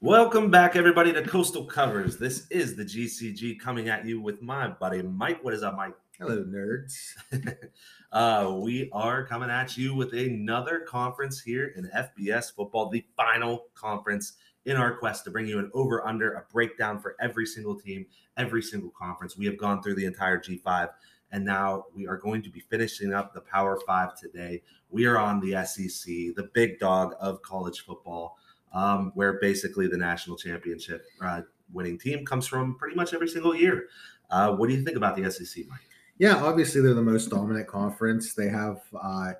Welcome 0.00 0.52
back, 0.52 0.76
everybody, 0.76 1.12
to 1.12 1.22
Coastal 1.22 1.64
Covers. 1.64 2.16
This 2.16 2.46
is 2.50 2.76
the 2.76 2.84
GCG 2.84 3.58
coming 3.58 3.88
at 3.88 4.04
you 4.04 4.20
with 4.20 4.40
my 4.40 4.68
buddy 4.68 5.02
Mike. 5.02 5.42
What 5.42 5.54
is 5.54 5.64
up, 5.64 5.76
Mike? 5.76 5.94
Hello, 6.16 6.44
nerds. 6.44 7.14
uh, 8.12 8.54
we 8.62 8.88
are 8.92 9.26
coming 9.26 9.50
at 9.50 9.76
you 9.76 9.96
with 9.96 10.12
another 10.12 10.80
conference 10.80 11.40
here 11.40 11.72
in 11.74 11.90
FBS 11.90 12.54
football, 12.54 12.88
the 12.88 13.04
final 13.16 13.64
conference 13.74 14.34
in 14.66 14.76
our 14.76 14.96
quest 14.96 15.24
to 15.24 15.30
bring 15.30 15.46
you 15.46 15.58
an 15.58 15.70
over 15.74 16.06
under, 16.06 16.34
a 16.34 16.44
breakdown 16.52 17.00
for 17.00 17.16
every 17.20 17.46
single 17.46 17.74
team, 17.74 18.06
every 18.36 18.62
single 18.62 18.90
conference. 18.90 19.36
We 19.36 19.46
have 19.46 19.56
gone 19.56 19.82
through 19.82 19.94
the 19.94 20.04
entire 20.04 20.38
G5, 20.38 20.90
and 21.36 21.44
now 21.44 21.84
we 21.94 22.08
are 22.08 22.16
going 22.16 22.40
to 22.40 22.48
be 22.48 22.60
finishing 22.60 23.12
up 23.12 23.34
the 23.34 23.42
Power 23.42 23.78
Five 23.86 24.18
today. 24.18 24.62
We 24.88 25.04
are 25.04 25.18
on 25.18 25.38
the 25.38 25.66
SEC, 25.66 26.06
the 26.34 26.48
big 26.54 26.78
dog 26.78 27.14
of 27.20 27.42
college 27.42 27.84
football, 27.84 28.38
um, 28.72 29.12
where 29.14 29.34
basically 29.38 29.86
the 29.86 29.98
national 29.98 30.38
championship 30.38 31.04
uh, 31.20 31.42
winning 31.70 31.98
team 31.98 32.24
comes 32.24 32.46
from 32.46 32.78
pretty 32.78 32.96
much 32.96 33.12
every 33.12 33.28
single 33.28 33.54
year. 33.54 33.88
Uh, 34.30 34.56
what 34.56 34.70
do 34.70 34.74
you 34.74 34.82
think 34.82 34.96
about 34.96 35.14
the 35.14 35.30
SEC, 35.30 35.66
Mike? 35.68 35.80
Yeah, 36.16 36.42
obviously 36.42 36.80
they're 36.80 36.94
the 36.94 37.02
most 37.02 37.28
dominant 37.28 37.68
conference. 37.68 38.32
They 38.32 38.48
have 38.48 38.80
uh, 38.98 39.32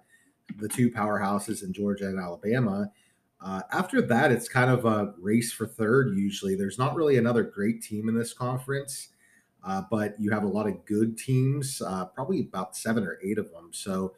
the 0.59 0.69
two 0.69 0.91
powerhouses 0.91 1.65
in 1.65 1.73
Georgia 1.73 2.09
and 2.09 2.21
Alabama. 2.21 2.93
Uh, 3.41 3.63
after 3.73 4.03
that, 4.03 4.31
it's 4.31 4.51
kind 4.51 4.71
of 4.71 4.85
a 4.85 5.15
race 5.19 5.51
for 5.51 5.67
third. 5.67 6.15
Usually, 6.15 6.57
there's 6.57 6.79
not 6.79 6.95
really 6.95 7.17
another 7.17 7.43
great 7.43 7.83
team 7.83 8.11
in 8.11 8.15
this 8.15 8.35
conference, 8.35 9.09
uh, 9.67 9.83
but 9.91 10.15
you 10.19 10.31
have 10.31 10.45
a 10.45 10.49
lot 10.49 10.67
of 10.67 10.85
good 10.87 11.19
teams, 11.19 11.83
uh, 11.83 12.07
probably 12.07 12.41
about 12.41 12.77
seven 12.77 13.05
or 13.05 13.19
eight 13.23 13.39
of 13.39 13.51
them. 13.51 13.71
So 13.73 14.15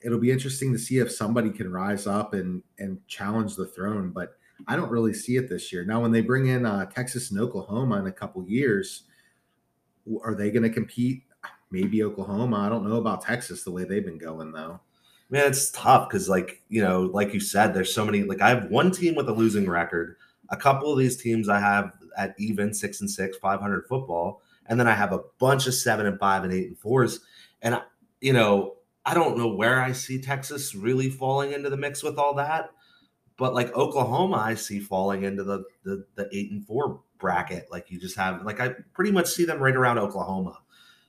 it'll 0.00 0.18
be 0.18 0.30
interesting 0.30 0.72
to 0.72 0.78
see 0.78 0.98
if 0.98 1.12
somebody 1.12 1.50
can 1.50 1.70
rise 1.70 2.06
up 2.06 2.34
and 2.34 2.62
and 2.78 2.98
challenge 3.06 3.54
the 3.54 3.66
throne. 3.66 4.10
But 4.10 4.36
I 4.66 4.74
don't 4.74 4.90
really 4.90 5.14
see 5.14 5.36
it 5.36 5.48
this 5.48 5.72
year. 5.72 5.84
Now, 5.84 6.00
when 6.00 6.10
they 6.10 6.20
bring 6.20 6.46
in 6.46 6.66
uh, 6.66 6.86
Texas 6.86 7.30
and 7.30 7.38
Oklahoma 7.38 7.98
in 8.00 8.06
a 8.06 8.12
couple 8.12 8.42
years, 8.44 9.04
are 10.24 10.34
they 10.34 10.50
going 10.50 10.64
to 10.64 10.70
compete 10.70 11.22
maybe 11.70 12.02
Oklahoma. 12.02 12.56
I 12.58 12.68
don't 12.68 12.88
know 12.88 12.96
about 12.96 13.22
Texas 13.22 13.62
the 13.62 13.70
way 13.70 13.84
they've 13.84 14.04
been 14.04 14.18
going 14.18 14.52
though. 14.52 14.80
Man, 15.30 15.46
it's 15.46 15.70
tough 15.70 16.08
because, 16.08 16.28
like 16.28 16.62
you 16.68 16.82
know, 16.82 17.02
like 17.02 17.34
you 17.34 17.40
said, 17.40 17.74
there's 17.74 17.92
so 17.92 18.04
many. 18.04 18.22
Like 18.22 18.40
I 18.40 18.48
have 18.48 18.70
one 18.70 18.90
team 18.90 19.14
with 19.14 19.28
a 19.28 19.32
losing 19.32 19.68
record. 19.68 20.16
A 20.50 20.56
couple 20.56 20.90
of 20.90 20.98
these 20.98 21.18
teams 21.18 21.48
I 21.48 21.60
have 21.60 21.92
at 22.16 22.34
even 22.38 22.72
six 22.72 23.00
and 23.00 23.10
six, 23.10 23.36
five 23.36 23.60
hundred 23.60 23.86
football, 23.86 24.40
and 24.68 24.78
then 24.78 24.86
I 24.86 24.94
have 24.94 25.12
a 25.12 25.20
bunch 25.38 25.66
of 25.66 25.74
seven 25.74 26.06
and 26.06 26.18
five 26.18 26.44
and 26.44 26.52
eight 26.52 26.68
and 26.68 26.78
fours. 26.78 27.20
And 27.62 27.74
I, 27.74 27.82
you 28.20 28.32
know, 28.32 28.76
I 29.04 29.14
don't 29.14 29.38
know 29.38 29.48
where 29.48 29.80
I 29.80 29.92
see 29.92 30.20
Texas 30.20 30.74
really 30.74 31.10
falling 31.10 31.52
into 31.52 31.70
the 31.70 31.76
mix 31.76 32.02
with 32.02 32.18
all 32.18 32.34
that, 32.34 32.70
but 33.36 33.54
like 33.54 33.74
Oklahoma, 33.74 34.36
I 34.36 34.54
see 34.54 34.78
falling 34.80 35.24
into 35.24 35.44
the 35.44 35.64
the, 35.84 36.04
the 36.14 36.28
eight 36.32 36.50
and 36.50 36.64
four 36.66 37.00
bracket. 37.18 37.68
Like 37.70 37.90
you 37.90 37.98
just 37.98 38.16
have, 38.16 38.44
like 38.44 38.60
I 38.60 38.74
pretty 38.92 39.10
much 39.10 39.26
see 39.26 39.44
them 39.44 39.58
right 39.58 39.74
around 39.74 39.98
Oklahoma. 39.98 40.58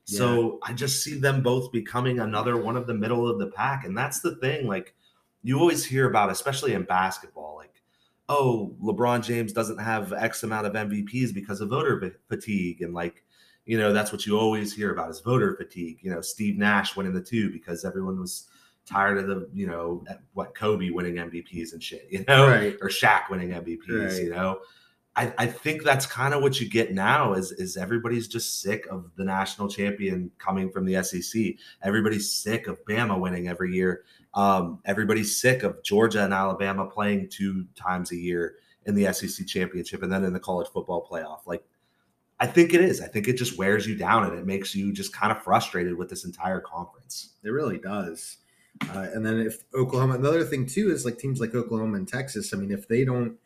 So 0.06 0.58
I 0.64 0.74
just 0.74 1.04
see 1.04 1.20
them 1.20 1.44
both 1.44 1.72
becoming 1.72 2.20
another 2.20 2.58
one 2.58 2.76
of 2.76 2.88
the 2.88 2.96
middle 2.96 3.30
of 3.30 3.38
the 3.38 3.46
pack. 3.46 3.86
And 3.86 3.96
that's 3.96 4.22
the 4.22 4.38
thing. 4.38 4.66
Like 4.66 4.96
you 5.44 5.60
always 5.60 5.86
hear 5.86 6.10
about, 6.10 6.32
especially 6.32 6.74
in 6.74 6.84
basketball, 6.84 7.56
like, 7.58 7.84
oh, 8.28 8.76
LeBron 8.82 9.24
James 9.24 9.54
doesn't 9.54 9.78
have 9.78 10.12
X 10.12 10.42
amount 10.42 10.66
of 10.66 10.74
MVPs 10.74 11.32
because 11.32 11.62
of 11.62 11.70
voter 11.70 12.20
fatigue. 12.28 12.82
And 12.82 12.96
like, 12.96 13.24
you 13.70 13.78
know, 13.78 13.94
that's 13.94 14.12
what 14.12 14.25
you 14.25 14.36
always 14.36 14.73
hear 14.73 14.92
about 14.92 15.12
is 15.12 15.20
voter 15.20 15.56
fatigue. 15.56 16.00
You 16.02 16.09
know, 16.09 16.22
Steve 16.22 16.58
Nash 16.58 16.95
winning 16.95 17.14
the 17.14 17.22
two 17.22 17.52
because 17.52 17.86
everyone 17.86 18.20
was 18.20 18.48
tired 18.84 19.20
of 19.20 19.28
the, 19.28 19.48
you 19.53 19.67
know, 19.67 20.03
what 20.34 20.56
Kobe 20.56 20.89
winning 20.89 21.17
MVPs 21.17 21.73
and 21.73 21.84
shit, 21.84 22.08
you 22.09 22.25
know, 22.28 22.47
right. 22.47 22.75
or 22.81 22.90
Shaq 22.90 23.30
winning 23.30 23.50
MVPs, 23.50 24.09
right. 24.09 24.23
you 24.23 24.31
know. 24.31 24.62
I, 25.16 25.31
I 25.38 25.45
think 25.45 25.84
that's 25.84 26.07
kind 26.07 26.34
of 26.34 26.41
what 26.41 26.59
you 26.59 26.68
get 26.68 26.96
now 26.96 27.34
is 27.34 27.52
is 27.52 27.78
everybody's 27.78 28.28
just 28.28 28.59
sick 28.62 28.88
of 28.90 29.12
the 29.18 29.24
national 29.24 29.68
champion 29.68 30.31
coming 30.40 30.72
from 30.72 30.86
the 30.86 31.03
SEC. 31.03 31.53
Everybody's 31.84 32.34
sick 32.34 32.66
of 32.66 32.84
Bama 32.86 33.19
winning 33.19 33.50
every 33.50 33.75
year. 33.75 34.03
Um, 34.34 34.80
everybody's 34.86 35.40
sick 35.40 35.62
of 35.62 35.84
Georgia 35.84 36.24
and 36.24 36.34
Alabama 36.34 36.88
playing 36.88 37.30
two 37.30 37.68
times 37.75 38.12
a 38.12 38.16
year 38.16 38.56
in 38.88 38.96
the 38.96 39.13
SEC 39.13 39.46
championship 39.46 40.01
and 40.01 40.12
then 40.12 40.24
in 40.24 40.34
the 40.34 40.40
college 40.40 40.69
football 40.69 41.07
playoff. 41.07 41.46
Like 41.46 41.63
I 42.39 42.47
think 42.47 42.73
it 42.73 42.81
is. 42.81 43.01
I 43.01 43.07
think 43.07 43.27
it 43.27 43.38
just 43.38 43.57
wears 43.57 43.85
you 43.85 43.95
down 43.95 44.23
and 44.23 44.38
it 44.38 44.45
makes 44.45 44.73
you 44.73 44.94
just 44.94 45.13
kind 45.13 45.31
of 45.31 45.44
frustrated 45.44 45.97
with 45.97 46.09
this 46.09 46.23
entire 46.23 46.61
conference. 46.61 47.33
It 47.44 47.50
really 47.50 47.77
does. 47.77 48.38
Uh, 48.95 49.07
and 49.13 49.25
then 49.25 49.39
if 49.39 49.63
Oklahoma, 49.75 50.13
another 50.13 50.45
thing 50.45 50.66
too 50.66 50.89
is 50.89 51.03
like 51.03 51.17
teams 51.17 51.41
like 51.41 51.53
Oklahoma 51.53 51.97
and 51.97 52.07
Texas. 52.07 52.53
I 52.53 52.57
mean, 52.57 52.72
if 52.72 52.88
they 52.88 53.03
don't 53.03 53.38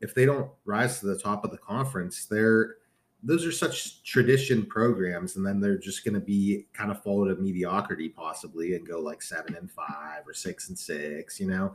if 0.00 0.14
they 0.14 0.26
don't 0.26 0.50
rise 0.64 1.00
to 1.00 1.06
the 1.06 1.18
top 1.18 1.44
of 1.44 1.50
the 1.50 1.58
conference, 1.58 2.26
they're 2.26 2.76
those 3.22 3.46
are 3.46 3.52
such 3.52 4.02
tradition 4.04 4.66
programs, 4.66 5.36
and 5.36 5.46
then 5.46 5.58
they're 5.58 5.78
just 5.78 6.04
going 6.04 6.14
to 6.14 6.20
be 6.20 6.66
kind 6.74 6.90
of 6.90 7.02
fall 7.02 7.26
to 7.26 7.34
mediocrity 7.36 8.10
possibly 8.10 8.74
and 8.74 8.86
go 8.86 9.00
like 9.00 9.22
seven 9.22 9.54
and 9.54 9.70
five 9.70 10.26
or 10.26 10.34
six 10.34 10.68
and 10.68 10.78
six, 10.78 11.40
you 11.40 11.46
know. 11.46 11.74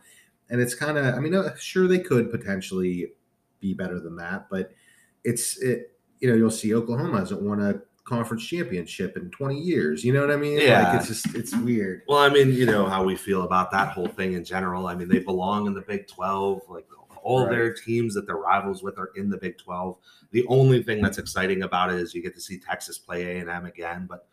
And 0.51 0.61
it's 0.61 0.75
kind 0.75 0.97
of, 0.97 1.15
I 1.15 1.19
mean, 1.19 1.33
uh, 1.33 1.55
sure 1.55 1.87
they 1.87 1.99
could 1.99 2.29
potentially 2.29 3.13
be 3.59 3.73
better 3.73 3.99
than 3.99 4.15
that, 4.17 4.47
but 4.49 4.71
it's 5.23 5.57
it. 5.57 5.98
You 6.19 6.30
know, 6.30 6.35
you'll 6.35 6.52
see 6.52 6.74
Oklahoma 6.74 7.19
hasn't 7.19 7.41
won 7.41 7.62
a 7.62 7.81
conference 8.03 8.46
championship 8.46 9.16
in 9.16 9.30
20 9.30 9.59
years. 9.59 10.03
You 10.03 10.13
know 10.13 10.22
what 10.22 10.31
I 10.31 10.35
mean? 10.35 10.59
Yeah. 10.59 10.90
Like 10.90 11.00
it's 11.00 11.07
just 11.07 11.35
it's 11.35 11.56
weird. 11.56 12.02
Well, 12.07 12.18
I 12.18 12.30
mean, 12.30 12.52
you 12.52 12.66
know 12.66 12.85
how 12.85 13.03
we 13.03 13.16
feel 13.16 13.44
about 13.44 13.72
that 13.72 13.90
whole 13.90 14.07
thing 14.07 14.34
in 14.34 14.44
general. 14.44 14.88
I 14.88 14.96
mean, 14.96 15.07
they 15.07 15.19
belong 15.19 15.68
in 15.68 15.74
the 15.74 15.81
Big 15.81 16.07
12. 16.07 16.63
Like 16.68 16.85
all 17.22 17.46
right. 17.46 17.52
their 17.52 17.74
teams 17.74 18.13
that 18.16 18.25
they're 18.25 18.38
rivals 18.38 18.81
with 18.81 18.97
are 18.97 19.12
in 19.16 19.30
the 19.30 19.38
Big 19.38 19.57
12. 19.57 19.97
The 20.31 20.46
only 20.47 20.84
thing 20.84 21.02
that's 21.02 21.18
exciting 21.18 21.63
about 21.63 21.91
it 21.91 22.00
is 22.00 22.13
you 22.13 22.22
get 22.22 22.36
to 22.36 22.41
see 22.41 22.59
Texas 22.59 22.97
play 22.97 23.38
A 23.38 23.40
and 23.40 23.50
M 23.50 23.66
again. 23.66 24.07
But 24.09 24.28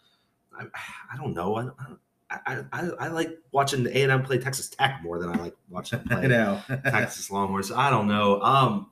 I, 0.59 0.65
I 1.13 1.17
don't 1.17 1.35
know. 1.35 1.57
I, 1.57 2.39
I, 2.47 2.65
I, 2.73 2.81
I 2.99 3.09
like 3.09 3.31
watching 3.53 3.87
A 3.87 4.03
and 4.03 4.13
M 4.13 4.23
play 4.23 4.39
Texas 4.39 4.69
Tech 4.69 5.01
more 5.03 5.19
than 5.19 5.31
I 5.31 5.35
like 5.35 5.57
watching 5.69 6.01
play 6.01 6.17
I 6.25 6.27
know. 6.27 6.63
Texas 6.85 7.31
Longhorns. 7.31 7.71
I 7.71 7.91
don't 7.91 8.09
know. 8.09 8.41
Um, 8.41 8.91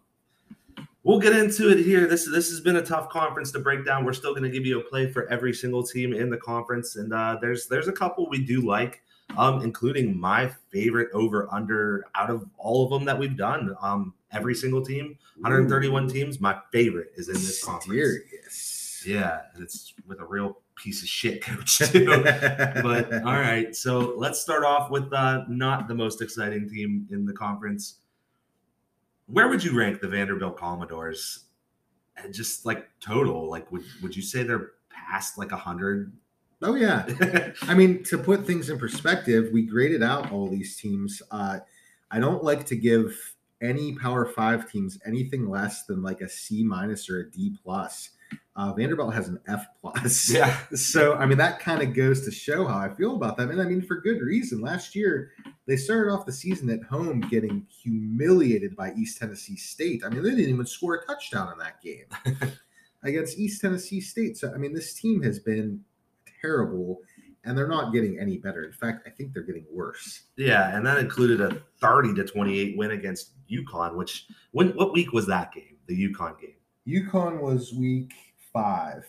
we'll 1.04 1.20
get 1.20 1.36
into 1.36 1.70
it 1.70 1.84
here. 1.84 2.06
This 2.06 2.28
this 2.28 2.50
has 2.50 2.60
been 2.60 2.76
a 2.76 2.82
tough 2.82 3.08
conference 3.08 3.52
to 3.52 3.60
break 3.60 3.86
down. 3.86 4.04
We're 4.04 4.12
still 4.12 4.32
going 4.32 4.42
to 4.42 4.50
give 4.50 4.66
you 4.66 4.80
a 4.80 4.82
play 4.82 5.10
for 5.12 5.28
every 5.28 5.52
single 5.52 5.84
team 5.84 6.12
in 6.12 6.30
the 6.30 6.38
conference, 6.38 6.96
and 6.96 7.12
uh, 7.12 7.38
there's 7.40 7.68
there's 7.68 7.88
a 7.88 7.92
couple 7.92 8.28
we 8.28 8.44
do 8.44 8.60
like 8.60 9.02
um, 9.36 9.62
including 9.62 10.18
my 10.18 10.50
favorite 10.70 11.08
over 11.12 11.48
under 11.52 12.04
out 12.14 12.30
of 12.30 12.44
all 12.56 12.84
of 12.84 12.90
them 12.90 13.04
that 13.04 13.18
we've 13.18 13.36
done. 13.36 13.74
Um, 13.80 14.14
every 14.32 14.54
single 14.54 14.84
team, 14.84 15.16
131 15.38 16.04
Ooh. 16.04 16.08
teams, 16.08 16.40
my 16.40 16.56
favorite 16.72 17.08
is 17.16 17.28
in 17.28 17.34
this 17.34 17.64
conference. 17.64 19.02
Yeah, 19.06 19.42
it's 19.60 19.92
with 20.06 20.20
a 20.20 20.24
real 20.24 20.58
piece 20.76 21.02
of 21.02 21.08
shit 21.08 21.42
coach 21.42 21.78
too. 21.90 22.06
but 22.06 23.12
all 23.24 23.38
right, 23.38 23.74
so 23.74 24.14
let's 24.16 24.40
start 24.40 24.64
off 24.64 24.90
with 24.90 25.12
uh, 25.12 25.44
not 25.48 25.88
the 25.88 25.94
most 25.94 26.22
exciting 26.22 26.68
team 26.68 27.06
in 27.10 27.26
the 27.26 27.32
conference. 27.32 28.00
Where 29.26 29.48
would 29.48 29.64
you 29.64 29.76
rank 29.76 30.00
the 30.00 30.08
Vanderbilt 30.08 30.56
Commodores? 30.56 31.46
Just 32.30 32.64
like 32.64 32.88
total, 33.00 33.50
like 33.50 33.70
would 33.72 33.84
would 34.02 34.14
you 34.14 34.22
say 34.22 34.42
they're 34.42 34.72
past 34.90 35.36
like 35.36 35.52
a 35.52 35.56
hundred 35.56 36.12
Oh 36.62 36.74
yeah. 36.74 37.06
I 37.62 37.74
mean, 37.74 38.02
to 38.04 38.16
put 38.16 38.46
things 38.46 38.70
in 38.70 38.78
perspective, 38.78 39.50
we 39.52 39.62
graded 39.62 40.02
out 40.02 40.32
all 40.32 40.48
these 40.48 40.76
teams. 40.76 41.20
Uh, 41.30 41.58
I 42.10 42.18
don't 42.20 42.42
like 42.42 42.64
to 42.66 42.76
give 42.76 43.34
any 43.60 43.94
Power 43.94 44.24
Five 44.24 44.70
teams 44.70 44.98
anything 45.04 45.48
less 45.48 45.84
than 45.84 46.02
like 46.02 46.22
a 46.22 46.28
C 46.28 46.64
minus 46.64 47.10
or 47.10 47.20
a 47.20 47.30
D 47.30 47.54
plus. 47.62 48.10
Uh, 48.56 48.72
Vanderbilt 48.72 49.12
has 49.12 49.28
an 49.28 49.40
F 49.48 49.66
plus. 49.80 50.30
Yeah. 50.30 50.56
So 50.76 51.14
I 51.14 51.26
mean 51.26 51.38
that 51.38 51.60
kind 51.60 51.82
of 51.82 51.94
goes 51.94 52.24
to 52.24 52.30
show 52.30 52.66
how 52.66 52.78
I 52.78 52.88
feel 52.88 53.16
about 53.16 53.36
them, 53.36 53.50
and 53.50 53.60
I 53.60 53.64
mean 53.64 53.82
for 53.82 54.00
good 54.00 54.20
reason. 54.20 54.60
Last 54.60 54.94
year 54.94 55.32
they 55.66 55.76
started 55.76 56.12
off 56.12 56.26
the 56.26 56.32
season 56.32 56.70
at 56.70 56.82
home 56.82 57.20
getting 57.20 57.66
humiliated 57.82 58.76
by 58.76 58.92
East 58.94 59.18
Tennessee 59.18 59.56
State. 59.56 60.02
I 60.04 60.08
mean 60.08 60.22
they 60.22 60.30
didn't 60.30 60.50
even 60.50 60.66
score 60.66 60.96
a 60.96 61.06
touchdown 61.06 61.52
in 61.52 61.58
that 61.58 61.82
game 61.82 62.52
against 63.02 63.38
East 63.38 63.60
Tennessee 63.60 64.00
State. 64.00 64.36
So 64.36 64.52
I 64.52 64.58
mean 64.58 64.72
this 64.72 64.94
team 64.94 65.22
has 65.22 65.38
been 65.38 65.80
terrible 66.40 67.00
and 67.44 67.56
they're 67.56 67.68
not 67.68 67.92
getting 67.92 68.18
any 68.18 68.38
better. 68.38 68.64
In 68.64 68.72
fact, 68.72 69.06
I 69.06 69.10
think 69.10 69.32
they're 69.32 69.42
getting 69.42 69.66
worse. 69.70 70.24
Yeah, 70.36 70.74
and 70.74 70.86
that 70.86 70.98
included 70.98 71.40
a 71.40 71.60
30 71.80 72.14
to 72.14 72.24
28 72.24 72.76
win 72.76 72.92
against 72.92 73.32
UConn, 73.48 73.96
which 73.96 74.26
when 74.52 74.70
what 74.70 74.92
week 74.92 75.12
was 75.12 75.26
that 75.26 75.52
game? 75.52 75.76
The 75.86 76.08
UConn 76.08 76.40
game. 76.40 76.54
UConn 76.86 77.40
was 77.40 77.72
week 77.72 78.12
five. 78.54 79.04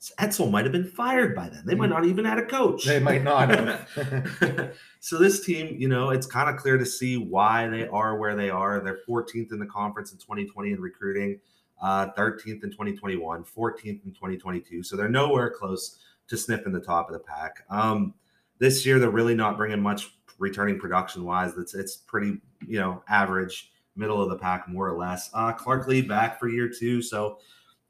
So 0.00 0.14
Edsall 0.16 0.50
might 0.50 0.64
have 0.64 0.72
been 0.72 0.84
fired 0.84 1.34
by 1.34 1.48
then. 1.48 1.62
They 1.64 1.74
might 1.74 1.88
not 1.88 2.04
even 2.04 2.24
had 2.24 2.38
a 2.38 2.44
coach. 2.44 2.84
They 2.84 3.00
might 3.00 3.24
not 3.24 3.48
have. 3.48 4.76
so 5.00 5.18
this 5.18 5.44
team, 5.44 5.74
you 5.76 5.88
know, 5.88 6.10
it's 6.10 6.26
kind 6.26 6.48
of 6.48 6.56
clear 6.56 6.76
to 6.76 6.86
see 6.86 7.16
why 7.16 7.66
they 7.66 7.88
are 7.88 8.16
where 8.16 8.36
they 8.36 8.50
are. 8.50 8.80
They're 8.80 9.00
14th 9.08 9.50
in 9.52 9.58
the 9.58 9.66
conference 9.66 10.12
in 10.12 10.18
2020 10.18 10.72
in 10.72 10.80
recruiting, 10.80 11.40
uh, 11.82 12.08
13th 12.16 12.62
in 12.62 12.70
2021, 12.70 13.44
14th 13.44 14.04
in 14.04 14.12
2022. 14.12 14.84
So 14.84 14.96
they're 14.96 15.08
nowhere 15.08 15.50
close 15.50 15.98
to 16.28 16.36
sniffing 16.36 16.72
the 16.72 16.80
top 16.80 17.08
of 17.08 17.14
the 17.14 17.20
pack. 17.20 17.64
Um, 17.70 18.14
This 18.58 18.84
year, 18.86 18.98
they're 18.98 19.10
really 19.10 19.34
not 19.34 19.56
bringing 19.56 19.80
much 19.80 20.12
returning 20.38 20.78
production 20.78 21.24
wise. 21.24 21.56
It's 21.56 21.74
it's 21.74 21.96
pretty 21.96 22.38
you 22.66 22.78
know 22.78 23.02
average, 23.08 23.72
middle 23.96 24.22
of 24.22 24.30
the 24.30 24.36
pack 24.36 24.68
more 24.68 24.88
or 24.88 24.96
less. 24.96 25.30
Uh, 25.34 25.52
Clark 25.52 25.86
Lea 25.88 26.02
back 26.02 26.38
for 26.38 26.48
year 26.48 26.68
two, 26.68 27.02
so 27.02 27.38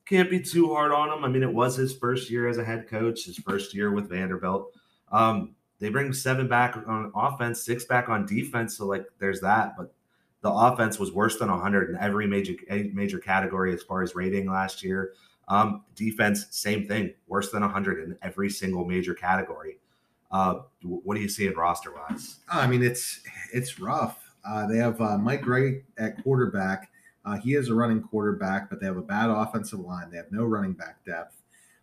can't 0.08 0.30
be 0.30 0.40
too 0.40 0.72
hard 0.72 0.92
on 0.92 1.10
him. 1.10 1.24
I 1.24 1.28
mean, 1.28 1.42
it 1.42 1.52
was 1.52 1.76
his 1.76 1.94
first 1.94 2.30
year 2.30 2.48
as 2.48 2.58
a 2.58 2.64
head 2.64 2.88
coach, 2.88 3.24
his 3.24 3.38
first 3.38 3.74
year 3.74 3.92
with 3.92 4.08
Vanderbilt. 4.08 4.72
Um, 5.12 5.54
they 5.78 5.90
bring 5.90 6.12
seven 6.12 6.48
back 6.48 6.76
on 6.86 7.12
offense, 7.14 7.62
six 7.62 7.84
back 7.84 8.08
on 8.08 8.26
defense. 8.26 8.76
So 8.76 8.86
like, 8.86 9.06
there's 9.18 9.40
that. 9.40 9.76
But 9.76 9.92
the 10.40 10.50
offense 10.50 10.98
was 10.98 11.12
worse 11.12 11.38
than 11.38 11.50
100 11.50 11.90
in 11.90 11.96
every 11.96 12.26
major 12.26 12.54
major 12.92 13.18
category 13.18 13.74
as 13.74 13.82
far 13.82 14.02
as 14.02 14.14
rating 14.14 14.50
last 14.50 14.82
year. 14.82 15.12
Um, 15.48 15.84
defense, 15.94 16.46
same 16.50 16.86
thing, 16.86 17.14
worse 17.26 17.50
than 17.50 17.62
100 17.62 18.04
in 18.04 18.18
every 18.22 18.50
single 18.50 18.84
major 18.84 19.14
category. 19.14 19.78
Uh, 20.30 20.60
what 20.82 21.14
do 21.14 21.22
you 21.22 21.28
see 21.28 21.46
in 21.46 21.54
roster 21.54 21.92
wise? 21.94 22.36
I 22.48 22.66
mean, 22.66 22.82
it's 22.82 23.20
it's 23.52 23.80
rough. 23.80 24.18
Uh, 24.46 24.66
they 24.66 24.76
have 24.78 25.00
uh, 25.00 25.18
Mike 25.18 25.46
Wright 25.46 25.82
at 25.98 26.22
quarterback. 26.22 26.90
Uh, 27.28 27.36
he 27.36 27.54
is 27.54 27.68
a 27.68 27.74
running 27.74 28.00
quarterback, 28.00 28.70
but 28.70 28.80
they 28.80 28.86
have 28.86 28.96
a 28.96 29.02
bad 29.02 29.28
offensive 29.28 29.80
line. 29.80 30.10
They 30.10 30.16
have 30.16 30.32
no 30.32 30.44
running 30.44 30.72
back 30.72 31.04
depth. 31.04 31.42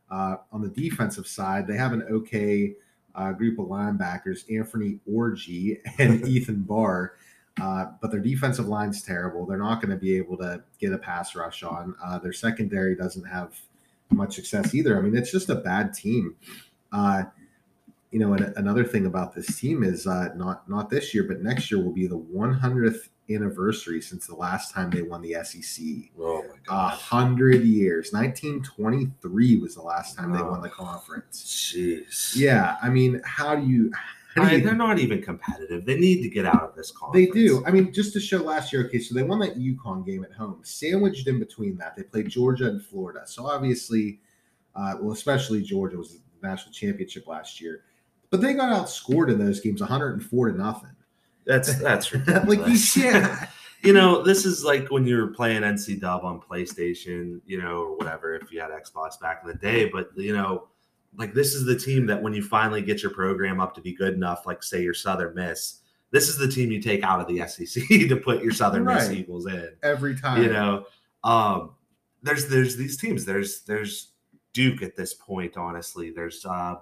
Uh, 0.10 0.38
on 0.52 0.62
the 0.62 0.70
defensive 0.70 1.28
side, 1.28 1.68
they 1.68 1.78
have 1.78 1.94
an 1.94 2.04
okay 2.10 2.74
uh, 3.14 3.32
group 3.32 3.60
of 3.60 3.68
linebackers, 3.68 4.44
Anthony 4.52 5.00
Orji 5.10 5.80
and 6.00 6.28
Ethan 6.28 6.64
Barr. 6.64 7.14
Uh, 7.62 7.86
but 8.02 8.12
their 8.12 8.20
defensive 8.20 8.68
line's 8.68 9.04
terrible. 9.04 9.46
They're 9.46 9.58
not 9.58 9.82
going 9.82 9.92
to 9.92 9.98
be 9.98 10.18
able 10.18 10.36
to 10.38 10.64
get 10.80 10.92
a 10.92 10.98
pass 10.98 11.36
rush 11.36 11.62
on. 11.64 11.96
Uh, 12.04 12.18
their 12.18 12.34
secondary 12.34 12.96
doesn't 12.96 13.24
have 13.24 13.58
much 14.10 14.36
success 14.36 14.74
either. 14.74 14.98
I 14.98 15.02
mean, 15.02 15.16
it's 15.16 15.32
just 15.32 15.50
a 15.50 15.56
bad 15.56 15.94
team. 15.94 16.36
Uh, 16.92 17.24
you 18.12 18.20
know, 18.20 18.34
and 18.34 18.54
another 18.58 18.84
thing 18.84 19.06
about 19.06 19.36
this 19.36 19.60
team 19.60 19.84
is 19.84 20.08
uh, 20.08 20.30
not 20.36 20.68
not 20.68 20.90
this 20.90 21.14
year, 21.14 21.24
but 21.24 21.42
next 21.42 21.70
year 21.72 21.82
will 21.82 21.94
be 21.94 22.08
the 22.08 22.18
100th 22.18 23.10
anniversary 23.30 24.02
since 24.02 24.28
the 24.28 24.36
last 24.36 24.74
time 24.74 24.90
they 24.92 25.02
won 25.02 25.22
the 25.22 25.36
SEC. 25.44 25.86
Oh 26.20 26.44
my 26.70 26.86
A 26.86 26.90
hundred 26.90 27.64
years. 27.64 28.12
1923 28.14 29.58
was 29.58 29.76
the 29.76 29.82
last 29.82 30.18
time 30.18 30.32
they 30.32 30.42
won 30.42 30.62
the 30.62 30.70
conference. 30.70 31.44
Jeez. 31.74 32.36
Yeah, 32.36 32.78
I 32.82 32.90
mean, 32.90 33.22
how 33.26 33.56
do 33.56 33.66
you? 33.66 33.92
How 34.36 34.44
do 34.44 34.50
I- 34.50 34.54
you 34.58 34.64
they're 34.66 34.76
not 34.76 35.00
even 35.00 35.22
competitive. 35.22 35.86
They 35.86 35.98
need 35.98 36.22
to 36.24 36.30
get 36.30 36.46
out 36.46 36.62
of 36.64 36.76
this 36.76 36.92
conference. 36.92 37.28
They 37.28 37.32
do. 37.32 37.64
I 37.66 37.72
mean, 37.72 37.94
just 37.94 38.14
to 38.14 38.20
show 38.20 38.40
last 38.40 38.74
year, 38.74 38.86
okay, 38.86 39.00
so 39.00 39.16
they 39.16 39.24
won 39.24 39.40
that 39.40 39.58
UConn 39.58 40.06
game 40.06 40.24
at 40.26 40.34
home. 40.34 40.60
Sandwiched 40.64 41.28
in 41.28 41.40
between 41.40 41.78
that, 41.78 41.96
they 41.96 42.04
played 42.04 42.28
Georgia 42.28 42.68
and 42.68 42.82
Florida. 42.84 43.22
So 43.26 43.48
obviously, 43.48 44.20
uh, 44.76 44.96
well, 45.00 45.14
especially 45.14 45.62
Georgia 45.62 45.98
was 45.98 46.12
the 46.12 46.20
national 46.48 46.74
championship 46.74 47.28
last 47.28 47.62
year. 47.62 47.84
But 48.30 48.42
they 48.42 48.54
got 48.54 48.74
outscored 48.74 49.32
in 49.32 49.40
those 49.40 49.62
games 49.62 49.80
104 49.80 50.52
to 50.52 50.58
nothing. 50.58 50.90
That's 51.46 51.76
that's 51.80 52.14
like, 52.14 52.28
you, 52.28 52.42
ridiculous. 52.42 52.98
yeah. 52.98 53.48
you 53.82 53.94
know, 53.94 54.24
this 54.24 54.46
is 54.46 54.64
like 54.64 54.90
when 54.90 55.06
you 55.06 55.18
were 55.18 55.28
playing 55.28 55.62
NC 55.62 56.00
Dub 56.00 56.24
on 56.24 56.42
PlayStation, 56.42 57.42
you 57.46 57.62
know, 57.62 57.82
or 57.82 57.98
whatever, 57.98 58.36
if 58.36 58.52
you 58.52 58.60
had 58.60 58.72
Xbox 58.72 59.20
back 59.20 59.42
in 59.44 59.50
the 59.50 59.56
day. 59.56 59.90
But, 59.90 60.10
you 60.16 60.34
know, 60.34 60.68
like 61.18 61.34
this 61.34 61.54
is 61.54 61.66
the 61.66 61.78
team 61.78 62.06
that 62.08 62.22
when 62.22 62.34
you 62.34 62.44
finally 62.44 62.82
get 62.82 63.02
your 63.04 63.12
program 63.12 63.60
up 63.60 63.76
to 63.76 63.82
be 63.82 63.94
good 63.94 64.14
enough, 64.14 64.46
like 64.46 64.64
say 64.64 64.82
your 64.82 64.94
Southern 64.94 65.36
Miss, 65.36 65.82
this 66.12 66.30
is 66.30 66.38
the 66.38 66.48
team 66.48 66.72
you 66.72 66.82
take 66.82 67.04
out 67.04 67.20
of 67.20 67.28
the 67.28 67.46
SEC 67.48 67.88
to 67.90 68.16
put 68.16 68.44
your 68.44 68.52
Southern 68.52 68.86
Miss 68.86 69.08
Right. 69.08 69.18
Eagles 69.18 69.46
in. 69.48 69.70
Every 69.84 70.16
time. 70.16 70.42
You 70.42 70.50
know, 70.50 70.86
um, 71.24 71.72
there's 72.24 72.48
there's 72.48 72.76
these 72.76 72.98
teams. 72.98 73.26
There's 73.26 73.62
there's 73.62 74.14
Duke 74.54 74.82
at 74.82 74.96
this 74.96 75.14
point, 75.14 75.58
honestly. 75.58 76.10
There's 76.12 76.46
uh 76.46 76.76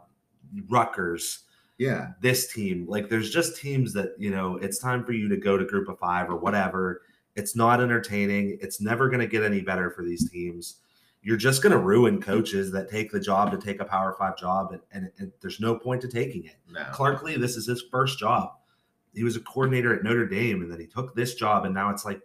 Rutgers 0.70 1.44
Yeah. 1.78 2.10
this 2.22 2.54
team. 2.54 2.86
Like 2.88 3.10
there's 3.10 3.30
just 3.30 3.60
teams 3.60 3.94
that, 3.94 4.16
you 4.18 4.32
know, 4.32 4.58
it's 4.58 4.80
time 4.80 5.04
for 5.04 5.12
you 5.12 5.28
to 5.30 5.38
go 5.38 5.58
to 5.58 5.66
group 5.66 5.90
of 5.90 6.00
five 6.00 6.30
or 6.30 6.36
whatever. 6.38 7.02
It's 7.36 7.56
not 7.56 7.82
entertaining. 7.82 8.58
It's 8.62 8.80
never 8.80 9.10
going 9.10 9.20
to 9.20 9.28
get 9.28 9.44
any 9.44 9.62
better 9.62 9.90
for 9.90 10.04
these 10.04 10.30
teams. 10.30 10.80
You're 11.24 11.38
just 11.38 11.64
going 11.64 11.72
to 11.72 11.80
ruin 11.80 12.22
coaches 12.22 12.72
that 12.74 12.90
take 12.90 13.12
the 13.12 13.20
job 13.20 13.52
to 13.52 13.58
take 13.58 13.80
a 13.80 13.86
power 13.86 14.16
five 14.20 14.38
job, 14.38 14.74
and, 14.74 14.82
and, 14.92 15.10
and 15.18 15.32
there's 15.42 15.60
no 15.60 15.74
point 15.74 16.02
to 16.02 16.10
taking 16.10 16.46
it. 16.46 16.58
No. 16.70 16.84
Clark 16.92 17.24
Lea, 17.24 17.38
this 17.38 17.56
is 17.56 17.66
his 17.66 17.82
first 17.90 18.20
job. 18.20 18.52
He 19.14 19.24
was 19.24 19.38
a 19.38 19.40
coordinator 19.40 19.96
at 19.96 20.04
Notre 20.04 20.28
Dame, 20.28 20.62
and 20.62 20.72
then 20.72 20.82
he 20.82 20.86
took 20.86 21.16
this 21.16 21.36
job, 21.36 21.64
and 21.64 21.74
now 21.74 21.90
it's 21.90 22.04
like 22.04 22.22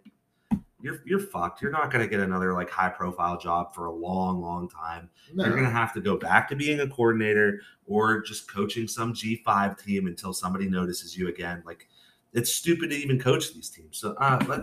you're 0.81 1.01
you're 1.05 1.19
fucked. 1.19 1.61
You're 1.61 1.71
not 1.71 1.91
going 1.91 2.03
to 2.03 2.09
get 2.09 2.19
another 2.19 2.53
like 2.53 2.69
high 2.69 2.89
profile 2.89 3.37
job 3.37 3.73
for 3.73 3.85
a 3.87 3.91
long, 3.91 4.41
long 4.41 4.69
time. 4.69 5.09
no. 5.33 5.45
You're 5.45 5.53
going 5.53 5.65
to 5.65 5.71
have 5.71 5.93
to 5.93 6.01
go 6.01 6.17
back 6.17 6.47
to 6.49 6.55
being 6.55 6.79
a 6.79 6.87
coordinator 6.87 7.61
or 7.85 8.21
just 8.21 8.51
coaching 8.51 8.87
some 8.87 9.13
G5 9.13 9.83
team 9.83 10.07
until 10.07 10.33
somebody 10.33 10.69
notices 10.69 11.17
you 11.17 11.27
again. 11.27 11.63
Like 11.65 11.87
it's 12.33 12.53
stupid 12.53 12.91
to 12.91 12.95
even 12.95 13.19
coach 13.19 13.53
these 13.53 13.69
teams. 13.69 13.97
So 13.97 14.15
uh, 14.19 14.43
let, 14.47 14.61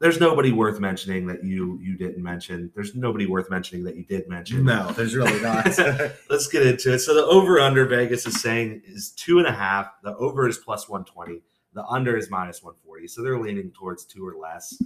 there's 0.00 0.20
nobody 0.20 0.52
worth 0.52 0.80
mentioning 0.80 1.26
that 1.26 1.44
you 1.44 1.78
you 1.80 1.96
didn't 1.96 2.22
mention. 2.22 2.70
There's 2.74 2.94
nobody 2.94 3.26
worth 3.26 3.50
mentioning 3.50 3.84
that 3.84 3.96
you 3.96 4.04
did 4.04 4.28
mention. 4.28 4.64
No, 4.64 4.90
there's 4.92 5.14
really 5.14 5.40
not. 5.40 5.64
Let's 6.30 6.48
get 6.48 6.66
into 6.66 6.94
it. 6.94 6.98
So 7.00 7.14
the 7.14 7.24
over 7.24 7.60
under 7.60 7.86
Vegas 7.86 8.26
is 8.26 8.40
saying 8.40 8.82
is 8.86 9.10
two 9.10 9.38
and 9.38 9.46
a 9.46 9.52
half. 9.52 9.92
The 10.02 10.16
over 10.16 10.48
is 10.48 10.58
plus 10.58 10.88
120. 10.88 11.42
The 11.74 11.84
under 11.86 12.16
is 12.16 12.30
minus 12.30 12.62
140. 12.62 13.08
So 13.08 13.22
they're 13.22 13.38
leaning 13.38 13.70
towards 13.72 14.04
two 14.04 14.26
or 14.26 14.36
less. 14.36 14.76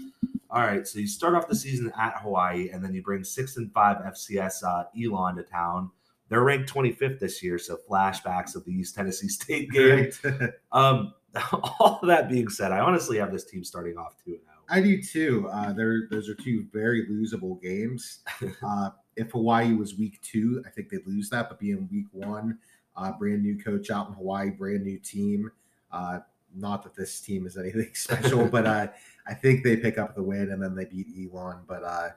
All 0.50 0.62
right. 0.62 0.86
So 0.86 0.98
you 0.98 1.06
start 1.06 1.34
off 1.34 1.48
the 1.48 1.54
season 1.56 1.92
at 1.98 2.20
Hawaii, 2.22 2.70
and 2.70 2.82
then 2.82 2.94
you 2.94 3.02
bring 3.02 3.24
six 3.24 3.56
and 3.56 3.72
five 3.72 3.98
FCS 3.98 4.64
uh, 4.64 4.84
Elon 5.00 5.36
to 5.36 5.42
town. 5.42 5.90
They're 6.28 6.42
ranked 6.42 6.72
25th 6.72 7.18
this 7.18 7.42
year. 7.42 7.58
So 7.58 7.78
flashbacks 7.88 8.54
of 8.54 8.64
the 8.64 8.72
East 8.72 8.94
Tennessee 8.94 9.28
State 9.28 9.70
game. 9.70 10.10
Right. 10.24 10.50
Um, 10.72 11.14
all 11.80 12.00
that 12.02 12.28
being 12.28 12.48
said, 12.48 12.72
I 12.72 12.80
honestly 12.80 13.18
have 13.18 13.32
this 13.32 13.44
team 13.44 13.64
starting 13.64 13.98
off 13.98 14.16
two 14.24 14.32
and 14.32 14.40
oh. 14.48 14.74
I 14.74 14.80
do 14.80 15.02
too. 15.02 15.48
Uh, 15.52 15.72
there, 15.72 16.08
those 16.10 16.28
are 16.28 16.34
two 16.34 16.66
very 16.72 17.06
losable 17.06 17.60
games. 17.60 18.20
Uh, 18.62 18.90
if 19.16 19.32
Hawaii 19.32 19.74
was 19.74 19.98
week 19.98 20.20
two, 20.22 20.62
I 20.64 20.70
think 20.70 20.90
they'd 20.90 21.06
lose 21.06 21.28
that. 21.30 21.48
But 21.48 21.58
being 21.58 21.88
week 21.90 22.06
one, 22.12 22.58
uh, 22.96 23.12
brand 23.12 23.42
new 23.42 23.58
coach 23.58 23.90
out 23.90 24.08
in 24.08 24.14
Hawaii, 24.14 24.50
brand 24.50 24.84
new 24.84 24.98
team. 24.98 25.50
Not 26.54 26.82
that 26.84 26.94
this 26.94 27.20
team 27.20 27.46
is 27.46 27.56
anything 27.56 27.90
special, 27.94 28.46
but 28.46 28.66
uh, 28.66 28.88
I 29.26 29.34
think 29.34 29.64
they 29.64 29.76
pick 29.76 29.98
up 29.98 30.14
the 30.14 30.22
win 30.22 30.50
and 30.50 30.62
then 30.62 30.74
they 30.74 30.84
beat 30.84 31.06
Elon. 31.16 31.60
But 31.66 31.84
uh, 31.84 32.08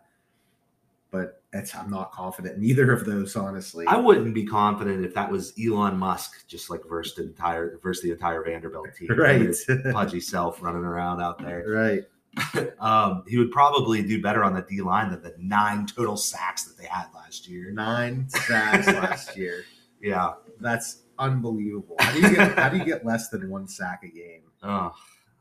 but 1.11 1.43
it's, 1.51 1.75
I'm 1.75 1.89
not 1.89 2.13
confident 2.13 2.55
in 2.55 2.63
either 2.63 2.91
of 2.91 3.05
those, 3.05 3.35
honestly. 3.35 3.85
I 3.85 3.97
wouldn't 3.97 4.33
be 4.33 4.45
confident 4.45 5.03
if 5.03 5.13
that 5.13 5.29
was 5.29 5.53
Elon 5.61 5.97
Musk 5.97 6.47
just 6.47 6.69
like 6.69 6.81
versus 6.87 7.15
the 7.15 7.23
entire 7.23 7.77
versus 7.83 8.01
the 8.01 8.11
entire 8.11 8.43
Vanderbilt 8.43 8.87
team. 8.97 9.09
right, 9.17 9.53
pudgy 9.91 10.21
self 10.21 10.61
running 10.63 10.83
around 10.83 11.21
out 11.21 11.37
there. 11.39 11.65
right. 11.67 12.03
Um, 12.79 13.23
he 13.27 13.37
would 13.37 13.51
probably 13.51 14.01
do 14.01 14.21
better 14.21 14.43
on 14.43 14.55
the 14.55 14.61
D 14.61 14.81
line 14.81 15.11
than 15.11 15.21
the 15.21 15.35
nine 15.37 15.85
total 15.85 16.15
sacks 16.15 16.63
that 16.63 16.77
they 16.77 16.87
had 16.87 17.07
last 17.13 17.47
year. 17.47 17.71
Nine 17.71 18.27
sacks 18.29 18.87
last 18.87 19.37
year. 19.37 19.65
Yeah. 20.01 20.33
That's 20.59 21.03
unbelievable. 21.21 21.95
How 21.99 22.11
do 22.11 22.19
you 22.19 22.35
get 22.35 22.57
how 22.57 22.69
do 22.69 22.77
you 22.77 22.85
get 22.85 23.05
less 23.05 23.29
than 23.29 23.49
one 23.49 23.67
sack 23.67 24.03
a 24.03 24.07
game? 24.07 24.41
Oh, 24.63 24.93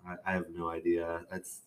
I, 0.08 0.14
I 0.26 0.32
have 0.32 0.46
no 0.48 0.70
idea. 0.70 1.26
That's 1.30 1.60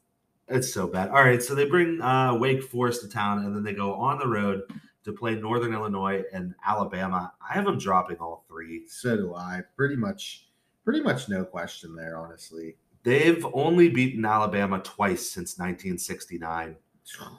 it's 0.47 0.73
so 0.73 0.87
bad. 0.87 1.09
All 1.09 1.23
right, 1.23 1.41
so 1.41 1.53
they 1.53 1.65
bring 1.65 2.01
uh, 2.01 2.35
Wake 2.35 2.63
Forest 2.63 3.01
to 3.01 3.07
town, 3.07 3.45
and 3.45 3.55
then 3.55 3.61
they 3.61 3.73
go 3.73 3.93
on 3.93 4.17
the 4.17 4.27
road 4.27 4.63
to 5.03 5.13
play 5.13 5.35
Northern 5.35 5.71
Illinois 5.71 6.23
and 6.33 6.55
Alabama. 6.65 7.31
I 7.47 7.53
have 7.53 7.65
them 7.65 7.77
dropping 7.77 8.17
all 8.17 8.43
three. 8.47 8.87
So 8.87 9.15
do 9.15 9.35
I. 9.35 9.61
Pretty 9.77 9.95
much, 9.95 10.47
pretty 10.83 11.01
much 11.01 11.29
no 11.29 11.45
question 11.45 11.95
there. 11.95 12.17
Honestly, 12.17 12.75
They've 13.03 13.45
only 13.53 13.89
beaten 13.89 14.23
Alabama 14.23 14.79
twice 14.79 15.29
since 15.29 15.57
1969. 15.57 16.77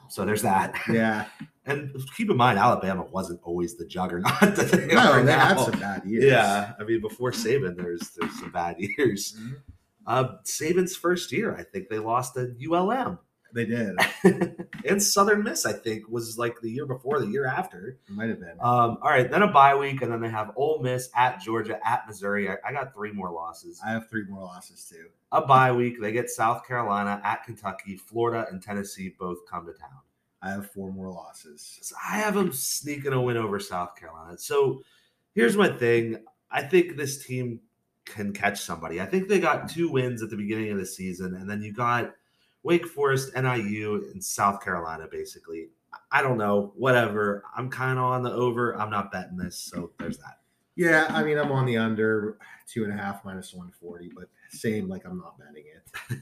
So 0.09 0.25
there's 0.25 0.41
that. 0.43 0.75
yeah. 0.89 1.25
And 1.67 1.91
keep 2.15 2.29
in 2.29 2.37
mind, 2.37 2.59
Alabama 2.59 3.05
wasn't 3.05 3.39
always 3.41 3.75
the 3.75 3.87
juggernaut 3.87 4.31
that 4.39 4.55
they 4.71 4.85
No, 4.93 5.13
are 5.13 5.23
they 5.23 5.31
had 5.31 5.59
some 5.59 5.79
bad 5.79 6.05
years. 6.05 6.25
Yeah, 6.25 6.73
I 6.79 6.83
mean, 6.83 7.01
before 7.01 7.31
Saban, 7.31 7.75
there's 7.75 8.11
there's 8.11 8.39
some 8.39 8.51
bad 8.51 8.75
years. 8.97 9.35
Mhm. 9.35 9.55
Uh, 10.05 10.27
Saban's 10.43 10.95
first 10.95 11.31
year, 11.31 11.55
I 11.55 11.63
think 11.63 11.89
they 11.89 11.97
lost 11.97 12.35
to 12.35 12.53
ULM. 12.63 13.17
They 13.55 13.65
did. 13.65 13.95
and 14.85 15.01
Southern 15.01 15.43
Miss, 15.43 15.65
I 15.65 15.71
think, 15.71 16.07
was 16.09 16.37
like 16.37 16.59
the 16.61 16.69
year 16.69 16.85
before, 16.85 17.21
the 17.21 17.27
year 17.27 17.45
after. 17.45 17.97
It 18.07 18.13
might 18.13 18.27
have 18.27 18.39
been. 18.39 18.57
Um, 18.59 18.97
all 19.01 19.09
right, 19.09 19.31
then 19.31 19.43
a 19.43 19.47
bye 19.47 19.73
week, 19.75 20.01
and 20.01 20.11
then 20.11 20.19
they 20.19 20.29
have 20.29 20.51
Ole 20.57 20.81
Miss 20.83 21.09
at 21.15 21.41
Georgia, 21.41 21.79
at 21.87 22.05
Missouri. 22.05 22.49
I, 22.49 22.57
I 22.67 22.73
got 22.73 22.93
three 22.93 23.13
more 23.13 23.31
losses. 23.31 23.81
I 23.83 23.91
have 23.91 24.09
three 24.09 24.25
more 24.25 24.43
losses 24.43 24.85
too. 24.87 25.07
A 25.31 25.41
bye 25.41 25.71
week, 25.71 26.01
they 26.01 26.11
get 26.11 26.29
South 26.29 26.67
Carolina 26.67 27.21
at 27.23 27.45
Kentucky, 27.45 27.95
Florida, 27.95 28.45
and 28.51 28.61
Tennessee 28.61 29.15
both 29.17 29.39
come 29.49 29.65
to 29.65 29.73
town. 29.73 30.01
I 30.41 30.51
have 30.51 30.69
four 30.71 30.91
more 30.91 31.09
losses. 31.09 31.79
So 31.81 31.95
I 32.07 32.17
have 32.17 32.35
them 32.35 32.51
sneaking 32.51 33.13
a 33.13 33.21
win 33.21 33.37
over 33.37 33.59
South 33.59 33.95
Carolina. 33.95 34.37
So 34.37 34.83
here's 35.33 35.55
my 35.55 35.69
thing. 35.69 36.17
I 36.51 36.61
think 36.61 36.97
this 36.97 37.25
team 37.25 37.61
can 38.05 38.33
catch 38.33 38.61
somebody. 38.61 38.99
I 39.01 39.05
think 39.05 39.27
they 39.27 39.39
got 39.39 39.69
two 39.69 39.89
wins 39.89 40.21
at 40.21 40.29
the 40.29 40.37
beginning 40.37 40.71
of 40.71 40.77
the 40.77 40.85
season, 40.85 41.35
and 41.35 41.49
then 41.49 41.61
you 41.61 41.71
got 41.71 42.13
Wake 42.65 42.87
Forest, 42.87 43.35
NIU, 43.35 44.09
and 44.11 44.21
South 44.21 44.59
Carolina, 44.59 45.07
basically. 45.09 45.69
I 46.11 46.23
don't 46.23 46.39
know. 46.39 46.73
Whatever. 46.75 47.43
I'm 47.55 47.69
kind 47.69 47.99
of 47.99 48.05
on 48.05 48.23
the 48.23 48.31
over. 48.31 48.75
I'm 48.75 48.89
not 48.89 49.11
betting 49.11 49.37
this. 49.37 49.55
So 49.55 49.91
there's 49.99 50.17
that. 50.17 50.39
Yeah, 50.75 51.05
I 51.09 51.23
mean, 51.23 51.37
I'm 51.37 51.51
on 51.51 51.65
the 51.67 51.77
under 51.77 52.37
two 52.67 52.83
and 52.83 52.91
a 52.91 52.97
half 52.97 53.23
minus 53.23 53.53
140, 53.53 54.09
but 54.15 54.25
same, 54.49 54.89
like 54.89 55.05
I'm 55.05 55.19
not 55.19 55.37
betting 55.37 55.63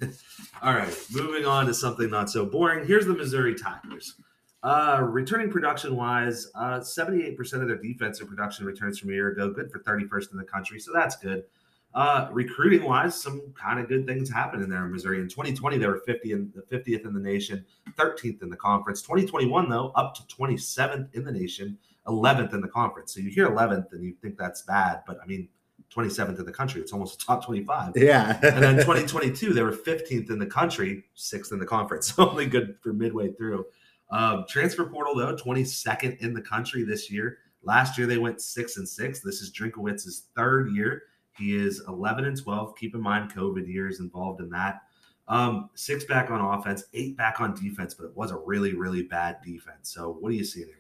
it. 0.02 0.16
All 0.62 0.74
right, 0.74 0.94
moving 1.12 1.46
on 1.46 1.66
to 1.68 1.74
something 1.74 2.10
not 2.10 2.30
so 2.30 2.46
boring. 2.46 2.86
Here's 2.86 3.06
the 3.06 3.14
Missouri 3.14 3.56
Tigers. 3.56 4.16
Uh, 4.62 5.00
returning 5.02 5.50
production 5.50 5.96
wise, 5.96 6.48
uh, 6.56 6.80
78% 6.80 7.38
of 7.62 7.68
their 7.68 7.78
defensive 7.78 8.28
production 8.28 8.66
returns 8.66 9.00
from 9.00 9.10
a 9.10 9.14
year 9.14 9.30
ago. 9.30 9.50
Good 9.50 9.72
for 9.72 9.80
31st 9.80 10.34
in 10.34 10.38
the 10.38 10.44
country, 10.44 10.80
so 10.80 10.92
that's 10.94 11.16
good. 11.16 11.46
Uh, 11.94 12.28
recruiting 12.32 12.84
wise, 12.84 13.22
some 13.22 13.42
kind 13.54 13.80
of 13.80 13.88
good 13.88 14.08
things 14.08 14.30
happened 14.30 14.64
in 14.64 14.70
there 14.70 14.86
in 14.86 14.92
Missouri. 14.92 15.20
In 15.20 15.28
2020, 15.28 15.78
they 15.78 15.86
were 15.86 16.02
50 16.06 16.32
in 16.32 16.52
the 16.56 16.62
50th 16.76 17.06
in 17.06 17.14
the 17.14 17.20
nation, 17.20 17.64
13th 18.00 18.42
in 18.42 18.50
the 18.50 18.58
conference. 18.58 19.02
2021, 19.04 19.70
though, 19.70 19.92
up 19.96 20.16
to 20.16 20.24
27th 20.36 21.14
in 21.14 21.24
the 21.24 21.32
nation, 21.32 21.78
11th 22.08 22.54
in 22.54 22.62
the 22.62 22.68
conference. 22.68 23.14
So 23.14 23.20
you 23.20 23.30
hear 23.30 23.48
11th 23.48 23.92
and 23.92 24.04
you 24.04 24.16
think 24.22 24.38
that's 24.38 24.64
bad, 24.64 25.04
but 25.06 25.20
I 25.22 25.28
mean, 25.28 25.50
27th 25.94 26.40
in 26.40 26.46
the 26.46 26.52
country. 26.52 26.82
It's 26.82 26.94
almost 26.94 27.22
a 27.22 27.26
top 27.26 27.46
25. 27.46 27.94
Yeah. 27.96 28.40
and 28.42 28.64
then 28.64 28.76
2022, 28.78 29.54
they 29.54 29.62
were 29.62 29.72
15th 29.72 30.32
in 30.32 30.40
the 30.40 30.46
country, 30.46 31.04
sixth 31.14 31.52
in 31.52 31.60
the 31.60 31.66
conference. 31.66 32.14
Only 32.18 32.48
good 32.48 32.76
for 32.82 32.94
midway 32.94 33.32
through. 33.34 33.66
Um, 34.10 34.46
transfer 34.48 34.86
portal 34.86 35.16
though, 35.16 35.36
22nd 35.36 36.20
in 36.20 36.34
the 36.34 36.42
country 36.42 36.84
this 36.84 37.12
year. 37.12 37.38
Last 37.64 37.98
year 37.98 38.08
they 38.08 38.18
went 38.18 38.42
six 38.42 38.78
and 38.78 38.88
six. 38.88 39.22
This 39.22 39.42
is 39.42 39.52
Drinkwitz's 39.52 40.28
third 40.36 40.72
year. 40.72 41.04
He 41.38 41.56
is 41.56 41.82
11 41.88 42.26
and 42.26 42.42
12. 42.42 42.76
Keep 42.76 42.96
in 42.96 43.02
mind 43.02 43.34
COVID 43.34 43.68
years 43.68 44.00
involved 44.00 44.40
in 44.42 44.50
that. 44.50 44.82
Um, 45.28 45.70
six 45.74 46.04
back 46.04 46.32
on 46.32 46.42
offense, 46.42 46.84
eight 46.94 47.16
back 47.16 47.40
on 47.40 47.54
defense, 47.56 47.94
but 47.94 48.06
it 48.06 48.16
was 48.16 48.32
a 48.32 48.38
really, 48.38 48.74
really 48.74 49.04
bad 49.04 49.38
defense. 49.44 49.94
So 49.94 50.18
what 50.20 50.30
do 50.30 50.36
you 50.36 50.44
see 50.44 50.64
there? 50.64 50.76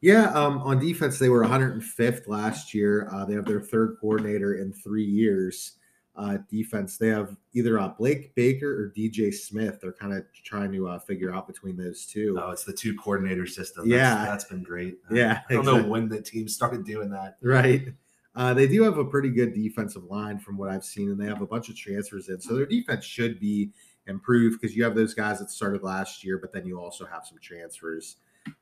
Yeah, 0.00 0.30
um, 0.32 0.58
on 0.58 0.80
defense, 0.80 1.18
they 1.18 1.28
were 1.28 1.44
105th 1.44 2.26
last 2.26 2.74
year. 2.74 3.08
Uh, 3.12 3.24
they 3.24 3.34
have 3.34 3.44
their 3.44 3.60
third 3.60 3.96
coordinator 4.00 4.56
in 4.56 4.72
three 4.72 5.04
years. 5.04 5.76
Uh, 6.14 6.38
defense, 6.50 6.98
they 6.98 7.08
have 7.08 7.36
either 7.54 7.78
uh, 7.78 7.88
Blake 7.88 8.34
Baker 8.34 8.68
or 8.68 8.92
DJ 8.96 9.32
Smith. 9.32 9.78
They're 9.80 9.92
kind 9.92 10.12
of 10.12 10.24
trying 10.44 10.72
to 10.72 10.88
uh, 10.88 10.98
figure 10.98 11.32
out 11.32 11.46
between 11.46 11.76
those 11.76 12.04
two. 12.04 12.36
Oh, 12.40 12.50
it's 12.50 12.64
the 12.64 12.72
two 12.72 12.96
coordinator 12.96 13.46
system. 13.46 13.88
Yeah. 13.88 14.16
That's, 14.16 14.28
that's 14.28 14.44
been 14.44 14.62
great. 14.62 14.98
Yeah, 15.10 15.40
I 15.48 15.52
don't 15.54 15.60
exactly. 15.60 15.82
know 15.82 15.88
when 15.88 16.08
the 16.08 16.20
team 16.20 16.48
started 16.48 16.84
doing 16.84 17.08
that. 17.10 17.38
Right. 17.40 17.94
Uh, 18.34 18.54
they 18.54 18.66
do 18.66 18.82
have 18.82 18.98
a 18.98 19.04
pretty 19.04 19.28
good 19.28 19.54
defensive 19.54 20.04
line 20.04 20.38
from 20.38 20.56
what 20.56 20.70
I've 20.70 20.84
seen, 20.84 21.10
and 21.10 21.20
they 21.20 21.26
have 21.26 21.42
a 21.42 21.46
bunch 21.46 21.68
of 21.68 21.76
transfers 21.76 22.28
in. 22.28 22.40
So 22.40 22.54
their 22.54 22.66
defense 22.66 23.04
should 23.04 23.38
be 23.38 23.70
improved 24.06 24.60
because 24.60 24.74
you 24.74 24.84
have 24.84 24.94
those 24.94 25.14
guys 25.14 25.38
that 25.38 25.50
started 25.50 25.82
last 25.82 26.24
year, 26.24 26.38
but 26.38 26.52
then 26.52 26.66
you 26.66 26.80
also 26.80 27.04
have 27.06 27.26
some 27.26 27.38
transfers. 27.40 28.16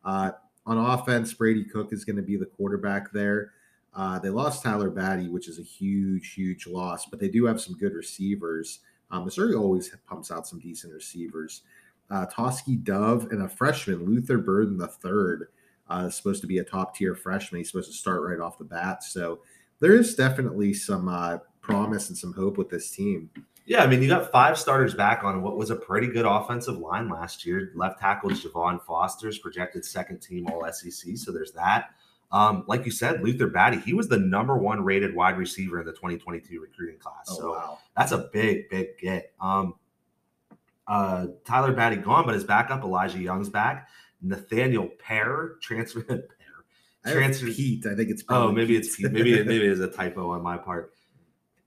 Uh, 0.05 0.33
on 0.67 0.77
offense, 0.77 1.33
Brady 1.33 1.65
Cook 1.65 1.93
is 1.93 2.05
going 2.05 2.17
to 2.17 2.23
be 2.23 2.37
the 2.37 2.47
quarterback 2.47 3.13
there. 3.13 3.53
Uh, 3.95 4.19
they 4.19 4.29
lost 4.29 4.63
Tyler 4.63 4.91
Badie, 4.91 5.31
which 5.31 5.49
is 5.49 5.59
a 5.59 5.63
huge, 5.63 6.35
huge 6.35 6.67
loss, 6.67 7.07
but 7.07 7.19
they 7.19 7.29
do 7.29 7.47
have 7.47 7.61
some 7.61 7.77
good 7.77 7.95
receivers. 7.95 8.81
Um, 9.11 9.25
Missouri 9.25 9.55
always 9.55 9.95
pumps 10.09 10.31
out 10.31 10.47
some 10.47 10.61
decent 10.61 10.93
receivers. 10.93 11.63
Uh, 12.11 12.27
Tauskie 12.27 12.83
Dove 12.83 13.29
and 13.31 13.43
a 13.43 13.49
freshman, 13.49 14.05
Luther 14.05 14.39
Burden 14.39 14.81
third, 15.01 15.49
uh, 15.89 16.05
is 16.09 16.15
supposed 16.15 16.41
to 16.43 16.47
be 16.47 16.59
a 16.59 16.65
top 16.65 16.95
tier 16.95 17.15
freshman. 17.15 17.61
He's 17.61 17.71
supposed 17.71 17.91
to 17.91 17.97
start 17.97 18.23
right 18.23 18.39
off 18.39 18.59
the 18.59 18.65
bat. 18.65 19.03
So 19.03 19.41
there 19.81 19.95
is 19.95 20.15
definitely 20.15 20.73
some 20.75 21.09
uh, 21.09 21.39
promise 21.61 22.09
and 22.09 22.17
some 22.17 22.33
hope 22.33 22.57
with 22.57 22.71
this 22.71 22.91
team. 22.91 23.31
Yeah, 23.67 23.83
I 23.83 23.87
mean, 23.87 24.03
you 24.03 24.09
got 24.09 24.33
five 24.33 24.59
starters 24.59 24.95
back 24.95 25.23
on 25.23 25.43
what 25.43 25.57
was 25.57 25.71
a 25.71 25.77
pretty 25.77 26.09
good 26.09 26.27
offensive 26.27 26.79
line 26.79 27.09
last 27.09 27.47
year. 27.47 27.71
Left 27.75 28.01
tackle 28.01 28.31
Javon 28.31 28.83
Foster's 28.83 29.39
projected 29.39 29.85
second 29.85 30.19
team 30.19 30.49
All 30.49 30.67
SEC, 30.73 31.17
so 31.17 31.31
there's 31.31 31.53
that. 31.53 31.91
Um, 32.33 32.65
like 32.67 32.85
you 32.85 32.93
said, 32.93 33.23
Luther 33.23 33.49
Batty, 33.49 33.79
he 33.79 33.93
was 33.93 34.09
the 34.09 34.19
number 34.19 34.57
one 34.57 34.85
rated 34.85 35.15
wide 35.15 35.37
receiver 35.37 35.81
in 35.81 35.87
the 35.87 35.93
2022 35.93 36.61
recruiting 36.61 36.99
class. 36.99 37.27
Oh, 37.29 37.39
so 37.39 37.53
wow. 37.53 37.79
that's 37.97 38.13
a 38.13 38.29
big, 38.33 38.69
big 38.71 38.99
get. 38.99 39.33
Um, 39.41 39.75
uh, 40.87 41.29
Tyler 41.45 41.75
Badie 41.75 42.03
gone, 42.03 42.27
but 42.27 42.35
his 42.35 42.45
backup 42.45 42.83
Elijah 42.83 43.19
Young's 43.19 43.49
back. 43.49 43.89
Nathaniel 44.23 44.89
Pear 44.99 45.57
transfer. 45.61 46.29
I 47.05 47.13
Transfer- 47.13 47.47
Pete. 47.47 47.87
I 47.87 47.95
think 47.95 48.11
it's 48.11 48.23
Oh, 48.29 48.53
maybe 48.53 48.77
it's 48.77 48.97
Pete. 48.97 49.11
maybe 49.13 49.35
it, 49.39 49.47
maybe 49.47 49.65
it 49.67 49.73
is 49.73 49.81
a 49.81 49.89
typo 49.89 50.31
on 50.31 50.43
my 50.43 50.57
part. 50.59 50.93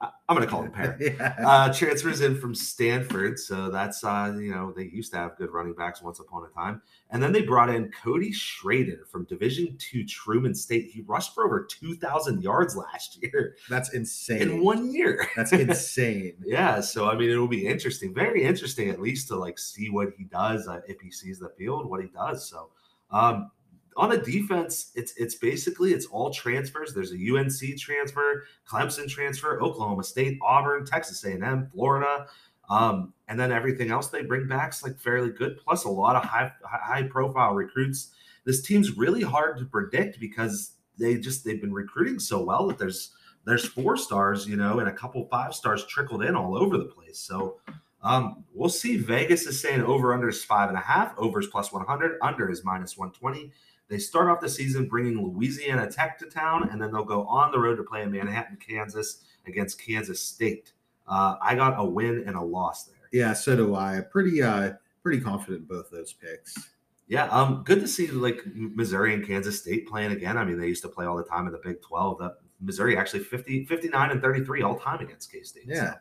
I, 0.01 0.09
I'm 0.27 0.35
gonna 0.35 0.47
call 0.47 0.63
him 0.63 0.71
Pear 0.71 0.97
yeah. 1.01 1.35
uh, 1.47 1.73
transfers 1.73 2.19
in 2.21 2.37
from 2.39 2.53
Stanford. 2.53 3.39
So 3.39 3.69
that's, 3.71 4.03
uh, 4.03 4.35
you 4.37 4.51
know, 4.51 4.73
they 4.75 4.83
used 4.83 5.11
to 5.13 5.17
have 5.17 5.37
good 5.37 5.49
running 5.51 5.73
backs 5.73 6.01
once 6.01 6.19
upon 6.19 6.45
a 6.45 6.49
time. 6.53 6.81
And 7.09 7.23
then 7.23 7.31
they 7.31 7.41
brought 7.41 7.69
in 7.69 7.89
Cody 8.03 8.31
Schrader 8.31 9.05
from 9.09 9.23
Division 9.25 9.75
two 9.79 10.03
Truman 10.05 10.53
State. 10.53 10.89
He 10.91 11.01
rushed 11.01 11.33
for 11.33 11.45
over 11.45 11.63
2,000 11.63 12.43
yards 12.43 12.75
last 12.75 13.17
year 13.23 13.55
That's 13.69 13.93
insane. 13.93 14.41
in 14.41 14.63
one 14.63 14.91
year. 14.93 15.27
That's 15.37 15.53
insane. 15.53 16.33
yeah. 16.45 16.79
So, 16.81 17.09
I 17.09 17.15
mean, 17.15 17.29
it'll 17.29 17.47
be 17.47 17.65
interesting. 17.65 18.13
Very 18.13 18.43
interesting, 18.43 18.89
at 18.89 18.99
least 19.01 19.29
to 19.29 19.35
like 19.37 19.57
see 19.57 19.89
what 19.89 20.09
he 20.17 20.25
does 20.25 20.67
uh, 20.67 20.81
if 20.87 20.99
he 20.99 21.11
sees 21.11 21.39
the 21.39 21.49
field, 21.57 21.89
what 21.89 22.01
he 22.01 22.07
does. 22.09 22.47
So, 22.49 22.69
um, 23.09 23.51
on 23.97 24.09
the 24.09 24.17
defense, 24.17 24.91
it's 24.95 25.13
it's 25.17 25.35
basically 25.35 25.93
it's 25.93 26.05
all 26.05 26.31
transfers. 26.31 26.93
There's 26.93 27.11
a 27.11 27.15
UNC 27.15 27.77
transfer, 27.79 28.45
Clemson 28.67 29.07
transfer, 29.07 29.61
Oklahoma 29.61 30.03
State, 30.03 30.39
Auburn, 30.41 30.85
Texas 30.85 31.23
A&M, 31.23 31.69
Florida, 31.73 32.27
um, 32.69 33.13
and 33.27 33.39
then 33.39 33.51
everything 33.51 33.91
else 33.91 34.07
they 34.07 34.23
bring 34.23 34.47
back 34.47 34.73
is 34.73 34.83
like 34.83 34.99
fairly 34.99 35.29
good. 35.29 35.57
Plus 35.57 35.85
a 35.85 35.89
lot 35.89 36.15
of 36.15 36.23
high 36.23 36.51
high 36.63 37.03
profile 37.03 37.53
recruits. 37.53 38.11
This 38.45 38.61
team's 38.61 38.97
really 38.97 39.21
hard 39.21 39.57
to 39.59 39.65
predict 39.65 40.19
because 40.19 40.71
they 40.97 41.17
just 41.17 41.43
they've 41.43 41.61
been 41.61 41.73
recruiting 41.73 42.19
so 42.19 42.43
well 42.43 42.67
that 42.67 42.77
there's 42.77 43.11
there's 43.45 43.65
four 43.65 43.97
stars, 43.97 44.47
you 44.47 44.55
know, 44.55 44.79
and 44.79 44.87
a 44.87 44.93
couple 44.93 45.25
five 45.29 45.53
stars 45.53 45.85
trickled 45.85 46.23
in 46.23 46.35
all 46.35 46.57
over 46.57 46.77
the 46.77 46.85
place. 46.85 47.19
So 47.19 47.59
um, 48.03 48.43
we'll 48.53 48.69
see. 48.69 48.97
Vegas 48.97 49.45
is 49.47 49.61
saying 49.61 49.81
over 49.81 50.13
under 50.13 50.29
is 50.29 50.43
five 50.43 50.69
and 50.69 50.77
a 50.77 50.81
half, 50.81 51.13
over 51.17 51.39
is 51.39 51.47
plus 51.47 51.71
100, 51.71 52.17
under 52.21 52.49
is 52.49 52.63
minus 52.63 52.97
120. 52.97 53.51
They 53.93 53.99
start 53.99 54.27
off 54.27 54.41
the 54.41 54.49
season 54.49 54.87
bringing 54.87 55.23
Louisiana 55.23 55.87
Tech 55.87 56.17
to 56.17 56.25
town, 56.25 56.69
and 56.71 56.81
then 56.81 56.91
they'll 56.91 57.03
go 57.03 57.25
on 57.25 57.51
the 57.51 57.59
road 57.59 57.75
to 57.75 57.83
play 57.83 58.01
in 58.01 58.11
Manhattan, 58.11 58.57
Kansas 58.57 59.23
against 59.45 59.79
Kansas 59.79 60.19
State. 60.19 60.73
Uh, 61.07 61.35
I 61.39 61.53
got 61.53 61.75
a 61.77 61.85
win 61.85 62.23
and 62.25 62.35
a 62.35 62.41
loss 62.41 62.85
there. 62.85 63.07
Yeah, 63.11 63.33
so 63.33 63.55
do 63.55 63.75
I. 63.75 64.01
Pretty 64.01 64.41
uh 64.41 64.71
pretty 65.03 65.21
confident 65.21 65.59
in 65.59 65.65
both 65.65 65.91
those 65.91 66.11
picks. 66.11 66.71
Yeah, 67.07 67.25
um, 67.25 67.61
good 67.63 67.81
to 67.81 67.87
see 67.87 68.07
like 68.07 68.41
Missouri 68.55 69.13
and 69.13 69.23
Kansas 69.23 69.59
State 69.59 69.87
playing 69.87 70.11
again. 70.11 70.39
I 70.39 70.43
mean, 70.43 70.59
they 70.59 70.67
used 70.67 70.81
to 70.81 70.89
play 70.89 71.05
all 71.05 71.15
the 71.15 71.23
time 71.23 71.45
in 71.45 71.51
the 71.51 71.61
Big 71.63 71.79
12. 71.83 72.17
That 72.17 72.37
Missouri 72.61 72.97
actually 72.97 73.19
50, 73.25 73.65
59 73.65 74.09
and 74.09 74.21
33 74.23 74.63
all 74.63 74.79
time 74.79 75.01
against 75.01 75.31
K 75.31 75.43
State. 75.43 75.65
Yeah. 75.67 75.97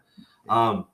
Um, 0.49 0.87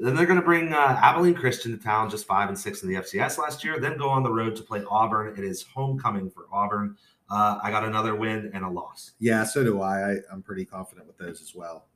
then 0.00 0.14
they're 0.14 0.26
going 0.26 0.40
to 0.40 0.44
bring 0.44 0.72
uh, 0.72 0.98
Abilene 1.02 1.34
Christian 1.34 1.76
to 1.76 1.82
town, 1.82 2.08
just 2.08 2.26
five 2.26 2.48
and 2.48 2.58
six 2.58 2.82
in 2.82 2.88
the 2.88 2.96
FCS 2.96 3.38
last 3.38 3.62
year. 3.62 3.78
Then 3.78 3.98
go 3.98 4.08
on 4.08 4.22
the 4.22 4.32
road 4.32 4.56
to 4.56 4.62
play 4.62 4.82
Auburn. 4.90 5.34
It 5.36 5.44
is 5.44 5.62
homecoming 5.62 6.30
for 6.30 6.46
Auburn. 6.52 6.96
Uh, 7.30 7.58
I 7.62 7.70
got 7.70 7.84
another 7.84 8.16
win 8.16 8.50
and 8.54 8.64
a 8.64 8.68
loss. 8.68 9.12
Yeah, 9.18 9.44
so 9.44 9.62
do 9.62 9.82
I. 9.82 10.12
I 10.12 10.16
I'm 10.32 10.42
pretty 10.42 10.64
confident 10.64 11.06
with 11.06 11.18
those 11.18 11.40
as 11.40 11.54
well. 11.54 11.86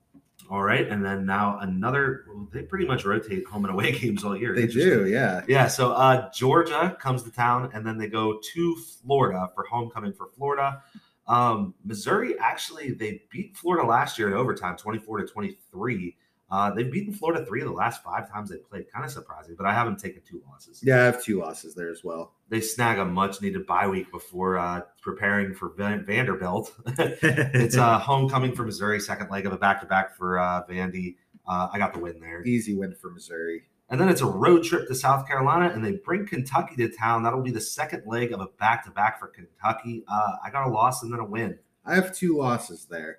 All 0.51 0.63
right, 0.63 0.87
and 0.87 1.05
then 1.05 1.25
now 1.25 1.59
another. 1.61 2.27
Well, 2.29 2.47
they 2.53 2.63
pretty 2.63 2.87
much 2.87 3.05
rotate 3.05 3.47
home 3.47 3.65
and 3.65 3.73
away 3.73 3.93
games 3.99 4.23
all 4.23 4.37
year. 4.37 4.55
They 4.55 4.67
do, 4.67 5.07
yeah. 5.07 5.43
Yeah, 5.49 5.69
so 5.69 5.93
uh, 5.93 6.31
Georgia 6.31 6.97
comes 7.01 7.23
to 7.23 7.31
town, 7.33 7.71
and 7.73 7.87
then 7.87 7.97
they 7.97 8.09
go 8.09 8.39
to 8.53 8.77
Florida 8.77 9.51
for 9.55 9.65
homecoming 9.65 10.13
for 10.13 10.29
Florida. 10.37 10.83
Um, 11.27 11.75
Missouri 11.85 12.35
actually 12.39 12.93
they 12.93 13.23
beat 13.31 13.57
Florida 13.57 13.89
last 13.89 14.19
year 14.19 14.29
in 14.29 14.35
overtime, 14.35 14.77
twenty 14.77 14.99
four 14.99 15.19
to 15.19 15.27
twenty 15.27 15.57
three. 15.71 16.17
Uh, 16.55 16.71
they've 16.71 16.93
beaten 16.93 17.13
Florida 17.13 17.45
three 17.45 17.61
of 17.63 17.67
the 17.67 17.73
last 17.73 18.01
five 18.05 18.31
times 18.31 18.49
they 18.49 18.59
played. 18.59 18.89
Kind 18.93 19.05
of 19.05 19.11
surprising, 19.11 19.57
but 19.57 19.67
I 19.67 19.75
haven't 19.75 19.99
taken 19.99 20.23
two 20.25 20.41
losses. 20.49 20.81
Yeah, 20.85 21.01
I 21.01 21.05
have 21.07 21.21
two 21.21 21.41
losses 21.41 21.75
there 21.75 21.91
as 21.91 22.05
well. 22.05 22.33
They 22.49 22.61
snag 22.61 22.99
a 22.99 23.05
much 23.05 23.43
needed 23.43 23.67
bye 23.67 23.89
week 23.89 24.13
before 24.13 24.57
uh, 24.57 24.83
preparing 25.03 25.53
for 25.53 25.71
Van- 25.71 26.07
Vanderbilt. 26.07 26.73
it's 26.87 27.77
uh, 27.77 27.99
homecoming 28.11 28.55
for 28.55 28.63
Missouri, 28.63 29.01
second 29.01 29.33
leg 29.33 29.47
of 29.47 29.53
a 29.53 29.57
back 29.57 29.81
to 29.81 29.87
back 29.87 30.17
for 30.17 30.39
uh, 30.39 30.65
Vandy. 30.69 31.17
Uh, 31.45 31.71
I 31.73 31.79
got 31.79 31.93
the 31.93 31.99
win 31.99 32.21
there. 32.21 32.45
easy 32.45 32.77
win 32.77 32.95
for 32.95 33.11
Missouri. 33.11 33.65
And 33.91 34.01
then 34.01 34.09
it's 34.09 34.21
a 34.21 34.27
road 34.27 34.63
trip 34.63 34.87
to 34.87 34.95
South 34.95 35.27
Carolina, 35.27 35.75
and 35.75 35.85
they 35.85 35.99
bring 36.05 36.25
Kentucky 36.25 36.77
to 36.77 36.89
town. 36.89 37.25
That'll 37.25 37.43
be 37.43 37.51
the 37.51 37.61
second 37.61 38.05
leg 38.07 38.31
of 38.33 38.41
a 38.41 38.47
back 38.61 38.85
to 38.85 38.93
back 38.93 39.19
for 39.19 39.27
Kentucky. 39.27 40.05
Uh, 40.07 40.37
I 40.45 40.51
got 40.51 40.69
a 40.69 40.71
loss 40.71 41.03
and 41.03 41.13
then 41.13 41.19
a 41.19 41.25
win. 41.25 41.59
I 41.85 41.97
have 41.97 42.15
two 42.15 42.39
losses 42.39 42.87
there. 42.89 43.19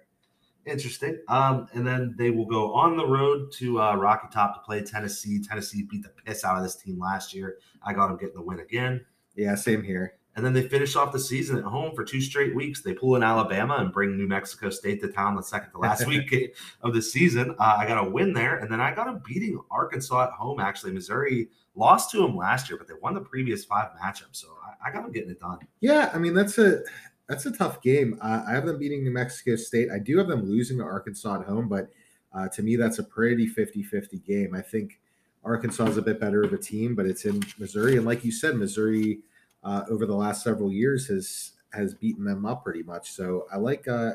Interesting. 0.66 1.20
Um, 1.28 1.68
and 1.74 1.86
then 1.86 2.16
they 2.18 2.32
will 2.32 2.46
go 2.46 2.74
on 2.74 2.98
the 2.98 3.06
road 3.06 3.52
to 3.54 3.80
uh, 3.80 3.96
Rocky 3.96 4.28
Top 4.32 4.56
to 4.56 4.62
play 4.62 4.82
Tennessee. 4.82 5.42
Tennessee 5.42 5.84
beat 5.84 6.04
the 6.04 6.10
piss 6.26 6.44
out 6.44 6.58
of 6.58 6.64
this 6.64 6.76
team 6.76 7.00
last 7.00 7.34
year. 7.34 7.60
I 7.84 7.94
got 7.94 8.08
them 8.08 8.18
getting 8.18 8.36
the 8.36 8.42
win 8.42 8.60
again. 8.60 9.06
Yeah, 9.36 9.56
same 9.56 9.84
here. 9.84 10.16
And 10.36 10.46
then 10.46 10.52
they 10.52 10.68
finish 10.68 10.96
off 10.96 11.14
the 11.14 11.20
season 11.20 11.58
at 11.58 11.64
home 11.64 11.96
for 11.96 12.04
two 12.04 12.20
straight 12.20 12.54
weeks. 12.54 12.82
They 12.82 12.94
pull 12.94 13.16
in 13.16 13.24
Alabama 13.24 13.76
and 13.76 13.94
bring 13.94 14.18
New 14.18 14.28
Mexico 14.28 14.70
State 14.70 15.02
to 15.02 15.08
town 15.08 15.36
the 15.36 15.44
second 15.44 15.72
to 15.72 15.78
last 15.78 16.06
week 16.08 16.56
of 16.82 16.94
the 16.94 17.02
season. 17.02 17.56
Uh, 17.58 17.76
I 17.78 17.88
got 17.88 18.06
a 18.06 18.10
win 18.10 18.34
there, 18.34 18.58
and 18.58 18.70
then 18.70 18.82
I 18.82 18.94
got 18.94 19.06
them 19.06 19.22
beating 19.26 19.62
Arkansas 19.72 20.26
at 20.26 20.32
home. 20.32 20.60
Actually, 20.60 20.92
Missouri 20.92 21.50
lost 21.74 22.12
to 22.12 22.18
them 22.18 22.36
last 22.36 22.70
year, 22.70 22.78
but 22.78 22.88
they 22.88 22.96
won 23.02 23.14
the 23.14 23.22
previous 23.22 23.64
five 23.64 23.90
matchups, 24.02 24.36
so 24.36 24.48
I, 24.66 24.90
I 24.90 24.92
got 24.92 25.04
them 25.04 25.12
getting 25.14 25.30
it 25.30 25.40
done. 25.40 25.60
Yeah, 25.80 26.10
I 26.14 26.18
mean 26.18 26.34
that's 26.34 26.58
a 26.58 26.82
that's 27.27 27.46
a 27.46 27.51
tough 27.51 27.82
game. 27.82 28.20
Uh, 28.22 28.44
I 28.48 28.53
have 28.53 28.65
them 28.65 28.77
beating 28.77 29.03
New 29.03 29.12
Mexico 29.12 29.55
State. 29.55 29.89
I 29.94 30.00
do 30.00 30.17
have 30.17 30.27
them 30.27 30.46
losing 30.46 30.77
to 30.77 30.84
Arkansas 30.84 31.41
at 31.41 31.48
home, 31.48 31.67
but 31.67 31.89
uh, 32.34 32.48
to 32.50 32.62
me, 32.62 32.75
that's 32.75 33.00
a 33.00 33.03
pretty 33.03 33.48
50 33.48 33.84
50 33.84 34.20
game. 34.20 34.53
I 34.53 34.62
think 34.62 35.00
Arkansas 35.44 35.86
is 35.86 35.98
a 35.98 36.01
bit 36.01 36.20
better 36.20 36.44
of 36.44 36.53
a 36.53 36.58
team, 36.58 36.96
but 36.96 37.05
it's 37.05 37.25
in 37.25 37.41
Missouri. 37.58 37.98
And 37.98 38.05
like 38.05 38.24
you 38.25 38.32
said, 38.32 38.55
Missouri 38.55 39.20
uh, 39.63 39.84
over 39.89 40.05
the 40.05 40.15
last 40.15 40.44
several 40.44 40.72
years 40.72 41.08
has 41.08 41.53
has 41.74 41.94
beaten 41.94 42.24
them 42.24 42.46
up 42.46 42.63
pretty 42.63 42.84
much. 42.84 43.12
So 43.12 43.46
I 43.51 43.58
like 43.58 43.88
uh, 43.88 44.13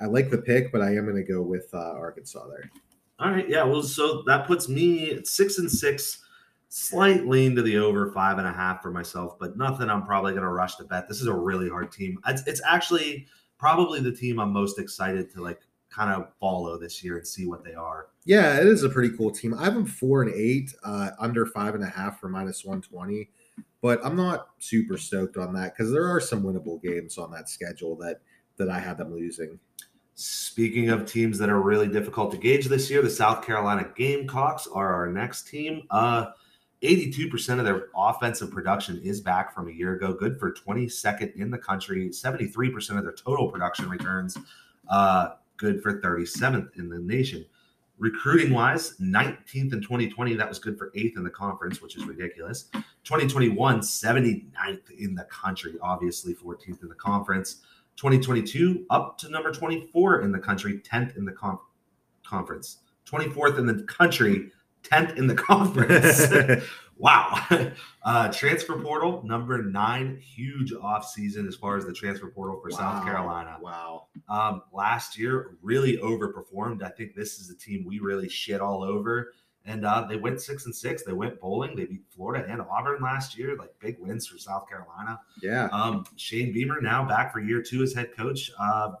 I 0.00 0.06
like 0.06 0.30
the 0.30 0.38
pick, 0.38 0.72
but 0.72 0.82
I 0.82 0.94
am 0.94 1.04
going 1.04 1.16
to 1.16 1.22
go 1.22 1.42
with 1.42 1.68
uh, 1.72 1.92
Arkansas 1.92 2.46
there. 2.48 2.70
All 3.18 3.30
right, 3.30 3.48
yeah. 3.48 3.64
Well, 3.64 3.82
so 3.82 4.22
that 4.26 4.46
puts 4.46 4.68
me 4.68 5.12
at 5.12 5.26
six 5.26 5.58
and 5.58 5.70
six. 5.70 6.22
Slight 6.78 7.26
lean 7.26 7.56
to 7.56 7.62
the 7.62 7.78
over 7.78 8.12
five 8.12 8.36
and 8.36 8.46
a 8.46 8.52
half 8.52 8.82
for 8.82 8.90
myself, 8.90 9.38
but 9.40 9.56
nothing 9.56 9.88
I'm 9.88 10.04
probably 10.04 10.32
going 10.32 10.42
to 10.42 10.50
rush 10.50 10.76
to 10.76 10.84
bet. 10.84 11.08
This 11.08 11.22
is 11.22 11.26
a 11.26 11.32
really 11.32 11.70
hard 11.70 11.90
team. 11.90 12.18
It's, 12.26 12.46
it's 12.46 12.60
actually 12.66 13.26
probably 13.58 13.98
the 14.00 14.12
team 14.12 14.38
I'm 14.38 14.52
most 14.52 14.78
excited 14.78 15.32
to 15.32 15.42
like 15.42 15.62
kind 15.88 16.12
of 16.12 16.28
follow 16.38 16.78
this 16.78 17.02
year 17.02 17.16
and 17.16 17.26
see 17.26 17.46
what 17.46 17.64
they 17.64 17.72
are. 17.72 18.08
Yeah, 18.26 18.60
it 18.60 18.66
is 18.66 18.82
a 18.82 18.90
pretty 18.90 19.16
cool 19.16 19.30
team. 19.30 19.54
I 19.54 19.64
have 19.64 19.72
them 19.72 19.86
four 19.86 20.20
and 20.20 20.34
eight, 20.34 20.70
uh, 20.84 21.12
under 21.18 21.46
five 21.46 21.74
and 21.74 21.82
a 21.82 21.88
half 21.88 22.20
for 22.20 22.28
minus 22.28 22.62
120, 22.62 23.30
but 23.80 23.98
I'm 24.04 24.14
not 24.14 24.48
super 24.58 24.98
stoked 24.98 25.38
on 25.38 25.54
that 25.54 25.74
because 25.74 25.90
there 25.90 26.06
are 26.06 26.20
some 26.20 26.42
winnable 26.42 26.82
games 26.82 27.16
on 27.16 27.30
that 27.30 27.48
schedule 27.48 27.96
that 27.96 28.20
that 28.58 28.68
I 28.68 28.80
had 28.80 28.98
them 28.98 29.14
losing. 29.14 29.58
Speaking 30.14 30.90
of 30.90 31.10
teams 31.10 31.38
that 31.38 31.48
are 31.48 31.62
really 31.62 31.88
difficult 31.88 32.32
to 32.32 32.36
gauge 32.36 32.66
this 32.66 32.90
year, 32.90 33.00
the 33.00 33.08
South 33.08 33.46
Carolina 33.46 33.88
Gamecocks 33.96 34.66
are 34.66 34.92
our 34.92 35.10
next 35.10 35.48
team. 35.48 35.84
Uh, 35.90 36.26
82% 36.82 37.58
of 37.58 37.64
their 37.64 37.88
offensive 37.96 38.50
production 38.50 39.00
is 39.02 39.20
back 39.20 39.54
from 39.54 39.68
a 39.68 39.72
year 39.72 39.94
ago, 39.94 40.12
good 40.12 40.38
for 40.38 40.52
22nd 40.52 41.34
in 41.36 41.50
the 41.50 41.58
country. 41.58 42.08
73% 42.08 42.98
of 42.98 43.02
their 43.02 43.12
total 43.12 43.50
production 43.50 43.88
returns, 43.88 44.36
uh, 44.88 45.30
good 45.56 45.82
for 45.82 46.00
37th 46.00 46.76
in 46.76 46.88
the 46.88 46.98
nation. 46.98 47.44
Recruiting 47.98 48.52
wise, 48.52 48.94
19th 48.98 49.72
in 49.72 49.80
2020, 49.80 50.34
that 50.34 50.46
was 50.46 50.58
good 50.58 50.76
for 50.76 50.92
eighth 50.94 51.16
in 51.16 51.24
the 51.24 51.30
conference, 51.30 51.80
which 51.80 51.96
is 51.96 52.04
ridiculous. 52.04 52.64
2021, 53.04 53.80
79th 53.80 54.90
in 54.98 55.14
the 55.14 55.24
country, 55.24 55.76
obviously 55.80 56.34
14th 56.34 56.82
in 56.82 56.88
the 56.90 56.94
conference. 56.94 57.62
2022 57.96 58.84
up 58.90 59.16
to 59.16 59.30
number 59.30 59.50
24 59.50 60.20
in 60.20 60.30
the 60.30 60.38
country, 60.38 60.78
10th 60.80 61.16
in 61.16 61.24
the 61.24 61.34
conference, 62.22 62.80
24th 63.10 63.58
in 63.58 63.66
the 63.66 63.82
country, 63.84 64.50
10th 64.90 65.16
in 65.16 65.26
the 65.26 65.34
conference. 65.48 66.64
wow. 66.96 67.46
Uh, 68.06 68.32
transfer 68.32 68.80
portal 68.80 69.20
number 69.24 69.60
nine, 69.60 70.16
huge 70.16 70.72
off 70.80 71.04
season 71.04 71.44
as 71.48 71.56
far 71.56 71.76
as 71.76 71.84
the 71.84 71.92
transfer 71.92 72.28
portal 72.28 72.60
for 72.62 72.70
wow. 72.70 72.76
South 72.76 73.04
Carolina. 73.04 73.58
Wow. 73.60 74.06
Um, 74.28 74.62
last 74.72 75.18
year 75.18 75.56
really 75.60 75.96
overperformed. 75.96 76.84
I 76.84 76.90
think 76.90 77.16
this 77.16 77.40
is 77.40 77.50
a 77.50 77.56
team 77.56 77.84
we 77.84 77.98
really 77.98 78.28
shit 78.28 78.60
all 78.60 78.84
over 78.84 79.32
and 79.66 79.84
uh, 79.84 80.06
they 80.08 80.16
went 80.16 80.40
six 80.40 80.64
and 80.64 80.74
six. 80.74 81.02
They 81.02 81.12
went 81.12 81.40
bowling. 81.40 81.74
They 81.74 81.84
beat 81.84 82.04
Florida 82.14 82.46
and 82.48 82.62
Auburn 82.62 83.02
last 83.02 83.36
year, 83.36 83.56
like 83.56 83.74
big 83.80 83.98
wins 83.98 84.26
for 84.26 84.38
South 84.38 84.68
Carolina. 84.68 85.20
Yeah. 85.42 85.68
Um, 85.72 86.04
Shane 86.16 86.52
Beamer 86.52 86.80
now 86.80 87.04
back 87.04 87.32
for 87.32 87.40
year 87.40 87.60
two 87.60 87.82
as 87.82 87.92
head 87.92 88.16
coach. 88.16 88.50
Uh, 88.58 88.92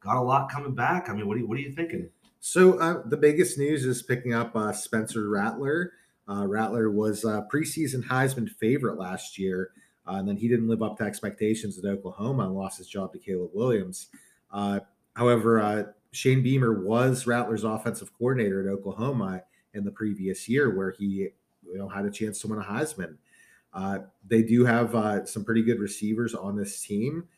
got 0.00 0.16
a 0.16 0.22
lot 0.22 0.50
coming 0.50 0.74
back. 0.74 1.10
I 1.10 1.12
mean, 1.12 1.28
what 1.28 1.36
are 1.36 1.40
you, 1.40 1.46
what 1.46 1.58
are 1.58 1.60
you 1.60 1.72
thinking? 1.72 2.08
So 2.40 2.78
uh, 2.78 3.02
the 3.06 3.16
biggest 3.16 3.58
news 3.58 3.84
is 3.84 4.02
picking 4.02 4.32
up 4.32 4.56
uh, 4.56 4.72
Spencer 4.72 5.28
Rattler. 5.28 5.92
Uh, 6.28 6.46
Rattler 6.46 6.90
was 6.90 7.24
a 7.24 7.46
preseason 7.52 8.02
Heisman 8.02 8.48
favorite 8.48 8.98
last 8.98 9.38
year, 9.38 9.72
uh, 10.06 10.14
and 10.14 10.28
then 10.28 10.36
he 10.36 10.48
didn't 10.48 10.68
live 10.68 10.82
up 10.82 10.96
to 10.98 11.04
expectations 11.04 11.78
at 11.78 11.84
Oklahoma 11.84 12.44
and 12.44 12.54
lost 12.54 12.78
his 12.78 12.88
job 12.88 13.12
to 13.12 13.18
Caleb 13.18 13.50
Williams. 13.52 14.08
Uh, 14.50 14.80
however, 15.14 15.60
uh, 15.60 15.84
Shane 16.12 16.42
Beamer 16.42 16.82
was 16.82 17.26
Rattler's 17.26 17.64
offensive 17.64 18.10
coordinator 18.16 18.66
at 18.66 18.72
Oklahoma 18.72 19.42
in 19.74 19.84
the 19.84 19.90
previous 19.90 20.48
year, 20.48 20.74
where 20.74 20.92
he 20.92 21.28
you 21.66 21.78
know 21.78 21.88
had 21.88 22.04
a 22.04 22.10
chance 22.10 22.40
to 22.40 22.48
win 22.48 22.58
a 22.58 22.64
Heisman. 22.64 23.16
Uh, 23.72 23.98
they 24.26 24.42
do 24.42 24.64
have 24.64 24.94
uh, 24.94 25.24
some 25.24 25.44
pretty 25.44 25.62
good 25.62 25.78
receivers 25.78 26.34
on 26.34 26.56
this 26.56 26.80
team. 26.80 27.28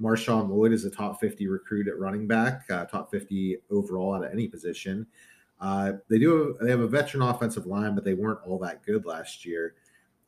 Marshawn 0.00 0.48
Lloyd 0.48 0.72
is 0.72 0.84
a 0.84 0.90
top 0.90 1.20
50 1.20 1.48
recruit 1.48 1.88
at 1.88 1.98
running 1.98 2.26
back, 2.26 2.62
uh, 2.70 2.84
top 2.84 3.10
50 3.10 3.58
overall 3.70 4.22
at 4.22 4.32
any 4.32 4.46
position. 4.46 5.06
Uh, 5.60 5.94
they 6.08 6.18
do 6.18 6.38
have, 6.38 6.64
they 6.64 6.70
have 6.70 6.80
a 6.80 6.86
veteran 6.86 7.22
offensive 7.22 7.66
line, 7.66 7.94
but 7.94 8.04
they 8.04 8.14
weren't 8.14 8.38
all 8.46 8.58
that 8.58 8.84
good 8.84 9.04
last 9.04 9.44
year. 9.44 9.74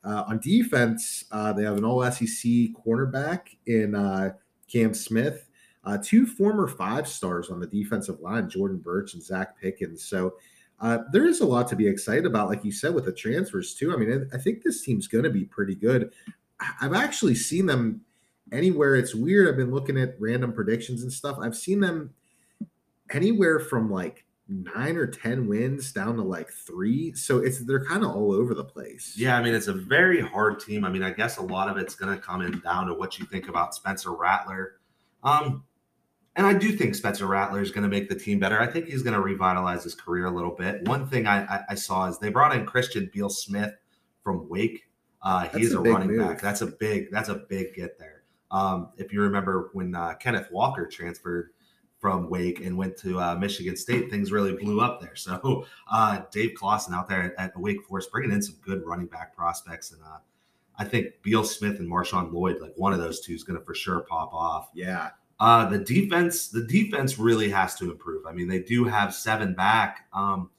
Uh, 0.03 0.23
on 0.27 0.39
defense, 0.39 1.25
uh, 1.31 1.53
they 1.53 1.63
have 1.63 1.77
an 1.77 1.85
All 1.85 2.03
SEC 2.11 2.51
cornerback 2.85 3.55
in 3.67 3.95
uh, 3.95 4.33
Cam 4.67 4.93
Smith, 4.93 5.49
uh, 5.85 5.97
two 6.03 6.25
former 6.25 6.67
five 6.67 7.07
stars 7.07 7.49
on 7.49 7.59
the 7.59 7.67
defensive 7.67 8.19
line, 8.19 8.49
Jordan 8.49 8.79
Burch 8.79 9.13
and 9.13 9.23
Zach 9.23 9.59
Pickens. 9.59 10.03
So 10.03 10.35
there 11.13 11.27
is 11.27 11.41
a 11.41 11.45
lot 11.45 11.67
to 11.69 11.75
be 11.75 11.87
excited 11.87 12.25
about, 12.25 12.49
like 12.49 12.65
you 12.65 12.71
said, 12.71 12.93
with 12.93 13.05
the 13.05 13.13
transfers 13.13 13.75
too. 13.75 13.93
I 13.93 13.97
mean, 13.97 14.27
I 14.33 14.37
think 14.37 14.63
this 14.63 14.83
team's 14.83 15.07
going 15.07 15.23
to 15.23 15.29
be 15.29 15.45
pretty 15.45 15.75
good. 15.75 16.11
I've 16.81 16.93
actually 16.93 17.35
seen 17.35 17.67
them 17.67 18.01
anywhere. 18.51 18.95
It's 18.95 19.15
weird. 19.15 19.47
I've 19.47 19.57
been 19.57 19.71
looking 19.71 19.97
at 19.97 20.15
random 20.19 20.53
predictions 20.53 21.03
and 21.03 21.11
stuff. 21.11 21.37
I've 21.39 21.55
seen 21.55 21.79
them 21.79 22.13
anywhere 23.09 23.59
from 23.59 23.91
like 23.91 24.25
nine 24.47 24.97
or 24.97 25.07
ten 25.07 25.47
wins 25.47 25.91
down 25.91 26.15
to 26.17 26.23
like 26.23 26.49
three. 26.49 27.13
So 27.13 27.39
it's 27.39 27.59
they're 27.65 27.85
kind 27.85 28.03
of 28.03 28.11
all 28.11 28.33
over 28.33 28.53
the 28.53 28.63
place. 28.63 29.15
Yeah, 29.17 29.37
I 29.37 29.41
mean 29.41 29.53
it's 29.53 29.67
a 29.67 29.73
very 29.73 30.21
hard 30.21 30.59
team. 30.59 30.83
I 30.83 30.89
mean, 30.89 31.03
I 31.03 31.11
guess 31.11 31.37
a 31.37 31.41
lot 31.41 31.69
of 31.69 31.77
it's 31.77 31.95
going 31.95 32.13
to 32.13 32.21
come 32.21 32.41
in 32.41 32.59
down 32.59 32.87
to 32.87 32.93
what 32.93 33.19
you 33.19 33.25
think 33.25 33.47
about 33.47 33.73
Spencer 33.73 34.11
Rattler. 34.11 34.73
Um, 35.23 35.63
and 36.35 36.47
I 36.47 36.53
do 36.53 36.71
think 36.71 36.95
Spencer 36.95 37.27
Rattler 37.27 37.61
is 37.61 37.71
going 37.71 37.83
to 37.83 37.89
make 37.89 38.09
the 38.09 38.15
team 38.15 38.39
better. 38.39 38.59
I 38.59 38.67
think 38.67 38.87
he's 38.87 39.03
going 39.03 39.13
to 39.13 39.21
revitalize 39.21 39.83
his 39.83 39.95
career 39.95 40.25
a 40.25 40.31
little 40.31 40.55
bit. 40.55 40.87
One 40.87 41.05
thing 41.05 41.27
I, 41.27 41.43
I, 41.43 41.61
I 41.69 41.75
saw 41.75 42.07
is 42.07 42.19
they 42.19 42.29
brought 42.29 42.55
in 42.55 42.65
Christian 42.65 43.09
Beal 43.13 43.29
Smith 43.29 43.73
from 44.23 44.47
Wake. 44.47 44.83
Uh, 45.21 45.49
he's 45.49 45.73
a, 45.73 45.79
a 45.79 45.81
running 45.81 46.07
move. 46.07 46.27
back. 46.27 46.41
That's 46.41 46.61
a 46.61 46.67
big. 46.67 47.11
That's 47.11 47.29
a 47.29 47.35
big 47.35 47.75
get 47.75 47.99
there. 47.99 48.10
Um, 48.51 48.89
if 48.97 49.13
you 49.13 49.21
remember 49.21 49.69
when 49.73 49.95
uh, 49.95 50.15
Kenneth 50.15 50.51
Walker 50.51 50.85
transferred 50.85 51.51
from 51.99 52.29
Wake 52.29 52.59
and 52.59 52.75
went 52.75 52.97
to 52.97 53.19
uh, 53.19 53.35
Michigan 53.35 53.77
State, 53.77 54.09
things 54.09 54.31
really 54.31 54.53
blew 54.53 54.81
up 54.81 54.99
there. 54.99 55.15
So 55.15 55.65
uh, 55.91 56.21
Dave 56.31 56.55
Clawson 56.55 56.93
out 56.93 57.07
there 57.07 57.21
at, 57.21 57.33
at, 57.37 57.59
Wake 57.59 57.83
Forest 57.83 58.11
bringing 58.11 58.31
in 58.31 58.41
some 58.41 58.55
good 58.61 58.83
running 58.85 59.05
back 59.05 59.35
prospects, 59.35 59.91
and 59.91 60.01
uh, 60.03 60.17
I 60.77 60.83
think 60.83 61.21
Beal 61.21 61.43
Smith 61.43 61.79
and 61.79 61.89
Marshawn 61.89 62.33
Lloyd, 62.33 62.59
like 62.59 62.73
one 62.75 62.91
of 62.91 62.99
those 62.99 63.21
two, 63.21 63.33
is 63.33 63.43
going 63.43 63.59
to 63.59 63.65
for 63.65 63.75
sure 63.75 64.01
pop 64.01 64.33
off. 64.33 64.69
Yeah, 64.73 65.11
uh, 65.39 65.65
the 65.65 65.79
defense, 65.79 66.49
the 66.49 66.63
defense 66.65 67.17
really 67.17 67.49
has 67.49 67.75
to 67.75 67.91
improve. 67.91 68.25
I 68.25 68.31
mean, 68.31 68.47
they 68.47 68.59
do 68.59 68.83
have 68.85 69.13
seven 69.13 69.53
back. 69.53 70.07
Um, 70.13 70.49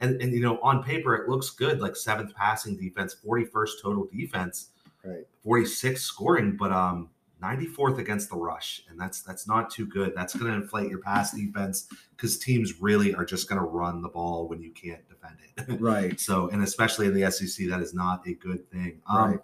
and, 0.00 0.20
and 0.22 0.32
you 0.32 0.40
know, 0.40 0.58
on 0.60 0.82
paper 0.82 1.14
it 1.14 1.28
looks 1.28 1.50
good, 1.50 1.80
like 1.80 1.96
seventh 1.96 2.34
passing 2.34 2.76
defense, 2.76 3.16
41st 3.26 3.70
total 3.82 4.08
defense, 4.12 4.68
right, 5.04 5.26
46 5.42 6.00
scoring, 6.00 6.56
but 6.56 6.72
um 6.72 7.10
94th 7.40 7.98
against 7.98 8.30
the 8.30 8.36
rush. 8.36 8.82
And 8.88 9.00
that's 9.00 9.22
that's 9.22 9.46
not 9.46 9.70
too 9.70 9.86
good. 9.86 10.12
That's 10.14 10.34
gonna 10.34 10.54
inflate 10.54 10.90
your 10.90 11.00
pass 11.00 11.32
defense 11.36 11.88
because 12.16 12.38
teams 12.38 12.80
really 12.80 13.14
are 13.14 13.24
just 13.24 13.48
gonna 13.48 13.64
run 13.64 14.02
the 14.02 14.08
ball 14.08 14.48
when 14.48 14.60
you 14.60 14.70
can't 14.70 15.02
defend 15.08 15.36
it. 15.56 15.80
Right. 15.80 16.18
so 16.18 16.48
and 16.48 16.62
especially 16.62 17.06
in 17.06 17.14
the 17.14 17.30
SEC, 17.30 17.68
that 17.68 17.80
is 17.80 17.94
not 17.94 18.26
a 18.26 18.34
good 18.34 18.70
thing. 18.70 19.00
Um, 19.08 19.30
right 19.30 19.40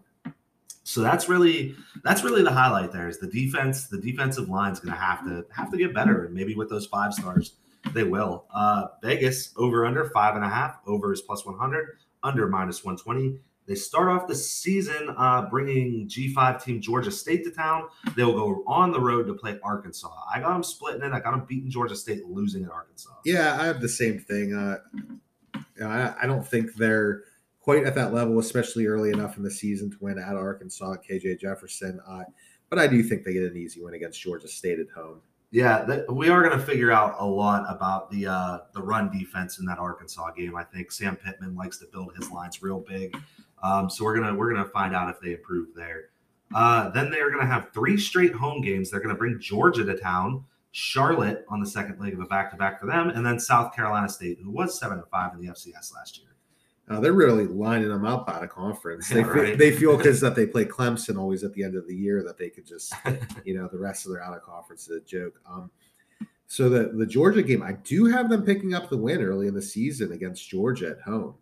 so 0.86 1.00
that's 1.00 1.28
really 1.28 1.74
that's 2.04 2.22
really 2.22 2.44
the 2.44 2.50
highlight 2.50 2.92
there 2.92 3.08
is 3.08 3.18
the 3.18 3.26
defense 3.26 3.88
the 3.88 3.98
defensive 3.98 4.48
line 4.48 4.72
is 4.72 4.78
going 4.78 4.94
to 4.94 4.98
have 4.98 5.24
to 5.24 5.44
have 5.50 5.68
to 5.68 5.76
get 5.76 5.92
better 5.92 6.26
and 6.26 6.34
maybe 6.34 6.54
with 6.54 6.70
those 6.70 6.86
five 6.86 7.12
stars 7.12 7.54
they 7.92 8.04
will 8.04 8.44
uh 8.54 8.86
vegas 9.02 9.52
over 9.56 9.84
under 9.84 10.04
five 10.10 10.36
and 10.36 10.44
a 10.44 10.48
half 10.48 10.78
over 10.86 11.12
is 11.12 11.20
plus 11.20 11.44
100 11.44 11.98
under 12.22 12.46
minus 12.46 12.84
120 12.84 13.36
they 13.66 13.74
start 13.74 14.08
off 14.08 14.28
the 14.28 14.34
season 14.34 15.14
uh, 15.16 15.42
bringing 15.42 16.08
G5 16.08 16.62
team 16.62 16.80
Georgia 16.80 17.10
State 17.10 17.44
to 17.44 17.50
town. 17.50 17.88
They'll 18.14 18.32
go 18.32 18.62
on 18.66 18.92
the 18.92 19.00
road 19.00 19.26
to 19.26 19.34
play 19.34 19.58
Arkansas. 19.62 20.10
I 20.32 20.40
got 20.40 20.52
them 20.52 20.62
splitting 20.62 21.02
it. 21.02 21.12
I 21.12 21.20
got 21.20 21.32
them 21.32 21.44
beating 21.48 21.70
Georgia 21.70 21.96
State, 21.96 22.26
losing 22.26 22.64
at 22.64 22.70
Arkansas. 22.70 23.10
Yeah, 23.24 23.60
I 23.60 23.66
have 23.66 23.80
the 23.80 23.88
same 23.88 24.20
thing. 24.20 24.54
Uh, 24.54 24.78
I, 25.82 26.14
I 26.22 26.26
don't 26.26 26.46
think 26.46 26.74
they're 26.74 27.24
quite 27.60 27.84
at 27.84 27.96
that 27.96 28.14
level, 28.14 28.38
especially 28.38 28.86
early 28.86 29.10
enough 29.10 29.36
in 29.36 29.42
the 29.42 29.50
season 29.50 29.90
to 29.90 29.96
win 30.00 30.18
at 30.18 30.36
Arkansas, 30.36 30.96
KJ 31.08 31.40
Jefferson. 31.40 32.00
Uh, 32.08 32.22
but 32.70 32.78
I 32.78 32.86
do 32.86 33.02
think 33.02 33.24
they 33.24 33.32
get 33.32 33.44
an 33.44 33.56
easy 33.56 33.82
win 33.82 33.94
against 33.94 34.20
Georgia 34.20 34.48
State 34.48 34.78
at 34.78 34.88
home. 34.90 35.20
Yeah, 35.50 35.84
that, 35.84 36.12
we 36.12 36.28
are 36.28 36.42
going 36.42 36.58
to 36.58 36.64
figure 36.64 36.90
out 36.90 37.16
a 37.18 37.24
lot 37.24 37.64
about 37.68 38.10
the 38.10 38.26
uh, 38.26 38.58
the 38.74 38.82
run 38.82 39.10
defense 39.16 39.58
in 39.58 39.64
that 39.66 39.78
Arkansas 39.78 40.32
game. 40.32 40.56
I 40.56 40.64
think 40.64 40.90
Sam 40.90 41.16
Pittman 41.16 41.54
likes 41.54 41.78
to 41.78 41.86
build 41.86 42.12
his 42.16 42.30
lines 42.30 42.62
real 42.62 42.80
big, 42.80 43.16
um, 43.62 43.90
so 43.90 44.04
we're 44.04 44.16
gonna 44.18 44.34
we're 44.34 44.52
gonna 44.52 44.68
find 44.68 44.94
out 44.94 45.08
if 45.08 45.20
they 45.20 45.32
improve 45.32 45.68
there. 45.74 46.10
Uh, 46.54 46.90
then 46.90 47.10
they 47.10 47.18
are 47.18 47.30
going 47.30 47.44
to 47.44 47.52
have 47.52 47.72
three 47.72 47.96
straight 47.96 48.32
home 48.32 48.60
games. 48.60 48.90
They're 48.90 49.00
going 49.00 49.14
to 49.14 49.18
bring 49.18 49.40
Georgia 49.40 49.84
to 49.84 49.96
town, 49.96 50.44
Charlotte 50.72 51.44
on 51.48 51.60
the 51.60 51.66
second 51.66 52.00
leg 52.00 52.14
of 52.14 52.20
a 52.20 52.26
back 52.26 52.50
to 52.50 52.56
back 52.56 52.80
for 52.80 52.86
them, 52.86 53.10
and 53.10 53.24
then 53.24 53.40
South 53.40 53.74
Carolina 53.74 54.08
State, 54.08 54.38
who 54.42 54.50
was 54.50 54.78
seven 54.78 54.98
and 54.98 55.08
five 55.08 55.34
in 55.34 55.40
the 55.40 55.52
FCS 55.52 55.94
last 55.94 56.18
year. 56.18 56.28
Uh, 56.88 57.00
they're 57.00 57.14
really 57.14 57.46
lining 57.46 57.88
them 57.88 58.04
up 58.04 58.28
out 58.28 58.44
of 58.44 58.50
conference. 58.50 59.08
They 59.08 59.20
Yeah, 59.20 59.26
right. 59.26 59.58
they 59.58 59.72
feel 59.72 59.96
because 59.96 60.20
that 60.20 60.36
they 60.36 60.46
play 60.46 60.64
Clemson 60.64 61.18
always 61.18 61.42
at 61.42 61.52
the 61.52 61.64
end 61.64 61.74
of 61.74 61.88
the 61.88 61.96
year 61.96 62.22
that 62.22 62.38
they 62.38 62.48
could 62.48 62.64
just 62.64 62.94
you 63.44 63.54
know 63.54 63.66
the 63.66 63.78
rest 63.78 64.06
of 64.06 64.12
their 64.12 64.22
out 64.22 64.36
of 64.36 64.42
conference 64.42 64.88
is 64.88 64.98
a 64.98 65.00
joke. 65.00 65.40
Um, 65.50 65.70
so 66.46 66.68
the 66.68 66.90
the 66.96 67.06
Georgia 67.06 67.42
game, 67.42 67.62
I 67.62 67.72
do 67.72 68.04
have 68.04 68.30
them 68.30 68.44
picking 68.44 68.72
up 68.72 68.88
the 68.88 68.96
win 68.96 69.20
early 69.20 69.48
in 69.48 69.54
the 69.54 69.62
season 69.62 70.12
against 70.12 70.48
Georgia 70.48 70.90
at 70.90 71.00
home. 71.00 71.34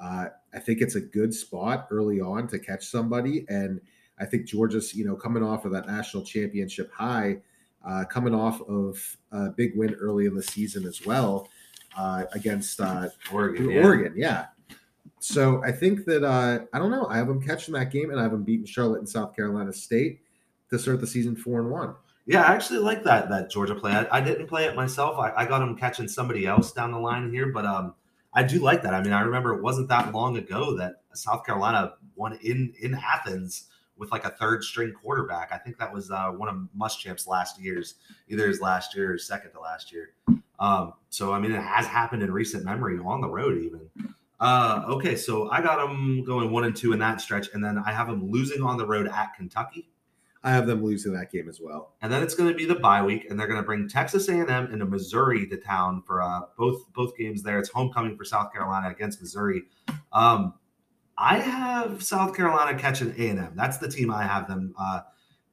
Uh, 0.00 0.26
I 0.52 0.58
think 0.58 0.80
it's 0.80 0.96
a 0.96 1.00
good 1.00 1.32
spot 1.32 1.88
early 1.90 2.20
on 2.20 2.48
to 2.48 2.58
catch 2.58 2.86
somebody, 2.86 3.44
and 3.48 3.80
I 4.18 4.24
think 4.24 4.46
Georgia's 4.46 4.94
you 4.94 5.04
know 5.04 5.14
coming 5.14 5.42
off 5.42 5.64
of 5.64 5.72
that 5.72 5.86
national 5.86 6.24
championship 6.24 6.92
high, 6.92 7.38
uh, 7.86 8.04
coming 8.04 8.34
off 8.34 8.60
of 8.62 9.16
a 9.32 9.50
big 9.50 9.76
win 9.76 9.94
early 9.94 10.26
in 10.26 10.34
the 10.34 10.42
season 10.42 10.86
as 10.86 11.04
well 11.04 11.48
uh, 11.96 12.24
against 12.32 12.80
uh, 12.80 13.08
Oregon. 13.32 13.76
Oregon. 13.78 14.14
yeah. 14.16 14.28
yeah. 14.28 14.46
So 15.20 15.64
I 15.64 15.72
think 15.72 16.04
that 16.04 16.22
uh, 16.22 16.66
I 16.72 16.78
don't 16.78 16.90
know. 16.90 17.06
I 17.06 17.16
have 17.16 17.28
them 17.28 17.40
catching 17.40 17.72
that 17.74 17.90
game, 17.90 18.10
and 18.10 18.20
I 18.20 18.22
have 18.22 18.32
them 18.32 18.42
beating 18.42 18.66
Charlotte 18.66 18.98
and 18.98 19.08
South 19.08 19.34
Carolina 19.34 19.72
State 19.72 20.20
to 20.70 20.78
start 20.78 21.00
the 21.00 21.06
season 21.06 21.34
four 21.34 21.60
and 21.60 21.70
one. 21.70 21.94
Yeah, 22.26 22.42
I 22.42 22.54
actually 22.54 22.80
like 22.80 23.04
that 23.04 23.30
that 23.30 23.50
Georgia 23.50 23.74
play. 23.74 23.92
I, 23.92 24.18
I 24.18 24.20
didn't 24.20 24.48
play 24.48 24.66
it 24.66 24.76
myself. 24.76 25.18
I, 25.18 25.32
I 25.34 25.46
got 25.46 25.60
them 25.60 25.76
catching 25.76 26.08
somebody 26.08 26.46
else 26.46 26.72
down 26.72 26.92
the 26.92 26.98
line 26.98 27.30
here, 27.32 27.46
but 27.46 27.64
um, 27.64 27.94
I 28.34 28.42
do 28.42 28.58
like 28.58 28.82
that. 28.82 28.94
I 28.94 29.02
mean, 29.02 29.12
I 29.12 29.20
remember 29.20 29.54
it 29.54 29.62
wasn't 29.62 29.88
that 29.88 30.12
long 30.12 30.36
ago 30.36 30.76
that 30.76 31.02
South 31.14 31.44
Carolina 31.44 31.94
won 32.16 32.38
in 32.42 32.72
in 32.80 32.94
Athens 32.94 33.68
with 33.96 34.10
like 34.10 34.24
a 34.24 34.30
third 34.30 34.64
string 34.64 34.92
quarterback. 34.92 35.50
I 35.52 35.58
think 35.58 35.78
that 35.78 35.92
was 35.92 36.10
uh, 36.10 36.30
one 36.30 36.48
of 36.48 36.56
Muschamp's 36.76 37.26
last 37.26 37.60
years, 37.60 37.94
either 38.28 38.48
his 38.48 38.60
last 38.60 38.96
year 38.96 39.14
or 39.14 39.18
second 39.18 39.52
to 39.52 39.60
last 39.60 39.92
year. 39.92 40.14
Um, 40.58 40.94
so 41.10 41.32
I 41.32 41.38
mean, 41.38 41.52
it 41.52 41.62
has 41.62 41.86
happened 41.86 42.22
in 42.22 42.32
recent 42.32 42.64
memory 42.64 42.98
on 42.98 43.20
the 43.20 43.28
road, 43.28 43.58
even. 43.58 43.88
Uh, 44.40 44.84
okay, 44.88 45.16
so 45.16 45.48
I 45.50 45.62
got 45.62 45.76
them 45.76 46.24
going 46.24 46.50
one 46.50 46.64
and 46.64 46.74
two 46.74 46.92
in 46.92 46.98
that 46.98 47.20
stretch, 47.20 47.48
and 47.54 47.64
then 47.64 47.78
I 47.78 47.92
have 47.92 48.08
them 48.08 48.30
losing 48.30 48.62
on 48.62 48.76
the 48.76 48.86
road 48.86 49.08
at 49.08 49.34
Kentucky. 49.36 49.88
I 50.44 50.50
have 50.50 50.66
them 50.66 50.84
losing 50.84 51.14
that 51.14 51.32
game 51.32 51.48
as 51.48 51.58
well. 51.58 51.94
and 52.02 52.12
then 52.12 52.22
it's 52.22 52.34
going 52.34 52.50
to 52.50 52.54
be 52.54 52.66
the 52.66 52.74
bye 52.74 53.02
week, 53.02 53.26
and 53.28 53.40
they're 53.40 53.46
going 53.46 53.60
to 53.60 53.64
bring 53.64 53.88
Texas 53.88 54.28
A&M 54.28 54.50
and 54.50 54.90
Missouri 54.90 55.46
to 55.48 55.56
town 55.56 56.02
for 56.06 56.22
uh, 56.22 56.42
both 56.58 56.84
both 56.92 57.16
games. 57.16 57.42
There, 57.42 57.58
it's 57.58 57.70
homecoming 57.70 58.16
for 58.16 58.24
South 58.24 58.52
Carolina 58.52 58.90
against 58.90 59.22
Missouri. 59.22 59.62
Um, 60.12 60.54
I 61.16 61.38
have 61.38 62.02
South 62.02 62.36
Carolina 62.36 62.78
catching 62.78 63.14
A&M. 63.16 63.52
That's 63.56 63.78
the 63.78 63.88
team 63.88 64.10
I 64.10 64.24
have 64.24 64.46
them 64.46 64.74
uh, 64.78 65.00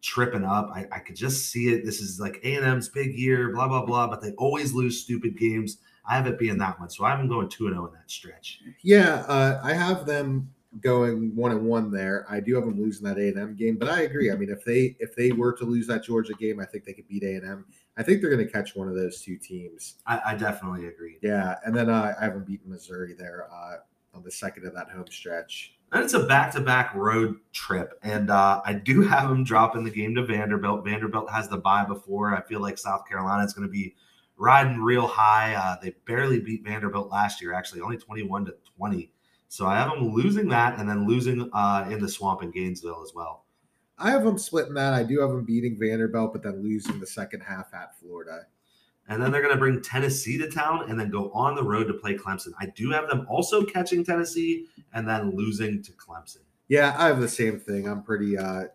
tripping 0.02 0.44
up. 0.44 0.70
I, 0.74 0.88
I 0.92 1.00
could 1.00 1.16
just 1.16 1.50
see 1.50 1.70
it. 1.70 1.86
This 1.86 2.02
is 2.02 2.20
like 2.20 2.42
A&M's 2.44 2.90
big 2.90 3.18
year, 3.18 3.54
blah 3.54 3.70
blah 3.70 3.86
blah. 3.86 4.08
But 4.08 4.22
they 4.22 4.32
always 4.34 4.74
lose 4.74 5.02
stupid 5.02 5.38
games. 5.38 5.78
I 6.06 6.16
have 6.16 6.28
it 6.28 6.38
being 6.38 6.58
that 6.58 6.80
one, 6.82 6.90
so 6.90 7.06
I 7.06 7.12
have 7.12 7.20
them 7.20 7.30
going 7.30 7.48
two 7.48 7.68
and 7.68 7.76
zero 7.76 7.88
in 7.88 7.94
that 7.94 8.12
stretch. 8.12 8.60
Yeah, 8.82 9.24
uh, 9.28 9.62
I 9.64 9.74
have 9.74 10.06
them 10.06 10.52
going 10.80 11.36
one 11.36 11.52
and 11.52 11.66
one 11.66 11.92
there. 11.92 12.26
I 12.30 12.40
do 12.40 12.56
have 12.56 12.66
them 12.66 12.80
losing 12.80 13.06
that 13.06 13.18
A 13.18 13.28
and 13.28 13.38
M 13.38 13.56
game, 13.56 13.78
but 13.78 13.90
I 13.90 14.02
agree. 14.02 14.32
I 14.32 14.36
mean, 14.36 14.50
if 14.50 14.64
they 14.64 14.96
if 15.00 15.16
they 15.16 15.32
were 15.32 15.54
to 15.54 15.66
lose 15.66 15.88
that 15.88 16.04
Georgia 16.04 16.34
game, 16.34 16.60
I 16.60 16.66
think 16.66 16.86
they 16.86 16.94
could 16.94 17.08
beat 17.08 17.24
A 17.24 17.36
and 17.36 17.46
M. 17.46 17.66
I 17.98 18.04
think 18.04 18.22
they're 18.22 18.32
going 18.32 18.46
to 18.46 18.52
catch 18.52 18.76
one 18.76 18.88
of 18.88 18.96
those 18.96 19.22
two 19.22 19.38
teams. 19.38 19.96
I, 20.08 20.22
I 20.28 20.36
definitely 20.36 20.88
agree. 20.88 21.18
Yeah, 21.22 21.56
and 21.66 21.76
then 21.76 21.90
uh, 21.90 22.16
I 22.20 22.24
haven't 22.24 22.48
beaten 22.48 22.72
Missouri 22.72 23.14
there 23.18 23.48
uh, 23.52 23.78
on 24.14 24.24
the 24.24 24.32
second 24.32 24.66
of 24.66 24.74
that 24.76 24.90
home 24.90 25.08
stretch. 25.10 25.76
And 25.92 26.06
it's 26.06 26.14
a 26.14 26.26
back-to-back 26.26 26.96
road 26.96 27.36
trip, 27.52 28.00
and 28.02 28.30
uh, 28.30 28.62
I 28.66 28.74
do 28.74 29.02
have 29.08 29.28
them 29.28 29.44
dropping 29.44 29.84
the 29.84 29.90
game 29.90 30.16
to 30.16 30.26
Vanderbilt. 30.26 30.86
Vanderbilt 30.86 31.30
has 31.30 31.50
the 31.50 31.58
bye 31.58 31.84
before. 31.84 32.34
I 32.36 32.42
feel 32.42 32.62
like 32.62 32.78
South 32.78 33.08
Carolina 33.10 33.44
is 33.44 33.54
going 33.54 33.68
to 33.68 33.72
be 33.72 33.96
riding 34.38 34.82
real 34.82 35.06
high. 35.06 35.54
Uh, 35.54 35.76
they 35.82 35.94
barely 36.08 36.40
beat 36.40 36.64
Vanderbilt 36.64 37.12
last 37.12 37.42
year, 37.42 37.54
actually, 37.54 37.82
only 37.82 37.98
twenty-one 37.98 38.46
to 38.46 38.56
twenty. 38.78 39.12
So 39.52 39.66
I 39.66 39.76
have 39.76 39.90
them 39.90 40.14
losing 40.14 40.48
that, 40.48 40.80
and 40.80 40.88
then 40.88 41.06
losing 41.06 41.50
uh, 41.52 41.86
in 41.92 42.00
the 42.00 42.08
swamp 42.08 42.42
in 42.42 42.52
Gainesville 42.52 43.04
as 43.04 43.14
well. 43.14 43.44
I 43.98 44.10
have 44.10 44.24
them 44.24 44.38
splitting 44.38 44.76
that. 44.76 44.94
I 44.94 45.04
do 45.04 45.20
have 45.20 45.32
them 45.32 45.44
beating 45.44 45.78
Vanderbilt, 45.78 46.32
but 46.32 46.42
then 46.42 46.64
losing 46.64 47.02
the 47.02 47.06
second 47.06 47.42
half 47.42 47.74
at 47.74 48.00
Florida. 48.00 48.46
And 49.10 49.22
then 49.22 49.30
they're 49.30 49.42
going 49.42 49.54
to 49.54 49.60
bring 49.60 49.82
Tennessee 49.82 50.38
to 50.38 50.50
town, 50.50 50.90
and 50.90 50.98
then 50.98 51.10
go 51.10 51.32
on 51.32 51.56
the 51.56 51.64
road 51.66 51.90
to 51.90 51.94
play 51.94 52.16
Clemson. 52.16 52.54
I 52.62 52.68
do 52.68 52.92
have 52.92 53.10
them 53.10 53.28
also 53.30 53.66
catching 53.66 54.06
Tennessee, 54.06 54.68
and 54.94 55.06
then 55.06 55.36
losing 55.36 55.84
to 55.84 55.92
Clemson. 55.92 56.44
Yeah, 56.70 56.96
I 56.98 57.08
have 57.08 57.20
the 57.20 57.28
same 57.28 57.60
thing. 57.60 57.90
I'm 57.90 58.04
pretty. 58.04 58.38
Uh, 58.38 58.68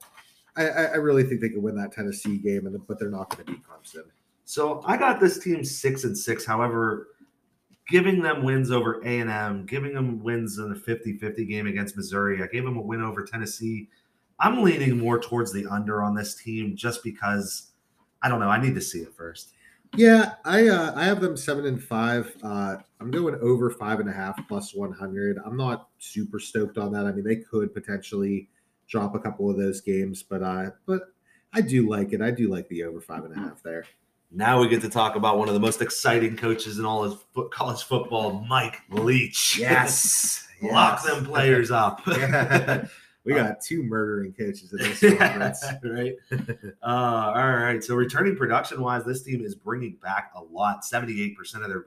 I, 0.59 0.69
I 0.69 0.85
I 0.85 0.97
really 0.97 1.25
think 1.25 1.41
they 1.41 1.49
could 1.49 1.63
win 1.63 1.77
that 1.77 1.93
Tennessee 1.93 2.37
game, 2.37 2.67
and 2.67 2.87
but 2.87 2.99
they're 2.99 3.09
not 3.09 3.31
going 3.31 3.47
to 3.47 3.53
beat 3.53 3.63
Clemson. 3.67 4.05
So 4.45 4.83
I 4.85 4.99
got 4.99 5.21
this 5.21 5.39
team 5.39 5.65
six 5.65 6.05
and 6.05 6.17
six. 6.17 6.45
However, 6.45 7.09
giving 7.89 8.21
them 8.21 8.43
wins 8.43 8.71
over 8.71 9.01
A 9.05 9.21
and 9.21 9.31
M, 9.31 9.65
giving 9.67 9.95
them 9.95 10.23
wins 10.23 10.59
in 10.59 10.73
a 10.73 10.75
50-50 10.75 11.49
game 11.49 11.67
against 11.67 11.97
Missouri. 11.97 12.43
I 12.43 12.47
gave 12.47 12.65
them 12.65 12.77
a 12.77 12.83
win 12.83 13.03
over 13.03 13.25
Tennessee. 13.25 13.89
I'm 14.39 14.63
leaning 14.63 14.99
more 14.99 15.19
towards 15.21 15.53
the 15.53 15.67
under 15.67 16.03
on 16.03 16.15
this 16.15 16.35
team 16.35 16.77
just 16.77 17.03
because 17.03 17.71
I 18.23 18.29
don't 18.29 18.41
know. 18.41 18.49
I 18.49 18.61
need 18.61 18.75
to 18.75 18.81
see 18.81 19.01
it 19.01 19.15
first. 19.15 19.53
Yeah, 19.95 20.35
I 20.45 20.69
uh, 20.69 20.93
I 20.95 21.05
have 21.05 21.21
them 21.21 21.37
seven 21.37 21.65
and 21.65 21.83
five. 21.83 22.35
Uh, 22.43 22.77
I'm 23.01 23.11
going 23.11 23.37
over 23.37 23.71
five 23.71 24.01
and 24.01 24.09
a 24.09 24.13
half 24.13 24.37
plus 24.49 24.75
one 24.75 24.93
hundred. 24.93 25.39
I'm 25.45 25.57
not 25.57 25.89
super 25.99 26.39
stoked 26.39 26.77
on 26.77 26.93
that. 26.93 27.07
I 27.07 27.13
mean, 27.13 27.25
they 27.25 27.37
could 27.37 27.73
potentially 27.73 28.49
drop 28.89 29.15
a 29.15 29.19
couple 29.19 29.49
of 29.49 29.57
those 29.57 29.81
games, 29.81 30.23
but 30.23 30.43
uh, 30.43 30.71
but 30.87 31.13
I 31.53 31.61
do 31.61 31.89
like 31.89 32.13
it. 32.13 32.21
I 32.21 32.31
do 32.31 32.49
like 32.49 32.69
the 32.69 32.83
over 32.83 33.01
five 33.01 33.25
and 33.25 33.35
a 33.35 33.39
half 33.39 33.63
there. 33.63 33.85
Now 34.31 34.61
we 34.61 34.69
get 34.69 34.83
to 34.83 34.89
talk 34.91 35.17
about 35.17 35.39
one 35.39 35.49
of 35.49 35.55
the 35.55 35.61
most 35.61 35.81
exciting 35.81 36.37
coaches 36.37 36.79
in 36.79 36.85
all 36.85 37.05
of 37.05 37.25
college 37.51 37.83
football, 37.85 38.45
Mike 38.49 38.83
Leach. 38.91 39.59
Yes, 39.59 40.47
lock 40.63 41.05
them 41.05 41.25
players 41.25 41.71
up. 41.71 42.03
Yeah. 43.27 43.35
we 43.39 43.41
got 43.41 43.61
two 43.61 43.83
murdering 43.83 44.33
coaches 44.33 44.73
in 44.73 44.79
this 44.79 45.01
conference. 45.19 45.65
right. 45.83 46.15
Uh, 46.81 47.33
all 47.35 47.57
right. 47.57 47.83
So 47.83 47.97
returning 47.97 48.37
production 48.37 48.81
wise, 48.81 49.05
this 49.05 49.25
team 49.25 49.45
is 49.45 49.57
bringing 49.57 49.97
back 50.01 50.31
a 50.37 50.43
lot. 50.45 50.85
Seventy-eight 50.85 51.37
percent 51.37 51.65
of 51.65 51.71
their 51.71 51.83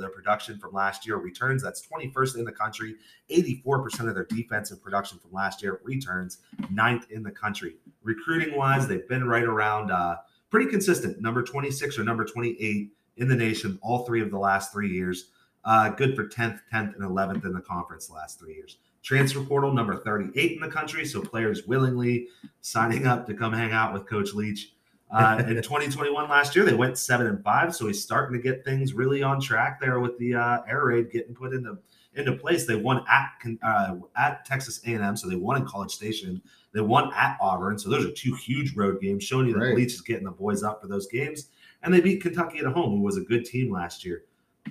their 0.00 0.08
production 0.10 0.58
from 0.58 0.72
last 0.72 1.06
year 1.06 1.16
returns. 1.18 1.62
That's 1.62 1.80
twenty-first 1.82 2.36
in 2.36 2.44
the 2.44 2.50
country. 2.50 2.96
Eighty-four 3.28 3.84
percent 3.84 4.08
of 4.08 4.16
their 4.16 4.24
defensive 4.24 4.82
production 4.82 5.20
from 5.20 5.30
last 5.32 5.62
year 5.62 5.80
returns. 5.84 6.38
Ninth 6.70 7.06
in 7.10 7.22
the 7.22 7.30
country. 7.30 7.76
Recruiting 8.02 8.56
wise, 8.56 8.88
they've 8.88 9.06
been 9.08 9.28
right 9.28 9.44
around 9.44 9.92
uh, 9.92 10.16
pretty 10.50 10.70
consistent. 10.70 11.20
Number 11.20 11.42
twenty-six 11.42 11.98
or 11.98 12.04
number 12.04 12.24
twenty-eight 12.24 12.92
in 13.16 13.28
the 13.28 13.36
nation. 13.36 13.78
All 13.82 14.04
three 14.04 14.22
of 14.22 14.30
the 14.30 14.38
last 14.38 14.72
three 14.72 14.90
years. 14.90 15.30
Uh, 15.64 15.90
good 15.90 16.16
for 16.16 16.26
tenth, 16.26 16.60
tenth, 16.70 16.94
and 16.94 17.04
eleventh 17.04 17.44
in 17.44 17.52
the 17.52 17.60
conference 17.60 18.06
the 18.06 18.14
last 18.14 18.38
three 18.38 18.54
years. 18.54 18.78
Transfer 19.02 19.42
portal 19.42 19.72
number 19.72 19.96
38 19.96 20.52
in 20.52 20.60
the 20.60 20.68
country. 20.68 21.06
So 21.06 21.22
players 21.22 21.66
willingly 21.66 22.28
signing 22.60 23.06
up 23.06 23.26
to 23.26 23.34
come 23.34 23.52
hang 23.52 23.72
out 23.72 23.94
with 23.94 24.06
Coach 24.06 24.34
Leach. 24.34 24.74
Uh, 25.10 25.42
in 25.48 25.54
2021 25.62 26.28
last 26.28 26.54
year, 26.54 26.64
they 26.64 26.74
went 26.74 26.98
seven 26.98 27.26
and 27.26 27.42
five. 27.42 27.74
So 27.74 27.86
he's 27.86 28.02
starting 28.02 28.36
to 28.36 28.42
get 28.42 28.64
things 28.64 28.92
really 28.92 29.22
on 29.22 29.40
track 29.40 29.80
there 29.80 30.00
with 30.00 30.18
the 30.18 30.34
uh, 30.34 30.58
air 30.68 30.84
raid 30.84 31.10
getting 31.10 31.34
put 31.34 31.54
into 31.54 31.78
into 32.14 32.32
place. 32.32 32.66
They 32.66 32.76
won 32.76 33.04
at 33.08 33.30
uh, 33.62 33.96
at 34.16 34.44
Texas 34.44 34.80
A&M, 34.86 35.16
so 35.16 35.28
they 35.28 35.36
won 35.36 35.56
in 35.56 35.66
College 35.66 35.92
Station. 35.92 36.42
They 36.72 36.80
won 36.80 37.12
at 37.14 37.36
Auburn, 37.40 37.78
so 37.78 37.90
those 37.90 38.06
are 38.06 38.12
two 38.12 38.34
huge 38.34 38.76
road 38.76 39.00
games, 39.00 39.24
showing 39.24 39.46
you 39.48 39.54
that 39.54 39.60
Right. 39.60 39.76
Leach 39.76 39.94
is 39.94 40.00
getting 40.00 40.24
the 40.24 40.30
boys 40.30 40.62
up 40.62 40.80
for 40.80 40.86
those 40.86 41.08
games. 41.08 41.48
And 41.82 41.92
they 41.92 42.00
beat 42.00 42.22
Kentucky 42.22 42.58
at 42.58 42.66
home, 42.66 42.98
who 42.98 43.02
was 43.02 43.16
a 43.16 43.22
good 43.22 43.44
team 43.44 43.72
last 43.72 44.04
year. 44.04 44.24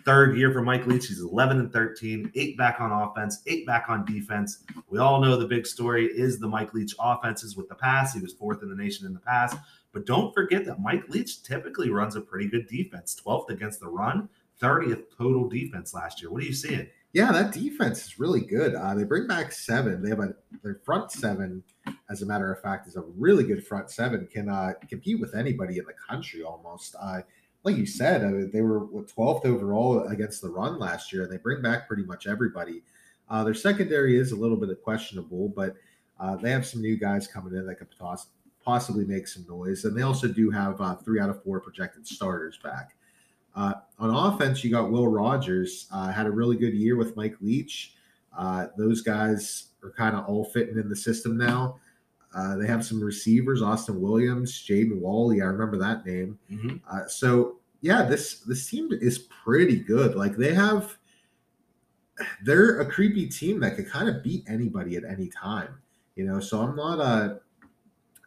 Third 0.06 0.38
year 0.38 0.54
for 0.54 0.62
Mike 0.62 0.86
Leach. 0.86 1.08
He's 1.08 1.22
11 1.22 1.60
and 1.60 1.74
13, 1.74 2.32
eight 2.36 2.58
back 2.58 2.80
on 2.80 2.92
offense, 2.92 3.42
eight 3.48 3.66
back 3.66 3.90
on 3.90 4.06
defense. 4.06 4.60
We 4.88 5.00
all 5.00 5.20
know 5.20 5.36
the 5.36 5.48
big 5.48 5.66
story 5.66 6.06
is 6.06 6.40
the 6.40 6.48
Mike 6.48 6.74
Leach 6.74 6.94
offenses 7.00 7.58
with 7.58 7.68
the 7.68 7.76
pass. 7.76 8.14
He 8.14 8.22
was 8.22 8.34
fourth 8.34 8.62
in 8.62 8.70
the 8.70 8.76
nation 8.76 9.08
in 9.08 9.14
the 9.14 9.20
pass. 9.20 9.56
But 9.92 10.06
don't 10.06 10.34
forget 10.34 10.66
that 10.66 10.80
Mike 10.80 11.10
Leach 11.10 11.44
typically 11.44 11.90
runs 11.90 12.16
a 12.16 12.22
pretty 12.22 12.48
good 12.48 12.68
defense 12.68 13.20
12th 13.26 13.50
against 13.50 13.80
the 13.80 13.88
run, 13.88 14.30
30th 14.62 15.06
total 15.18 15.50
defense 15.50 15.94
last 15.94 16.22
year. 16.22 16.32
What 16.32 16.44
are 16.44 16.46
you 16.46 16.54
seeing? 16.54 16.88
Yeah, 17.12 17.32
that 17.32 17.54
defense 17.54 18.06
is 18.06 18.20
really 18.20 18.42
good. 18.42 18.76
Uh, 18.76 18.94
they 18.94 19.04
bring 19.04 19.26
back 19.26 19.52
seven. 19.52 20.02
They 20.02 20.10
have 20.10 20.20
a 20.20 20.36
their 20.62 20.76
front 20.86 21.12
seven, 21.12 21.64
as 22.10 22.22
a 22.22 22.26
matter 22.26 22.52
of 22.52 22.62
fact, 22.62 22.88
is 22.88 22.96
a 22.98 23.02
really 23.02 23.44
good 23.44 23.66
front 23.66 23.90
seven. 23.90 24.28
Can 24.32 24.48
uh, 24.48 24.74
compete 24.88 25.20
with 25.20 25.34
anybody 25.34 25.80
in 25.80 25.86
the 25.86 25.94
country 25.94 26.44
almost. 26.44 26.96
Uh, 27.02 27.22
like 27.64 27.78
you 27.78 27.88
said, 27.88 28.24
uh, 28.24 28.48
they 28.54 28.62
were 28.62 28.86
twelfth 29.04 29.46
overall 29.46 30.04
against 30.08 30.42
the 30.42 30.50
run 30.50 30.78
last 30.78 31.12
year, 31.12 31.24
and 31.24 31.32
they 31.32 31.38
bring 31.38 31.64
back 31.64 31.88
pretty 31.88 32.04
much 32.04 32.28
everybody. 32.28 32.84
Uh, 33.28 33.44
their 33.44 33.56
secondary 33.56 34.18
is 34.18 34.32
a 34.32 34.36
little 34.36 34.58
bit 34.58 34.70
questionable, 34.84 35.50
but 35.50 35.76
uh, 36.20 36.36
they 36.36 36.52
have 36.52 36.66
some 36.66 36.82
new 36.82 36.96
guys 36.96 37.28
coming 37.28 37.56
in 37.56 37.66
that 37.66 37.76
could 37.76 37.90
poss- 37.98 38.28
possibly 38.64 39.06
make 39.06 39.28
some 39.28 39.46
noise, 39.50 39.84
and 39.84 39.98
they 39.98 40.04
also 40.04 40.28
do 40.28 40.52
have 40.52 40.80
uh, 40.80 40.96
three 40.96 41.20
out 41.20 41.30
of 41.30 41.42
four 41.44 41.60
projected 41.60 42.06
starters 42.06 42.60
back. 42.64 42.96
Uh, 43.60 43.74
on 44.00 44.10
offense, 44.10 44.64
you 44.64 44.72
got 44.72 44.90
Will 44.90 45.10
Rogers. 45.10 45.88
Uh, 45.92 46.12
had 46.14 46.26
a 46.26 46.32
really 46.32 46.56
good 46.56 46.74
year 46.74 46.96
with 46.96 47.18
Mike 47.18 47.36
Leach. 47.42 47.94
Uh, 48.38 48.68
those 48.78 49.02
guys 49.02 49.72
are 49.84 49.92
kind 49.92 50.16
of 50.16 50.26
all 50.30 50.46
fitting 50.46 50.78
in 50.78 50.88
the 50.88 50.96
system 50.96 51.38
now. 51.38 51.78
Uh, 52.34 52.56
they 52.56 52.66
have 52.66 52.86
some 52.86 53.04
receivers: 53.04 53.62
Austin 53.62 54.00
Williams, 54.00 54.54
Jaden 54.54 55.00
Walley. 55.02 55.42
I 55.42 55.46
remember 55.46 55.78
that 55.78 56.06
name. 56.06 56.40
Uh, 56.90 57.06
so 57.08 57.58
yeah, 57.82 58.04
this 58.04 58.40
this 58.42 58.70
team 58.70 58.92
is 58.94 59.18
pretty 59.18 59.78
good. 59.78 60.16
Like 60.16 60.38
they 60.38 60.54
have, 60.54 60.98
they're 62.46 62.80
a 62.80 62.86
creepy 62.90 63.28
team 63.28 63.60
that 63.60 63.76
could 63.76 63.90
kind 63.90 64.08
of 64.08 64.24
beat 64.24 64.46
anybody 64.48 64.96
at 64.96 65.04
any 65.04 65.28
time. 65.28 65.80
You 66.16 66.26
know, 66.26 66.40
so 66.40 66.62
I'm 66.62 66.78
not 66.78 67.02
uh 67.02 67.36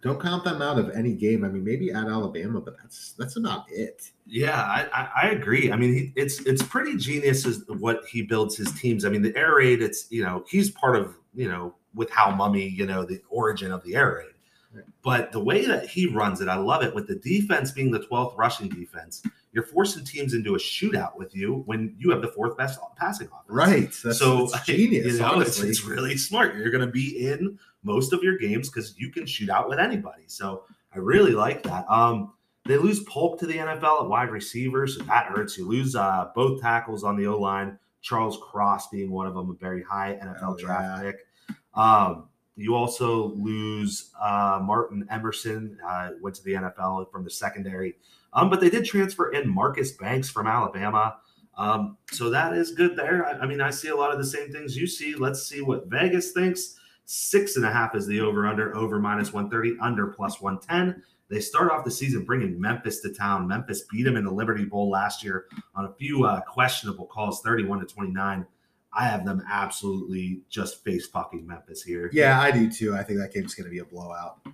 don't 0.02 0.20
count 0.20 0.42
them 0.42 0.60
out 0.60 0.78
of 0.78 0.90
any 0.90 1.14
game. 1.14 1.44
I 1.44 1.48
mean, 1.48 1.62
maybe 1.62 1.92
at 1.92 2.08
Alabama, 2.08 2.60
but 2.60 2.76
that's 2.76 3.12
that's 3.12 3.36
about 3.36 3.66
it. 3.70 4.10
Yeah, 4.26 4.60
I, 4.60 5.08
I, 5.22 5.28
agree. 5.28 5.70
I 5.70 5.76
mean, 5.76 5.94
he, 5.94 6.12
it's 6.16 6.40
it's 6.40 6.62
pretty 6.62 6.96
genius 6.96 7.46
is 7.46 7.64
what 7.68 8.02
he 8.08 8.22
builds 8.22 8.56
his 8.56 8.72
teams. 8.72 9.04
I 9.04 9.10
mean, 9.10 9.22
the 9.22 9.34
air 9.36 9.54
raid. 9.54 9.80
It's 9.80 10.10
you 10.10 10.24
know 10.24 10.44
he's 10.48 10.70
part 10.72 10.96
of 10.96 11.16
you 11.34 11.48
know 11.48 11.76
with 11.94 12.10
Hal 12.10 12.32
Mumme 12.32 12.76
you 12.76 12.84
know 12.84 13.04
the 13.04 13.22
origin 13.30 13.70
of 13.70 13.84
the 13.84 13.94
air 13.94 14.16
raid. 14.18 14.84
But 15.02 15.32
the 15.32 15.40
way 15.40 15.66
that 15.66 15.86
he 15.86 16.06
runs 16.06 16.40
it, 16.40 16.48
I 16.48 16.56
love 16.56 16.82
it. 16.82 16.94
With 16.94 17.06
the 17.06 17.16
defense 17.16 17.70
being 17.70 17.90
the 17.90 18.00
12th 18.00 18.36
rushing 18.38 18.68
defense, 18.68 19.22
you're 19.52 19.64
forcing 19.64 20.04
teams 20.04 20.34
into 20.34 20.54
a 20.54 20.58
shootout 20.58 21.16
with 21.16 21.34
you 21.36 21.62
when 21.66 21.94
you 21.98 22.10
have 22.10 22.22
the 22.22 22.28
fourth 22.28 22.56
best 22.56 22.80
passing 22.96 23.26
offense. 23.28 23.44
Right. 23.48 23.92
That's, 24.02 24.18
so 24.18 24.46
that's 24.46 24.64
genius. 24.64 25.06
You 25.12 25.18
know, 25.18 25.40
it's, 25.40 25.60
it's, 25.60 25.84
really 25.84 26.16
smart. 26.16 26.56
You're 26.56 26.70
going 26.70 26.84
to 26.84 26.90
be 26.90 27.26
in 27.26 27.58
most 27.82 28.12
of 28.12 28.22
your 28.22 28.38
games 28.38 28.70
because 28.70 28.98
you 28.98 29.10
can 29.10 29.26
shoot 29.26 29.50
out 29.50 29.68
with 29.68 29.78
anybody. 29.78 30.22
So 30.26 30.64
I 30.94 30.98
really 30.98 31.32
like 31.32 31.62
that. 31.64 31.84
Um, 31.90 32.32
they 32.64 32.76
lose 32.76 33.00
Polk 33.00 33.38
to 33.40 33.46
the 33.46 33.56
NFL 33.56 34.02
at 34.02 34.08
wide 34.08 34.30
receiver, 34.30 34.86
so 34.86 35.02
that 35.02 35.26
hurts. 35.26 35.58
You 35.58 35.66
lose 35.66 35.96
uh, 35.96 36.30
both 36.34 36.60
tackles 36.60 37.02
on 37.04 37.16
the 37.16 37.26
O 37.26 37.38
line. 37.38 37.78
Charles 38.00 38.38
Cross 38.42 38.88
being 38.88 39.10
one 39.10 39.26
of 39.26 39.34
them, 39.34 39.50
a 39.50 39.54
very 39.54 39.82
high 39.82 40.18
NFL 40.22 40.54
oh, 40.54 40.56
draft 40.56 41.04
yeah. 41.04 41.10
pick. 41.10 41.56
Um, 41.74 42.28
you 42.56 42.74
also 42.74 43.32
lose 43.34 44.10
uh, 44.20 44.60
Martin 44.62 45.06
Emerson, 45.10 45.78
uh, 45.86 46.10
went 46.20 46.36
to 46.36 46.44
the 46.44 46.52
NFL 46.52 47.10
from 47.10 47.24
the 47.24 47.30
secondary. 47.30 47.96
Um, 48.32 48.50
but 48.50 48.60
they 48.60 48.70
did 48.70 48.84
transfer 48.84 49.30
in 49.32 49.48
Marcus 49.48 49.92
Banks 49.92 50.30
from 50.30 50.46
Alabama. 50.46 51.16
Um, 51.56 51.98
so 52.10 52.30
that 52.30 52.54
is 52.54 52.72
good 52.72 52.96
there. 52.96 53.26
I, 53.26 53.32
I, 53.40 53.46
mean, 53.46 53.60
I 53.60 53.70
see 53.70 53.88
a 53.88 53.96
lot 53.96 54.10
of 54.10 54.18
the 54.18 54.24
same 54.24 54.50
things 54.50 54.76
you 54.76 54.86
see. 54.86 55.14
Let's 55.14 55.46
see 55.46 55.60
what 55.60 55.86
Vegas 55.88 56.32
thinks. 56.32 56.78
Six 57.04 57.56
and 57.56 57.64
a 57.64 57.72
half 57.72 57.94
is 57.94 58.06
the 58.06 58.20
over 58.20 58.46
under, 58.46 58.74
over 58.74 58.98
minus 58.98 59.32
130, 59.32 59.78
under 59.80 60.06
plus 60.06 60.40
110. 60.40 61.02
They 61.28 61.40
start 61.40 61.70
off 61.70 61.84
the 61.84 61.90
season 61.90 62.24
bringing 62.24 62.60
Memphis 62.60 63.00
to 63.00 63.12
town. 63.12 63.48
Memphis 63.48 63.84
beat 63.90 64.02
them 64.04 64.16
in 64.16 64.24
the 64.24 64.30
Liberty 64.30 64.64
Bowl 64.64 64.90
last 64.90 65.24
year 65.24 65.46
on 65.74 65.86
a 65.86 65.92
few 65.94 66.24
uh, 66.24 66.40
questionable 66.42 67.06
calls, 67.06 67.40
31 67.42 67.80
to 67.80 67.86
29. 67.86 68.46
I 68.94 69.04
have 69.04 69.24
them 69.24 69.42
absolutely 69.50 70.42
just 70.50 70.84
face 70.84 71.06
fucking 71.06 71.46
Memphis 71.46 71.82
here. 71.82 72.10
Yeah, 72.12 72.40
I 72.40 72.50
do 72.50 72.70
too. 72.70 72.94
I 72.94 73.02
think 73.02 73.18
that 73.18 73.32
game's 73.32 73.54
going 73.54 73.64
to 73.64 73.70
be 73.70 73.78
a 73.78 73.84
blowout. 73.84 74.46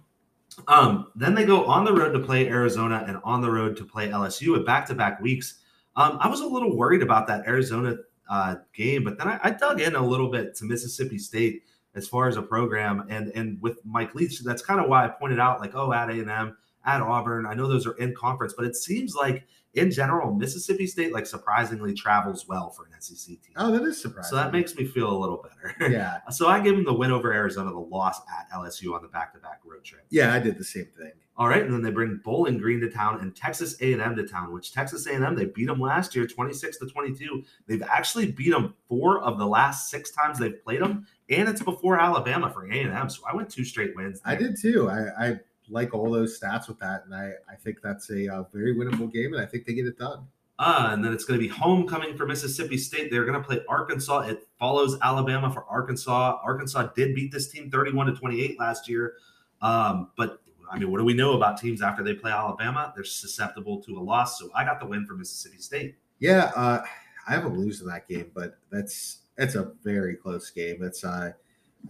Um, 0.66 1.12
then 1.14 1.34
they 1.34 1.44
go 1.44 1.64
on 1.66 1.84
the 1.84 1.92
road 1.92 2.12
to 2.12 2.18
play 2.18 2.48
Arizona 2.48 3.04
and 3.06 3.18
on 3.24 3.40
the 3.40 3.50
road 3.50 3.76
to 3.76 3.84
play 3.84 4.08
LSU 4.08 4.58
at 4.58 4.66
back 4.66 4.86
to 4.86 4.94
back 4.94 5.20
weeks. 5.20 5.60
Um, 5.96 6.18
I 6.20 6.28
was 6.28 6.40
a 6.40 6.46
little 6.46 6.76
worried 6.76 7.02
about 7.02 7.26
that 7.28 7.46
Arizona 7.46 7.96
uh, 8.28 8.56
game, 8.74 9.04
but 9.04 9.18
then 9.18 9.28
I, 9.28 9.40
I, 9.42 9.50
dug 9.50 9.80
in 9.80 9.96
a 9.96 10.04
little 10.04 10.30
bit 10.30 10.54
to 10.56 10.64
Mississippi 10.64 11.18
State 11.18 11.62
as 11.94 12.06
far 12.06 12.28
as 12.28 12.36
a 12.36 12.42
program, 12.42 13.06
and 13.08 13.32
and 13.34 13.60
with 13.62 13.78
Mike 13.84 14.14
Leach, 14.14 14.38
that's 14.40 14.62
kind 14.62 14.80
of 14.80 14.88
why 14.88 15.04
I 15.04 15.08
pointed 15.08 15.40
out 15.40 15.60
like, 15.60 15.74
oh, 15.74 15.92
at 15.92 16.10
A 16.10 16.12
and 16.12 16.30
M, 16.30 16.56
at 16.88 17.00
Auburn, 17.02 17.46
I 17.46 17.54
know 17.54 17.68
those 17.68 17.86
are 17.86 17.96
in 17.98 18.14
conference, 18.14 18.54
but 18.56 18.64
it 18.64 18.74
seems 18.74 19.14
like 19.14 19.46
in 19.74 19.90
general, 19.90 20.32
Mississippi 20.32 20.86
State 20.86 21.12
like 21.12 21.26
surprisingly 21.26 21.92
travels 21.94 22.48
well 22.48 22.70
for 22.70 22.86
an 22.86 22.92
SEC 23.00 23.26
team. 23.26 23.52
Oh, 23.56 23.70
that 23.70 23.82
is 23.82 24.00
surprising. 24.00 24.30
So 24.30 24.36
that 24.36 24.50
makes 24.52 24.74
me 24.74 24.84
feel 24.86 25.10
a 25.10 25.16
little 25.18 25.42
better. 25.42 25.74
Yeah. 25.92 26.20
so 26.30 26.48
I 26.48 26.60
give 26.60 26.74
them 26.74 26.84
the 26.84 26.94
win 26.94 27.10
over 27.12 27.32
Arizona, 27.32 27.70
the 27.70 27.78
loss 27.78 28.20
at 28.38 28.50
LSU 28.56 28.94
on 28.94 29.02
the 29.02 29.08
back-to-back 29.08 29.60
road 29.64 29.84
trip. 29.84 30.04
Yeah, 30.10 30.32
I 30.34 30.38
did 30.38 30.58
the 30.58 30.64
same 30.64 30.86
thing. 30.98 31.12
All 31.36 31.46
right, 31.46 31.62
and 31.62 31.72
then 31.72 31.82
they 31.82 31.92
bring 31.92 32.20
Bowling 32.24 32.58
Green 32.58 32.80
to 32.80 32.90
town 32.90 33.20
and 33.20 33.34
Texas 33.36 33.80
A&M 33.80 34.16
to 34.16 34.26
town. 34.26 34.52
Which 34.52 34.72
Texas 34.72 35.06
A&M 35.06 35.36
they 35.36 35.44
beat 35.44 35.66
them 35.66 35.80
last 35.80 36.16
year, 36.16 36.26
twenty-six 36.26 36.78
to 36.78 36.86
twenty-two. 36.86 37.44
They've 37.68 37.82
actually 37.82 38.32
beat 38.32 38.50
them 38.50 38.74
four 38.88 39.20
of 39.20 39.38
the 39.38 39.46
last 39.46 39.88
six 39.88 40.10
times 40.10 40.40
they've 40.40 40.60
played 40.64 40.80
them, 40.80 41.06
and 41.30 41.48
it's 41.48 41.62
before 41.62 42.00
Alabama 42.00 42.50
for 42.50 42.66
A&M. 42.66 43.08
So 43.08 43.22
I 43.30 43.36
went 43.36 43.50
two 43.50 43.64
straight 43.64 43.94
wins. 43.94 44.20
There. 44.20 44.34
I 44.34 44.36
did 44.36 44.56
too. 44.60 44.90
I, 44.90 45.28
I 45.28 45.40
like 45.70 45.94
all 45.94 46.10
those 46.10 46.38
stats 46.38 46.68
with 46.68 46.78
that, 46.80 47.04
and 47.04 47.14
I 47.14 47.32
I 47.50 47.56
think 47.56 47.78
that's 47.82 48.10
a, 48.10 48.26
a 48.26 48.34
uh, 48.34 48.44
very 48.52 48.74
winnable 48.74 49.12
game, 49.12 49.34
and 49.34 49.42
I 49.42 49.46
think 49.46 49.66
they 49.66 49.74
get 49.74 49.86
it 49.86 49.98
done. 49.98 50.26
Uh, 50.60 50.88
and 50.90 51.04
then 51.04 51.12
it's 51.12 51.24
going 51.24 51.38
to 51.38 51.46
be 51.46 51.48
homecoming 51.48 52.16
for 52.16 52.26
Mississippi 52.26 52.76
State. 52.76 53.12
They're 53.12 53.24
going 53.24 53.40
to 53.40 53.46
play 53.46 53.60
Arkansas. 53.68 54.22
It 54.22 54.48
follows 54.58 54.98
Alabama 55.02 55.52
for 55.52 55.64
Arkansas. 55.64 56.40
Arkansas 56.42 56.88
did 56.96 57.14
beat 57.14 57.30
this 57.30 57.48
team 57.48 57.70
31 57.70 58.06
to 58.06 58.14
28 58.14 58.58
last 58.58 58.88
year. 58.88 59.14
Um, 59.62 60.10
but 60.16 60.40
I 60.70 60.78
mean, 60.78 60.90
what 60.90 60.98
do 60.98 61.04
we 61.04 61.14
know 61.14 61.34
about 61.34 61.60
teams 61.60 61.80
after 61.80 62.02
they 62.02 62.14
play 62.14 62.32
Alabama? 62.32 62.92
They're 62.94 63.04
susceptible 63.04 63.80
to 63.82 63.98
a 63.98 64.00
loss. 64.00 64.38
So 64.38 64.50
I 64.52 64.64
got 64.64 64.80
the 64.80 64.86
win 64.86 65.06
for 65.06 65.14
Mississippi 65.14 65.58
State. 65.58 65.94
Yeah, 66.18 66.50
uh, 66.56 66.82
I 67.28 67.32
have 67.32 67.44
a 67.44 67.48
lose 67.48 67.80
in 67.80 67.86
that 67.88 68.08
game, 68.08 68.32
but 68.34 68.58
that's 68.70 69.18
that's 69.36 69.54
a 69.54 69.72
very 69.84 70.16
close 70.16 70.50
game. 70.50 70.82
It's 70.82 71.04
uh, 71.04 71.32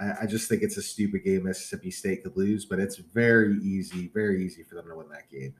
I, 0.01 0.23
I 0.23 0.27
just 0.27 0.49
think 0.49 0.63
it's 0.63 0.77
a 0.77 0.83
stupid 0.83 1.25
game 1.25 1.45
Mississippi 1.45 1.91
State 1.91 2.23
could 2.23 2.37
lose, 2.37 2.65
but 2.65 2.79
it's 2.79 2.97
very 2.97 3.57
easy, 3.59 4.11
very 4.15 4.45
easy 4.45 4.63
for 4.63 4.75
them 4.75 4.89
to 4.89 4.95
win 4.97 5.09
that 5.11 5.31
game. 5.31 5.55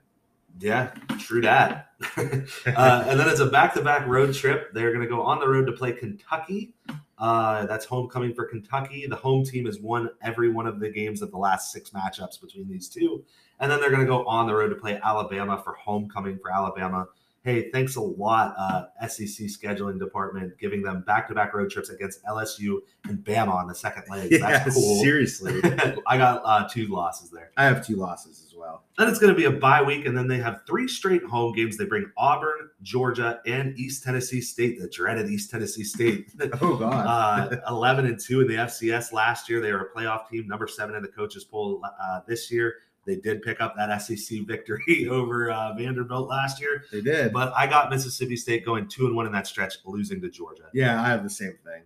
Yeah, 0.59 0.91
true 1.19 1.41
that. 1.41 1.91
uh, 2.17 3.05
and 3.07 3.19
then 3.19 3.29
it's 3.29 3.39
a 3.39 3.45
back-to-back 3.45 4.07
road 4.07 4.33
trip. 4.33 4.73
They're 4.73 4.91
going 4.91 5.03
to 5.03 5.09
go 5.09 5.21
on 5.21 5.39
the 5.39 5.47
road 5.47 5.65
to 5.67 5.71
play 5.71 5.93
Kentucky. 5.93 6.73
Uh, 7.17 7.65
that's 7.65 7.85
homecoming 7.85 8.33
for 8.33 8.45
Kentucky. 8.45 9.05
The 9.07 9.15
home 9.15 9.43
team 9.43 9.65
has 9.65 9.79
won 9.79 10.09
every 10.21 10.49
one 10.49 10.65
of 10.65 10.79
the 10.79 10.89
games 10.89 11.21
of 11.21 11.31
the 11.31 11.37
last 11.37 11.71
six 11.71 11.91
matchups 11.91 12.41
between 12.41 12.67
these 12.67 12.89
two. 12.89 13.23
And 13.59 13.71
then 13.71 13.79
they're 13.79 13.89
going 13.89 14.01
to 14.01 14.07
go 14.07 14.25
on 14.25 14.47
the 14.47 14.55
road 14.55 14.69
to 14.69 14.75
play 14.75 14.99
Alabama 15.03 15.61
for 15.63 15.73
homecoming 15.73 16.39
for 16.39 16.51
Alabama 16.51 17.07
hey, 17.43 17.69
thanks 17.71 17.95
a 17.95 18.01
lot, 18.01 18.53
uh, 18.57 19.07
SEC 19.07 19.47
scheduling 19.47 19.97
department, 19.97 20.57
giving 20.59 20.81
them 20.81 21.03
back-to-back 21.07 21.53
road 21.53 21.69
trips 21.69 21.89
against 21.89 22.23
LSU 22.25 22.79
and 23.05 23.19
Bama 23.19 23.53
on 23.53 23.67
the 23.67 23.75
second 23.75 24.03
leg. 24.09 24.29
Yeah, 24.39 24.59
That's 24.63 24.75
cool. 24.75 25.01
Seriously, 25.01 25.59
I 26.07 26.17
got 26.17 26.41
uh, 26.45 26.67
two 26.69 26.87
losses 26.87 27.31
there. 27.31 27.51
I 27.57 27.65
have 27.65 27.85
two 27.85 27.95
losses 27.95 28.45
as 28.45 28.55
well. 28.55 28.83
Then 28.97 29.07
it's 29.07 29.17
going 29.17 29.33
to 29.33 29.37
be 29.37 29.45
a 29.45 29.51
bye 29.51 29.81
week, 29.81 30.05
and 30.05 30.15
then 30.15 30.27
they 30.27 30.37
have 30.37 30.61
three 30.67 30.87
straight 30.87 31.23
home 31.23 31.53
games. 31.53 31.77
They 31.77 31.85
bring 31.85 32.11
Auburn, 32.15 32.69
Georgia, 32.83 33.39
and 33.45 33.77
East 33.77 34.03
Tennessee 34.03 34.41
State. 34.41 34.79
The 34.79 34.87
dreaded 34.87 35.29
East 35.29 35.49
Tennessee 35.49 35.83
State. 35.83 36.31
oh 36.61 36.77
God, 36.77 37.53
uh, 37.53 37.57
eleven 37.67 38.05
and 38.05 38.19
two 38.19 38.41
in 38.41 38.47
the 38.47 38.55
FCS 38.55 39.13
last 39.13 39.49
year. 39.49 39.61
They 39.61 39.71
were 39.71 39.89
a 39.93 39.97
playoff 39.97 40.29
team, 40.29 40.47
number 40.47 40.67
seven 40.67 40.95
in 40.95 41.01
the 41.01 41.07
coaches 41.07 41.43
poll 41.43 41.81
uh, 42.01 42.19
this 42.27 42.51
year. 42.51 42.75
They 43.09 43.15
did 43.15 43.41
pick 43.41 43.59
up 43.59 43.75
that 43.75 43.97
SEC 43.99 44.41
victory 44.45 45.07
over 45.11 45.51
uh, 45.51 45.73
Vanderbilt 45.73 46.29
last 46.29 46.61
year. 46.61 46.85
They 46.91 47.01
did, 47.01 47.33
but 47.33 47.51
I 47.55 47.65
got 47.65 47.89
Mississippi 47.89 48.35
State 48.35 48.63
going 48.63 48.87
two 48.87 49.07
and 49.07 49.15
one 49.15 49.25
in 49.25 49.31
that 49.31 49.47
stretch, 49.47 49.77
losing 49.83 50.21
to 50.21 50.29
Georgia. 50.29 50.69
Yeah, 50.73 51.01
I 51.01 51.07
have 51.07 51.23
the 51.23 51.29
same 51.29 51.57
thing. 51.65 51.81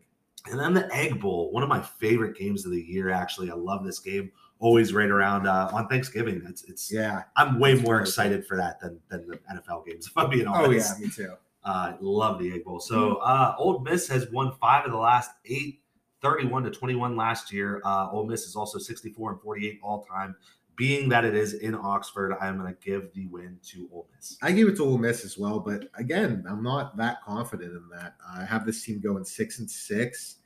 And 0.51 0.59
then 0.59 0.73
the 0.73 0.93
Egg 0.93 1.21
Bowl, 1.21 1.49
one 1.51 1.63
of 1.63 1.69
my 1.69 1.79
favorite 1.79 2.37
games 2.37 2.65
of 2.65 2.71
the 2.71 2.81
year. 2.81 3.09
Actually, 3.09 3.49
I 3.49 3.53
love 3.53 3.85
this 3.85 3.99
game. 3.99 4.31
Always 4.59 4.93
right 4.93 5.09
around 5.09 5.47
uh, 5.47 5.69
on 5.71 5.87
Thanksgiving. 5.87 6.41
It's 6.45 6.65
it's 6.65 6.91
yeah. 6.91 7.23
I'm 7.37 7.57
way 7.59 7.75
more 7.75 8.01
excited 8.01 8.45
for 8.45 8.57
that 8.57 8.81
than 8.81 8.99
than 9.09 9.25
the 9.27 9.39
NFL 9.53 9.85
games. 9.85 10.07
If 10.13 10.17
I'm 10.17 10.29
being 10.29 10.47
honest. 10.47 10.95
Oh 10.97 10.99
yeah, 10.99 11.05
me 11.05 11.09
too. 11.09 11.33
Uh, 11.63 11.93
love 12.01 12.39
the 12.39 12.51
Egg 12.51 12.65
Bowl. 12.65 12.81
So 12.81 13.15
uh, 13.17 13.55
Ole 13.57 13.79
Miss 13.79 14.09
has 14.09 14.29
won 14.31 14.51
five 14.59 14.85
of 14.85 14.91
the 14.91 14.97
last 14.97 15.31
eight 15.45 15.79
31 16.23 16.63
to 16.63 16.71
21 16.71 17.15
last 17.15 17.51
year. 17.51 17.81
Uh, 17.83 18.09
Ole 18.11 18.25
Miss 18.25 18.45
is 18.45 18.55
also 18.55 18.79
64 18.79 19.33
and 19.33 19.41
48 19.41 19.79
all 19.83 20.03
time 20.03 20.35
being 20.75 21.09
that 21.09 21.25
it 21.25 21.35
is 21.35 21.53
in 21.53 21.75
Oxford, 21.75 22.35
I'm 22.41 22.57
going 22.57 22.73
to 22.73 22.79
give 22.83 23.13
the 23.13 23.27
win 23.27 23.59
to 23.67 23.89
Ole 23.93 24.07
Miss. 24.15 24.37
I 24.41 24.51
give 24.51 24.67
it 24.67 24.77
to 24.77 24.83
Ole 24.83 24.97
Miss 24.97 25.23
as 25.23 25.37
well, 25.37 25.59
but 25.59 25.89
again, 25.95 26.43
I'm 26.49 26.63
not 26.63 26.97
that 26.97 27.21
confident 27.23 27.71
in 27.71 27.89
that. 27.93 28.15
I 28.35 28.43
have 28.45 28.65
this 28.65 28.83
team 28.83 28.99
going 28.99 29.23
six 29.25 29.59
and 29.59 29.69
six. 29.69 30.37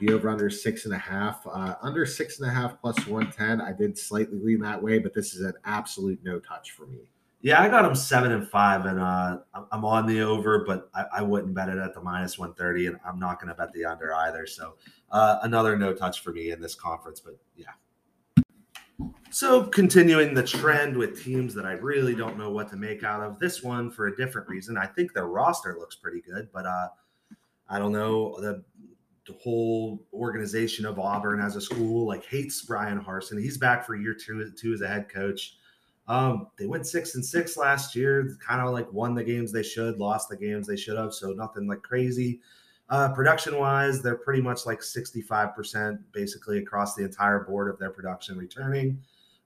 The 0.00 0.14
over 0.14 0.30
under 0.30 0.48
six 0.48 0.86
and 0.86 0.94
a 0.94 0.98
half, 0.98 1.46
uh, 1.46 1.74
under 1.82 2.06
six 2.06 2.40
and 2.40 2.48
a 2.48 2.52
half 2.52 2.80
plus 2.80 2.96
110. 3.06 3.60
I 3.60 3.70
did 3.70 3.98
slightly 3.98 4.38
lean 4.38 4.60
that 4.60 4.82
way, 4.82 4.98
but 4.98 5.12
this 5.12 5.34
is 5.34 5.42
an 5.42 5.52
absolute 5.66 6.18
no 6.24 6.40
touch 6.40 6.70
for 6.70 6.86
me. 6.86 7.00
Yeah, 7.42 7.60
I 7.60 7.68
got 7.68 7.82
them 7.82 7.94
seven 7.94 8.32
and 8.32 8.48
five, 8.48 8.86
and 8.86 8.98
uh, 8.98 9.40
I'm 9.70 9.84
on 9.84 10.06
the 10.06 10.22
over, 10.22 10.64
but 10.64 10.88
I, 10.94 11.18
I, 11.18 11.22
wouldn't 11.22 11.52
bet 11.52 11.68
it 11.68 11.76
at 11.76 11.92
the 11.92 12.00
minus 12.00 12.38
130, 12.38 12.86
and 12.86 12.96
I'm 13.06 13.18
not 13.18 13.38
going 13.38 13.48
to 13.48 13.54
bet 13.54 13.70
the 13.74 13.84
under 13.84 14.14
either. 14.14 14.46
So 14.46 14.76
uh, 15.10 15.40
another 15.42 15.76
no 15.76 15.92
touch 15.92 16.22
for 16.22 16.32
me 16.32 16.52
in 16.52 16.60
this 16.62 16.74
conference, 16.74 17.20
but 17.20 17.38
yeah, 17.54 17.72
so, 19.34 19.64
continuing 19.64 20.32
the 20.32 20.44
trend 20.44 20.96
with 20.96 21.20
teams 21.20 21.54
that 21.54 21.66
I 21.66 21.72
really 21.72 22.14
don't 22.14 22.38
know 22.38 22.50
what 22.50 22.70
to 22.70 22.76
make 22.76 23.02
out 23.02 23.20
of. 23.20 23.40
This 23.40 23.64
one 23.64 23.90
for 23.90 24.06
a 24.06 24.16
different 24.16 24.48
reason. 24.48 24.78
I 24.78 24.86
think 24.86 25.12
their 25.12 25.26
roster 25.26 25.76
looks 25.76 25.96
pretty 25.96 26.20
good, 26.20 26.50
but 26.52 26.66
uh, 26.66 26.86
I 27.68 27.80
don't 27.80 27.90
know 27.90 28.40
the, 28.40 28.62
the 29.26 29.32
whole 29.42 30.06
organization 30.12 30.86
of 30.86 31.00
Auburn 31.00 31.40
as 31.40 31.56
a 31.56 31.60
school 31.60 32.06
like 32.06 32.24
hates 32.24 32.62
Bryan 32.62 33.00
Harsin. 33.00 33.42
He's 33.42 33.58
back 33.58 33.84
for 33.84 33.96
year 33.96 34.14
two, 34.14 34.52
two 34.56 34.72
as 34.72 34.82
a 34.82 34.86
head 34.86 35.08
coach. 35.08 35.56
Um, 36.06 36.46
they 36.56 36.68
went 36.68 36.86
six 36.86 37.16
and 37.16 37.26
six 37.26 37.56
last 37.56 37.96
year. 37.96 38.36
Kind 38.40 38.60
of 38.60 38.72
like 38.72 38.92
won 38.92 39.16
the 39.16 39.24
games 39.24 39.50
they 39.50 39.64
should, 39.64 39.98
lost 39.98 40.28
the 40.28 40.36
games 40.36 40.68
they 40.68 40.76
should 40.76 40.96
have. 40.96 41.12
So 41.12 41.32
nothing 41.32 41.66
like 41.66 41.82
crazy. 41.82 42.40
Uh, 42.88 43.12
production 43.12 43.58
wise, 43.58 44.00
they're 44.00 44.14
pretty 44.14 44.42
much 44.42 44.64
like 44.64 44.78
65% 44.78 45.98
basically 46.12 46.58
across 46.58 46.94
the 46.94 47.02
entire 47.02 47.40
board 47.40 47.68
of 47.68 47.80
their 47.80 47.90
production 47.90 48.38
returning. 48.38 49.02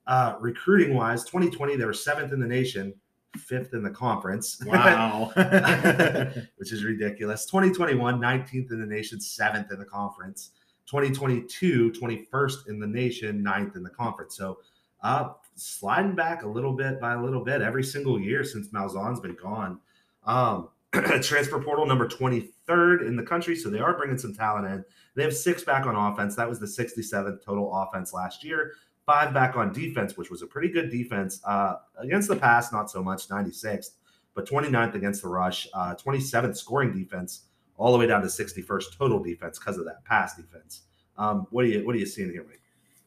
Uh, 0.08 0.36
recruiting 0.40 0.94
wise, 0.94 1.22
2020, 1.24 1.76
they 1.76 1.84
were 1.84 1.92
seventh 1.92 2.32
in 2.32 2.40
the 2.40 2.46
nation. 2.46 2.94
fifth 3.36 3.74
in 3.74 3.82
the 3.82 3.90
conference. 3.90 4.60
Wow. 4.64 5.30
which 6.56 6.72
is 6.72 6.82
ridiculous. 6.82 7.44
2021, 7.44 8.18
19th 8.18 8.72
in 8.72 8.80
the 8.80 8.86
nation, 8.86 9.20
seventh 9.20 9.70
in 9.70 9.78
the 9.78 9.84
conference. 9.84 10.52
2022, 10.86 11.92
21st 11.92 12.68
in 12.68 12.80
the 12.80 12.86
nation, 12.86 13.42
ninth 13.42 13.76
in 13.76 13.82
the 13.82 13.90
conference. 13.90 14.34
So 14.34 14.58
uh, 15.02 15.34
sliding 15.54 16.14
back 16.14 16.42
a 16.42 16.48
little 16.48 16.72
bit 16.72 16.98
by 16.98 17.12
a 17.12 17.22
little 17.22 17.44
bit 17.44 17.60
every 17.60 17.84
single 17.84 18.18
year 18.18 18.42
since 18.44 18.68
Malzahn's 18.68 19.20
been 19.20 19.36
gone. 19.36 19.78
Um, 20.24 20.70
transfer 21.22 21.62
portal 21.62 21.84
number 21.84 22.08
23rd 22.08 23.06
in 23.06 23.14
the 23.14 23.22
country. 23.22 23.54
So 23.54 23.68
they 23.68 23.78
are 23.78 23.94
bringing 23.96 24.16
some 24.16 24.34
talent 24.34 24.66
in. 24.66 24.84
They 25.14 25.22
have 25.22 25.36
six 25.36 25.62
back 25.62 25.84
on 25.84 25.94
offense. 25.94 26.34
That 26.36 26.48
was 26.48 26.58
the 26.58 26.66
67th 26.66 27.44
total 27.44 27.70
offense 27.74 28.14
last 28.14 28.42
year. 28.42 28.72
Five 29.08 29.32
back 29.32 29.56
on 29.56 29.72
defense, 29.72 30.18
which 30.18 30.30
was 30.30 30.42
a 30.42 30.46
pretty 30.46 30.68
good 30.68 30.90
defense. 30.90 31.40
Uh, 31.42 31.76
against 31.96 32.28
the 32.28 32.36
pass, 32.36 32.72
not 32.72 32.90
so 32.90 33.02
much, 33.02 33.26
96th, 33.26 33.92
but 34.34 34.46
29th 34.46 34.94
against 34.96 35.22
the 35.22 35.28
rush, 35.28 35.66
uh, 35.72 35.94
27th 35.94 36.58
scoring 36.58 36.92
defense, 36.92 37.46
all 37.78 37.90
the 37.90 37.96
way 37.96 38.06
down 38.06 38.20
to 38.20 38.26
61st 38.26 38.98
total 38.98 39.18
defense 39.18 39.58
because 39.58 39.78
of 39.78 39.86
that 39.86 40.04
pass 40.04 40.36
defense. 40.36 40.82
Um, 41.16 41.46
what 41.48 41.64
are 41.64 41.68
you 41.68 41.86
what 41.86 41.96
are 41.96 41.98
you 41.98 42.04
seeing 42.04 42.30
here, 42.30 42.44
Mike? 42.46 42.60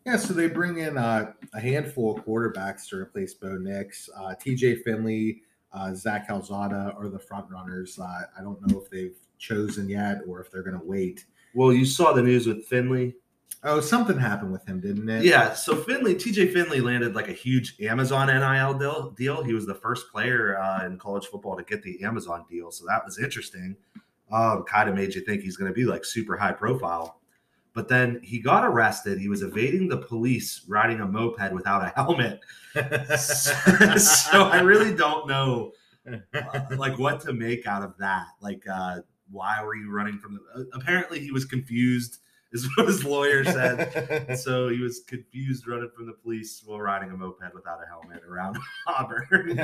Yeah, 0.07 0.17
so 0.17 0.33
they 0.33 0.47
bring 0.47 0.79
in 0.79 0.97
uh, 0.97 1.33
a 1.53 1.59
handful 1.59 2.17
of 2.17 2.25
quarterbacks 2.25 2.89
to 2.89 2.95
replace 2.95 3.35
Bo 3.35 3.57
Nix. 3.57 4.09
Uh, 4.17 4.33
TJ 4.43 4.81
Finley, 4.81 5.43
uh, 5.71 5.93
Zach 5.93 6.27
Calzada 6.27 6.95
are 6.97 7.09
the 7.09 7.19
front 7.19 7.45
runners. 7.51 7.99
Uh, 7.99 8.23
I 8.35 8.41
don't 8.41 8.59
know 8.67 8.81
if 8.81 8.89
they've 8.89 9.15
chosen 9.37 9.87
yet 9.87 10.21
or 10.27 10.41
if 10.41 10.49
they're 10.49 10.63
going 10.63 10.79
to 10.79 10.83
wait. 10.83 11.25
Well, 11.53 11.71
you 11.71 11.85
saw 11.85 12.11
the 12.11 12.23
news 12.23 12.47
with 12.47 12.65
Finley. 12.65 13.13
Oh, 13.63 13.79
something 13.79 14.17
happened 14.17 14.51
with 14.51 14.67
him, 14.67 14.79
didn't 14.79 15.07
it? 15.07 15.23
Yeah. 15.23 15.53
So 15.53 15.75
Finley, 15.75 16.15
TJ 16.15 16.51
Finley 16.51 16.81
landed 16.81 17.13
like 17.13 17.27
a 17.27 17.33
huge 17.33 17.79
Amazon 17.81 18.27
NIL 18.27 18.73
deal. 18.73 19.11
deal. 19.11 19.43
He 19.43 19.53
was 19.53 19.67
the 19.67 19.75
first 19.75 20.11
player 20.11 20.57
uh, 20.59 20.85
in 20.85 20.97
college 20.97 21.27
football 21.27 21.55
to 21.55 21.63
get 21.63 21.83
the 21.83 22.03
Amazon 22.03 22.43
deal. 22.49 22.71
So 22.71 22.85
that 22.87 23.05
was 23.05 23.19
interesting. 23.19 23.75
Um, 24.31 24.63
kind 24.63 24.89
of 24.89 24.95
made 24.95 25.13
you 25.13 25.21
think 25.21 25.41
he's 25.41 25.57
going 25.57 25.69
to 25.69 25.75
be 25.75 25.83
like 25.83 26.05
super 26.05 26.37
high 26.37 26.53
profile. 26.53 27.21
But 27.73 27.87
then 27.87 28.19
he 28.23 28.39
got 28.39 28.65
arrested. 28.65 29.19
He 29.19 29.29
was 29.29 29.43
evading 29.43 29.87
the 29.87 29.97
police 29.97 30.61
riding 30.67 30.99
a 30.99 31.05
moped 31.05 31.53
without 31.53 31.83
a 31.83 31.89
helmet. 31.95 32.39
so, 32.73 33.53
so 33.97 34.43
I 34.45 34.61
really 34.61 34.93
don't 34.93 35.27
know 35.27 35.71
uh, 36.33 36.61
like 36.77 36.97
what 36.97 37.21
to 37.21 37.33
make 37.33 37.67
out 37.67 37.83
of 37.83 37.97
that. 37.99 38.27
Like, 38.41 38.63
uh, 38.71 38.99
why 39.29 39.63
were 39.63 39.75
you 39.75 39.91
running 39.91 40.17
from 40.17 40.33
the? 40.33 40.61
Uh, 40.61 40.65
apparently, 40.73 41.19
he 41.19 41.31
was 41.31 41.45
confused, 41.45 42.19
is 42.51 42.69
what 42.75 42.87
his 42.87 43.03
lawyer 43.03 43.43
said. 43.43 44.35
so 44.39 44.69
he 44.69 44.79
was 44.79 45.01
confused 45.01 45.67
running 45.67 45.89
from 45.95 46.05
the 46.05 46.13
police 46.13 46.61
while 46.65 46.79
riding 46.79 47.11
a 47.11 47.17
moped 47.17 47.53
without 47.53 47.79
a 47.83 47.87
helmet 47.87 48.23
around 48.23 48.57
Auburn. 48.87 49.59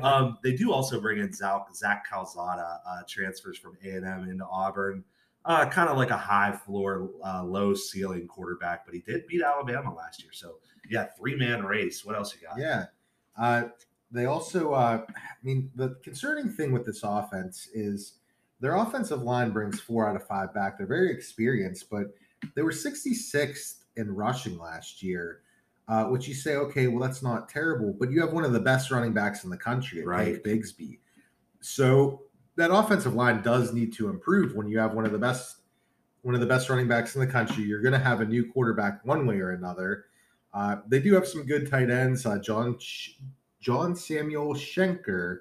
um, 0.02 0.38
they 0.42 0.54
do 0.54 0.72
also 0.72 1.00
bring 1.00 1.18
in 1.18 1.32
Zach, 1.32 1.66
Zach 1.74 2.04
Calzada, 2.08 2.80
uh, 2.88 3.02
transfers 3.08 3.58
from 3.58 3.76
A 3.84 3.90
and 3.90 4.06
M 4.06 4.28
into 4.28 4.46
Auburn. 4.46 5.04
Uh, 5.44 5.66
kind 5.68 5.88
of 5.88 5.96
like 5.96 6.10
a 6.10 6.16
high 6.16 6.52
floor, 6.52 7.10
uh, 7.24 7.42
low 7.42 7.72
ceiling 7.72 8.26
quarterback, 8.26 8.84
but 8.84 8.94
he 8.94 9.00
did 9.00 9.26
beat 9.28 9.42
Alabama 9.42 9.94
last 9.94 10.22
year. 10.22 10.32
So 10.32 10.56
yeah, 10.90 11.06
three 11.18 11.36
man 11.36 11.64
race. 11.64 12.04
What 12.04 12.16
else 12.16 12.34
you 12.34 12.46
got? 12.46 12.58
Yeah. 12.58 12.86
Uh, 13.38 13.68
they 14.10 14.24
also, 14.24 14.72
uh, 14.72 15.04
I 15.08 15.20
mean, 15.42 15.70
the 15.74 15.96
concerning 16.02 16.50
thing 16.50 16.72
with 16.72 16.84
this 16.84 17.02
offense 17.02 17.68
is 17.72 18.14
their 18.60 18.76
offensive 18.76 19.22
line 19.22 19.50
brings 19.50 19.80
four 19.80 20.08
out 20.08 20.16
of 20.16 20.26
five 20.26 20.52
back. 20.52 20.78
They're 20.78 20.86
very 20.86 21.12
experienced, 21.12 21.88
but 21.90 22.14
they 22.54 22.62
were 22.62 22.72
66th 22.72 23.84
in 23.96 24.14
rushing 24.14 24.58
last 24.58 25.02
year, 25.02 25.42
uh, 25.88 26.04
which 26.04 26.28
you 26.28 26.34
say, 26.34 26.56
okay, 26.56 26.86
well, 26.88 27.00
that's 27.00 27.22
not 27.22 27.48
terrible, 27.48 27.94
but 27.98 28.10
you 28.10 28.20
have 28.20 28.32
one 28.32 28.44
of 28.44 28.52
the 28.52 28.60
best 28.60 28.90
running 28.90 29.12
backs 29.12 29.44
in 29.44 29.50
the 29.50 29.56
country, 29.56 30.04
right? 30.04 30.42
Bigsby. 30.42 30.98
So 31.60 32.22
that 32.56 32.72
offensive 32.72 33.14
line 33.14 33.42
does 33.42 33.72
need 33.72 33.92
to 33.94 34.08
improve 34.08 34.54
when 34.54 34.68
you 34.68 34.78
have 34.78 34.94
one 34.94 35.04
of 35.04 35.12
the 35.12 35.18
best 35.18 35.56
one 36.22 36.34
of 36.34 36.40
the 36.40 36.46
best 36.46 36.68
running 36.68 36.88
backs 36.88 37.14
in 37.14 37.20
the 37.20 37.26
country. 37.26 37.62
You're 37.62 37.80
going 37.80 37.92
to 37.92 37.98
have 37.98 38.20
a 38.20 38.24
new 38.24 38.50
quarterback 38.50 39.06
one 39.06 39.24
way 39.24 39.38
or 39.38 39.52
another. 39.52 40.06
Uh, 40.52 40.76
they 40.88 40.98
do 40.98 41.14
have 41.14 41.26
some 41.26 41.46
good 41.46 41.70
tight 41.70 41.90
ends. 41.90 42.26
Uh, 42.26 42.38
John 42.38 42.76
John 43.60 43.94
Samuel 43.94 44.54
Shenker 44.54 45.38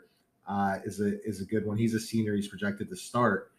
uh, 0.47 0.77
is 0.85 1.01
a 1.01 1.21
is 1.27 1.41
a 1.41 1.45
good 1.45 1.65
one. 1.65 1.77
He's 1.77 1.93
a 1.93 1.99
senior. 1.99 2.35
He's 2.35 2.47
projected 2.47 2.89
to 2.89 2.95
start. 2.95 3.51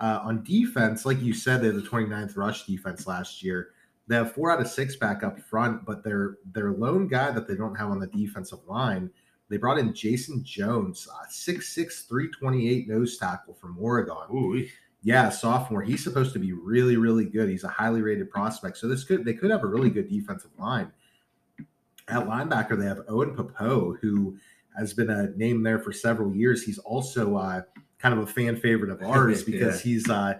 Uh, 0.00 0.20
on 0.22 0.44
defense, 0.44 1.04
like 1.04 1.20
you 1.20 1.34
said, 1.34 1.60
they're 1.60 1.72
the 1.72 1.82
29th 1.82 2.36
rush 2.36 2.64
defense 2.66 3.06
last 3.06 3.42
year. 3.42 3.70
They 4.06 4.14
have 4.14 4.32
four 4.32 4.50
out 4.50 4.60
of 4.60 4.68
six 4.68 4.94
back 4.96 5.24
up 5.24 5.40
front, 5.40 5.84
but 5.84 6.04
their 6.04 6.38
their 6.52 6.72
lone 6.72 7.08
guy 7.08 7.30
that 7.32 7.48
they 7.48 7.56
don't 7.56 7.74
have 7.74 7.90
on 7.90 7.98
the 7.98 8.06
defensive 8.06 8.60
line, 8.66 9.10
they 9.48 9.56
brought 9.56 9.78
in 9.78 9.92
Jason 9.92 10.44
Jones, 10.44 11.08
uh, 11.12 11.26
6'6", 11.30 12.06
328 12.08 12.88
nose 12.88 13.18
tackle 13.18 13.54
from 13.54 13.76
Oregon. 13.78 14.16
Ooh. 14.32 14.66
Yeah, 15.02 15.28
sophomore. 15.30 15.82
He's 15.82 16.02
supposed 16.02 16.32
to 16.32 16.38
be 16.38 16.52
really, 16.52 16.96
really 16.96 17.24
good. 17.24 17.48
He's 17.48 17.64
a 17.64 17.68
highly 17.68 18.02
rated 18.02 18.30
prospect. 18.30 18.78
So 18.78 18.88
this 18.88 19.04
could 19.04 19.24
they 19.24 19.34
could 19.34 19.50
have 19.50 19.62
a 19.62 19.66
really 19.66 19.90
good 19.90 20.08
defensive 20.08 20.50
line. 20.58 20.90
At 22.08 22.26
linebacker, 22.26 22.78
they 22.78 22.86
have 22.86 23.02
Owen 23.08 23.36
Pappoe, 23.36 23.96
who 24.00 24.38
has 24.78 24.94
been 24.94 25.10
a 25.10 25.30
name 25.36 25.62
there 25.62 25.78
for 25.78 25.92
several 25.92 26.34
years. 26.34 26.62
He's 26.62 26.78
also 26.78 27.36
uh, 27.36 27.62
kind 27.98 28.18
of 28.18 28.20
a 28.20 28.26
fan 28.26 28.56
favorite 28.56 28.90
of 28.90 29.02
ours 29.08 29.42
because 29.42 29.84
yeah. 29.84 29.92
he's 29.92 30.08
uh, 30.08 30.34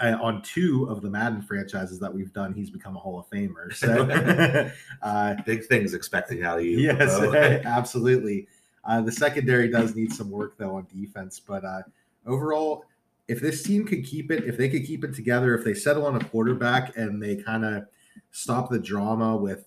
on 0.00 0.42
two 0.42 0.86
of 0.90 1.02
the 1.02 1.10
Madden 1.10 1.42
franchises 1.42 1.98
that 2.00 2.12
we've 2.12 2.32
done. 2.32 2.52
He's 2.52 2.70
become 2.70 2.96
a 2.96 3.00
Hall 3.00 3.18
of 3.18 3.28
Famer. 3.30 3.72
So 3.74 4.70
uh, 5.02 5.34
big 5.44 5.66
things 5.66 5.94
expecting 5.94 6.42
out 6.44 6.58
of 6.58 6.64
you. 6.64 6.78
Yes, 6.78 7.64
absolutely. 7.64 8.46
Uh, 8.84 9.00
the 9.00 9.12
secondary 9.12 9.68
does 9.68 9.94
need 9.94 10.12
some 10.12 10.30
work 10.30 10.58
though 10.58 10.76
on 10.76 10.86
defense, 10.94 11.40
but 11.40 11.64
uh, 11.64 11.82
overall 12.26 12.84
if 13.28 13.40
this 13.40 13.62
team 13.62 13.86
could 13.86 14.04
keep 14.04 14.30
it, 14.30 14.44
if 14.44 14.56
they 14.56 14.68
could 14.68 14.86
keep 14.86 15.04
it 15.04 15.14
together, 15.14 15.54
if 15.54 15.64
they 15.64 15.74
settle 15.74 16.06
on 16.06 16.16
a 16.16 16.24
quarterback 16.26 16.96
and 16.96 17.22
they 17.22 17.36
kind 17.36 17.64
of 17.64 17.86
stop 18.32 18.70
the 18.70 18.78
drama 18.78 19.36
with 19.36 19.64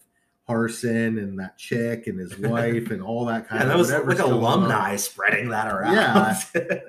Harsin 0.47 1.19
and 1.21 1.37
that 1.39 1.57
chick 1.57 2.07
and 2.07 2.19
his 2.19 2.37
wife 2.39 2.91
and 2.91 3.01
all 3.01 3.25
that 3.25 3.47
kind 3.47 3.61
yeah, 3.61 3.73
of 3.79 3.87
that 3.87 4.05
was 4.05 4.19
like 4.19 4.27
alumni 4.27 4.91
on. 4.91 4.97
spreading 4.97 5.49
that 5.49 5.67
around. 5.67 5.93
Yeah, 5.93 6.39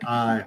uh, 0.07 0.42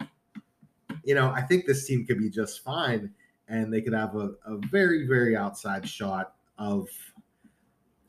you 1.04 1.16
know, 1.16 1.32
I 1.32 1.42
think 1.42 1.66
this 1.66 1.86
team 1.86 2.06
could 2.06 2.20
be 2.20 2.30
just 2.30 2.64
fine, 2.64 3.12
and 3.48 3.74
they 3.74 3.82
could 3.82 3.94
have 3.94 4.16
a, 4.16 4.32
a 4.46 4.58
very 4.70 5.08
very 5.08 5.36
outside 5.36 5.88
shot 5.88 6.36
of 6.58 6.88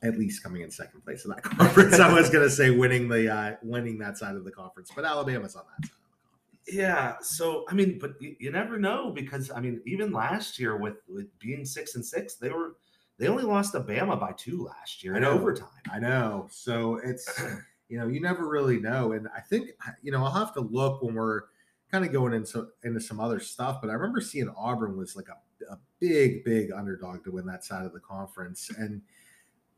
at 0.03 0.19
least 0.19 0.43
coming 0.43 0.63
in 0.63 0.71
second 0.71 1.03
place 1.05 1.25
in 1.25 1.31
that 1.31 1.43
conference. 1.43 1.99
I 1.99 2.13
was 2.13 2.29
going 2.31 2.45
to 2.45 2.51
say 2.51 2.71
winning 2.71 3.09
the 3.09 3.33
uh, 3.33 3.57
winning 3.63 3.99
that 3.99 4.19
side 4.19 4.37
of 4.37 4.45
the 4.45 4.53
conference, 4.53 4.91
but 4.95 5.05
Alabama's 5.05 5.57
on 5.57 5.65
that 5.79 5.87
side. 5.87 5.95
Of 5.95 6.01
the 6.01 6.73
conference. 6.73 6.77
Yeah. 6.77 7.15
So 7.23 7.65
I 7.69 7.75
mean, 7.75 7.99
but 7.99 8.13
you, 8.21 8.37
you, 8.39 8.53
never 8.53 8.79
know 8.79 9.11
because 9.11 9.51
I 9.51 9.61
mean, 9.61 9.81
even 9.85 10.13
last 10.13 10.61
year 10.61 10.77
with 10.77 10.97
with 11.09 11.27
being 11.41 11.65
six 11.65 11.97
and 11.97 12.05
six, 12.05 12.35
they 12.37 12.51
were 12.51 12.77
they 13.19 13.29
only 13.29 13.45
lost 13.45 13.73
to 13.73 13.81
Bama 13.81 14.19
by 14.19 14.33
two 14.33 14.65
last 14.65 15.05
year 15.05 15.17
in 15.17 15.25
overtime. 15.25 15.69
I 15.93 15.99
know. 15.99 16.49
So 16.51 16.97
it's 16.97 17.43
you 17.89 17.99
know 17.99 18.09
you 18.09 18.21
never 18.21 18.49
really 18.49 18.81
know, 18.81 19.13
and 19.13 19.29
I 19.37 19.41
think 19.41 19.71
you 20.03 20.13
know 20.13 20.25
I'll 20.25 20.31
have 20.31 20.55
to 20.55 20.61
look 20.61 21.03
when 21.03 21.15
we're 21.15 21.43
kind 21.91 22.05
of 22.05 22.13
going 22.13 22.33
into 22.33 22.69
into 22.85 23.01
some 23.01 23.21
other 23.21 23.41
stuff. 23.41 23.81
But 23.81 23.91
I 23.91 23.95
remember 23.95 24.21
seeing 24.21 24.49
Auburn 24.57 24.97
was 24.97 25.15
like 25.15 25.29
a, 25.29 25.73
a 25.73 25.79
big 26.01 26.45
big 26.45 26.73
underdog 26.73 27.25
to 27.25 27.33
win 27.33 27.47
that 27.47 27.65
side 27.65 27.85
of 27.85 27.93
the 27.93 28.01
conference, 28.01 28.71
and 28.77 29.03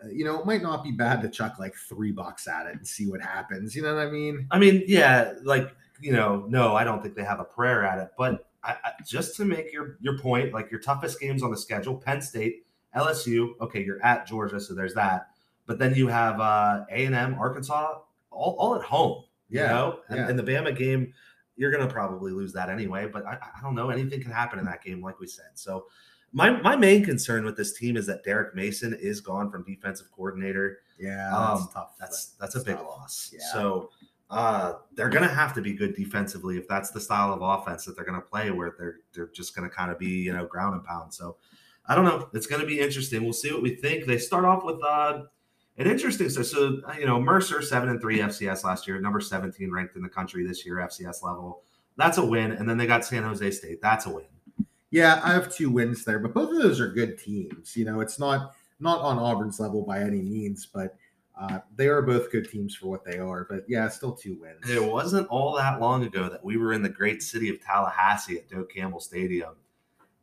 uh, 0.02 0.08
you 0.08 0.24
know, 0.24 0.40
it 0.40 0.46
might 0.46 0.62
not 0.62 0.82
be 0.82 0.90
bad 0.90 1.22
to 1.22 1.28
chuck 1.28 1.58
like 1.58 1.74
three 1.74 2.12
bucks 2.12 2.48
at 2.48 2.66
it 2.66 2.76
and 2.76 2.86
see 2.86 3.06
what 3.06 3.20
happens. 3.20 3.74
You 3.74 3.82
know 3.82 3.94
what 3.94 4.06
I 4.06 4.10
mean? 4.10 4.46
I 4.50 4.58
mean, 4.58 4.82
yeah, 4.86 5.34
like 5.42 5.74
you 6.00 6.12
know, 6.12 6.44
no, 6.48 6.74
I 6.74 6.84
don't 6.84 7.02
think 7.02 7.14
they 7.14 7.24
have 7.24 7.40
a 7.40 7.44
prayer 7.44 7.84
at 7.84 7.98
it. 7.98 8.10
But 8.18 8.46
I, 8.62 8.76
I, 8.84 8.90
just 9.06 9.36
to 9.36 9.44
make 9.44 9.72
your 9.72 9.98
your 10.00 10.18
point, 10.18 10.52
like 10.52 10.70
your 10.70 10.80
toughest 10.80 11.20
games 11.20 11.42
on 11.42 11.50
the 11.50 11.56
schedule: 11.56 11.96
Penn 11.96 12.20
State, 12.20 12.66
LSU. 12.96 13.52
Okay, 13.60 13.84
you're 13.84 14.04
at 14.04 14.26
Georgia, 14.26 14.60
so 14.60 14.74
there's 14.74 14.94
that. 14.94 15.28
But 15.66 15.78
then 15.78 15.94
you 15.94 16.06
have 16.08 16.40
uh, 16.40 16.84
A 16.90 17.04
and 17.04 17.14
M, 17.14 17.36
Arkansas, 17.38 17.98
all, 18.30 18.56
all 18.58 18.74
at 18.74 18.82
home. 18.82 19.24
Yeah, 19.48 19.62
you 19.62 19.68
know, 19.68 20.00
and, 20.08 20.18
yeah. 20.18 20.28
and 20.28 20.38
the 20.38 20.42
Bama 20.42 20.76
game, 20.76 21.12
you're 21.56 21.70
gonna 21.70 21.86
probably 21.86 22.32
lose 22.32 22.52
that 22.52 22.68
anyway. 22.68 23.06
But 23.06 23.26
I, 23.26 23.34
I 23.34 23.62
don't 23.62 23.74
know. 23.74 23.90
Anything 23.90 24.20
can 24.20 24.30
happen 24.30 24.58
in 24.58 24.64
that 24.66 24.82
game, 24.82 25.02
like 25.02 25.20
we 25.20 25.26
said. 25.26 25.50
So. 25.54 25.86
My, 26.36 26.50
my 26.62 26.74
main 26.74 27.04
concern 27.04 27.44
with 27.44 27.56
this 27.56 27.78
team 27.78 27.96
is 27.96 28.08
that 28.08 28.24
Derek 28.24 28.56
Mason 28.56 28.92
is 29.00 29.20
gone 29.20 29.52
from 29.52 29.62
defensive 29.62 30.10
coordinator. 30.10 30.78
Yeah, 30.98 31.30
that's 31.30 31.60
um, 31.60 31.68
tough. 31.72 31.94
That's 32.00 32.30
that's, 32.40 32.56
a 32.56 32.58
big 32.64 32.74
tough. 32.74 32.86
loss. 32.86 33.30
Yeah. 33.32 33.52
So 33.52 33.90
uh, 34.30 34.74
they're 34.94 35.08
going 35.08 35.22
to 35.22 35.32
have 35.32 35.54
to 35.54 35.62
be 35.62 35.72
good 35.72 35.94
defensively 35.94 36.56
if 36.56 36.66
that's 36.66 36.90
the 36.90 37.00
style 37.00 37.32
of 37.32 37.42
offense 37.42 37.84
that 37.84 37.94
they're 37.94 38.04
going 38.04 38.20
to 38.20 38.26
play, 38.26 38.50
where 38.50 38.74
they're 38.78 38.96
they're 39.12 39.28
just 39.28 39.54
going 39.54 39.68
to 39.68 39.74
kind 39.74 39.90
of 39.90 39.98
be 39.98 40.08
you 40.08 40.32
know 40.32 40.44
ground 40.46 40.74
and 40.74 40.84
pound. 40.84 41.12
So 41.12 41.36
I 41.86 41.94
don't 41.94 42.04
know. 42.04 42.28
It's 42.32 42.46
going 42.46 42.60
to 42.60 42.66
be 42.66 42.80
interesting. 42.80 43.22
We'll 43.24 43.32
see 43.32 43.52
what 43.52 43.62
we 43.62 43.74
think. 43.76 44.06
They 44.06 44.18
start 44.18 44.44
off 44.44 44.64
with 44.64 44.82
uh, 44.82 45.24
an 45.76 45.86
interesting 45.86 46.28
so 46.30 46.42
so 46.42 46.80
you 46.98 47.06
know 47.06 47.20
Mercer 47.20 47.60
seven 47.62 47.88
and 47.88 48.00
three 48.00 48.18
FCS 48.18 48.64
last 48.64 48.86
year, 48.88 49.00
number 49.00 49.20
seventeen 49.20 49.70
ranked 49.70 49.96
in 49.96 50.02
the 50.02 50.08
country 50.08 50.46
this 50.46 50.64
year 50.64 50.76
FCS 50.76 51.22
level. 51.22 51.62
That's 51.96 52.18
a 52.18 52.24
win, 52.24 52.52
and 52.52 52.68
then 52.68 52.76
they 52.76 52.86
got 52.86 53.04
San 53.04 53.22
Jose 53.22 53.50
State. 53.50 53.80
That's 53.82 54.06
a 54.06 54.10
win. 54.10 54.24
Yeah, 54.90 55.20
I 55.24 55.32
have 55.32 55.54
two 55.54 55.70
wins 55.70 56.04
there, 56.04 56.18
but 56.18 56.32
both 56.34 56.50
of 56.50 56.62
those 56.62 56.80
are 56.80 56.88
good 56.88 57.18
teams. 57.18 57.76
You 57.76 57.84
know, 57.84 58.00
it's 58.00 58.18
not 58.18 58.52
not 58.80 59.00
on 59.00 59.18
Auburn's 59.18 59.60
level 59.60 59.82
by 59.82 60.00
any 60.00 60.22
means, 60.22 60.66
but 60.66 60.96
Uh, 61.36 61.58
they 61.74 61.88
are 61.88 62.00
both 62.00 62.30
good 62.30 62.48
teams 62.48 62.76
for 62.76 62.86
what 62.86 63.04
they 63.04 63.18
are, 63.18 63.44
but 63.50 63.64
yeah, 63.66 63.88
still 63.88 64.12
two 64.12 64.36
wins. 64.40 64.70
It 64.70 64.80
wasn't 64.80 65.26
all 65.30 65.52
that 65.56 65.80
long 65.80 66.04
ago 66.04 66.28
that 66.28 66.44
we 66.44 66.56
were 66.56 66.72
in 66.72 66.80
the 66.80 66.88
great 66.88 67.24
city 67.24 67.48
of 67.48 67.60
Tallahassee 67.60 68.38
at 68.38 68.48
Doak 68.48 68.70
Campbell 68.72 69.00
Stadium, 69.00 69.54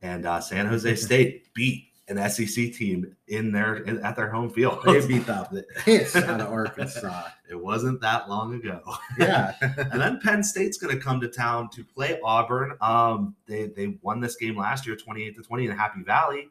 and 0.02 0.26
uh, 0.26 0.40
San 0.40 0.66
Jose 0.66 0.96
State 1.08 1.54
beat 1.54 1.88
an 2.08 2.30
SEC 2.30 2.74
team 2.74 3.16
in 3.28 3.52
their 3.52 3.78
in, 3.78 4.04
at 4.04 4.16
their 4.16 4.30
home 4.30 4.50
field. 4.50 4.82
They 4.86 5.06
beat 5.06 5.26
the 5.26 5.66
piss 5.78 6.16
out 6.16 6.42
of 6.42 6.52
Arkansas. 6.52 7.30
it 7.50 7.56
wasn't 7.56 8.02
that 8.02 8.30
long 8.30 8.54
ago. 8.56 8.82
Yeah, 9.18 9.54
and 9.62 10.02
then 10.02 10.20
Penn 10.20 10.44
State's 10.44 10.78
going 10.78 10.96
to 10.96 11.02
come 11.02 11.22
to 11.22 11.28
town 11.28 11.70
to 11.70 11.84
play 11.84 12.20
Auburn. 12.24 12.78
Um, 12.82 13.36
they 13.48 13.68
they 13.68 13.98
won 14.02 14.20
this 14.20 14.36
game 14.36 14.58
last 14.58 14.86
year, 14.86 14.96
twenty 14.96 15.26
eight 15.26 15.36
to 15.38 15.44
twenty 15.44 15.66
in 15.66 15.72
Happy 15.72 16.02
Valley. 16.04 16.50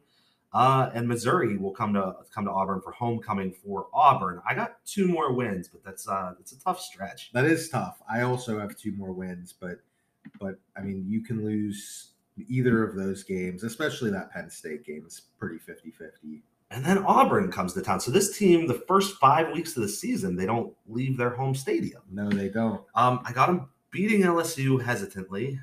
Uh, 0.53 0.89
and 0.93 1.07
Missouri 1.07 1.55
will 1.55 1.71
come 1.71 1.93
to 1.93 2.15
come 2.33 2.43
to 2.43 2.51
Auburn 2.51 2.81
for 2.81 2.91
homecoming 2.91 3.53
for 3.53 3.87
Auburn. 3.93 4.41
I 4.45 4.53
got 4.53 4.83
two 4.85 5.07
more 5.07 5.31
wins, 5.31 5.69
but 5.69 5.83
that's 5.83 6.07
uh 6.07 6.33
that's 6.37 6.51
a 6.51 6.59
tough 6.59 6.81
stretch. 6.81 7.31
that 7.33 7.45
is 7.45 7.69
tough. 7.69 8.01
I 8.09 8.21
also 8.23 8.59
have 8.59 8.75
two 8.75 8.91
more 8.93 9.13
wins, 9.13 9.53
but 9.57 9.77
but 10.39 10.59
I 10.75 10.81
mean, 10.81 11.05
you 11.07 11.23
can 11.23 11.45
lose 11.45 12.10
either 12.49 12.83
of 12.83 12.95
those 12.95 13.23
games, 13.23 13.63
especially 13.63 14.11
that 14.11 14.31
Penn 14.31 14.49
State 14.49 14.85
game. 14.85 15.03
It's 15.05 15.19
pretty 15.19 15.57
50-50. 15.57 16.41
And 16.71 16.85
then 16.85 16.99
Auburn 16.99 17.51
comes 17.51 17.73
to 17.73 17.81
town. 17.81 17.99
So 17.99 18.11
this 18.11 18.37
team, 18.37 18.65
the 18.65 18.81
first 18.87 19.17
five 19.17 19.51
weeks 19.51 19.75
of 19.75 19.83
the 19.83 19.89
season, 19.89 20.37
they 20.37 20.45
don't 20.45 20.73
leave 20.87 21.17
their 21.17 21.31
home 21.31 21.53
stadium. 21.53 22.01
No, 22.09 22.29
they 22.29 22.47
don't. 22.47 22.81
Um, 22.95 23.19
I 23.25 23.33
got 23.33 23.47
them 23.47 23.69
beating 23.91 24.21
LSU 24.21 24.81
hesitantly. 24.81 25.59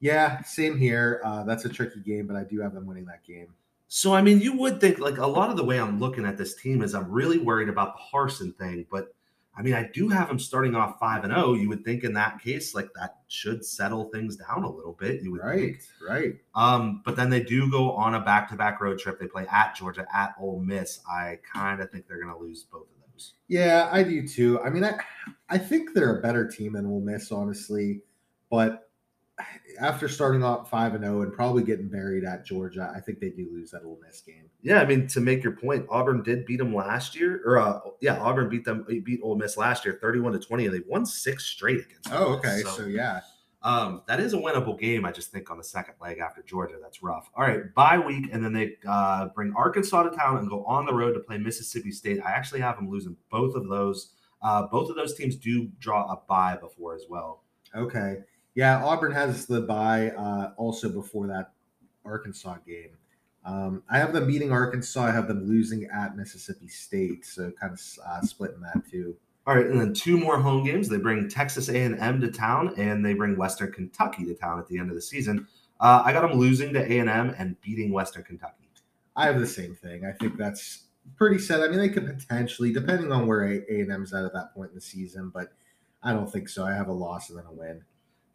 Yeah, 0.00 0.42
same 0.42 0.78
here. 0.78 1.20
Uh, 1.24 1.44
that's 1.44 1.66
a 1.66 1.68
tricky 1.68 2.00
game, 2.00 2.26
but 2.26 2.36
I 2.36 2.44
do 2.44 2.60
have 2.60 2.72
them 2.72 2.86
winning 2.86 3.04
that 3.06 3.24
game. 3.26 3.48
So 3.88 4.14
I 4.14 4.22
mean, 4.22 4.40
you 4.40 4.56
would 4.58 4.80
think 4.80 4.98
like 4.98 5.18
a 5.18 5.26
lot 5.26 5.50
of 5.50 5.56
the 5.56 5.64
way 5.64 5.78
I'm 5.78 6.00
looking 6.00 6.24
at 6.24 6.36
this 6.36 6.54
team 6.54 6.82
is 6.82 6.94
I'm 6.94 7.10
really 7.10 7.38
worried 7.38 7.68
about 7.68 7.94
the 7.96 8.18
Harsin 8.18 8.56
thing, 8.56 8.86
but 8.90 9.14
I 9.58 9.62
mean, 9.62 9.72
I 9.74 9.88
do 9.94 10.08
have 10.08 10.28
them 10.28 10.38
starting 10.38 10.74
off 10.74 10.98
five 11.00 11.24
and 11.24 11.32
zero. 11.32 11.54
You 11.54 11.68
would 11.70 11.84
think 11.84 12.04
in 12.04 12.12
that 12.12 12.42
case, 12.42 12.74
like 12.74 12.88
that 12.94 13.20
should 13.28 13.64
settle 13.64 14.04
things 14.10 14.36
down 14.36 14.64
a 14.64 14.70
little 14.70 14.92
bit. 14.92 15.22
You 15.22 15.32
would 15.32 15.40
Right, 15.40 15.76
think. 15.76 15.80
right. 16.06 16.34
Um, 16.54 17.00
but 17.04 17.16
then 17.16 17.30
they 17.30 17.42
do 17.42 17.70
go 17.70 17.92
on 17.92 18.14
a 18.14 18.20
back-to-back 18.20 18.80
road 18.80 18.98
trip. 18.98 19.18
They 19.18 19.26
play 19.26 19.46
at 19.50 19.74
Georgia, 19.74 20.06
at 20.14 20.34
Ole 20.38 20.60
Miss. 20.60 21.00
I 21.10 21.38
kind 21.50 21.80
of 21.80 21.90
think 21.90 22.06
they're 22.06 22.20
going 22.22 22.34
to 22.34 22.38
lose 22.40 22.64
both 22.64 22.82
of 22.82 23.12
those. 23.12 23.32
Yeah, 23.48 23.88
I 23.90 24.02
do 24.02 24.28
too. 24.28 24.60
I 24.60 24.68
mean, 24.68 24.84
I 24.84 24.98
I 25.48 25.56
think 25.58 25.94
they're 25.94 26.18
a 26.18 26.22
better 26.22 26.46
team 26.46 26.74
than 26.74 26.84
Ole 26.86 27.00
Miss, 27.00 27.32
honestly. 27.32 28.02
But 28.50 28.85
after 29.80 30.08
starting 30.08 30.42
off 30.42 30.70
five 30.70 30.94
and 30.94 31.04
zero 31.04 31.22
and 31.22 31.32
probably 31.32 31.62
getting 31.62 31.88
buried 31.88 32.24
at 32.24 32.44
Georgia, 32.44 32.92
I 32.94 33.00
think 33.00 33.20
they 33.20 33.30
do 33.30 33.48
lose 33.52 33.70
that 33.70 33.82
Ole 33.84 33.98
Miss 34.04 34.20
game. 34.20 34.48
Yeah, 34.62 34.80
I 34.80 34.86
mean 34.86 35.06
to 35.08 35.20
make 35.20 35.42
your 35.42 35.52
point, 35.52 35.86
Auburn 35.90 36.22
did 36.22 36.46
beat 36.46 36.56
them 36.56 36.74
last 36.74 37.14
year, 37.14 37.42
or 37.44 37.58
uh, 37.58 37.80
yeah, 38.00 38.18
Auburn 38.18 38.48
beat 38.48 38.64
them 38.64 38.86
beat 39.04 39.20
Ole 39.22 39.36
Miss 39.36 39.56
last 39.56 39.84
year, 39.84 39.98
thirty-one 40.00 40.32
to 40.32 40.38
twenty, 40.38 40.66
and 40.66 40.74
they 40.74 40.82
won 40.86 41.04
six 41.04 41.44
straight 41.44 41.80
against. 41.80 42.10
Oh, 42.10 42.26
Ole 42.26 42.32
okay. 42.36 42.60
So, 42.62 42.70
So 42.70 42.86
yeah, 42.86 43.20
um, 43.62 44.02
that 44.08 44.20
is 44.20 44.32
a 44.32 44.38
winnable 44.38 44.78
game. 44.78 45.04
I 45.04 45.12
just 45.12 45.30
think 45.30 45.50
on 45.50 45.58
the 45.58 45.64
second 45.64 45.94
leg 46.00 46.18
after 46.18 46.42
Georgia, 46.42 46.76
that's 46.80 47.02
rough. 47.02 47.28
All 47.34 47.44
right, 47.44 47.72
bye 47.74 47.98
week, 47.98 48.30
and 48.32 48.42
then 48.42 48.52
they 48.52 48.76
uh, 48.88 49.26
bring 49.34 49.52
Arkansas 49.56 50.04
to 50.04 50.16
town 50.16 50.38
and 50.38 50.48
go 50.48 50.64
on 50.64 50.86
the 50.86 50.94
road 50.94 51.12
to 51.12 51.20
play 51.20 51.36
Mississippi 51.36 51.90
State. 51.90 52.20
I 52.24 52.30
actually 52.30 52.60
have 52.60 52.76
them 52.76 52.88
losing 52.88 53.16
both 53.30 53.54
of 53.54 53.68
those. 53.68 54.12
Uh, 54.42 54.66
both 54.70 54.88
of 54.88 54.96
those 54.96 55.14
teams 55.14 55.36
do 55.36 55.68
draw 55.78 56.04
a 56.12 56.20
bye 56.28 56.56
before 56.60 56.94
as 56.94 57.04
well. 57.08 57.44
okay. 57.74 58.18
Yeah, 58.56 58.82
Auburn 58.82 59.12
has 59.12 59.46
the 59.46 59.60
bye 59.60 60.10
uh, 60.10 60.52
also 60.56 60.88
before 60.88 61.26
that 61.28 61.52
Arkansas 62.04 62.56
game. 62.66 62.96
Um, 63.44 63.82
I 63.88 63.98
have 63.98 64.12
them 64.12 64.26
beating 64.26 64.50
Arkansas. 64.50 65.04
I 65.04 65.12
have 65.12 65.28
them 65.28 65.46
losing 65.46 65.84
at 65.84 66.16
Mississippi 66.16 66.66
State. 66.66 67.24
So 67.24 67.52
kind 67.60 67.74
of 67.74 67.80
uh, 68.04 68.22
splitting 68.22 68.60
that 68.62 68.82
too. 68.90 69.14
All 69.46 69.54
right, 69.54 69.66
and 69.66 69.80
then 69.80 69.94
two 69.94 70.18
more 70.18 70.40
home 70.40 70.64
games. 70.64 70.88
They 70.88 70.96
bring 70.96 71.28
Texas 71.28 71.68
A&M 71.68 72.20
to 72.20 72.32
town, 72.32 72.74
and 72.76 73.04
they 73.04 73.14
bring 73.14 73.36
Western 73.36 73.70
Kentucky 73.70 74.24
to 74.24 74.34
town 74.34 74.58
at 74.58 74.66
the 74.66 74.76
end 74.78 74.88
of 74.88 74.96
the 74.96 75.02
season. 75.02 75.46
Uh, 75.78 76.02
I 76.04 76.12
got 76.12 76.28
them 76.28 76.36
losing 76.36 76.72
to 76.72 76.80
A&M 76.80 77.34
and 77.38 77.60
beating 77.60 77.92
Western 77.92 78.24
Kentucky. 78.24 78.66
I 79.14 79.26
have 79.26 79.38
the 79.38 79.46
same 79.46 79.74
thing. 79.74 80.04
I 80.04 80.12
think 80.12 80.36
that's 80.36 80.84
pretty 81.16 81.38
set. 81.38 81.62
I 81.62 81.68
mean, 81.68 81.78
they 81.78 81.88
could 81.88 82.06
potentially, 82.06 82.72
depending 82.72 83.12
on 83.12 83.26
where 83.26 83.44
A 83.44 83.64
and 83.68 83.92
M's 83.92 84.12
at 84.12 84.24
at 84.24 84.32
that 84.32 84.54
point 84.54 84.70
in 84.70 84.74
the 84.74 84.80
season, 84.80 85.30
but 85.32 85.52
I 86.02 86.12
don't 86.12 86.30
think 86.30 86.48
so. 86.48 86.64
I 86.64 86.72
have 86.72 86.88
a 86.88 86.92
loss 86.92 87.30
and 87.30 87.38
then 87.38 87.46
a 87.46 87.52
win. 87.52 87.82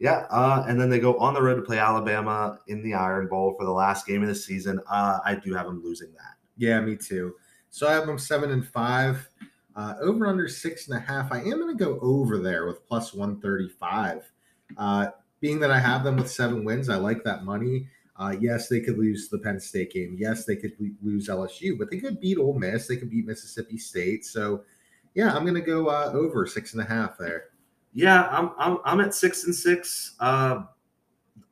Yeah, 0.02 0.26
uh, 0.30 0.64
and 0.66 0.80
then 0.80 0.90
they 0.90 0.98
go 0.98 1.16
on 1.18 1.32
the 1.32 1.40
road 1.40 1.54
to 1.54 1.62
play 1.62 1.78
Alabama 1.78 2.58
in 2.66 2.82
the 2.82 2.92
Iron 2.92 3.28
Bowl 3.28 3.54
for 3.56 3.64
the 3.64 3.70
last 3.70 4.04
game 4.04 4.20
of 4.20 4.26
the 4.26 4.34
season. 4.34 4.80
Uh, 4.90 5.20
I 5.24 5.36
do 5.36 5.54
have 5.54 5.66
them 5.66 5.80
losing 5.80 6.12
that. 6.14 6.34
Yeah, 6.56 6.80
me 6.80 6.96
too. 6.96 7.36
So 7.70 7.86
I 7.86 7.92
have 7.92 8.06
them 8.08 8.18
seven 8.18 8.50
and 8.50 8.66
five. 8.66 9.28
Uh, 9.76 9.94
over 10.00 10.26
under 10.26 10.48
six 10.48 10.88
and 10.88 10.98
a 10.98 11.00
half. 11.00 11.30
I 11.30 11.38
am 11.38 11.60
going 11.60 11.78
to 11.78 11.84
go 11.84 12.00
over 12.02 12.38
there 12.38 12.66
with 12.66 12.84
plus 12.88 13.14
135. 13.14 14.28
Uh, 14.76 15.06
being 15.38 15.60
that 15.60 15.70
I 15.70 15.78
have 15.78 16.02
them 16.02 16.16
with 16.16 16.28
seven 16.28 16.64
wins, 16.64 16.88
I 16.88 16.96
like 16.96 17.22
that 17.22 17.44
money. 17.44 17.86
Uh, 18.16 18.34
yes, 18.40 18.66
they 18.68 18.80
could 18.80 18.98
lose 18.98 19.28
the 19.28 19.38
Penn 19.38 19.60
State 19.60 19.92
game. 19.92 20.16
Yes, 20.18 20.44
they 20.44 20.56
could 20.56 20.72
lose 21.00 21.28
LSU, 21.28 21.78
but 21.78 21.92
they 21.92 22.00
could 22.00 22.20
beat 22.20 22.38
Ole 22.38 22.58
Miss. 22.58 22.88
They 22.88 22.96
could 22.96 23.08
beat 23.08 23.24
Mississippi 23.24 23.78
State. 23.78 24.24
So, 24.24 24.64
yeah, 25.14 25.32
I'm 25.32 25.44
going 25.44 25.54
to 25.54 25.60
go 25.60 25.86
uh, 25.86 26.10
over 26.12 26.44
six 26.44 26.72
and 26.72 26.82
a 26.82 26.86
half 26.86 27.16
there. 27.18 27.44
Yeah, 27.94 28.28
I'm 28.30 28.50
I'm, 28.58 28.78
I'm 28.84 29.00
at 29.00 29.14
six 29.14 29.44
and 29.44 29.54
six. 29.54 30.14
Uh, 30.20 30.62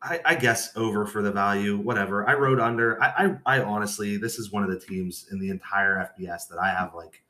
I, 0.02 0.20
I 0.24 0.34
guess 0.34 0.74
over 0.76 1.04
for 1.06 1.22
the 1.22 1.30
value, 1.30 1.76
whatever. 1.76 2.28
I 2.28 2.34
wrote 2.34 2.58
under. 2.58 3.02
I, 3.02 3.36
I 3.46 3.58
I 3.58 3.62
honestly, 3.62 4.16
this 4.16 4.38
is 4.38 4.50
one 4.50 4.62
of 4.62 4.70
the 4.70 4.78
teams 4.78 5.26
in 5.30 5.38
the 5.38 5.50
entire 5.50 6.10
FBS 6.18 6.48
that 6.48 6.58
I 6.58 6.70
have 6.70 6.94
like 6.94 7.22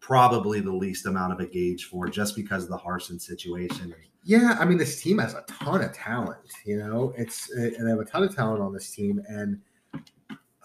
probably 0.00 0.60
the 0.60 0.72
least 0.72 1.06
amount 1.06 1.32
of 1.32 1.40
a 1.40 1.46
gauge 1.46 1.86
for, 1.86 2.06
just 2.08 2.36
because 2.36 2.64
of 2.64 2.70
the 2.70 2.78
Harsin 2.78 3.20
situation. 3.20 3.94
Yeah, 4.22 4.56
I 4.58 4.64
mean, 4.64 4.78
this 4.78 5.02
team 5.02 5.18
has 5.18 5.34
a 5.34 5.42
ton 5.42 5.82
of 5.82 5.92
talent. 5.92 6.38
You 6.64 6.78
know, 6.78 7.12
it's 7.16 7.50
and 7.50 7.86
they 7.86 7.90
have 7.90 7.98
a 7.98 8.04
ton 8.04 8.22
of 8.22 8.34
talent 8.34 8.62
on 8.62 8.72
this 8.72 8.90
team, 8.90 9.22
and 9.28 9.60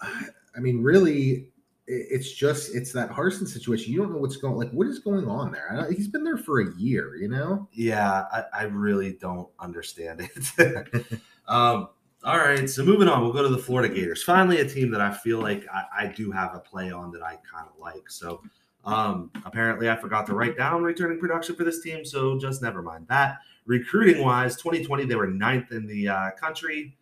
I 0.00 0.60
mean, 0.60 0.82
really, 0.82 1.48
it's 1.90 2.32
just 2.32 2.74
it's 2.74 2.92
that 2.92 3.10
Harsin 3.10 3.48
situation. 3.48 3.92
You 3.92 3.98
don't 3.98 4.12
know 4.12 4.18
what's 4.18 4.36
going 4.36 4.54
like. 4.54 4.70
What 4.70 4.86
is 4.86 5.00
going 5.00 5.28
on 5.28 5.50
there? 5.50 5.72
I 5.72 5.76
don't, 5.76 5.92
he's 5.92 6.08
been 6.08 6.22
there 6.22 6.36
for 6.36 6.60
a 6.60 6.74
year. 6.76 7.16
You 7.16 7.28
know. 7.28 7.68
Yeah, 7.72 8.24
I, 8.32 8.44
I 8.52 8.62
really 8.64 9.14
don't 9.14 9.48
understand 9.58 10.20
it. 10.20 11.20
um, 11.48 11.88
all 12.22 12.38
right, 12.38 12.68
so 12.68 12.84
moving 12.84 13.08
on, 13.08 13.22
we'll 13.22 13.32
go 13.32 13.42
to 13.42 13.48
the 13.48 13.58
Florida 13.58 13.92
Gators. 13.92 14.22
Finally, 14.22 14.60
a 14.60 14.68
team 14.68 14.90
that 14.90 15.00
I 15.00 15.10
feel 15.10 15.40
like 15.40 15.66
I, 15.72 16.04
I 16.04 16.06
do 16.06 16.30
have 16.30 16.54
a 16.54 16.60
play 16.60 16.92
on 16.92 17.10
that 17.12 17.22
I 17.22 17.38
kind 17.50 17.66
of 17.66 17.78
like. 17.80 18.10
So 18.10 18.42
um, 18.84 19.30
apparently, 19.44 19.88
I 19.88 19.96
forgot 19.96 20.26
to 20.26 20.34
write 20.34 20.56
down 20.56 20.82
returning 20.82 21.18
production 21.18 21.56
for 21.56 21.64
this 21.64 21.82
team, 21.82 22.04
so 22.04 22.38
just 22.38 22.62
never 22.62 22.82
mind 22.82 23.06
that. 23.08 23.38
Recruiting 23.66 24.22
wise, 24.22 24.56
2020 24.56 25.06
they 25.06 25.14
were 25.14 25.26
ninth 25.26 25.72
in 25.72 25.86
the 25.86 26.08
uh, 26.08 26.30
country, 26.32 26.96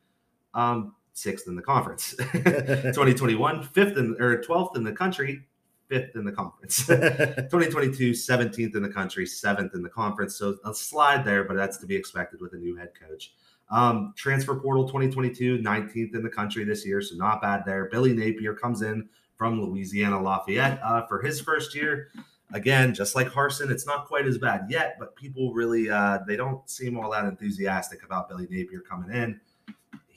um, 0.54 0.94
sixth 1.18 1.48
in 1.48 1.56
the 1.56 1.62
conference. 1.62 2.14
2021, 2.32 3.64
fifth 3.64 3.96
in 3.96 4.16
or 4.20 4.42
12th 4.42 4.76
in 4.76 4.84
the 4.84 4.92
country, 4.92 5.42
fifth 5.88 6.14
in 6.14 6.24
the 6.24 6.32
conference. 6.32 6.86
2022, 6.86 8.12
17th 8.12 8.76
in 8.76 8.82
the 8.82 8.88
country, 8.88 9.26
seventh 9.26 9.74
in 9.74 9.82
the 9.82 9.88
conference. 9.88 10.36
So 10.36 10.56
a 10.64 10.74
slide 10.74 11.24
there, 11.24 11.44
but 11.44 11.56
that's 11.56 11.78
to 11.78 11.86
be 11.86 11.96
expected 11.96 12.40
with 12.40 12.52
a 12.52 12.58
new 12.58 12.76
head 12.76 12.90
coach. 12.98 13.32
Um, 13.70 14.14
transfer 14.16 14.54
portal 14.54 14.84
2022, 14.84 15.58
19th 15.58 16.14
in 16.14 16.22
the 16.22 16.30
country 16.30 16.64
this 16.64 16.86
year, 16.86 17.02
so 17.02 17.16
not 17.16 17.42
bad 17.42 17.64
there. 17.66 17.86
Billy 17.90 18.14
Napier 18.14 18.54
comes 18.54 18.80
in 18.82 19.08
from 19.36 19.60
Louisiana 19.60 20.20
Lafayette 20.20 20.80
uh, 20.82 21.06
for 21.06 21.20
his 21.20 21.40
first 21.40 21.74
year. 21.74 22.08
Again, 22.54 22.94
just 22.94 23.14
like 23.14 23.28
Harsin, 23.28 23.70
it's 23.70 23.86
not 23.86 24.06
quite 24.06 24.26
as 24.26 24.38
bad 24.38 24.66
yet, 24.70 24.96
but 24.98 25.14
people 25.16 25.52
really 25.52 25.90
uh, 25.90 26.20
they 26.26 26.34
don't 26.34 26.68
seem 26.68 26.98
all 26.98 27.10
that 27.10 27.26
enthusiastic 27.26 28.02
about 28.04 28.30
Billy 28.30 28.46
Napier 28.48 28.80
coming 28.80 29.10
in. 29.10 29.38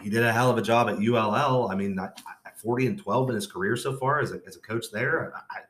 He 0.01 0.09
did 0.09 0.23
a 0.23 0.31
hell 0.31 0.49
of 0.49 0.57
a 0.57 0.61
job 0.61 0.89
at 0.89 0.99
ULL. 0.99 1.69
I 1.69 1.75
mean, 1.75 1.97
I- 1.99 2.05
I- 2.45 2.51
40 2.57 2.85
and 2.87 2.99
12 2.99 3.29
in 3.29 3.35
his 3.35 3.47
career 3.47 3.75
so 3.75 3.97
far 3.97 4.19
as 4.19 4.33
a, 4.33 4.39
as 4.45 4.55
a 4.55 4.59
coach 4.59 4.91
there. 4.91 5.33
I, 5.35 5.61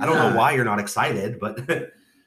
I 0.00 0.06
don't 0.06 0.14
Yeah. 0.14 0.30
know 0.30 0.36
why 0.36 0.52
you're 0.52 0.64
not 0.64 0.78
excited, 0.78 1.40
but 1.40 1.58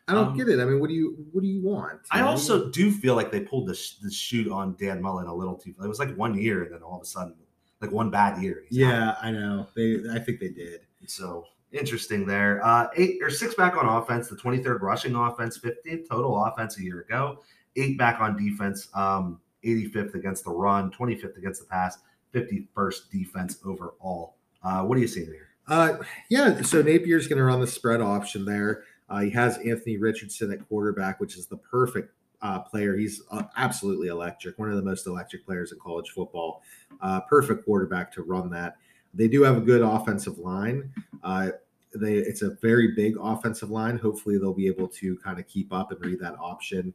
I 0.09 0.13
don't 0.13 0.27
Um, 0.29 0.37
get 0.37 0.49
it. 0.49 0.59
I 0.59 0.65
mean, 0.65 0.81
what 0.81 0.89
do 0.89 0.93
you 0.93 1.25
what 1.31 1.39
do 1.41 1.47
you 1.47 1.61
want? 1.61 2.01
I 2.11 2.19
know? 2.19 2.27
also 2.27 2.69
do 2.69 2.91
feel 2.91 3.15
like 3.15 3.31
they 3.31 3.39
pulled 3.39 3.67
the, 3.67 3.73
sh- 3.75 3.95
the 4.01 4.11
shoot 4.11 4.51
on 4.51 4.75
Dan 4.77 5.01
Mullen 5.01 5.27
a 5.27 5.33
little 5.33 5.55
too. 5.55 5.73
It 5.81 5.87
was 5.87 5.99
like 5.99 6.13
one 6.17 6.37
year, 6.37 6.63
and 6.63 6.73
then 6.73 6.81
all 6.83 6.97
of 6.97 7.01
a 7.01 7.05
sudden, 7.05 7.35
like 7.79 7.91
one 7.93 8.09
bad 8.09 8.41
year. 8.43 8.63
he's 8.67 8.83
out. 8.83 8.89
yeah, 8.89 9.15
I 9.21 9.31
know. 9.31 9.67
They 9.73 9.99
I 10.11 10.19
think 10.19 10.41
they 10.41 10.49
did. 10.49 10.81
So 11.07 11.45
interesting 11.71 12.25
there. 12.25 12.59
Uh, 12.65 12.87
eight 12.97 13.19
or 13.23 13.29
six 13.29 13.55
back 13.55 13.77
on 13.77 13.87
offense, 13.87 14.27
the 14.27 14.35
23rd 14.35 14.81
rushing 14.81 15.15
offense, 15.15 15.57
15th 15.57 16.09
total 16.09 16.43
offense 16.43 16.77
a 16.77 16.83
year 16.83 16.99
ago. 17.01 17.39
Eight 17.77 17.97
back 17.97 18.19
on 18.19 18.35
defense, 18.37 18.89
um, 18.93 19.39
85th 19.63 20.15
against 20.15 20.43
the 20.43 20.51
run, 20.51 20.91
25th 20.91 21.37
against 21.37 21.61
the 21.61 21.67
pass, 21.67 21.97
51st 22.33 23.09
defense 23.11 23.57
overall. 23.65 24.35
Uh, 24.63 24.83
what 24.83 24.97
are 24.97 25.01
you 25.01 25.07
seeing 25.07 25.27
here? 25.27 25.49
Uh, 25.67 25.97
yeah. 26.29 26.61
So 26.61 26.83
Napier's 26.83 27.27
going 27.27 27.37
to 27.37 27.43
run 27.43 27.61
the 27.61 27.67
spread 27.67 28.01
option 28.01 28.45
there. 28.45 28.83
Uh, 29.09 29.21
he 29.21 29.29
has 29.31 29.57
Anthony 29.59 29.97
Richardson 29.97 30.51
at 30.51 30.67
quarterback, 30.67 31.19
which 31.19 31.37
is 31.37 31.45
the 31.45 31.57
perfect 31.57 32.13
uh, 32.41 32.59
player. 32.59 32.95
He's 32.97 33.21
uh, 33.31 33.43
absolutely 33.57 34.09
electric, 34.09 34.59
one 34.59 34.69
of 34.69 34.75
the 34.75 34.81
most 34.81 35.07
electric 35.07 35.45
players 35.45 35.71
in 35.71 35.79
college 35.79 36.09
football. 36.09 36.61
Uh, 37.01 37.21
perfect 37.21 37.65
quarterback 37.65 38.11
to 38.13 38.23
run 38.23 38.49
that. 38.51 38.75
They 39.13 39.27
do 39.27 39.43
have 39.43 39.57
a 39.57 39.61
good 39.61 39.81
offensive 39.81 40.39
line. 40.39 40.91
Uh, 41.23 41.51
they 41.95 42.15
it's 42.15 42.41
a 42.41 42.55
very 42.61 42.93
big 42.95 43.15
offensive 43.21 43.69
line. 43.69 43.97
Hopefully, 43.97 44.37
they'll 44.37 44.53
be 44.53 44.67
able 44.67 44.87
to 44.87 45.15
kind 45.17 45.39
of 45.39 45.47
keep 45.47 45.71
up 45.71 45.91
and 45.91 46.03
read 46.03 46.19
that 46.19 46.35
option. 46.39 46.93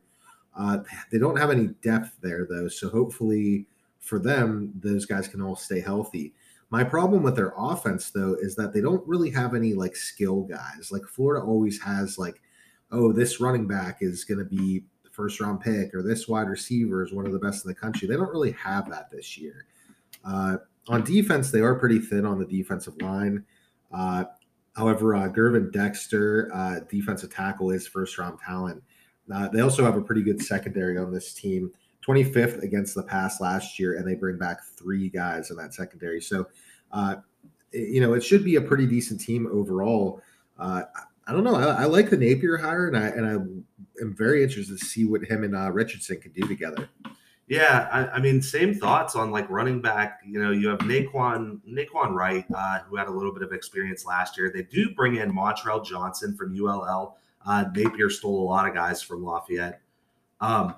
Uh, 0.59 0.79
they 1.13 1.19
don't 1.19 1.39
have 1.39 1.51
any 1.51 1.69
depth 1.83 2.17
there 2.21 2.47
though, 2.51 2.69
so 2.69 2.89
hopefully 2.89 3.67
for 4.01 4.19
them, 4.19 4.73
those 4.75 5.07
guys 5.07 5.29
can 5.29 5.41
all 5.41 5.57
stay 5.57 5.81
healthy. 5.81 6.35
My 6.71 6.85
problem 6.85 7.23
with 7.23 7.37
their 7.37 7.55
offense 7.57 8.11
though 8.11 8.37
is 8.41 8.57
that 8.57 8.73
they 8.73 8.81
don't 8.81 9.07
really 9.07 9.31
have 9.31 9.55
any 9.55 9.73
like 9.75 9.97
skill 9.97 10.43
guys. 10.43 10.91
Like 10.91 11.05
Florida 11.07 11.45
always 11.45 11.81
has 11.81 12.19
like, 12.19 12.41
oh, 12.91 13.13
this 13.13 13.41
running 13.41 13.67
back 13.67 13.99
is 14.01 14.25
going 14.25 14.39
to 14.39 14.45
be 14.45 14.83
the 15.05 15.11
first 15.11 15.41
round 15.41 15.61
pick, 15.61 15.95
or 15.95 16.03
this 16.03 16.27
wide 16.29 16.49
receiver 16.49 17.05
is 17.05 17.13
one 17.13 17.27
of 17.27 17.33
the 17.33 17.39
best 17.39 17.65
in 17.65 17.69
the 17.69 17.75
country. 17.75 18.09
They 18.09 18.17
don't 18.17 18.31
really 18.31 18.53
have 18.53 18.91
that 18.91 19.11
this 19.11 19.39
year. 19.39 19.67
Uh, 20.25 20.57
on 20.89 21.05
defense, 21.05 21.51
they 21.51 21.61
are 21.61 21.75
pretty 21.75 22.01
thin 22.01 22.27
on 22.27 22.39
the 22.39 22.47
defensive 22.47 23.01
line. 23.01 23.45
Uh, 23.93 24.25
however, 24.75 25.15
uh, 25.15 25.29
Gervon 25.29 25.71
Dexter, 25.71 26.51
uh, 26.55 26.81
defensive 26.91 27.33
tackle, 27.33 27.71
is 27.71 27.87
first 27.87 28.19
round 28.19 28.39
talent. 28.39 28.83
Uh, 29.33 29.49
they 29.49 29.61
also 29.61 29.85
have 29.85 29.97
a 29.97 30.01
pretty 30.01 30.23
good 30.23 30.41
secondary 30.43 30.99
on 30.99 31.13
this 31.13 31.33
team. 31.33 31.71
25th 32.07 32.63
against 32.63 32.95
the 32.95 33.03
pass 33.03 33.41
last 33.41 33.79
year, 33.79 33.97
and 33.97 34.07
they 34.07 34.15
bring 34.15 34.39
back 34.39 34.65
three 34.65 35.11
guys 35.11 35.51
in 35.51 35.57
that 35.57 35.75
secondary. 35.75 36.21
So, 36.21 36.47
uh, 36.93 37.17
you 37.73 38.01
know, 38.01 38.15
it 38.15 38.25
should 38.25 38.45
be 38.45 38.57
a 38.57 38.61
pretty 38.61 38.87
decent 38.87 39.21
team 39.21 39.47
overall. 39.53 40.23
Uh, 40.59 40.83
I 41.27 41.33
don't 41.33 41.45
know. 41.45 41.57
I, 41.57 41.83
I, 41.83 41.85
like 41.85 42.09
the 42.09 42.17
Napier 42.17 42.57
hire, 42.57 42.89
and 42.89 42.97
I 42.97 43.09
and 43.09 43.27
I 43.27 43.33
am 44.03 44.15
very 44.17 44.43
interested 44.43 44.79
to 44.79 44.85
see 44.85 45.05
what 45.05 45.23
him 45.23 45.45
and 45.45 45.55
uh, 45.55 45.71
Richardson 45.71 46.19
can 46.21 46.33
do 46.33 46.49
together. 46.49 46.89
Yeah, 47.49 47.89
I, 47.91 48.17
I, 48.17 48.21
mean, 48.21 48.43
same 48.43 48.75
thoughts 48.75 49.17
on 49.17 49.31
like 49.31 49.49
running 49.49 49.81
back. 49.81 50.21
You 50.27 50.41
know, 50.41 50.51
you 50.51 50.69
have 50.69 50.81
Naquan 50.81 51.61
Naquan 51.67 52.13
Wright, 52.13 52.45
uh, 52.55 52.81
who 52.81 52.97
had 52.97 53.09
a 53.09 53.11
little 53.11 53.33
bit 53.33 53.43
of 53.43 53.53
experience 53.53 54.05
last 54.05 54.37
year. 54.37 54.51
They 54.55 54.63
do 54.63 54.95
bring 54.95 55.17
in 55.17 55.31
Montrell 55.31 55.85
Johnson 55.85 56.37
from 56.37 56.55
ULL. 56.59 57.17
Uh, 57.49 57.65
Napier 57.75 58.11
stole 58.11 58.43
a 58.43 58.47
lot 58.47 58.69
of 58.69 58.75
guys 58.75 59.03
from 59.03 59.25
Lafayette. 59.25 59.81
Um, 60.41 60.75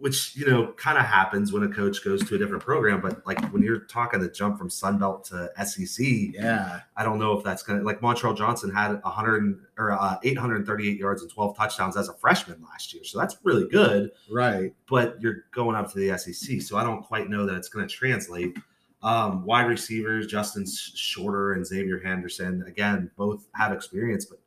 which 0.00 0.36
you 0.36 0.46
know 0.46 0.72
kind 0.76 0.98
of 0.98 1.04
happens 1.04 1.52
when 1.52 1.62
a 1.62 1.68
coach 1.68 2.04
goes 2.04 2.26
to 2.28 2.34
a 2.34 2.38
different 2.38 2.62
program. 2.62 3.00
But 3.00 3.26
like 3.26 3.40
when 3.52 3.62
you're 3.62 3.80
talking 3.80 4.20
the 4.20 4.28
jump 4.28 4.58
from 4.58 4.70
Sun 4.70 4.98
Belt 4.98 5.24
to 5.26 5.50
SEC, 5.64 6.06
yeah, 6.34 6.80
I 6.96 7.04
don't 7.04 7.18
know 7.18 7.36
if 7.36 7.44
that's 7.44 7.62
gonna 7.62 7.82
like 7.82 8.00
Montrell 8.00 8.36
Johnson 8.36 8.70
had 8.70 9.02
100 9.02 9.60
or 9.76 9.92
uh, 9.92 10.16
838 10.22 10.98
yards 10.98 11.22
and 11.22 11.30
12 11.30 11.56
touchdowns 11.56 11.96
as 11.96 12.08
a 12.08 12.14
freshman 12.14 12.62
last 12.62 12.94
year, 12.94 13.04
so 13.04 13.18
that's 13.18 13.36
really 13.42 13.68
good, 13.68 14.12
right? 14.30 14.72
But 14.88 15.20
you're 15.20 15.44
going 15.52 15.76
up 15.76 15.92
to 15.92 15.98
the 15.98 16.16
SEC, 16.16 16.62
so 16.62 16.76
I 16.76 16.84
don't 16.84 17.02
quite 17.02 17.28
know 17.28 17.46
that 17.46 17.56
it's 17.56 17.68
going 17.68 17.86
to 17.86 17.92
translate. 17.92 18.56
Um, 19.00 19.44
wide 19.44 19.68
receivers 19.68 20.26
Justin 20.26 20.66
Shorter 20.66 21.52
and 21.52 21.64
Xavier 21.64 22.00
Henderson 22.00 22.64
again 22.66 23.10
both 23.16 23.46
have 23.54 23.72
experience, 23.72 24.24
but 24.24 24.40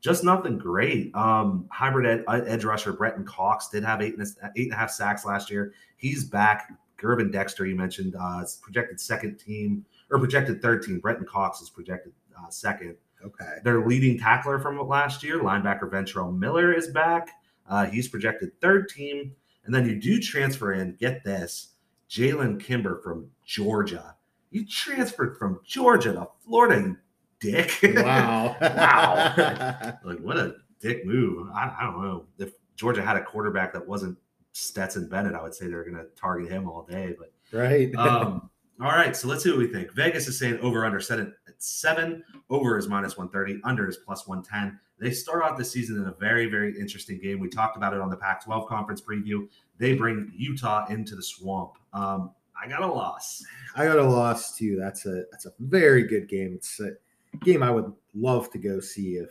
just 0.00 0.24
nothing 0.24 0.58
great. 0.58 1.14
Um, 1.14 1.66
hybrid 1.70 2.06
ed, 2.06 2.24
uh, 2.28 2.40
edge 2.46 2.64
rusher 2.64 2.92
Brenton 2.92 3.24
Cox 3.24 3.68
did 3.68 3.84
have 3.84 4.00
eight 4.00 4.16
and, 4.16 4.22
a, 4.22 4.50
eight 4.56 4.66
and 4.66 4.72
a 4.72 4.76
half 4.76 4.90
sacks 4.90 5.24
last 5.24 5.50
year. 5.50 5.72
He's 5.96 6.24
back. 6.24 6.72
Gervon 6.98 7.30
Dexter, 7.30 7.64
you 7.66 7.76
mentioned, 7.76 8.16
uh, 8.20 8.44
projected 8.60 9.00
second 9.00 9.38
team 9.38 9.84
or 10.10 10.18
projected 10.18 10.60
third 10.60 10.82
team. 10.82 10.98
Brenton 10.98 11.26
Cox 11.26 11.60
is 11.60 11.70
projected 11.70 12.12
uh, 12.36 12.50
second. 12.50 12.96
Okay. 13.24 13.56
Their 13.64 13.86
leading 13.86 14.18
tackler 14.18 14.58
from 14.58 14.78
last 14.86 15.22
year, 15.22 15.40
linebacker 15.40 15.90
Ventrell 15.90 16.36
Miller, 16.36 16.72
is 16.72 16.88
back. 16.88 17.30
Uh, 17.68 17.86
he's 17.86 18.08
projected 18.08 18.50
third 18.60 18.88
team. 18.88 19.32
And 19.64 19.74
then 19.74 19.88
you 19.88 19.96
do 20.00 20.20
transfer 20.20 20.72
in, 20.72 20.94
get 20.94 21.24
this, 21.24 21.74
Jalen 22.08 22.60
Kimber 22.60 23.00
from 23.02 23.30
Georgia. 23.44 24.16
You 24.50 24.66
transferred 24.66 25.36
from 25.36 25.60
Georgia 25.64 26.12
to 26.14 26.28
Florida, 26.44 26.80
you 26.80 26.96
dick. 27.40 27.78
Wow. 27.82 28.56
wow. 28.60 29.98
like, 30.04 30.18
what 30.18 30.36
a 30.36 30.56
dick 30.80 31.04
move. 31.04 31.48
I, 31.54 31.74
I, 31.80 31.84
don't 31.84 32.02
know. 32.02 32.26
If 32.38 32.52
Georgia 32.76 33.02
had 33.02 33.16
a 33.16 33.22
quarterback 33.22 33.72
that 33.72 33.86
wasn't 33.86 34.18
Stetson 34.52 35.08
Bennett, 35.08 35.34
I 35.34 35.42
would 35.42 35.54
say 35.54 35.66
they're 35.66 35.84
going 35.84 35.96
to 35.96 36.06
target 36.16 36.50
him 36.50 36.68
all 36.68 36.86
day. 36.88 37.14
But 37.18 37.32
right. 37.56 37.94
um, 37.96 38.50
all 38.80 38.88
right. 38.88 39.16
So 39.16 39.28
let's 39.28 39.42
see 39.42 39.50
what 39.50 39.58
we 39.58 39.66
think. 39.68 39.92
Vegas 39.92 40.28
is 40.28 40.38
saying 40.38 40.58
over 40.60 40.84
under 40.84 41.00
set 41.00 41.18
at 41.18 41.32
seven. 41.58 42.22
Over 42.50 42.78
is 42.78 42.88
minus 42.88 43.16
130. 43.16 43.60
Under 43.64 43.88
is 43.88 43.96
plus 43.96 44.26
110. 44.26 44.78
They 45.00 45.12
start 45.12 45.44
out 45.44 45.56
the 45.56 45.64
season 45.64 45.96
in 45.96 46.06
a 46.06 46.14
very, 46.18 46.46
very 46.46 46.78
interesting 46.78 47.20
game. 47.20 47.38
We 47.38 47.48
talked 47.48 47.76
about 47.76 47.94
it 47.94 48.00
on 48.00 48.10
the 48.10 48.16
Pac 48.16 48.44
12 48.44 48.68
conference 48.68 49.00
preview. 49.00 49.48
They 49.78 49.94
bring 49.94 50.32
Utah 50.36 50.86
into 50.88 51.14
the 51.14 51.22
swamp. 51.22 51.72
Um, 51.92 52.32
I 52.60 52.68
got 52.68 52.82
a 52.82 52.86
loss. 52.86 53.44
I 53.76 53.84
got 53.84 53.98
a 53.98 54.02
loss 54.02 54.56
too. 54.56 54.76
That's 54.76 55.06
a 55.06 55.24
that's 55.30 55.46
a 55.46 55.52
very 55.60 56.02
good 56.02 56.28
game. 56.28 56.54
It's 56.54 56.80
a, 56.80 56.90
game 57.40 57.62
I 57.62 57.70
would 57.70 57.92
love 58.14 58.50
to 58.50 58.58
go 58.58 58.80
see 58.80 59.14
if 59.14 59.30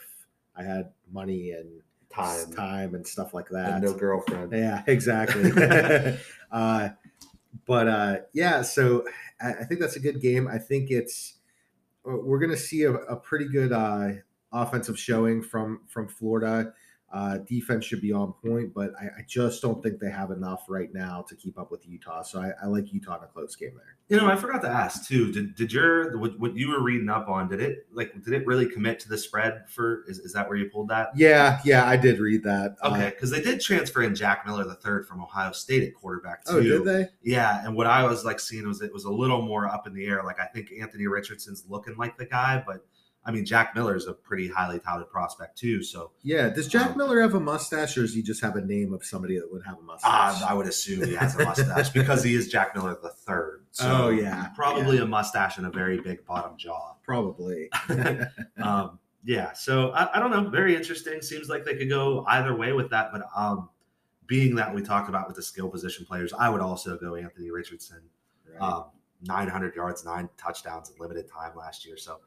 I 0.56 0.64
had 0.64 0.92
money 1.12 1.52
and 1.52 1.82
time, 2.10 2.52
time 2.54 2.96
and 2.96 3.06
stuff 3.06 3.34
like 3.34 3.50
that. 3.50 3.74
And 3.76 3.84
no 3.84 3.94
girlfriend. 3.94 4.52
Yeah, 4.52 4.84
exactly. 4.88 5.52
uh, 6.52 6.90
but 7.66 7.88
uh, 7.88 8.18
yeah, 8.34 8.62
so 8.62 9.06
I, 9.42 9.54
I, 9.54 9.64
think 9.64 9.80
that's 9.80 9.96
a 9.96 10.00
good 10.00 10.22
game. 10.22 10.48
I 10.48 10.58
think 10.58 10.90
it's 10.90 11.36
uh, 12.08 12.18
we're 12.18 12.40
going 12.40 12.52
to 12.52 12.58
see 12.58 12.84
a, 12.84 12.94
a, 12.94 13.16
pretty 13.16 13.48
good 13.48 13.72
uh, 13.72 14.10
offensive 14.52 14.98
showing 14.98 15.42
from 15.44 15.82
from 15.88 16.08
Florida. 16.08 16.74
Uh, 17.18 17.38
defense 17.48 17.84
should 17.84 18.00
be 18.00 18.14
on 18.14 18.32
point, 18.46 18.72
but 18.76 18.92
I, 19.02 19.06
I, 19.06 19.26
just 19.28 19.60
don't 19.60 19.82
think 19.82 20.00
they 20.00 20.12
have 20.12 20.30
enough 20.30 20.66
right 20.70 20.94
now 20.94 21.26
to 21.28 21.36
keep 21.36 21.58
up 21.58 21.72
with 21.72 21.84
Utah. 21.88 22.22
So 22.22 22.40
I, 22.40 22.52
I, 22.62 22.68
like 22.68 22.94
Utah 22.94 23.18
in 23.18 23.24
a 23.24 23.28
close 23.28 23.56
game 23.56 23.72
there. 23.74 23.96
You 24.08 24.18
know, 24.18 24.32
I 24.32 24.36
forgot 24.36 24.62
to 24.62 24.70
ask 24.70 25.08
too. 25.08 25.32
Did 25.32 25.56
did 25.56 25.74
your 25.74 26.20
what, 26.20 26.40
what, 26.40 26.56
you 26.56 26.70
were 26.70 26.84
reading 26.84 27.10
up 27.10 27.28
on? 27.28 27.50
Did 27.50 27.60
it 27.60 27.88
like 27.92 28.14
did 28.24 28.36
it 28.36 28.46
really 28.46 28.70
commit 28.70 29.00
to 29.00 29.10
the 29.10 29.18
spread 29.18 29.64
for? 29.68 30.04
Is, 30.08 30.20
is 30.20 30.32
that 30.34 30.48
where 30.48 30.58
you 30.58 30.70
pulled 30.70 30.90
that? 30.90 31.10
Yeah, 31.16 31.60
yeah, 31.66 31.88
I 31.88 31.98
did 31.98 32.20
read 32.20 32.44
that. 32.44 32.76
Okay, 32.84 33.10
because 33.10 33.34
uh, 33.34 33.38
they 33.38 33.42
did 33.42 33.62
transfer 33.62 34.04
in 34.04 34.14
Jack 34.14 34.46
Miller 34.46 34.66
the 34.66 34.76
third 34.76 35.08
from 35.08 35.20
Ohio 35.20 35.54
State 35.54 35.82
at 35.82 35.96
quarterback 35.96 36.46
too. 36.46 36.58
Oh, 36.58 36.62
did 36.62 36.86
they? 36.86 37.08
Yeah, 37.24 37.66
and 37.66 37.76
what 37.76 37.88
I 37.88 38.04
was 38.04 38.26
like 38.26 38.40
seeing 38.40 38.68
was 38.68 38.84
it 38.84 38.94
was 38.94 39.06
a 39.06 39.12
little 39.12 39.42
more 39.42 39.68
up 39.68 39.88
in 39.88 39.96
the 39.96 40.06
air. 40.06 40.22
Like 40.24 40.40
I 40.40 40.46
think 40.46 40.70
Anthony 40.80 41.08
Richardson's 41.08 41.64
looking 41.68 41.98
like 41.98 42.16
the 42.16 42.26
guy, 42.26 42.64
but 42.64 42.86
I 43.28 43.32
mean, 43.32 43.46
Jack 43.46 43.76
Miller 43.76 43.94
is 43.98 44.08
a 44.08 44.14
pretty 44.14 44.48
highly 44.48 44.80
touted 44.80 45.10
prospect 45.10 45.58
too. 45.58 45.84
So 45.84 46.12
yeah, 46.24 46.48
does 46.48 46.68
Jack 46.70 46.92
um, 46.92 46.98
Miller 46.98 47.20
have 47.22 47.34
a 47.34 47.40
mustache, 47.42 47.98
or 47.98 48.02
does 48.02 48.14
he 48.14 48.22
just 48.22 48.42
have 48.42 48.56
a 48.56 48.62
name 48.62 48.94
of 48.94 49.04
somebody 49.04 49.38
that 49.38 49.52
would 49.52 49.66
have 49.66 49.78
a 49.78 49.82
mustache? 49.82 50.42
Uh, 50.42 50.46
I 50.48 50.54
would 50.54 50.66
assume 50.66 51.06
he 51.06 51.14
has 51.16 51.36
a 51.36 51.44
mustache 51.44 51.90
because 51.90 52.24
he 52.24 52.36
is 52.36 52.48
Jack 52.48 52.74
Miller 52.74 52.98
the 53.04 53.10
third. 53.10 53.66
So 53.72 54.06
oh 54.06 54.10
yeah, 54.10 54.48
probably 54.56 54.96
yeah. 54.96 55.04
a 55.04 55.06
mustache 55.06 55.58
and 55.58 55.68
a 55.68 55.70
very 55.70 56.00
big 56.00 56.26
bottom 56.26 56.58
jaw. 56.58 56.96
Probably. 57.04 57.70
um, 58.64 58.98
yeah. 59.26 59.52
So 59.52 59.92
I, 59.92 60.18
I, 60.18 60.20
don't 60.20 60.32
know. 60.32 60.50
Very 60.50 60.74
interesting. 60.74 61.22
Seems 61.22 61.50
like 61.50 61.66
they 61.66 61.76
could 61.76 61.90
go 61.90 62.24
either 62.30 62.56
way 62.56 62.72
with 62.72 62.90
that. 62.92 63.12
But 63.12 63.24
um, 63.36 63.70
being 64.26 64.56
that 64.56 64.74
we 64.74 64.82
talked 64.82 65.10
about 65.10 65.28
with 65.28 65.36
the 65.36 65.44
skill 65.44 65.68
position 65.68 66.06
players, 66.06 66.32
I 66.32 66.50
would 66.50 66.62
also 66.62 66.98
go 66.98 67.16
Anthony 67.16 67.52
Richardson. 67.52 68.04
Right. 68.50 68.62
Um, 68.62 68.86
900 69.24 69.76
yards, 69.76 70.06
nine 70.06 70.30
touchdowns 70.38 70.90
in 70.90 70.96
limited 71.00 71.30
time 71.30 71.52
last 71.58 71.86
year. 71.86 71.98
So 71.98 72.20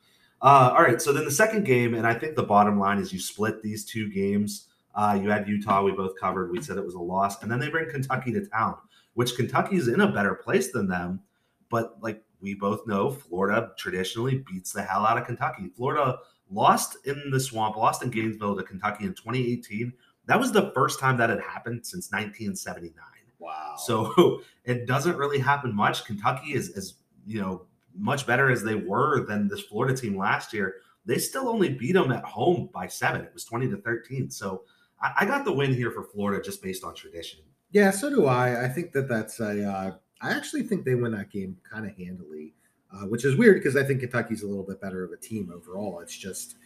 uh, 0.43 0.74
all 0.76 0.82
right. 0.82 1.01
So 1.01 1.12
then 1.12 1.24
the 1.24 1.30
second 1.30 1.64
game, 1.64 1.95
and 1.95 2.07
I 2.07 2.14
think 2.14 2.34
the 2.34 2.43
bottom 2.43 2.78
line 2.78 2.99
is 2.99 3.12
you 3.12 3.20
split 3.20 3.62
these 3.62 3.84
two 3.84 4.11
games. 4.11 4.68
Uh, 4.95 5.18
you 5.20 5.30
had 5.30 5.47
Utah, 5.47 5.82
we 5.82 5.93
both 5.93 6.18
covered. 6.18 6.51
We 6.51 6.62
said 6.62 6.76
it 6.76 6.84
was 6.84 6.95
a 6.95 7.01
loss. 7.01 7.43
And 7.43 7.51
then 7.51 7.61
they 7.61 7.68
bring 7.68 7.91
Kentucky 7.91 8.32
to 8.32 8.47
town, 8.47 8.76
which 9.14 9.36
Kentucky 9.36 9.76
is 9.76 9.88
in 9.88 10.01
a 10.01 10.11
better 10.11 10.34
place 10.34 10.72
than 10.72 10.88
them. 10.88 11.20
But 11.68 12.03
like 12.03 12.22
we 12.41 12.55
both 12.55 12.86
know, 12.86 13.11
Florida 13.11 13.70
traditionally 13.76 14.45
beats 14.51 14.72
the 14.72 14.82
hell 14.82 15.07
out 15.07 15.18
of 15.18 15.26
Kentucky. 15.26 15.70
Florida 15.76 16.18
lost 16.51 16.97
in 17.05 17.30
the 17.30 17.38
swamp, 17.38 17.76
lost 17.76 18.03
in 18.03 18.11
Gainesville 18.11 18.57
to 18.57 18.62
Kentucky 18.62 19.05
in 19.05 19.14
2018. 19.14 19.93
That 20.26 20.41
was 20.41 20.53
the 20.53 20.72
first 20.74 20.99
time 20.99 21.16
that 21.18 21.30
had 21.30 21.41
happened 21.41 21.86
since 21.86 22.11
1979. 22.11 22.95
Wow. 23.38 23.74
So 23.78 24.43
it 24.64 24.86
doesn't 24.86 25.16
really 25.16 25.38
happen 25.38 25.74
much. 25.74 26.05
Kentucky 26.05 26.55
is, 26.55 26.70
is 26.70 26.95
you 27.26 27.41
know, 27.41 27.66
much 27.97 28.26
better 28.26 28.51
as 28.51 28.62
they 28.62 28.74
were 28.74 29.24
than 29.26 29.49
this 29.49 29.61
Florida 29.62 29.97
team 29.97 30.16
last 30.16 30.53
year, 30.53 30.76
they 31.07 31.18
still 31.18 31.49
only 31.49 31.70
beat 31.70 31.93
them 31.93 32.12
at 32.12 32.24
home 32.24 32.68
by 32.72 32.86
seven. 32.86 33.22
It 33.22 33.32
was 33.32 33.45
20 33.45 33.68
to 33.70 33.76
13. 33.78 34.30
So 34.30 34.62
I, 35.01 35.12
I 35.20 35.24
got 35.26 35.45
the 35.45 35.53
win 35.53 35.74
here 35.74 35.91
for 35.91 36.05
Florida 36.05 36.43
just 36.43 36.62
based 36.62 36.84
on 36.84 36.95
tradition. 36.95 37.41
Yeah, 37.72 37.91
so 37.91 38.11
do 38.11 38.26
I. 38.26 38.64
I 38.64 38.68
think 38.68 38.93
that 38.93 39.09
that's 39.09 39.41
a. 39.41 39.64
Uh, 39.64 39.93
I 40.20 40.32
actually 40.32 40.64
think 40.64 40.84
they 40.84 40.95
win 40.95 41.12
that 41.12 41.30
game 41.30 41.57
kind 41.70 41.86
of 41.86 41.97
handily, 41.97 42.55
uh, 42.93 43.07
which 43.07 43.24
is 43.24 43.36
weird 43.36 43.57
because 43.57 43.76
I 43.76 43.84
think 43.84 44.01
Kentucky's 44.01 44.43
a 44.43 44.47
little 44.47 44.64
bit 44.64 44.80
better 44.80 45.05
of 45.05 45.12
a 45.12 45.16
team 45.16 45.53
overall. 45.55 46.01
It's 46.01 46.16
just 46.16 46.57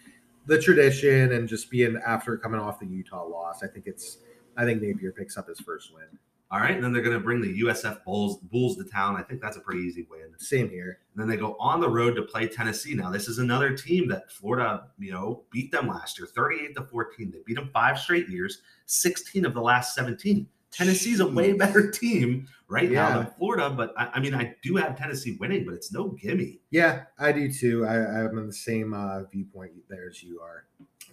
the 0.46 0.60
tradition 0.60 1.32
and 1.32 1.48
just 1.48 1.70
being 1.70 2.00
after 2.06 2.36
coming 2.36 2.58
off 2.58 2.80
the 2.80 2.86
Utah 2.86 3.24
loss. 3.24 3.62
I 3.62 3.68
think 3.68 3.86
it's. 3.86 4.18
I 4.56 4.64
think 4.64 4.80
Napier 4.80 5.12
picks 5.12 5.36
up 5.36 5.48
his 5.48 5.60
first 5.60 5.92
win. 5.94 6.18
All 6.50 6.60
right, 6.60 6.74
and 6.74 6.84
then 6.84 6.92
they're 6.92 7.02
going 7.02 7.16
to 7.16 7.22
bring 7.22 7.40
the 7.40 7.62
USF 7.62 8.04
Bulls 8.04 8.38
Bulls 8.38 8.76
to 8.76 8.84
town. 8.84 9.16
I 9.16 9.22
think 9.22 9.40
that's 9.40 9.56
a 9.56 9.60
pretty 9.60 9.80
easy 9.80 10.06
win. 10.08 10.20
Same 10.38 10.68
here. 10.68 10.98
And 11.12 11.20
then 11.20 11.28
they 11.28 11.36
go 11.36 11.56
on 11.58 11.80
the 11.80 11.88
road 11.88 12.14
to 12.14 12.22
play 12.22 12.46
Tennessee. 12.46 12.94
Now, 12.94 13.10
this 13.10 13.28
is 13.28 13.38
another 13.38 13.76
team 13.76 14.08
that 14.08 14.30
Florida, 14.30 14.88
you 14.98 15.12
know, 15.12 15.42
beat 15.50 15.72
them 15.72 15.88
last 15.88 16.18
year, 16.18 16.28
38 16.28 16.76
to 16.76 16.82
14. 16.82 17.30
They 17.30 17.38
beat 17.44 17.56
them 17.56 17.70
five 17.72 17.98
straight 17.98 18.28
years, 18.28 18.62
16 18.86 19.44
of 19.44 19.54
the 19.54 19.60
last 19.60 19.94
17. 19.94 20.46
Tennessee's 20.70 21.20
a 21.20 21.26
way 21.26 21.52
better 21.52 21.90
team 21.90 22.48
right 22.68 22.90
now 22.90 23.18
than 23.18 23.32
Florida, 23.38 23.70
but 23.70 23.94
I, 23.96 24.10
I 24.14 24.20
mean, 24.20 24.34
I 24.34 24.54
do 24.62 24.76
have 24.76 24.98
Tennessee 24.98 25.36
winning, 25.38 25.64
but 25.64 25.74
it's 25.74 25.92
no 25.92 26.08
gimme. 26.08 26.60
Yeah, 26.70 27.04
I 27.18 27.32
do 27.32 27.52
too. 27.52 27.86
I, 27.86 28.24
I'm 28.24 28.36
in 28.38 28.46
the 28.46 28.52
same 28.52 28.92
uh, 28.92 29.22
viewpoint 29.24 29.72
there 29.88 30.08
as 30.08 30.22
you 30.22 30.40
are. 30.40 30.64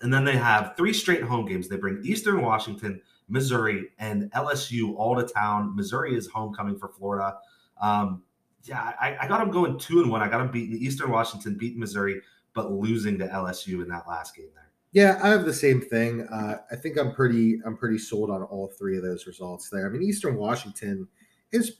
And 0.02 0.12
then 0.12 0.26
they 0.26 0.36
have 0.36 0.76
three 0.76 0.94
straight 0.94 1.22
home 1.22 1.46
games. 1.46 1.68
They 1.68 1.78
bring 1.78 2.02
Eastern 2.04 2.42
Washington, 2.42 3.02
Missouri, 3.32 3.90
and 4.00 4.32
LSU 4.34 4.94
all 4.96 5.16
to 5.16 5.24
town. 5.24 5.76
Missouri 5.76 6.16
is 6.16 6.28
homecoming 6.28 6.78
for 6.78 6.90
Florida. 6.90 7.38
Um, 7.82 8.24
yeah, 8.64 8.94
I, 9.00 9.18
I 9.22 9.28
got 9.28 9.40
them 9.40 9.50
going 9.50 9.80
two 9.80 10.02
and 10.02 10.12
one. 10.12 10.22
I 10.22 10.30
got 10.30 10.38
them 10.40 10.52
beating 10.52 10.78
Eastern 10.78 11.10
Washington, 11.10 11.56
beating 11.58 11.80
Missouri, 11.80 12.22
but 12.54 12.72
losing 12.72 13.18
to 13.20 13.28
LSU 13.28 13.82
in 13.82 13.88
that 13.90 14.08
last 14.08 14.36
game 14.36 14.50
there. 14.54 14.70
Yeah, 14.92 15.20
I 15.24 15.30
have 15.30 15.46
the 15.46 15.54
same 15.54 15.80
thing. 15.82 16.28
Uh, 16.28 16.58
I 16.70 16.76
think 16.76 17.00
I'm 17.00 17.14
pretty 17.14 17.60
I'm 17.66 17.78
pretty 17.78 17.98
sold 17.98 18.30
on 18.30 18.44
all 18.44 18.68
three 18.78 18.98
of 18.98 19.04
those 19.04 19.26
results 19.26 19.70
there. 19.70 19.88
I 19.88 19.90
mean, 19.90 20.04
Eastern 20.04 20.36
Washington 20.36 21.08
is 21.52 21.78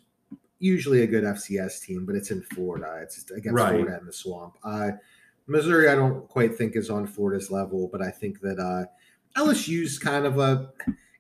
usually 0.60 1.02
a 1.02 1.08
good 1.08 1.24
FCS 1.24 1.82
team, 1.82 2.06
but 2.06 2.16
it's 2.16 2.32
in 2.32 2.42
Florida. 2.42 3.00
It's 3.02 3.30
against 3.32 3.56
Right. 3.56 3.72
Florida 3.76 3.98
in 4.00 4.06
the 4.06 4.14
swamp. 4.14 4.56
Uh, 4.64 4.92
Missouri, 5.48 5.90
I 5.90 5.96
don't 5.96 6.28
quite 6.30 6.56
think 6.56 6.76
is 6.76 6.90
on 6.90 7.06
Florida's 7.06 7.52
level, 7.52 7.90
but 7.92 8.02
I 8.02 8.10
think 8.12 8.40
that 8.42 8.60
uh, 8.60 8.86
LSU's 9.42 10.00
kind 10.00 10.26
of 10.26 10.40
a 10.40 10.72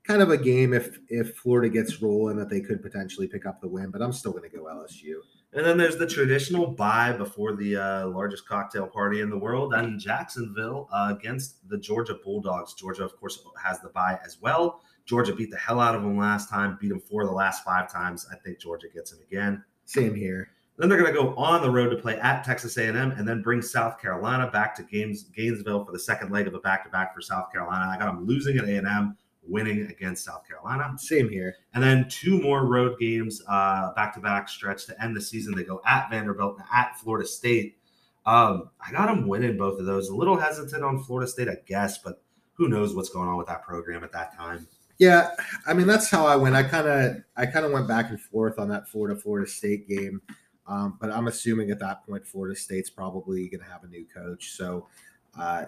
kind 0.03 0.21
of 0.21 0.29
a 0.29 0.37
game 0.37 0.73
if 0.73 0.99
if 1.09 1.35
Florida 1.37 1.69
gets 1.69 2.01
rolling 2.01 2.37
that 2.37 2.49
they 2.49 2.61
could 2.61 2.81
potentially 2.81 3.27
pick 3.27 3.45
up 3.45 3.61
the 3.61 3.67
win. 3.67 3.91
But 3.91 4.01
I'm 4.01 4.13
still 4.13 4.31
going 4.31 4.49
to 4.49 4.55
go 4.55 4.65
LSU. 4.65 5.15
And 5.53 5.65
then 5.65 5.77
there's 5.77 5.97
the 5.97 6.07
traditional 6.07 6.67
bye 6.67 7.11
before 7.11 7.55
the 7.55 7.75
uh, 7.75 8.07
largest 8.07 8.47
cocktail 8.47 8.87
party 8.87 9.19
in 9.19 9.29
the 9.29 9.37
world 9.37 9.73
in 9.73 9.99
Jacksonville 9.99 10.87
uh, 10.93 11.13
against 11.17 11.67
the 11.69 11.77
Georgia 11.77 12.15
Bulldogs. 12.23 12.73
Georgia, 12.73 13.03
of 13.03 13.17
course, 13.19 13.43
has 13.61 13.81
the 13.81 13.89
bye 13.89 14.17
as 14.25 14.37
well. 14.41 14.81
Georgia 15.05 15.35
beat 15.35 15.51
the 15.51 15.57
hell 15.57 15.81
out 15.81 15.93
of 15.93 16.03
them 16.03 16.17
last 16.17 16.49
time, 16.49 16.77
beat 16.79 16.89
them 16.89 17.01
four 17.01 17.23
of 17.23 17.27
the 17.27 17.33
last 17.33 17.65
five 17.65 17.91
times. 17.91 18.25
I 18.31 18.35
think 18.37 18.59
Georgia 18.59 18.87
gets 18.93 19.11
them 19.11 19.19
again. 19.29 19.63
Same 19.85 20.15
here. 20.15 20.51
Then 20.77 20.89
they're 20.89 20.97
going 20.97 21.13
to 21.13 21.19
go 21.19 21.35
on 21.35 21.61
the 21.61 21.69
road 21.69 21.89
to 21.89 21.97
play 21.97 22.17
at 22.19 22.43
Texas 22.43 22.77
A&M 22.77 22.95
and 22.95 23.27
then 23.27 23.41
bring 23.41 23.61
South 23.61 23.99
Carolina 23.99 24.49
back 24.49 24.73
to 24.75 24.83
games 24.83 25.23
Gainesville 25.35 25.85
for 25.85 25.91
the 25.91 25.99
second 25.99 26.31
leg 26.31 26.47
of 26.47 26.53
a 26.53 26.59
back-to-back 26.59 27.13
for 27.13 27.21
South 27.21 27.51
Carolina. 27.51 27.91
I 27.91 27.97
got 27.97 28.05
them 28.05 28.25
losing 28.25 28.57
at 28.57 28.63
A&M, 28.63 29.17
winning 29.47 29.87
against 29.87 30.25
South 30.25 30.47
Carolina. 30.47 30.93
Same 30.97 31.29
here. 31.29 31.55
And 31.73 31.83
then 31.83 32.07
two 32.09 32.41
more 32.41 32.65
road 32.65 32.99
games, 32.99 33.41
uh, 33.47 33.93
back-to-back 33.93 34.49
stretch 34.49 34.85
to 34.87 35.03
end 35.03 35.15
the 35.15 35.21
season. 35.21 35.55
They 35.55 35.63
go 35.63 35.81
at 35.85 36.09
Vanderbilt 36.09 36.57
and 36.57 36.67
at 36.73 36.97
Florida 36.97 37.27
State. 37.27 37.77
Um, 38.25 38.69
I 38.85 38.91
got 38.91 39.07
them 39.07 39.27
winning 39.27 39.57
both 39.57 39.79
of 39.79 39.85
those. 39.85 40.09
A 40.09 40.15
little 40.15 40.37
hesitant 40.37 40.83
on 40.83 41.03
Florida 41.03 41.29
State, 41.29 41.49
I 41.49 41.57
guess, 41.65 41.97
but 41.97 42.21
who 42.53 42.67
knows 42.67 42.95
what's 42.95 43.09
going 43.09 43.27
on 43.27 43.37
with 43.37 43.47
that 43.47 43.63
program 43.63 44.03
at 44.03 44.11
that 44.11 44.37
time. 44.37 44.67
Yeah, 44.99 45.31
I 45.65 45.73
mean 45.73 45.87
that's 45.87 46.11
how 46.11 46.27
I 46.27 46.35
went. 46.35 46.55
I 46.55 46.61
kind 46.61 46.87
of 46.87 47.23
I 47.35 47.47
kind 47.47 47.65
of 47.65 47.71
went 47.71 47.87
back 47.87 48.11
and 48.11 48.21
forth 48.21 48.59
on 48.59 48.69
that 48.69 48.87
Florida 48.87 49.19
Florida 49.19 49.49
State 49.49 49.87
game, 49.87 50.21
um, 50.67 50.99
but 51.01 51.09
I'm 51.09 51.27
assuming 51.27 51.71
at 51.71 51.79
that 51.79 52.05
point 52.05 52.23
Florida 52.23 52.55
State's 52.55 52.91
probably 52.91 53.49
going 53.49 53.63
to 53.63 53.67
have 53.67 53.83
a 53.83 53.87
new 53.87 54.05
coach. 54.13 54.51
So 54.51 54.87
uh, 55.39 55.65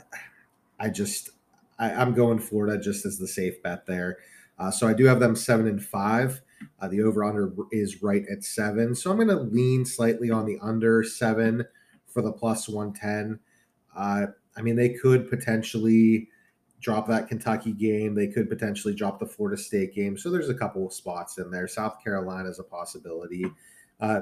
I 0.79 0.89
just 0.89 1.31
I, 1.79 1.91
I'm 1.91 2.13
going 2.13 2.39
Florida 2.39 2.81
just 2.81 3.05
as 3.05 3.17
the 3.17 3.27
safe 3.27 3.61
bet 3.63 3.85
there. 3.85 4.17
Uh, 4.59 4.71
so 4.71 4.87
I 4.87 4.93
do 4.93 5.05
have 5.05 5.19
them 5.19 5.35
seven 5.35 5.67
and 5.67 5.83
five. 5.83 6.41
Uh, 6.79 6.87
the 6.87 7.01
over 7.01 7.23
under 7.23 7.53
is 7.71 8.01
right 8.01 8.23
at 8.31 8.43
seven, 8.43 8.95
so 8.95 9.11
I'm 9.11 9.17
going 9.17 9.27
to 9.27 9.35
lean 9.35 9.85
slightly 9.85 10.31
on 10.31 10.45
the 10.45 10.57
under 10.61 11.03
seven 11.03 11.65
for 12.07 12.21
the 12.21 12.31
plus 12.31 12.69
one 12.69 12.93
ten. 12.93 13.39
Uh, 13.95 14.27
I 14.55 14.61
mean 14.61 14.75
they 14.75 14.89
could 14.89 15.29
potentially 15.29 16.29
drop 16.79 17.07
that 17.07 17.27
Kentucky 17.27 17.71
game. 17.71 18.13
They 18.13 18.27
could 18.27 18.49
potentially 18.49 18.93
drop 18.93 19.19
the 19.19 19.25
Florida 19.25 19.61
State 19.61 19.95
game. 19.95 20.17
So 20.17 20.29
there's 20.29 20.49
a 20.49 20.53
couple 20.53 20.85
of 20.85 20.93
spots 20.93 21.37
in 21.37 21.49
there. 21.49 21.67
South 21.67 22.03
Carolina 22.03 22.49
is 22.49 22.59
a 22.59 22.63
possibility. 22.63 23.45
Uh, 23.99 24.21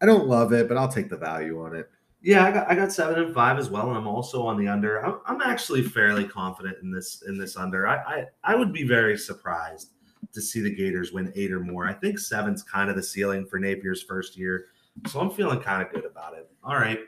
I 0.00 0.06
don't 0.06 0.26
love 0.26 0.52
it, 0.52 0.68
but 0.68 0.76
I'll 0.76 0.90
take 0.90 1.10
the 1.10 1.16
value 1.16 1.60
on 1.60 1.74
it. 1.74 1.90
Yeah, 2.26 2.44
I 2.44 2.50
got 2.50 2.68
I 2.68 2.74
got 2.74 2.92
seven 2.92 3.22
and 3.22 3.32
five 3.32 3.56
as 3.56 3.70
well, 3.70 3.88
and 3.88 3.96
I'm 3.96 4.08
also 4.08 4.44
on 4.44 4.58
the 4.58 4.66
under. 4.66 4.98
I'm, 4.98 5.20
I'm 5.26 5.40
actually 5.42 5.82
fairly 5.82 6.24
confident 6.24 6.78
in 6.82 6.90
this 6.90 7.22
in 7.28 7.38
this 7.38 7.56
under. 7.56 7.86
I, 7.86 7.98
I 7.98 8.24
I 8.42 8.56
would 8.56 8.72
be 8.72 8.82
very 8.82 9.16
surprised 9.16 9.92
to 10.32 10.42
see 10.42 10.60
the 10.60 10.74
Gators 10.74 11.12
win 11.12 11.32
eight 11.36 11.52
or 11.52 11.60
more. 11.60 11.86
I 11.86 11.92
think 11.92 12.18
seven's 12.18 12.64
kind 12.64 12.90
of 12.90 12.96
the 12.96 13.02
ceiling 13.02 13.46
for 13.46 13.60
Napier's 13.60 14.02
first 14.02 14.36
year, 14.36 14.66
so 15.06 15.20
I'm 15.20 15.30
feeling 15.30 15.60
kind 15.60 15.80
of 15.80 15.92
good 15.92 16.04
about 16.04 16.36
it. 16.36 16.50
All 16.64 16.74
right, 16.74 16.98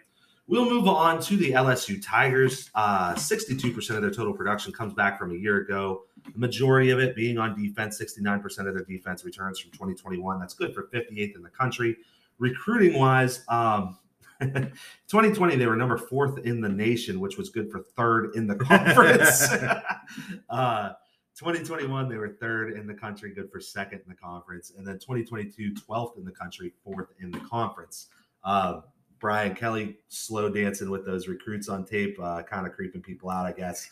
we'll 0.46 0.70
move 0.70 0.86
on 0.86 1.20
to 1.22 1.36
the 1.36 1.50
LSU 1.50 2.00
Tigers. 2.00 2.70
Uh, 2.76 3.14
62% 3.14 3.96
of 3.96 4.02
their 4.02 4.12
total 4.12 4.32
production 4.32 4.72
comes 4.72 4.94
back 4.94 5.18
from 5.18 5.32
a 5.32 5.36
year 5.36 5.56
ago. 5.56 6.04
The 6.32 6.38
majority 6.38 6.90
of 6.90 7.00
it 7.00 7.16
being 7.16 7.38
on 7.38 7.60
defense. 7.60 8.00
69% 8.00 8.44
of 8.68 8.72
their 8.72 8.84
defense 8.84 9.24
returns 9.24 9.58
from 9.58 9.72
2021. 9.72 10.38
That's 10.38 10.54
good 10.54 10.72
for 10.72 10.84
58th 10.94 11.34
in 11.34 11.42
the 11.42 11.50
country. 11.50 11.96
Recruiting 12.38 12.96
wise, 12.96 13.44
um, 13.48 13.98
2020 15.08 15.56
they 15.56 15.66
were 15.66 15.76
number 15.76 15.96
fourth 15.98 16.38
in 16.46 16.60
the 16.60 16.68
nation 16.68 17.18
which 17.18 17.36
was 17.36 17.50
good 17.50 17.70
for 17.70 17.80
third 17.96 18.34
in 18.36 18.46
the 18.46 18.54
conference. 18.54 19.48
Uh 20.48 20.92
2021 21.36 22.08
they 22.08 22.16
were 22.16 22.28
third 22.28 22.72
in 22.72 22.86
the 22.86 22.94
country 22.94 23.32
good 23.32 23.50
for 23.50 23.60
second 23.60 24.00
in 24.00 24.08
the 24.08 24.14
conference 24.14 24.72
and 24.76 24.86
then 24.86 24.94
2022 24.94 25.72
12th 25.74 26.16
in 26.18 26.24
the 26.24 26.32
country 26.32 26.72
fourth 26.84 27.08
in 27.20 27.30
the 27.30 27.40
conference. 27.40 28.08
Uh, 28.44 28.80
brian 29.20 29.54
kelly 29.54 29.98
slow 30.08 30.48
dancing 30.48 30.90
with 30.90 31.04
those 31.04 31.26
recruits 31.26 31.68
on 31.68 31.84
tape 31.84 32.16
uh, 32.20 32.42
kind 32.42 32.66
of 32.66 32.72
creeping 32.72 33.02
people 33.02 33.28
out 33.30 33.44
i 33.46 33.52
guess. 33.52 33.88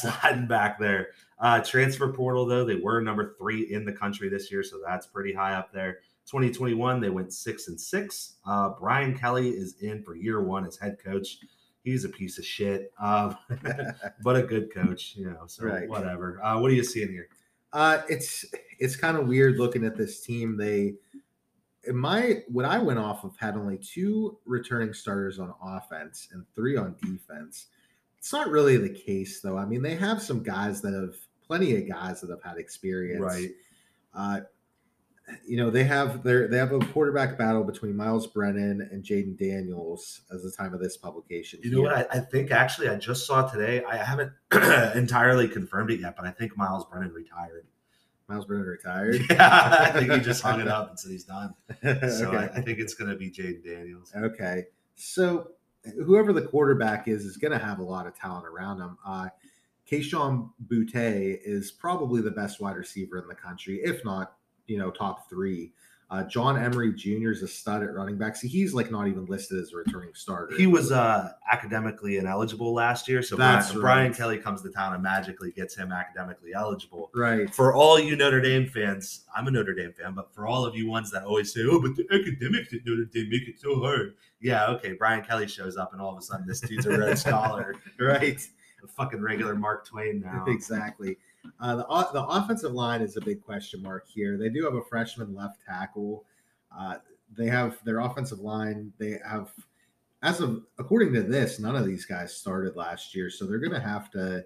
Sliding 0.00 0.46
back 0.46 0.78
there. 0.78 1.08
Uh, 1.38 1.60
transfer 1.60 2.12
portal 2.12 2.46
though 2.46 2.64
they 2.64 2.76
were 2.76 3.00
number 3.00 3.34
three 3.38 3.72
in 3.72 3.84
the 3.84 3.92
country 3.92 4.28
this 4.28 4.50
year 4.52 4.62
so 4.62 4.80
that's 4.86 5.06
pretty 5.06 5.32
high 5.32 5.54
up 5.54 5.72
there 5.72 5.98
2021, 6.30 7.00
they 7.00 7.10
went 7.10 7.32
six 7.32 7.66
and 7.66 7.80
six. 7.80 8.34
Uh, 8.46 8.70
Brian 8.78 9.18
Kelly 9.18 9.50
is 9.50 9.74
in 9.82 10.02
for 10.04 10.14
year 10.14 10.40
one 10.42 10.64
as 10.64 10.76
head 10.76 10.96
coach. 11.04 11.38
He's 11.82 12.04
a 12.04 12.08
piece 12.08 12.38
of 12.38 12.44
shit, 12.44 12.92
um, 13.00 13.36
but 14.22 14.36
a 14.36 14.42
good 14.42 14.72
coach, 14.72 15.14
you 15.16 15.26
know. 15.28 15.44
So 15.46 15.64
Right. 15.64 15.88
whatever. 15.88 16.40
Uh, 16.44 16.60
what 16.60 16.70
are 16.70 16.74
you 16.74 16.84
seeing 16.84 17.08
here? 17.08 17.28
Uh, 17.72 18.02
it's 18.08 18.44
it's 18.78 18.94
kind 18.94 19.16
of 19.16 19.26
weird 19.26 19.58
looking 19.58 19.84
at 19.84 19.96
this 19.96 20.20
team. 20.20 20.56
They, 20.56 20.94
in 21.84 21.96
my 21.96 22.42
what 22.48 22.64
I 22.64 22.78
went 22.78 22.98
off 23.00 23.24
of 23.24 23.36
had 23.36 23.56
only 23.56 23.78
two 23.78 24.38
returning 24.44 24.92
starters 24.92 25.38
on 25.40 25.52
offense 25.62 26.28
and 26.32 26.44
three 26.54 26.76
on 26.76 26.94
defense. 27.02 27.66
It's 28.18 28.32
not 28.32 28.50
really 28.50 28.76
the 28.76 28.90
case 28.90 29.40
though. 29.40 29.56
I 29.56 29.64
mean, 29.64 29.82
they 29.82 29.96
have 29.96 30.22
some 30.22 30.42
guys 30.42 30.80
that 30.82 30.92
have 30.92 31.14
plenty 31.44 31.76
of 31.76 31.88
guys 31.88 32.20
that 32.20 32.30
have 32.30 32.42
had 32.42 32.58
experience. 32.58 33.20
Right. 33.20 33.50
Uh, 34.14 34.40
you 35.46 35.56
know, 35.56 35.70
they 35.70 35.84
have 35.84 36.22
their 36.22 36.48
they 36.48 36.56
have 36.56 36.72
a 36.72 36.78
quarterback 36.78 37.38
battle 37.38 37.64
between 37.64 37.96
Myles 37.96 38.26
Brennan 38.26 38.88
and 38.90 39.04
Jayden 39.04 39.38
Daniels 39.38 40.22
as 40.32 40.42
the 40.42 40.50
time 40.50 40.74
of 40.74 40.80
this 40.80 40.96
publication. 40.96 41.60
You 41.62 41.70
know 41.70 41.82
what? 41.82 42.12
I, 42.12 42.18
I 42.18 42.20
think 42.20 42.50
actually 42.50 42.88
I 42.88 42.96
just 42.96 43.26
saw 43.26 43.46
today. 43.48 43.82
I 43.84 43.96
haven't 43.96 44.32
entirely 44.96 45.48
confirmed 45.48 45.90
it 45.90 46.00
yet, 46.00 46.16
but 46.16 46.26
I 46.26 46.30
think 46.30 46.56
Myles 46.56 46.84
Brennan 46.84 47.12
retired. 47.12 47.66
Myles 48.28 48.44
Brennan 48.44 48.66
retired. 48.66 49.20
Yeah, 49.30 49.76
I 49.80 49.90
think 49.90 50.12
he 50.12 50.20
just 50.20 50.42
hung 50.42 50.60
it 50.60 50.68
up 50.68 50.90
and 50.90 50.98
said 50.98 51.10
he's 51.10 51.24
done. 51.24 51.54
So 51.82 52.32
I, 52.32 52.44
okay. 52.44 52.50
I 52.54 52.60
think 52.60 52.78
it's 52.78 52.94
going 52.94 53.10
to 53.10 53.16
be 53.16 53.30
Jayden 53.30 53.64
Daniels. 53.64 54.12
Okay. 54.14 54.64
So 54.94 55.52
whoever 56.04 56.32
the 56.32 56.42
quarterback 56.42 57.08
is 57.08 57.24
is 57.24 57.36
going 57.36 57.52
to 57.52 57.58
have 57.58 57.78
a 57.78 57.82
lot 57.82 58.06
of 58.06 58.14
talent 58.14 58.46
around 58.46 58.80
him. 58.80 58.98
Uh, 59.04 59.28
Kayshon 59.90 60.50
Boutte 60.68 61.40
is 61.44 61.72
probably 61.72 62.22
the 62.22 62.30
best 62.30 62.60
wide 62.60 62.76
receiver 62.76 63.18
in 63.18 63.26
the 63.26 63.34
country, 63.34 63.80
if 63.82 64.04
not, 64.04 64.36
you 64.70 64.78
know, 64.78 64.90
top 64.90 65.28
three. 65.28 65.72
Uh, 66.12 66.24
John 66.24 66.56
Emery 66.60 66.92
Jr. 66.92 67.30
is 67.30 67.40
a 67.42 67.46
stud 67.46 67.84
at 67.84 67.94
running 67.94 68.18
back. 68.18 68.34
See, 68.34 68.48
he's 68.48 68.74
like 68.74 68.90
not 68.90 69.06
even 69.06 69.26
listed 69.26 69.60
as 69.62 69.72
a 69.72 69.76
returning 69.76 70.10
starter. 70.12 70.56
He 70.56 70.66
was 70.66 70.90
uh, 70.90 71.30
academically 71.52 72.16
ineligible 72.16 72.74
last 72.74 73.06
year, 73.06 73.22
so 73.22 73.36
That's 73.36 73.68
Brian, 73.70 73.80
Brian. 73.80 74.14
Kelly 74.14 74.38
comes 74.38 74.60
to 74.62 74.70
town 74.70 74.92
and 74.94 75.02
magically 75.04 75.52
gets 75.52 75.76
him 75.76 75.92
academically 75.92 76.52
eligible. 76.52 77.10
right. 77.14 77.48
For 77.54 77.74
all 77.74 77.96
you 78.00 78.16
Notre 78.16 78.40
Dame 78.40 78.66
fans, 78.66 79.24
I'm 79.36 79.46
a 79.46 79.52
Notre 79.52 79.72
Dame 79.74 79.92
fan, 79.92 80.14
but 80.14 80.34
for 80.34 80.48
all 80.48 80.64
of 80.64 80.74
you 80.74 80.88
ones 80.88 81.12
that 81.12 81.22
always 81.22 81.52
say, 81.54 81.60
"Oh, 81.64 81.80
but 81.80 81.94
the 81.94 82.04
academics 82.12 82.72
at 82.74 82.80
Notre 82.84 83.04
Dame 83.04 83.30
make 83.30 83.46
it 83.46 83.60
so 83.60 83.80
hard," 83.80 84.14
yeah, 84.40 84.66
okay. 84.70 84.94
Brian 84.94 85.22
Kelly 85.24 85.46
shows 85.46 85.76
up, 85.76 85.92
and 85.92 86.02
all 86.02 86.10
of 86.12 86.18
a 86.18 86.22
sudden, 86.22 86.44
this 86.44 86.58
dude's 86.60 86.86
a 86.86 86.98
Red 86.98 87.18
Scholar, 87.24 87.76
Right. 88.00 88.44
a 88.82 88.88
fucking 88.88 89.20
regular 89.22 89.54
Mark 89.54 89.86
Twain 89.86 90.22
now. 90.24 90.44
Exactly. 90.48 91.18
Uh, 91.60 91.76
the, 91.76 92.08
the 92.12 92.24
offensive 92.24 92.72
line 92.72 93.02
is 93.02 93.16
a 93.16 93.20
big 93.20 93.42
question 93.42 93.82
mark 93.82 94.06
here. 94.08 94.36
They 94.36 94.48
do 94.48 94.64
have 94.64 94.74
a 94.74 94.82
freshman 94.82 95.34
left 95.34 95.60
tackle. 95.66 96.24
Uh, 96.76 96.96
they 97.36 97.46
have 97.46 97.82
their 97.84 98.00
offensive 98.00 98.40
line. 98.40 98.92
They 98.98 99.18
have, 99.26 99.52
as 100.22 100.40
of 100.40 100.62
according 100.78 101.12
to 101.14 101.22
this, 101.22 101.58
none 101.58 101.76
of 101.76 101.86
these 101.86 102.04
guys 102.04 102.34
started 102.34 102.76
last 102.76 103.14
year, 103.14 103.30
so 103.30 103.46
they're 103.46 103.58
going 103.58 103.72
to 103.72 103.80
have 103.80 104.10
to 104.12 104.44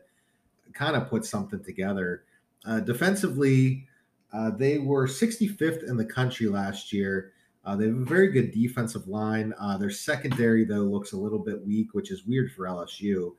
kind 0.72 0.96
of 0.96 1.08
put 1.08 1.24
something 1.24 1.62
together. 1.62 2.24
Uh, 2.64 2.80
defensively, 2.80 3.86
uh, 4.32 4.50
they 4.50 4.78
were 4.78 5.06
65th 5.06 5.88
in 5.88 5.96
the 5.96 6.04
country 6.04 6.48
last 6.48 6.92
year. 6.92 7.32
Uh, 7.64 7.76
they 7.76 7.86
have 7.86 7.96
a 7.96 8.04
very 8.04 8.30
good 8.30 8.52
defensive 8.52 9.08
line. 9.08 9.54
Uh, 9.58 9.76
their 9.78 9.90
secondary, 9.90 10.64
though, 10.64 10.82
looks 10.82 11.12
a 11.12 11.16
little 11.16 11.38
bit 11.38 11.64
weak, 11.64 11.94
which 11.94 12.10
is 12.10 12.26
weird 12.26 12.52
for 12.52 12.66
LSU. 12.66 13.34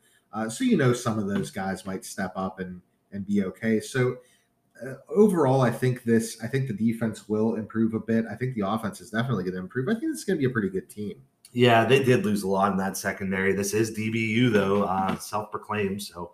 So 0.49 0.65
you 0.65 0.75
know 0.75 0.91
some 0.91 1.17
of 1.17 1.27
those 1.27 1.49
guys 1.49 1.85
might 1.85 2.03
step 2.03 2.33
up 2.35 2.59
and 2.59 2.81
and 3.15 3.25
be 3.25 3.43
okay. 3.45 3.79
So 3.79 4.17
uh, 4.85 4.95
overall, 5.09 5.61
I 5.61 5.71
think 5.71 6.03
this. 6.03 6.37
I 6.43 6.47
think 6.47 6.67
the 6.67 6.73
defense 6.73 7.27
will 7.27 7.55
improve 7.55 7.93
a 7.93 7.99
bit. 7.99 8.25
I 8.29 8.35
think 8.35 8.55
the 8.55 8.67
offense 8.67 9.01
is 9.01 9.09
definitely 9.09 9.45
going 9.45 9.55
to 9.55 9.59
improve. 9.59 9.87
I 9.87 9.93
think 9.93 10.11
it's 10.13 10.23
going 10.23 10.37
to 10.37 10.39
be 10.39 10.51
a 10.51 10.53
pretty 10.53 10.69
good 10.69 10.89
team. 10.89 11.21
Yeah, 11.53 11.85
they 11.85 12.03
did 12.03 12.25
lose 12.25 12.43
a 12.43 12.49
lot 12.49 12.73
in 12.73 12.77
that 12.79 12.97
secondary. 12.97 13.53
This 13.53 13.73
is 13.73 13.97
DBU 13.97 14.51
though, 14.51 14.83
uh, 14.83 15.17
self-proclaimed. 15.17 16.01
So 16.01 16.33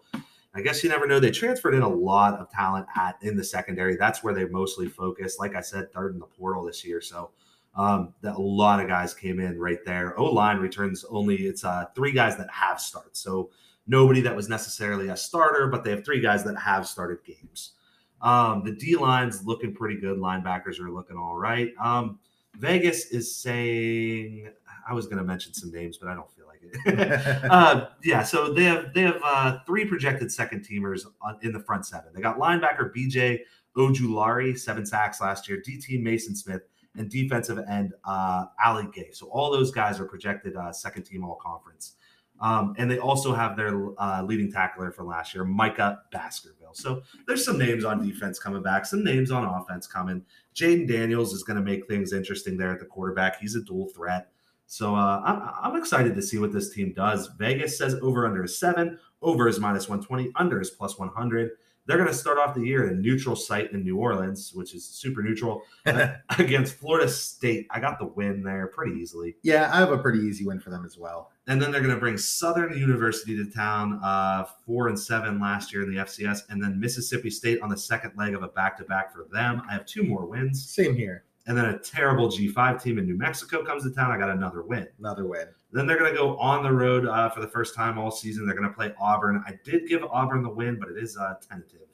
I 0.55 0.61
guess 0.61 0.83
you 0.83 0.89
never 0.89 1.05
know. 1.05 1.19
They 1.19 1.29
transferred 1.29 1.75
in 1.75 1.83
a 1.83 1.87
lot 1.87 2.39
of 2.39 2.49
talent 2.49 2.87
at 2.95 3.17
in 3.21 3.37
the 3.37 3.43
secondary. 3.43 3.95
That's 3.95 4.23
where 4.23 4.33
they 4.33 4.45
mostly 4.45 4.87
focused. 4.87 5.39
Like 5.39 5.55
I 5.55 5.61
said, 5.61 5.93
third 5.93 6.13
in 6.13 6.19
the 6.19 6.25
portal 6.25 6.65
this 6.65 6.83
year. 6.83 7.01
So 7.01 7.29
um, 7.75 8.13
that 8.21 8.35
a 8.35 8.41
lot 8.41 8.79
of 8.79 8.87
guys 8.87 9.13
came 9.13 9.39
in 9.39 9.59
right 9.59 9.79
there. 9.85 10.17
O 10.19 10.25
line 10.25 10.57
returns 10.57 11.05
only. 11.09 11.35
It's 11.35 11.63
uh, 11.63 11.85
three 11.95 12.11
guys 12.11 12.35
that 12.37 12.49
have 12.49 12.81
starts. 12.81 13.19
So 13.19 13.51
nobody 13.87 14.21
that 14.21 14.35
was 14.35 14.49
necessarily 14.49 15.09
a 15.09 15.17
starter, 15.17 15.67
but 15.67 15.83
they 15.83 15.91
have 15.91 16.05
three 16.05 16.21
guys 16.21 16.43
that 16.43 16.55
have 16.57 16.87
started 16.87 17.19
games. 17.25 17.73
Um, 18.21 18.63
the 18.63 18.71
D 18.71 18.95
line's 18.95 19.45
looking 19.45 19.73
pretty 19.73 19.99
good. 19.99 20.17
Linebackers 20.17 20.79
are 20.79 20.91
looking 20.91 21.17
all 21.17 21.37
right. 21.37 21.71
Um, 21.81 22.19
Vegas 22.57 23.05
is 23.07 23.35
saying 23.35 24.49
I 24.87 24.93
was 24.93 25.05
going 25.07 25.17
to 25.17 25.23
mention 25.23 25.53
some 25.53 25.71
names, 25.71 25.97
but 25.97 26.09
I 26.09 26.15
don't 26.15 26.29
feel 26.31 26.45
like 26.47 26.59
it. 26.63 27.43
uh, 27.51 27.87
yeah, 28.03 28.23
so 28.23 28.53
they 28.53 28.63
have 28.65 28.93
they 28.93 29.01
have 29.01 29.19
uh, 29.23 29.59
three 29.65 29.85
projected 29.85 30.31
second 30.31 30.65
teamers 30.67 31.05
in 31.41 31.51
the 31.51 31.59
front 31.59 31.85
seven. 31.85 32.11
They 32.13 32.21
got 32.21 32.37
linebacker 32.37 32.93
BJ 32.95 33.39
Ojulari, 33.75 34.57
seven 34.57 34.85
sacks 34.85 35.21
last 35.21 35.47
year. 35.47 35.61
DT 35.65 36.01
Maason 36.01 36.35
Smith 36.35 36.61
and 36.97 37.09
defensive 37.09 37.59
end 37.69 37.93
uh, 38.03 38.45
Ali 38.63 38.87
Gaye. 38.93 39.11
So 39.13 39.27
all 39.27 39.51
those 39.51 39.71
guys 39.71 39.99
are 39.99 40.05
projected 40.05 40.55
uh, 40.55 40.71
second 40.71 41.03
team 41.03 41.23
all 41.23 41.35
conference. 41.35 41.95
Um, 42.41 42.73
and 42.77 42.89
they 42.89 42.97
also 42.97 43.33
have 43.33 43.55
their 43.55 43.89
uh, 43.99 44.23
leading 44.23 44.51
tackler 44.51 44.91
from 44.91 45.05
last 45.05 45.33
year, 45.33 45.45
Micah 45.45 46.01
Baskerville. 46.11 46.73
So 46.73 47.03
there's 47.27 47.45
some 47.45 47.57
names 47.57 47.85
on 47.85 48.05
defense 48.05 48.39
coming 48.39 48.63
back, 48.63 48.85
some 48.85 49.03
names 49.03 49.29
on 49.29 49.45
offense 49.45 49.85
coming. 49.85 50.25
Jayden 50.55 50.87
Daniels 50.87 51.33
is 51.33 51.43
going 51.43 51.57
to 51.57 51.63
make 51.63 51.87
things 51.87 52.13
interesting 52.13 52.57
there 52.57 52.71
at 52.71 52.79
the 52.79 52.85
quarterback. 52.85 53.39
He's 53.39 53.55
a 53.55 53.61
dual 53.61 53.89
threat. 53.89 54.31
So 54.65 54.95
uh, 54.95 55.21
I'm, 55.23 55.73
I'm 55.73 55.79
excited 55.79 56.15
to 56.15 56.21
see 56.21 56.39
what 56.39 56.51
this 56.51 56.73
team 56.73 56.93
does. 56.93 57.27
Vegas 57.37 57.77
says 57.77 57.95
over 58.01 58.25
under 58.25 58.43
is 58.43 58.57
seven, 58.57 58.97
over 59.21 59.47
is 59.47 59.59
minus 59.59 59.87
120, 59.87 60.31
under 60.35 60.59
is 60.59 60.71
plus 60.71 60.97
100. 60.97 61.51
They're 61.85 61.97
going 61.97 62.09
to 62.09 62.15
start 62.15 62.37
off 62.37 62.53
the 62.53 62.65
year 62.65 62.85
at 62.85 62.93
a 62.93 62.95
neutral 62.95 63.35
site 63.35 63.71
in 63.71 63.83
New 63.83 63.97
Orleans, 63.97 64.51
which 64.53 64.75
is 64.75 64.85
super 64.85 65.21
neutral, 65.23 65.63
against 66.37 66.75
Florida 66.75 67.09
State. 67.09 67.67
I 67.71 67.79
got 67.79 67.97
the 67.99 68.05
win 68.05 68.43
there 68.43 68.67
pretty 68.67 68.99
easily. 68.99 69.35
Yeah, 69.41 69.69
I 69.73 69.77
have 69.79 69.91
a 69.91 69.97
pretty 69.97 70.19
easy 70.19 70.45
win 70.45 70.59
for 70.59 70.69
them 70.69 70.85
as 70.85 70.97
well. 70.97 71.31
And 71.47 71.61
then 71.61 71.71
they're 71.71 71.81
going 71.81 71.93
to 71.93 71.99
bring 71.99 72.17
Southern 72.17 72.77
University 72.77 73.35
to 73.35 73.49
town, 73.49 73.99
uh, 74.03 74.45
four 74.65 74.89
and 74.89 74.99
seven 74.99 75.39
last 75.39 75.73
year 75.73 75.81
in 75.83 75.93
the 75.93 76.01
FCS, 76.01 76.43
and 76.49 76.63
then 76.63 76.79
Mississippi 76.79 77.29
State 77.29 77.61
on 77.61 77.69
the 77.69 77.77
second 77.77 78.13
leg 78.15 78.35
of 78.35 78.43
a 78.43 78.47
back 78.49 78.77
to 78.77 78.83
back 78.83 79.11
for 79.11 79.27
them. 79.31 79.61
I 79.67 79.73
have 79.73 79.85
two 79.85 80.03
more 80.03 80.25
wins. 80.25 80.63
Same 80.69 80.95
here. 80.95 81.25
And 81.47 81.57
then 81.57 81.65
a 81.65 81.79
terrible 81.79 82.29
G5 82.29 82.81
team 82.81 82.99
in 82.99 83.05
New 83.05 83.17
Mexico 83.17 83.63
comes 83.63 83.83
to 83.83 83.91
town. 83.91 84.11
I 84.11 84.17
got 84.17 84.29
another 84.29 84.61
win. 84.61 84.87
Another 84.99 85.25
win. 85.25 85.47
Then 85.73 85.87
they're 85.87 85.97
going 85.97 86.11
to 86.11 86.17
go 86.17 86.37
on 86.37 86.63
the 86.63 86.71
road 86.71 87.05
uh, 87.05 87.29
for 87.29 87.39
the 87.39 87.47
first 87.47 87.75
time 87.75 87.97
all 87.97 88.11
season. 88.11 88.45
They're 88.45 88.55
going 88.55 88.67
to 88.67 88.75
play 88.75 88.93
Auburn. 88.99 89.43
I 89.47 89.53
did 89.63 89.87
give 89.87 90.03
Auburn 90.03 90.43
the 90.43 90.49
win, 90.49 90.77
but 90.79 90.89
it 90.89 91.01
is 91.01 91.17
uh, 91.17 91.35
tentative. 91.47 91.87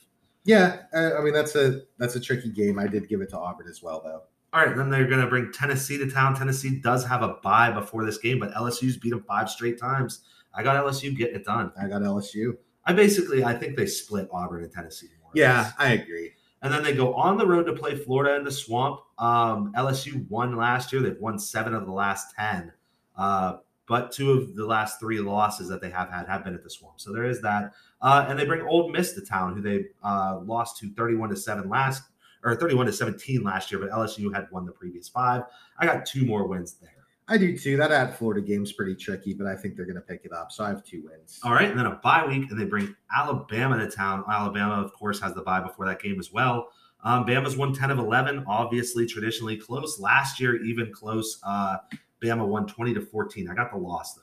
Yeah, 0.43 0.83
I 0.93 1.21
mean 1.21 1.33
that's 1.33 1.55
a 1.55 1.81
that's 1.97 2.15
a 2.15 2.21
tricky 2.21 2.49
game. 2.49 2.79
I 2.79 2.87
did 2.87 3.09
give 3.09 3.19
it 3.21 3.29
to 3.31 3.37
Auburn 3.37 3.67
as 3.69 3.83
well, 3.83 4.01
though. 4.03 4.23
All 4.53 4.65
right, 4.65 4.75
then 4.75 4.89
they're 4.89 5.05
going 5.05 5.19
to 5.19 5.27
bring 5.27 5.51
Tennessee 5.51 5.97
to 5.97 6.09
town. 6.09 6.35
Tennessee 6.35 6.79
does 6.79 7.05
have 7.05 7.21
a 7.21 7.35
bye 7.43 7.69
before 7.69 8.05
this 8.05 8.17
game, 8.17 8.39
but 8.39 8.53
LSU's 8.53 8.95
beat 8.95 9.09
them 9.09 9.23
five 9.27 9.49
straight 9.49 9.77
times. 9.77 10.21
I 10.53 10.63
got 10.63 10.81
LSU 10.81 11.15
getting 11.15 11.35
it 11.35 11.45
done. 11.45 11.71
I 11.79 11.87
got 11.87 12.01
LSU. 12.01 12.53
I 12.85 12.93
basically 12.93 13.43
I 13.43 13.53
think 13.53 13.75
they 13.75 13.85
split 13.85 14.29
Auburn 14.31 14.63
and 14.63 14.71
Tennessee. 14.71 15.07
yeah, 15.33 15.71
I 15.77 15.89
agree. 15.89 16.31
And 16.61 16.73
then 16.73 16.81
they 16.81 16.93
go 16.93 17.13
on 17.13 17.37
the 17.37 17.45
road 17.45 17.65
to 17.65 17.73
play 17.73 17.95
Florida 17.95 18.35
in 18.35 18.43
the 18.43 18.51
swamp. 18.51 19.01
Um, 19.19 19.73
LSU 19.75 20.27
won 20.29 20.55
last 20.55 20.91
year. 20.91 21.01
They've 21.01 21.19
won 21.19 21.37
seven 21.37 21.73
of 21.73 21.85
the 21.85 21.91
last 21.91 22.33
10. 22.35 22.71
Uh, 23.15 23.57
but 23.87 24.11
two 24.11 24.31
of 24.31 24.55
the 24.55 24.65
last 24.65 24.99
three 24.99 25.19
losses 25.19 25.69
that 25.69 25.81
they 25.81 25.89
have 25.89 26.09
had 26.09 26.27
have 26.27 26.43
been 26.43 26.53
at 26.53 26.63
the 26.63 26.69
swamp. 26.69 26.99
So 26.99 27.13
there 27.13 27.25
is 27.25 27.41
that. 27.41 27.73
Uh, 28.01 28.25
and 28.27 28.37
they 28.37 28.45
bring 28.45 28.61
Ole 28.67 28.89
Miss 28.89 29.13
to 29.13 29.21
town, 29.21 29.55
who 29.55 29.61
they 29.61 29.85
uh, 30.03 30.39
lost 30.43 30.77
to 30.79 30.93
31 30.93 31.29
to 31.29 31.35
7 31.35 31.69
last 31.69 32.03
or 32.43 32.55
31 32.55 32.85
to 32.85 32.93
17 32.93 33.43
last 33.43 33.71
year, 33.71 33.79
but 33.79 33.89
LSU 33.89 34.33
had 34.33 34.47
won 34.51 34.65
the 34.65 34.71
previous 34.71 35.09
five. 35.09 35.43
I 35.79 35.85
got 35.85 36.05
two 36.05 36.25
more 36.25 36.47
wins 36.47 36.75
there. 36.81 36.91
I 37.29 37.37
do 37.37 37.57
too. 37.57 37.75
That 37.75 37.91
at 37.91 38.17
Florida 38.17 38.41
game's 38.41 38.71
pretty 38.71 38.95
tricky, 38.95 39.33
but 39.33 39.47
I 39.47 39.55
think 39.55 39.75
they're 39.75 39.85
going 39.85 39.95
to 39.95 40.01
pick 40.01 40.21
it 40.23 40.31
up. 40.31 40.51
So 40.51 40.63
I 40.63 40.69
have 40.69 40.83
two 40.85 41.03
wins. 41.09 41.39
All 41.43 41.51
right. 41.51 41.69
And 41.69 41.77
then 41.77 41.85
a 41.85 41.95
bye 41.95 42.25
week, 42.25 42.49
and 42.49 42.59
they 42.59 42.63
bring 42.63 42.95
Alabama 43.13 43.77
to 43.77 43.89
town. 43.89 44.23
Alabama, 44.31 44.75
of 44.75 44.93
course, 44.93 45.19
has 45.19 45.33
the 45.33 45.41
bye 45.41 45.59
before 45.59 45.85
that 45.87 46.01
game 46.01 46.19
as 46.19 46.31
well. 46.31 46.69
Um, 47.03 47.25
Bama's 47.25 47.57
won 47.57 47.73
10 47.73 47.91
of 47.91 47.99
11, 47.99 48.45
obviously, 48.47 49.05
traditionally 49.05 49.57
close. 49.57 49.99
Last 49.99 50.39
year, 50.39 50.63
even 50.63 50.91
close. 50.91 51.39
Uh, 51.43 51.77
Bama 52.23 52.45
won 52.45 52.67
20 52.67 52.93
to 52.95 53.01
14. 53.01 53.49
I 53.49 53.55
got 53.55 53.71
the 53.71 53.77
loss, 53.77 54.15
though. 54.15 54.21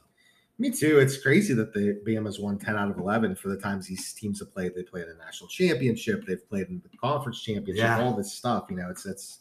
Me 0.58 0.70
too. 0.70 0.98
It's 0.98 1.18
crazy 1.18 1.52
that 1.54 1.74
the 1.74 2.00
Bama's 2.06 2.38
won 2.38 2.58
10 2.58 2.76
out 2.76 2.90
of 2.90 2.98
11 2.98 3.34
for 3.34 3.48
the 3.48 3.56
times 3.56 3.88
these 3.88 4.12
teams 4.12 4.38
have 4.38 4.52
played. 4.52 4.74
They 4.74 4.84
played 4.84 5.06
a 5.08 5.16
national 5.16 5.48
championship, 5.48 6.24
they've 6.26 6.48
played 6.48 6.68
in 6.68 6.80
the 6.80 6.96
conference 6.96 7.42
championship, 7.42 7.84
yeah. 7.84 8.00
all 8.00 8.14
this 8.14 8.32
stuff. 8.32 8.66
You 8.70 8.76
know, 8.76 8.88
it's 8.88 9.04
it's 9.04 9.40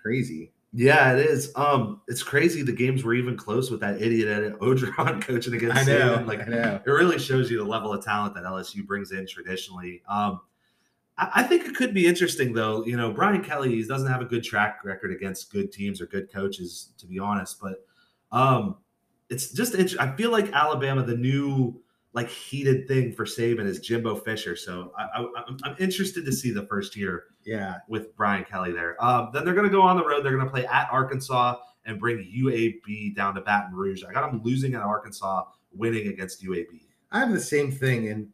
crazy. 0.00 0.52
Yeah, 0.74 1.12
it 1.12 1.26
is. 1.26 1.52
Um, 1.54 2.00
it's 2.08 2.22
crazy. 2.22 2.62
The 2.62 2.72
games 2.72 3.04
were 3.04 3.12
even 3.12 3.36
close 3.36 3.70
with 3.70 3.80
that 3.80 4.00
idiot 4.00 4.28
Ed 4.28 4.54
Orgeron 4.54 5.20
coaching 5.26 5.52
against. 5.52 5.76
I 5.76 5.84
know. 5.84 6.24
Like, 6.26 6.40
I 6.40 6.44
know. 6.44 6.80
It 6.84 6.90
really 6.90 7.18
shows 7.18 7.50
you 7.50 7.58
the 7.58 7.64
level 7.64 7.92
of 7.92 8.02
talent 8.02 8.34
that 8.36 8.44
LSU 8.44 8.86
brings 8.86 9.12
in 9.12 9.26
traditionally. 9.26 10.02
Um, 10.08 10.40
I, 11.18 11.30
I 11.36 11.42
think 11.42 11.66
it 11.66 11.74
could 11.74 11.92
be 11.92 12.06
interesting, 12.06 12.54
though. 12.54 12.86
You 12.86 12.96
know, 12.96 13.12
Brian 13.12 13.44
Kelly 13.44 13.82
doesn't 13.84 14.10
have 14.10 14.22
a 14.22 14.24
good 14.24 14.44
track 14.44 14.82
record 14.82 15.12
against 15.12 15.52
good 15.52 15.72
teams 15.72 16.00
or 16.00 16.06
good 16.06 16.32
coaches, 16.32 16.92
to 16.96 17.06
be 17.06 17.18
honest. 17.18 17.60
But 17.60 17.84
um, 18.32 18.76
it's 19.28 19.52
just 19.52 19.74
I 19.98 20.16
feel 20.16 20.30
like 20.30 20.52
Alabama, 20.52 21.02
the 21.02 21.16
new 21.16 21.80
like 22.14 22.28
heated 22.28 22.86
thing 22.86 23.12
for 23.12 23.24
Saban 23.24 23.64
is 23.66 23.80
Jimbo 23.80 24.16
Fisher. 24.16 24.54
So 24.54 24.92
I, 24.98 25.24
am 25.64 25.76
interested 25.78 26.26
to 26.26 26.32
see 26.32 26.50
the 26.50 26.66
first 26.66 26.96
year. 26.96 27.24
Yeah, 27.44 27.78
with 27.88 28.14
Brian 28.16 28.44
Kelly 28.44 28.72
there. 28.72 29.02
Um, 29.02 29.30
then 29.32 29.44
they're 29.44 29.54
going 29.54 29.66
to 29.66 29.72
go 29.72 29.82
on 29.82 29.96
the 29.96 30.04
road. 30.04 30.24
They're 30.24 30.32
going 30.36 30.44
to 30.44 30.50
play 30.50 30.66
at 30.66 30.88
Arkansas 30.92 31.56
and 31.86 31.98
bring 31.98 32.18
UAB 32.18 33.16
down 33.16 33.34
to 33.34 33.40
Baton 33.40 33.74
Rouge. 33.74 34.04
I 34.08 34.12
got 34.12 34.30
them 34.30 34.40
losing 34.44 34.74
at 34.74 34.82
Arkansas, 34.82 35.44
winning 35.74 36.08
against 36.08 36.44
UAB. 36.44 36.82
I 37.10 37.18
have 37.18 37.32
the 37.32 37.40
same 37.40 37.72
thing, 37.72 38.08
and 38.08 38.28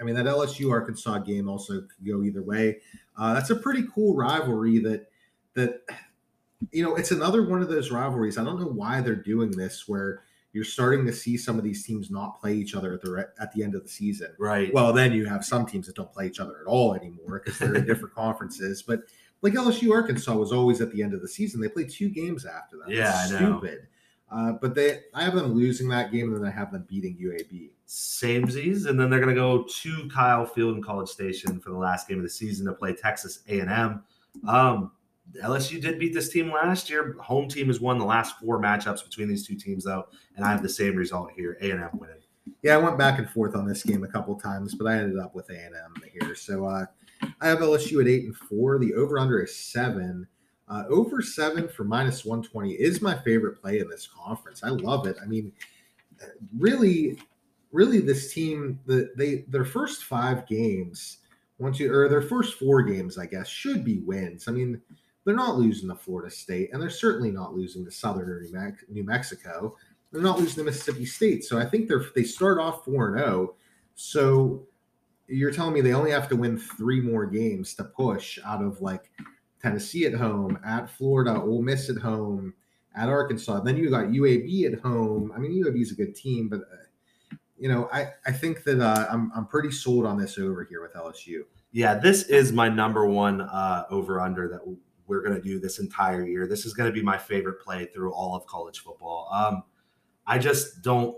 I 0.00 0.04
mean 0.04 0.14
that 0.14 0.26
LSU 0.26 0.70
Arkansas 0.70 1.18
game 1.18 1.48
also 1.48 1.80
could 1.80 2.06
go 2.06 2.22
either 2.22 2.42
way. 2.42 2.78
Uh, 3.18 3.34
that's 3.34 3.50
a 3.50 3.56
pretty 3.56 3.84
cool 3.94 4.16
rivalry 4.16 4.78
that 4.80 5.08
that 5.54 5.82
you 6.72 6.82
know 6.82 6.96
it's 6.96 7.10
another 7.10 7.46
one 7.46 7.62
of 7.62 7.68
those 7.68 7.90
rivalries. 7.90 8.38
I 8.38 8.44
don't 8.44 8.60
know 8.60 8.66
why 8.66 9.00
they're 9.00 9.14
doing 9.14 9.50
this 9.50 9.88
where 9.88 10.22
you're 10.52 10.64
starting 10.64 11.04
to 11.04 11.12
see 11.12 11.36
some 11.36 11.58
of 11.58 11.64
these 11.64 11.84
teams 11.84 12.10
not 12.10 12.40
play 12.40 12.54
each 12.54 12.74
other 12.74 12.94
at 12.94 13.02
the 13.02 13.28
at 13.40 13.52
the 13.52 13.62
end 13.62 13.74
of 13.74 13.82
the 13.82 13.88
season. 13.88 14.28
Right. 14.38 14.72
Well, 14.72 14.92
then 14.92 15.12
you 15.12 15.26
have 15.26 15.44
some 15.44 15.66
teams 15.66 15.86
that 15.86 15.96
don't 15.96 16.12
play 16.12 16.26
each 16.26 16.40
other 16.40 16.60
at 16.60 16.66
all 16.66 16.94
anymore 16.94 17.42
because 17.42 17.58
they're 17.58 17.74
in 17.74 17.84
different 17.86 18.14
conferences. 18.14 18.82
But 18.82 19.00
like 19.42 19.54
LSU, 19.54 19.92
Arkansas 19.92 20.34
was 20.34 20.52
always 20.52 20.80
at 20.80 20.92
the 20.92 21.02
end 21.02 21.12
of 21.12 21.20
the 21.20 21.28
season. 21.28 21.60
They 21.60 21.68
play 21.68 21.84
two 21.84 22.08
games 22.08 22.46
after 22.46 22.78
that. 22.78 22.88
Yeah, 22.88 23.10
That's 23.10 23.28
stupid. 23.34 23.88
Uh, 24.30 24.52
but 24.52 24.74
they, 24.74 25.00
I 25.12 25.22
have 25.22 25.34
them 25.34 25.54
losing 25.54 25.88
that 25.90 26.10
game, 26.10 26.32
and 26.32 26.42
then 26.42 26.50
I 26.50 26.50
have 26.50 26.72
them 26.72 26.86
beating 26.88 27.16
UAB. 27.18 27.70
Samesies, 27.86 28.86
and 28.86 28.98
then 28.98 29.10
they're 29.10 29.20
going 29.20 29.34
to 29.34 29.40
go 29.40 29.64
to 29.64 30.08
Kyle 30.08 30.46
Field 30.46 30.76
in 30.76 30.82
College 30.82 31.08
Station 31.08 31.60
for 31.60 31.70
the 31.70 31.76
last 31.76 32.08
game 32.08 32.16
of 32.16 32.24
the 32.24 32.30
season 32.30 32.66
to 32.66 32.72
play 32.72 32.94
Texas 32.94 33.40
A&M. 33.48 34.02
Um, 34.48 34.92
LSU 35.42 35.80
did 35.80 35.98
beat 35.98 36.14
this 36.14 36.28
team 36.28 36.52
last 36.52 36.88
year. 36.88 37.16
Home 37.20 37.48
team 37.48 37.66
has 37.68 37.80
won 37.80 37.98
the 37.98 38.04
last 38.04 38.38
four 38.38 38.60
matchups 38.60 39.04
between 39.04 39.28
these 39.28 39.46
two 39.46 39.56
teams, 39.56 39.84
though, 39.84 40.06
and 40.36 40.44
I 40.44 40.50
have 40.50 40.62
the 40.62 40.68
same 40.68 40.94
result 40.96 41.30
here: 41.34 41.58
A 41.60 41.70
and 41.70 41.82
M 41.82 41.90
winning. 41.94 42.16
Yeah, 42.62 42.74
I 42.74 42.78
went 42.78 42.98
back 42.98 43.18
and 43.18 43.28
forth 43.28 43.56
on 43.56 43.66
this 43.66 43.82
game 43.82 44.04
a 44.04 44.08
couple 44.08 44.38
times, 44.38 44.74
but 44.74 44.86
I 44.86 44.98
ended 44.98 45.18
up 45.18 45.34
with 45.34 45.50
A 45.50 45.58
and 45.58 45.74
M 45.74 46.02
here. 46.12 46.34
So 46.34 46.66
uh, 46.66 46.86
I 47.40 47.48
have 47.48 47.58
LSU 47.58 48.00
at 48.00 48.08
eight 48.08 48.24
and 48.24 48.36
four. 48.36 48.78
The 48.78 48.94
over 48.94 49.18
under 49.18 49.42
is 49.42 49.56
seven. 49.56 50.26
Uh, 50.68 50.84
over 50.88 51.20
seven 51.20 51.68
for 51.68 51.84
minus 51.84 52.24
one 52.24 52.42
twenty 52.42 52.72
is 52.72 53.02
my 53.02 53.16
favorite 53.18 53.60
play 53.60 53.80
in 53.80 53.88
this 53.88 54.06
conference. 54.06 54.62
I 54.62 54.68
love 54.68 55.06
it. 55.06 55.16
I 55.22 55.26
mean, 55.26 55.52
really, 56.56 57.18
really, 57.72 58.00
this 58.00 58.32
team 58.32 58.78
the 58.86 59.10
they 59.16 59.44
their 59.48 59.64
first 59.64 60.04
five 60.04 60.46
games, 60.46 61.18
one 61.56 61.72
two 61.72 61.92
or 61.92 62.08
their 62.08 62.22
first 62.22 62.54
four 62.54 62.82
games, 62.82 63.18
I 63.18 63.26
guess, 63.26 63.48
should 63.48 63.84
be 63.84 63.98
wins. 64.00 64.48
I 64.48 64.52
mean 64.52 64.80
they're 65.24 65.34
not 65.34 65.56
losing 65.56 65.88
to 65.88 65.94
Florida 65.94 66.30
State, 66.30 66.70
and 66.72 66.80
they're 66.80 66.90
certainly 66.90 67.30
not 67.30 67.54
losing 67.54 67.84
to 67.84 67.90
Southern 67.90 68.46
New 68.88 69.04
Mexico. 69.04 69.76
They're 70.12 70.22
not 70.22 70.38
losing 70.38 70.56
to 70.56 70.64
Mississippi 70.64 71.06
State. 71.06 71.44
So 71.44 71.58
I 71.58 71.64
think 71.64 71.88
they're 71.88 72.04
they 72.14 72.24
start 72.24 72.58
off 72.58 72.84
four 72.84 73.08
and 73.08 73.18
zero. 73.18 73.30
Oh. 73.30 73.56
So 73.94 74.66
you're 75.26 75.50
telling 75.50 75.72
me 75.72 75.80
they 75.80 75.94
only 75.94 76.10
have 76.10 76.28
to 76.28 76.36
win 76.36 76.58
three 76.58 77.00
more 77.00 77.26
games 77.26 77.74
to 77.74 77.84
push 77.84 78.38
out 78.44 78.62
of 78.62 78.80
like 78.80 79.10
Tennessee 79.62 80.04
at 80.04 80.14
home, 80.14 80.58
at 80.64 80.90
Florida, 80.90 81.40
Ole 81.40 81.62
Miss 81.62 81.88
at 81.88 81.96
home, 81.96 82.52
at 82.94 83.08
Arkansas. 83.08 83.60
Then 83.60 83.76
you 83.76 83.90
got 83.90 84.06
UAB 84.06 84.72
at 84.72 84.80
home. 84.80 85.32
I 85.34 85.38
mean, 85.38 85.52
UAB 85.64 85.80
is 85.80 85.92
a 85.92 85.94
good 85.94 86.14
team, 86.14 86.48
but 86.48 86.60
uh, 86.60 87.36
you 87.58 87.68
know, 87.68 87.88
I 87.92 88.08
I 88.26 88.32
think 88.32 88.64
that 88.64 88.80
uh, 88.80 89.06
I'm 89.10 89.32
I'm 89.34 89.46
pretty 89.46 89.70
sold 89.70 90.04
on 90.04 90.18
this 90.18 90.38
over 90.38 90.64
here 90.64 90.82
with 90.82 90.92
LSU. 90.92 91.42
Yeah, 91.72 91.94
this 91.94 92.24
is 92.24 92.52
my 92.52 92.68
number 92.68 93.06
one 93.06 93.40
uh, 93.40 93.84
over 93.90 94.20
under 94.20 94.48
that 94.48 94.60
we're 95.06 95.22
going 95.22 95.34
to 95.34 95.42
do 95.42 95.60
this 95.60 95.78
entire 95.78 96.24
year. 96.24 96.46
This 96.46 96.64
is 96.64 96.74
going 96.74 96.88
to 96.88 96.94
be 96.94 97.02
my 97.02 97.18
favorite 97.18 97.60
play 97.60 97.86
through 97.86 98.12
all 98.12 98.34
of 98.34 98.46
college 98.46 98.80
football. 98.80 99.28
Um, 99.32 99.62
I 100.26 100.38
just 100.38 100.82
don't. 100.82 101.16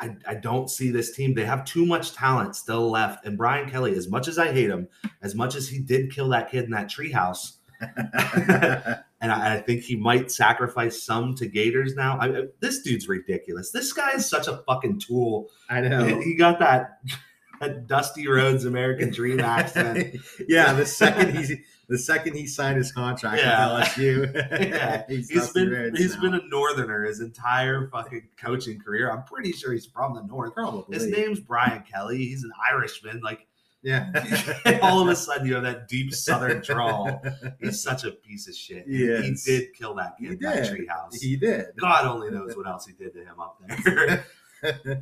I, 0.00 0.16
I 0.26 0.34
don't 0.34 0.68
see 0.68 0.90
this 0.90 1.14
team. 1.14 1.34
They 1.34 1.44
have 1.44 1.64
too 1.64 1.86
much 1.86 2.14
talent 2.14 2.56
still 2.56 2.90
left. 2.90 3.24
And 3.24 3.38
Brian 3.38 3.70
Kelly, 3.70 3.94
as 3.94 4.08
much 4.08 4.26
as 4.26 4.38
I 4.38 4.52
hate 4.52 4.68
him, 4.68 4.88
as 5.22 5.36
much 5.36 5.54
as 5.54 5.68
he 5.68 5.78
did 5.78 6.12
kill 6.12 6.28
that 6.30 6.50
kid 6.50 6.64
in 6.64 6.70
that 6.72 6.90
treehouse, 6.90 7.58
and 7.80 9.32
I, 9.32 9.54
I, 9.54 9.60
think 9.60 9.82
he 9.82 9.96
might 9.96 10.30
sacrifice 10.30 11.02
some 11.02 11.34
to 11.36 11.46
Gators 11.46 11.94
now. 11.94 12.18
I, 12.20 12.44
this 12.60 12.82
dude's 12.82 13.08
ridiculous. 13.08 13.70
This 13.70 13.92
guy 13.92 14.12
is 14.12 14.28
such 14.28 14.48
a 14.48 14.58
fucking 14.66 15.00
tool. 15.00 15.48
I 15.70 15.80
know. 15.80 16.20
He 16.20 16.34
got 16.34 16.58
that 16.58 16.98
that 17.60 17.86
Dusty 17.86 18.28
Rhodes 18.28 18.64
American 18.64 19.10
Dream 19.10 19.40
accent. 19.40 20.16
yeah, 20.48 20.72
the 20.72 20.86
second 20.86 21.36
he 21.36 21.62
the 21.88 21.98
second 21.98 22.34
he 22.34 22.46
signed 22.46 22.76
his 22.76 22.92
contract 22.92 23.38
yeah. 23.38 23.78
with 23.78 23.88
LSU, 23.88 24.34
yeah. 24.70 25.04
he's, 25.08 25.28
he's 25.28 25.50
been 25.50 25.94
he's 25.94 26.14
now. 26.16 26.20
been 26.22 26.34
a 26.34 26.40
Northerner 26.48 27.04
his 27.04 27.20
entire 27.20 27.88
fucking 27.88 28.28
coaching 28.36 28.80
career. 28.80 29.10
I'm 29.10 29.24
pretty 29.24 29.52
sure 29.52 29.72
he's 29.72 29.86
from 29.86 30.14
the 30.14 30.22
North. 30.22 30.54
Probably 30.54 30.96
his 30.96 31.06
name's 31.06 31.40
Brian 31.40 31.82
Kelly. 31.90 32.18
He's 32.18 32.44
an 32.44 32.52
Irishman. 32.70 33.20
Like 33.22 33.46
yeah. 33.84 34.10
all 34.82 35.00
of 35.00 35.08
a 35.08 35.14
sudden, 35.14 35.46
you 35.46 35.54
have 35.54 35.62
that 35.64 35.88
deep 35.88 36.14
Southern 36.14 36.62
drawl. 36.62 37.22
He's 37.60 37.82
such 37.82 38.04
a 38.04 38.12
piece 38.12 38.48
of 38.48 38.54
shit. 38.54 38.86
He 38.88 39.36
did 39.44 39.74
kill 39.74 39.94
that 39.96 40.16
kid 40.18 40.32
in 40.32 40.38
that 40.40 40.64
treehouse. 40.64 41.20
He 41.20 41.36
did. 41.36 41.66
God 41.78 42.06
only 42.06 42.30
knows 42.30 42.56
what 42.56 42.66
else 42.66 42.86
he 42.86 42.94
did 42.94 43.12
to 43.12 43.20
him 43.20 43.38
up 43.38 43.60
there. 43.84 44.24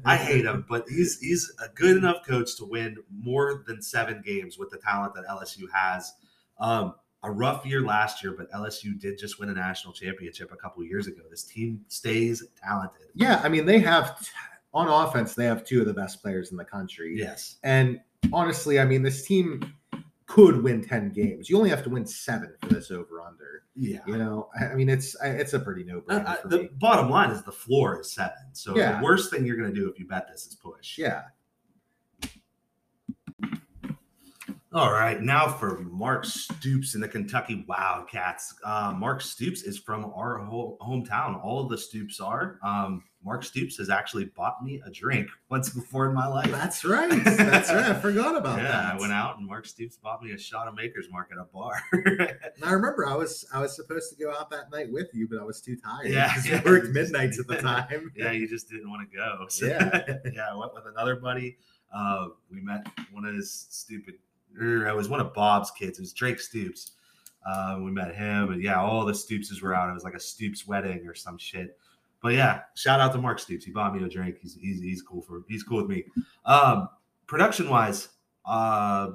I 0.05 0.17
hate 0.17 0.45
him, 0.45 0.67
but 0.69 0.89
he's 0.89 1.21
he's 1.21 1.53
a 1.65 1.69
good 1.69 1.97
enough 1.97 2.27
coach 2.27 2.57
to 2.57 2.65
win 2.65 2.97
more 3.17 3.63
than 3.69 3.81
seven 3.81 4.21
games 4.27 4.59
with 4.59 4.71
the 4.71 4.79
talent 4.79 5.15
that 5.15 5.27
LSU 5.27 5.67
has. 5.73 6.13
Um, 6.63 6.95
a 7.25 7.31
rough 7.31 7.67
year 7.67 7.83
last 7.83 8.23
year, 8.23 8.35
but 8.37 8.51
LSU 8.51 8.99
did 8.99 9.19
just 9.19 9.39
win 9.39 9.51
a 9.51 9.55
national 9.55 9.93
championship 9.93 10.51
a 10.53 10.57
couple 10.57 10.83
years 10.83 11.07
ago. 11.07 11.23
This 11.31 11.45
team 11.45 11.85
stays 11.89 12.43
talented. 12.61 13.09
Yeah, 13.15 13.41
I 13.45 13.49
mean 13.49 13.67
they 13.67 13.79
have 13.81 14.27
on 14.75 14.89
offense 14.89 15.35
they 15.35 15.45
have 15.45 15.65
two 15.65 15.81
of 15.81 15.87
the 15.87 15.95
best 15.95 16.23
players 16.23 16.51
in 16.51 16.57
the 16.57 16.65
country. 16.65 17.15
Yes, 17.17 17.59
and 17.63 18.01
honestly, 18.33 18.81
I 18.81 18.85
mean, 18.85 19.03
this 19.03 19.27
team 19.27 19.75
could 20.27 20.63
win 20.63 20.83
10 20.83 21.11
games. 21.11 21.51
You 21.51 21.59
only 21.59 21.71
have 21.71 21.83
to 21.85 21.91
win 21.91 22.07
seven 22.07 22.55
for 22.61 22.69
this 22.69 22.91
over 22.91 23.21
under. 23.21 23.65
Yeah. 23.75 24.01
You 24.07 24.17
know, 24.17 24.49
I 24.59 24.75
mean, 24.75 24.89
it's 24.89 25.17
it's 25.23 25.53
a 25.55 25.61
pretty 25.61 25.85
no 25.85 26.01
brainer. 26.01 26.27
Uh, 26.27 26.37
the 26.49 26.59
me. 26.59 26.69
bottom 26.79 27.11
line 27.11 27.31
is 27.31 27.43
the 27.43 27.53
floor 27.53 28.01
is 28.01 28.11
seven. 28.11 28.37
So 28.53 28.77
yeah. 28.77 28.99
the 28.99 29.05
worst 29.05 29.31
thing 29.31 29.47
you're 29.47 29.57
going 29.57 29.73
to 29.73 29.79
do 29.79 29.89
if 29.89 29.99
you 29.99 30.07
bet 30.07 30.29
this 30.31 30.47
is 30.47 30.55
push. 30.55 30.99
Yeah. 30.99 31.23
All 34.75 34.91
right, 34.91 35.21
now 35.21 35.49
for 35.49 35.81
Mark 35.81 36.25
Stoops 36.25 36.95
and 36.95 37.03
the 37.05 37.09
Kentucky 37.09 37.63
Wildcats. 37.69 38.55
Uh, 38.65 38.95
Mark 38.97 39.21
Stoops 39.21 39.63
is 39.65 39.79
from 39.79 40.07
our 40.15 40.39
whole 40.39 40.79
hometown. 40.81 41.45
All 41.45 41.61
of 41.63 41.69
the 41.69 41.77
Stoops 41.77 42.21
are. 42.21 42.59
Um, 42.65 43.05
Mark 43.23 43.45
Stoops 43.45 43.77
has 43.77 43.91
actually 43.91 44.25
bought 44.35 44.65
me 44.65 44.83
a 44.87 44.91
drink 44.91 45.29
once 45.51 45.69
before 45.69 46.07
in 46.07 46.15
my 46.15 46.27
life. 46.27 46.51
That's 46.51 46.87
right. 46.87 47.23
That's 47.23 47.71
right. 47.71 47.85
I 47.85 48.01
forgot 48.01 48.35
about 48.35 48.57
yeah, 48.57 48.63
that. 48.69 48.85
Yeah, 48.85 48.93
I 48.97 49.01
went 49.01 49.13
out 49.13 49.37
and 49.37 49.47
Mark 49.47 49.67
Stoops 49.67 49.99
bought 49.99 50.23
me 50.23 50.33
a 50.33 50.39
shot 50.39 50.67
of 50.69 50.75
Maker's 50.75 51.09
Mark 51.11 51.29
at 51.31 51.39
a 51.39 51.45
bar. 51.45 51.75
I 52.65 52.73
remember 52.73 53.07
I 53.07 53.15
was 53.15 53.45
I 53.53 53.61
was 53.61 53.77
supposed 53.77 54.11
to 54.11 54.17
go 54.17 54.33
out 54.33 54.49
that 54.51 54.73
night 54.73 54.91
with 54.91 55.09
you, 55.13 55.29
but 55.29 55.39
I 55.39 55.45
was 55.45 55.61
too 55.61 55.77
tired. 55.77 56.11
Yeah, 56.11 56.33
yeah. 56.47 56.63
we 56.65 56.71
worked 56.71 56.89
midnights 56.89 57.39
at 57.39 57.47
the 57.47 57.59
time. 57.59 58.11
yeah, 58.17 58.33
you 58.33 58.49
just 58.49 58.71
didn't 58.71 58.89
want 58.89 59.09
to 59.09 59.17
go. 59.17 59.45
So, 59.49 59.67
yeah, 59.67 60.03
yeah. 60.33 60.49
I 60.51 60.57
went 60.57 60.73
with 60.73 60.87
another 60.87 61.17
buddy. 61.17 61.59
Uh, 61.95 62.29
we 62.51 62.63
met 62.63 62.87
one 63.13 63.27
of 63.27 63.35
his 63.35 63.67
stupid. 63.69 64.15
Or 64.61 64.87
it 64.87 64.97
was 64.97 65.09
one 65.09 65.21
of 65.21 65.33
Bob's 65.35 65.71
kids. 65.71 65.99
It 65.99 66.03
was 66.03 66.13
Drake 66.13 66.41
Stoops. 66.41 66.93
Uh, 67.47 67.79
we 67.81 67.91
met 67.91 68.15
him, 68.15 68.53
and 68.53 68.63
yeah, 68.63 68.81
all 68.81 69.05
the 69.05 69.13
Stoopses 69.13 69.63
were 69.63 69.75
out. 69.75 69.91
It 69.91 69.95
was 69.95 70.05
like 70.05 70.15
a 70.15 70.21
Stoops 70.21 70.67
wedding 70.67 71.07
or 71.09 71.15
some 71.15 71.39
shit 71.39 71.77
but 72.23 72.35
yeah, 72.35 72.61
shout 72.75 73.01
out 73.01 73.13
to 73.13 73.19
Mark 73.19 73.41
Stoops. 73.41 73.65
He 73.65 73.73
bought 73.73 73.95
me 73.95 74.03
a 74.03 74.09
drink. 74.09 74.39
He's 74.41 74.55
he's, 74.55 74.81
he's 74.81 75.03
cool 75.03 75.21
for 75.21 75.43
he's 75.49 75.65
cool 75.65 75.79
with 75.79 75.91
me. 75.91 76.05
Um, 76.47 76.89
production 77.27 77.69
wise, 77.69 78.09
uh, 78.47 79.11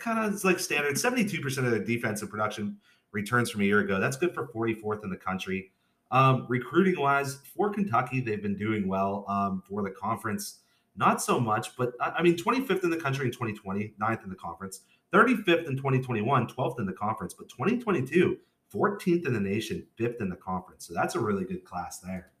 kind 0.00 0.34
of 0.34 0.44
like 0.44 0.58
standard. 0.58 0.98
Seventy 0.98 1.24
two 1.24 1.40
percent 1.40 1.68
of 1.68 1.72
the 1.72 1.78
defensive 1.78 2.28
production 2.28 2.76
returns 3.12 3.50
from 3.50 3.60
a 3.60 3.64
year 3.64 3.80
ago. 3.80 4.00
That's 4.00 4.16
good 4.16 4.34
for 4.34 4.48
forty 4.48 4.74
fourth 4.74 5.04
in 5.04 5.10
the 5.10 5.16
country. 5.16 5.70
Um, 6.10 6.46
recruiting 6.48 7.00
wise, 7.00 7.38
for 7.56 7.72
Kentucky, 7.72 8.20
they've 8.20 8.42
been 8.42 8.56
doing 8.56 8.88
well. 8.88 9.24
Um, 9.28 9.62
for 9.68 9.82
the 9.82 9.90
conference, 9.90 10.58
not 10.96 11.22
so 11.22 11.40
much, 11.40 11.76
but 11.76 11.92
I 12.00 12.22
mean, 12.22 12.36
25th 12.36 12.84
in 12.84 12.90
the 12.90 12.96
country 12.96 13.26
in 13.26 13.32
2020, 13.32 13.94
9th 14.00 14.24
in 14.24 14.30
the 14.30 14.36
conference, 14.36 14.82
35th 15.12 15.66
in 15.68 15.76
2021, 15.76 16.46
12th 16.46 16.78
in 16.78 16.86
the 16.86 16.92
conference, 16.92 17.34
but 17.34 17.48
2022 17.48 18.38
14th 18.74 19.26
in 19.26 19.32
the 19.32 19.40
nation, 19.40 19.86
fifth 19.96 20.20
in 20.20 20.28
the 20.28 20.36
conference. 20.36 20.86
So 20.86 20.94
that's 20.94 21.14
a 21.14 21.20
really 21.20 21.44
good 21.44 21.64
class 21.64 22.00
there. 22.00 22.32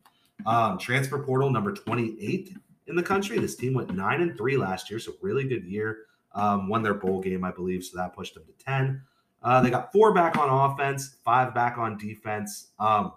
Um, 0.46 0.78
transfer 0.78 1.18
portal 1.18 1.50
number 1.50 1.72
28 1.72 2.56
in 2.88 2.96
the 2.96 3.02
country. 3.02 3.38
This 3.38 3.54
team 3.54 3.74
went 3.74 3.94
nine 3.94 4.20
and 4.20 4.36
three 4.36 4.56
last 4.56 4.90
year, 4.90 4.98
so 4.98 5.12
really 5.22 5.44
good 5.44 5.64
year. 5.64 6.06
Um, 6.32 6.68
won 6.68 6.82
their 6.82 6.94
bowl 6.94 7.20
game, 7.20 7.44
I 7.44 7.52
believe, 7.52 7.84
so 7.84 7.96
that 7.96 8.14
pushed 8.14 8.34
them 8.34 8.42
to 8.44 8.64
10. 8.64 9.02
Uh, 9.42 9.60
they 9.60 9.70
got 9.70 9.92
four 9.92 10.12
back 10.12 10.36
on 10.36 10.48
offense, 10.48 11.16
five 11.24 11.54
back 11.54 11.78
on 11.78 11.96
defense. 11.96 12.72
Um, 12.80 13.12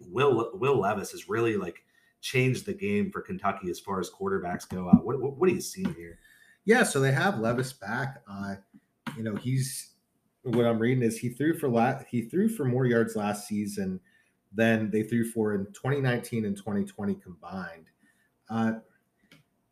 Will 0.00 0.50
Will 0.54 0.80
Levis 0.80 1.12
is 1.12 1.28
really 1.28 1.56
like 1.56 1.81
changed 2.22 2.64
the 2.64 2.72
game 2.72 3.10
for 3.10 3.20
Kentucky 3.20 3.68
as 3.68 3.78
far 3.78 4.00
as 4.00 4.08
quarterbacks 4.08 4.66
go. 4.66 4.88
Uh, 4.88 4.96
what, 4.96 5.20
what, 5.20 5.36
what 5.36 5.50
are 5.50 5.52
you 5.52 5.60
seeing 5.60 5.92
here? 5.94 6.18
Yeah, 6.64 6.84
so 6.84 7.00
they 7.00 7.12
have 7.12 7.40
Levis 7.40 7.72
back. 7.72 8.22
Uh, 8.30 8.54
you 9.16 9.24
know, 9.24 9.34
he's 9.34 9.90
what 10.42 10.64
I'm 10.64 10.78
reading 10.78 11.02
is 11.02 11.18
he 11.18 11.28
threw 11.28 11.58
for 11.58 11.68
la- 11.68 12.02
he 12.08 12.22
threw 12.22 12.48
for 12.48 12.64
more 12.64 12.86
yards 12.86 13.16
last 13.16 13.46
season 13.46 14.00
than 14.52 14.90
they 14.90 15.02
threw 15.02 15.28
for 15.28 15.54
in 15.54 15.66
2019 15.66 16.44
and 16.44 16.56
2020 16.56 17.14
combined. 17.16 17.86
Uh, 18.48 18.72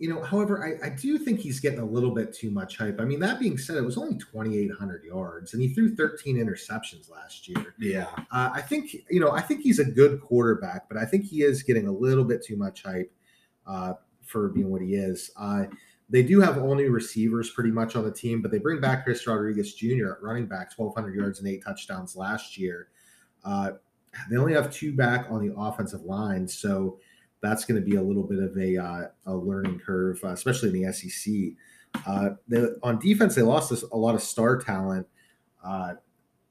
you 0.00 0.08
know, 0.08 0.22
however, 0.22 0.64
I, 0.64 0.86
I, 0.86 0.88
do 0.88 1.18
think 1.18 1.40
he's 1.40 1.60
getting 1.60 1.78
a 1.78 1.84
little 1.84 2.10
bit 2.10 2.32
too 2.32 2.50
much 2.50 2.78
hype. 2.78 3.02
I 3.02 3.04
mean, 3.04 3.20
that 3.20 3.38
being 3.38 3.58
said, 3.58 3.76
it 3.76 3.84
was 3.84 3.98
only 3.98 4.16
2,800 4.16 5.04
yards, 5.04 5.52
and 5.52 5.60
he 5.60 5.74
threw 5.74 5.94
13 5.94 6.38
interceptions 6.38 7.10
last 7.10 7.46
year. 7.46 7.74
Yeah, 7.78 8.06
uh, 8.32 8.48
I 8.54 8.62
think 8.62 8.96
you 9.10 9.20
know, 9.20 9.32
I 9.32 9.42
think 9.42 9.60
he's 9.60 9.78
a 9.78 9.84
good 9.84 10.22
quarterback, 10.22 10.88
but 10.88 10.96
I 10.96 11.04
think 11.04 11.26
he 11.26 11.42
is 11.42 11.62
getting 11.62 11.86
a 11.86 11.92
little 11.92 12.24
bit 12.24 12.42
too 12.42 12.56
much 12.56 12.82
hype 12.82 13.12
uh, 13.66 13.92
for 14.24 14.48
being 14.48 14.70
what 14.70 14.80
he 14.80 14.94
is. 14.94 15.32
Uh, 15.36 15.64
they 16.08 16.22
do 16.22 16.40
have 16.40 16.56
all 16.56 16.74
new 16.74 16.90
receivers 16.90 17.50
pretty 17.50 17.70
much 17.70 17.94
on 17.94 18.02
the 18.02 18.10
team, 18.10 18.40
but 18.40 18.50
they 18.50 18.58
bring 18.58 18.80
back 18.80 19.04
Chris 19.04 19.26
Rodriguez 19.26 19.74
Jr. 19.74 20.12
at 20.12 20.22
running 20.22 20.46
back, 20.46 20.72
1,200 20.76 21.14
yards 21.14 21.40
and 21.40 21.46
eight 21.46 21.62
touchdowns 21.62 22.16
last 22.16 22.56
year. 22.56 22.88
Uh, 23.44 23.72
they 24.30 24.38
only 24.38 24.54
have 24.54 24.72
two 24.72 24.94
back 24.94 25.26
on 25.28 25.46
the 25.46 25.54
offensive 25.54 26.02
line, 26.04 26.48
so 26.48 26.98
that's 27.42 27.64
going 27.64 27.80
to 27.80 27.86
be 27.88 27.96
a 27.96 28.02
little 28.02 28.22
bit 28.22 28.38
of 28.38 28.56
a 28.56 28.76
uh, 28.76 29.08
a 29.26 29.34
learning 29.34 29.80
curve, 29.80 30.20
uh, 30.24 30.28
especially 30.28 30.68
in 30.68 30.82
the 30.82 30.92
SEC. 30.92 31.34
Uh, 32.06 32.30
they, 32.48 32.66
on 32.82 32.98
defense, 32.98 33.34
they 33.34 33.42
lost 33.42 33.72
a 33.92 33.96
lot 33.96 34.14
of 34.14 34.22
star 34.22 34.58
talent, 34.58 35.06
uh, 35.64 35.94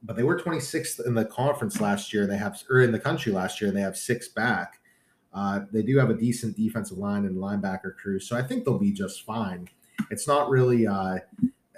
but 0.04 0.16
they 0.16 0.24
were 0.24 0.38
26th 0.38 1.06
in 1.06 1.14
the 1.14 1.26
conference 1.26 1.80
last 1.80 2.14
year. 2.14 2.26
They 2.26 2.38
have 2.38 2.62
or 2.70 2.82
in 2.82 2.92
the 2.92 3.00
country 3.00 3.32
last 3.32 3.62
year, 3.62 3.70
and 3.70 3.78
they 3.78 3.82
have 3.82 3.98
six 3.98 4.28
back. 4.28 4.80
Uh, 5.34 5.62
they 5.72 5.84
do 5.84 5.98
have 5.98 6.10
a 6.10 6.16
decent 6.16 6.58
defensive 6.58 6.98
line 6.98 7.26
and 7.26 7.38
linebacker 7.38 7.96
crew, 7.96 8.20
so 8.20 8.36
I 8.36 8.42
think 8.42 8.66
they'll 8.66 8.80
be 8.80 8.92
just 8.92 9.26
fine. 9.26 9.70
It's 10.10 10.28
not 10.28 10.50
really. 10.50 10.88
Uh, 10.88 11.20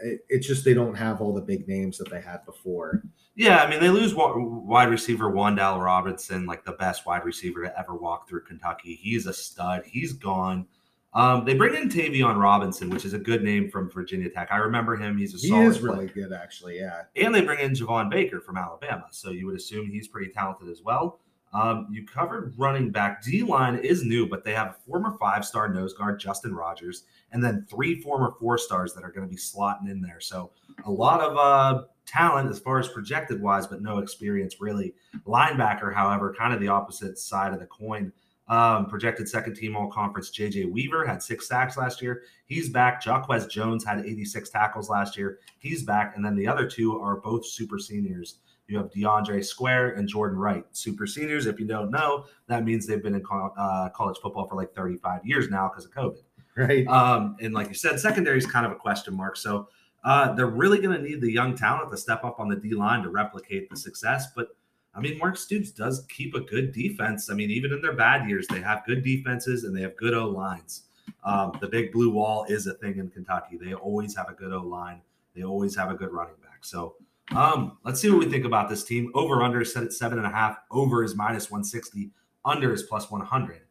it, 0.03 0.26
it's 0.30 0.47
just 0.47 0.64
they 0.64 0.74
don't 0.74 0.95
have 0.95 1.22
all 1.22 1.34
the 1.34 1.41
big 1.41 1.68
names 1.68 1.97
that 1.97 2.09
they 2.09 2.22
had 2.22 2.45
before. 2.45 3.03
Yeah, 3.36 3.64
I 3.64 3.70
mean 3.70 3.80
they 3.80 3.90
lose 3.90 4.14
wide 4.14 4.90
receiver 4.90 5.32
Wan'Dale 5.32 5.84
Robinson, 5.84 6.46
like 6.46 6.66
the 6.66 6.74
best 6.74 7.06
wide 7.06 7.24
receiver 7.24 7.64
to 7.64 7.80
ever 7.80 7.96
walk 7.96 8.28
through 8.28 8.44
Kentucky. 8.44 8.96
He's 8.96 9.26
a 9.26 9.34
stud. 9.34 9.84
He's 9.86 10.14
gone. 10.14 10.68
Um, 11.14 11.44
they 11.44 11.54
bring 11.54 11.76
in 11.76 11.90
Tayvion 11.90 12.40
Robinson, 12.40 12.90
which 12.90 13.04
is 13.04 13.14
a 13.14 13.20
good 13.20 13.44
name 13.44 13.70
from 13.70 13.90
Virginia 13.90 14.30
Tech. 14.30 14.50
I 14.50 14.58
remember 14.58 14.96
him. 14.96 15.18
He's 15.18 15.34
a 15.34 15.38
he 15.38 15.54
is 15.54 15.82
really 15.82 16.08
good, 16.08 16.32
actually. 16.32 16.80
Yeah, 16.80 17.04
and 17.16 17.36
they 17.36 17.42
bring 17.42 17.60
in 17.60 17.72
Javon 17.72 18.10
Baker 18.10 18.40
from 18.40 18.58
Alabama, 18.58 19.08
so 19.12 19.32
you 19.32 19.46
would 19.48 19.56
assume 19.56 19.90
he's 19.90 20.08
pretty 20.08 20.32
talented 20.32 20.70
as 20.70 20.82
well. 20.84 21.20
Um, 21.54 21.88
you 21.92 22.06
covered 22.06 22.54
running 22.58 22.92
back. 22.92 23.22
D 23.22 23.44
line 23.44 23.76
is 23.76 24.06
new, 24.06 24.26
but 24.28 24.46
they 24.46 24.54
have 24.54 24.70
a 24.70 24.74
former 24.74 25.18
five 25.20 25.46
star 25.46 25.68
nose 25.68 25.94
guard, 25.94 26.18
Justin 26.18 26.56
Rogers, 26.56 27.04
and 27.34 27.44
then 27.44 27.66
three 27.70 28.00
former 28.02 28.34
four 28.40 28.58
stars 28.58 28.94
that 28.94 29.04
are 29.04 29.12
going 29.12 29.28
to 29.28 29.30
be 29.30 29.40
slotting 29.40 29.90
in 29.90 30.02
there. 30.02 30.22
So 30.22 30.52
a 30.86 30.92
lot 30.92 31.20
of 31.20 31.38
uh, 31.38 31.84
talent 32.12 32.49
as 32.49 32.59
far 32.59 32.80
as 32.80 32.88
projected 32.88 33.41
wise, 33.41 33.68
but 33.68 33.82
no 33.82 33.99
experience 33.99 34.59
really. 34.59 34.93
Linebacker, 35.26 35.93
however, 35.93 36.36
kind 36.38 36.53
of 36.53 36.59
the 36.59 36.68
opposite 36.68 37.18
side 37.18 37.53
of 37.53 37.59
the 37.59 37.66
coin. 37.66 38.12
Um, 38.47 38.88
projected 38.88 39.30
second 39.30 39.55
team 39.55 39.78
all 39.78 39.89
conference 39.89 40.30
JJ 40.30 40.70
Weaver 40.70 41.05
had 41.05 41.24
six 41.24 41.47
sacks 41.47 41.78
last 41.78 42.01
year. 42.01 42.24
He's 42.47 42.70
back. 42.70 43.01
Jaquez 43.01 43.47
Jones 43.47 43.86
had 43.86 44.05
86 44.05 44.49
tackles 44.49 44.89
last 44.89 45.16
year. 45.18 45.39
He's 45.59 45.84
back. 45.84 46.18
And 46.18 46.26
then 46.26 46.36
the 46.36 46.47
other 46.47 46.68
two 46.68 46.99
are 46.99 47.16
both 47.16 47.45
super 47.45 47.80
seniors. 47.80 48.39
You 48.68 48.78
have 48.78 48.91
DeAndre 48.91 49.43
Square 49.43 49.91
and 49.91 50.07
Jordan 50.07 50.38
Wright, 50.38 50.66
super 50.72 51.07
seniors. 51.07 51.45
If 51.45 51.59
you 51.59 51.66
don't 51.66 51.91
know, 51.91 52.26
that 52.47 52.66
means 52.66 52.88
they've 52.88 53.01
been 53.01 53.16
in 53.16 53.22
co- 53.22 53.53
uh, 53.57 53.89
college 53.89 54.18
football 54.22 54.47
for 54.47 54.55
like 54.55 54.74
35 54.74 55.26
years 55.26 55.49
now 55.49 55.70
because 55.70 55.86
of 55.86 55.91
COVID. 55.91 56.24
Right. 56.57 56.86
Um, 56.88 57.38
and 57.41 57.53
like 57.53 57.70
you 57.70 57.74
said, 57.74 57.99
secondary 57.99 58.38
is 58.38 58.45
kind 58.45 58.66
of 58.66 58.74
a 58.74 58.76
question 58.76 59.16
mark. 59.16 59.38
So 59.38 59.70
Uh, 60.04 60.34
they're 60.34 60.47
really 60.47 60.80
going 60.80 60.95
to 60.95 61.02
need 61.02 61.22
the 61.22 61.32
young 61.32 61.56
talent 61.56 61.91
to 61.91 61.97
step 61.97 62.24
up 62.24 62.39
on 62.39 62.49
the 62.49 62.56
D 62.56 62.74
line 62.74 63.04
to 63.04 63.10
replicate 63.10 63.70
the 63.70 63.78
success. 63.78 64.28
But 64.36 64.56
I 64.93 64.99
mean, 64.99 65.18
Mark 65.18 65.38
Stoops 65.38 65.72
does 65.72 66.06
keep 66.10 66.36
a 66.36 66.41
good 66.41 66.74
defense. 66.74 67.30
I 67.30 67.34
mean, 67.34 67.49
even 67.52 67.72
in 67.72 67.82
their 67.82 67.93
bad 67.95 68.28
years, 68.28 68.47
they 68.47 68.62
have 68.62 68.86
good 68.86 69.04
defenses 69.04 69.64
and 69.64 69.76
they 69.76 69.82
have 69.82 69.95
good 69.95 70.14
O 70.14 70.28
lines. 70.28 70.84
Um, 71.24 71.58
the 71.62 71.68
big 71.68 71.91
blue 71.91 72.10
wall 72.10 72.45
is 72.49 72.68
a 72.68 72.74
thing 72.74 72.97
in 72.97 73.10
Kentucky. 73.10 73.58
They 73.58 73.74
always 73.74 74.16
have 74.16 74.30
a 74.30 74.34
good 74.34 74.52
O 74.52 74.62
line. 74.62 75.02
They 75.36 75.43
always 75.43 75.76
have 75.76 75.91
a 75.91 75.93
good 75.93 76.12
running 76.12 76.36
back. 76.41 76.66
So 76.66 76.95
um, 77.36 77.78
let's 77.86 78.02
see 78.02 78.10
what 78.10 78.20
we 78.20 78.26
think 78.26 78.45
about 78.45 78.70
this 78.70 78.84
team. 78.84 79.12
Over 79.14 79.43
under 79.43 79.64
set 79.64 79.84
at 79.84 79.93
seven 79.93 80.18
and 80.18 80.28
a 80.28 80.32
half. 80.32 80.58
Over 80.72 81.04
is 81.04 81.16
minus 81.16 81.49
160. 81.49 82.10
Under 82.43 82.74
is 82.74 82.84
plus 82.84 83.10
100. 83.10 83.62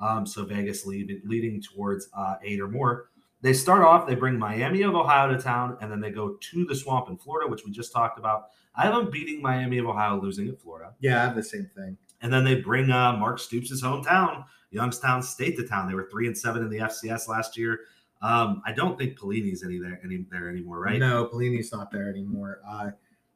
Um, 0.00 0.26
so 0.26 0.44
Vegas 0.44 0.86
lead, 0.86 1.20
leading 1.24 1.60
towards 1.60 2.08
uh, 2.16 2.36
eight 2.42 2.60
or 2.60 2.68
more. 2.68 3.10
They 3.42 3.52
start 3.52 3.82
off, 3.82 4.06
they 4.06 4.14
bring 4.14 4.38
Miami 4.38 4.82
of 4.82 4.94
Ohio 4.94 5.34
to 5.34 5.42
town, 5.42 5.78
and 5.80 5.90
then 5.90 6.00
they 6.00 6.10
go 6.10 6.36
to 6.38 6.64
the 6.66 6.74
swamp 6.74 7.08
in 7.08 7.16
Florida, 7.16 7.50
which 7.50 7.64
we 7.64 7.70
just 7.70 7.92
talked 7.92 8.18
about. 8.18 8.48
I 8.76 8.82
have 8.82 8.94
them 8.94 9.10
beating 9.10 9.40
Miami 9.40 9.78
of 9.78 9.86
Ohio, 9.86 10.20
losing 10.20 10.48
at 10.48 10.60
Florida. 10.60 10.94
Yeah, 11.00 11.20
I 11.20 11.24
have 11.24 11.34
the 11.34 11.42
same 11.42 11.70
thing. 11.74 11.96
And 12.22 12.32
then 12.32 12.44
they 12.44 12.56
bring 12.56 12.90
uh, 12.90 13.14
Mark 13.14 13.38
Stoops' 13.38 13.82
hometown, 13.82 14.44
Youngstown 14.70 15.22
State, 15.22 15.56
to 15.56 15.66
town. 15.66 15.88
They 15.88 15.94
were 15.94 16.08
three 16.10 16.26
and 16.26 16.36
seven 16.36 16.62
in 16.62 16.68
the 16.68 16.78
FCS 16.78 17.28
last 17.28 17.56
year. 17.56 17.80
Um, 18.22 18.62
I 18.66 18.72
don't 18.72 18.98
think 18.98 19.18
Pelini's 19.18 19.64
any 19.64 19.78
there 19.78 19.98
any 20.04 20.26
there 20.30 20.50
anymore, 20.50 20.80
right? 20.80 20.98
No, 20.98 21.26
Pelini's 21.26 21.72
not 21.72 21.90
there 21.90 22.10
anymore. 22.10 22.60
Uh, 22.68 22.90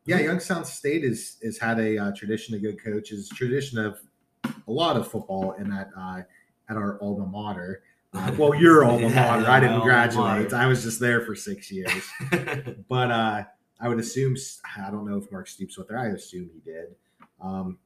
yeah, 0.05 0.19
Youngstown 0.19 0.65
State 0.67 1.05
is 1.05 1.39
is 1.41 1.59
had 1.59 1.81
a 1.81 1.97
uh, 1.97 2.13
tradition 2.13 2.55
of 2.55 2.61
good 2.61 2.83
coaches, 2.83 3.31
tradition 3.31 3.79
of 3.79 3.99
a 4.45 4.71
lot 4.71 4.97
of 4.97 5.11
football 5.11 5.53
in 5.53 5.71
that 5.71 5.89
uh, 5.97 6.21
at 6.69 6.77
our 6.77 7.01
alma 7.01 7.27
mater. 7.27 7.83
Well, 8.39 8.55
your 8.55 8.85
alma 8.85 9.09
Yeah, 9.09 9.37
mater. 9.39 9.51
I 9.51 9.61
didn't 9.61 9.81
graduate. 9.81 10.53
I 10.53 10.67
was 10.67 10.83
just 10.83 11.01
there 11.01 11.21
for 11.21 11.35
six 11.35 11.71
years. 11.71 12.09
but 12.89 13.11
uh, 13.11 13.45
I 13.81 13.89
would 13.89 13.99
assume 13.99 14.37
I 14.77 14.91
don't 14.91 15.05
know 15.05 15.19
if 15.19 15.31
Mark 15.33 15.49
Stoops 15.49 15.77
went 15.77 15.89
there. 15.89 15.99
I 15.99 16.09
assume 16.09 16.51
he 16.53 16.61
did. 16.61 16.95
Um, 17.41 17.79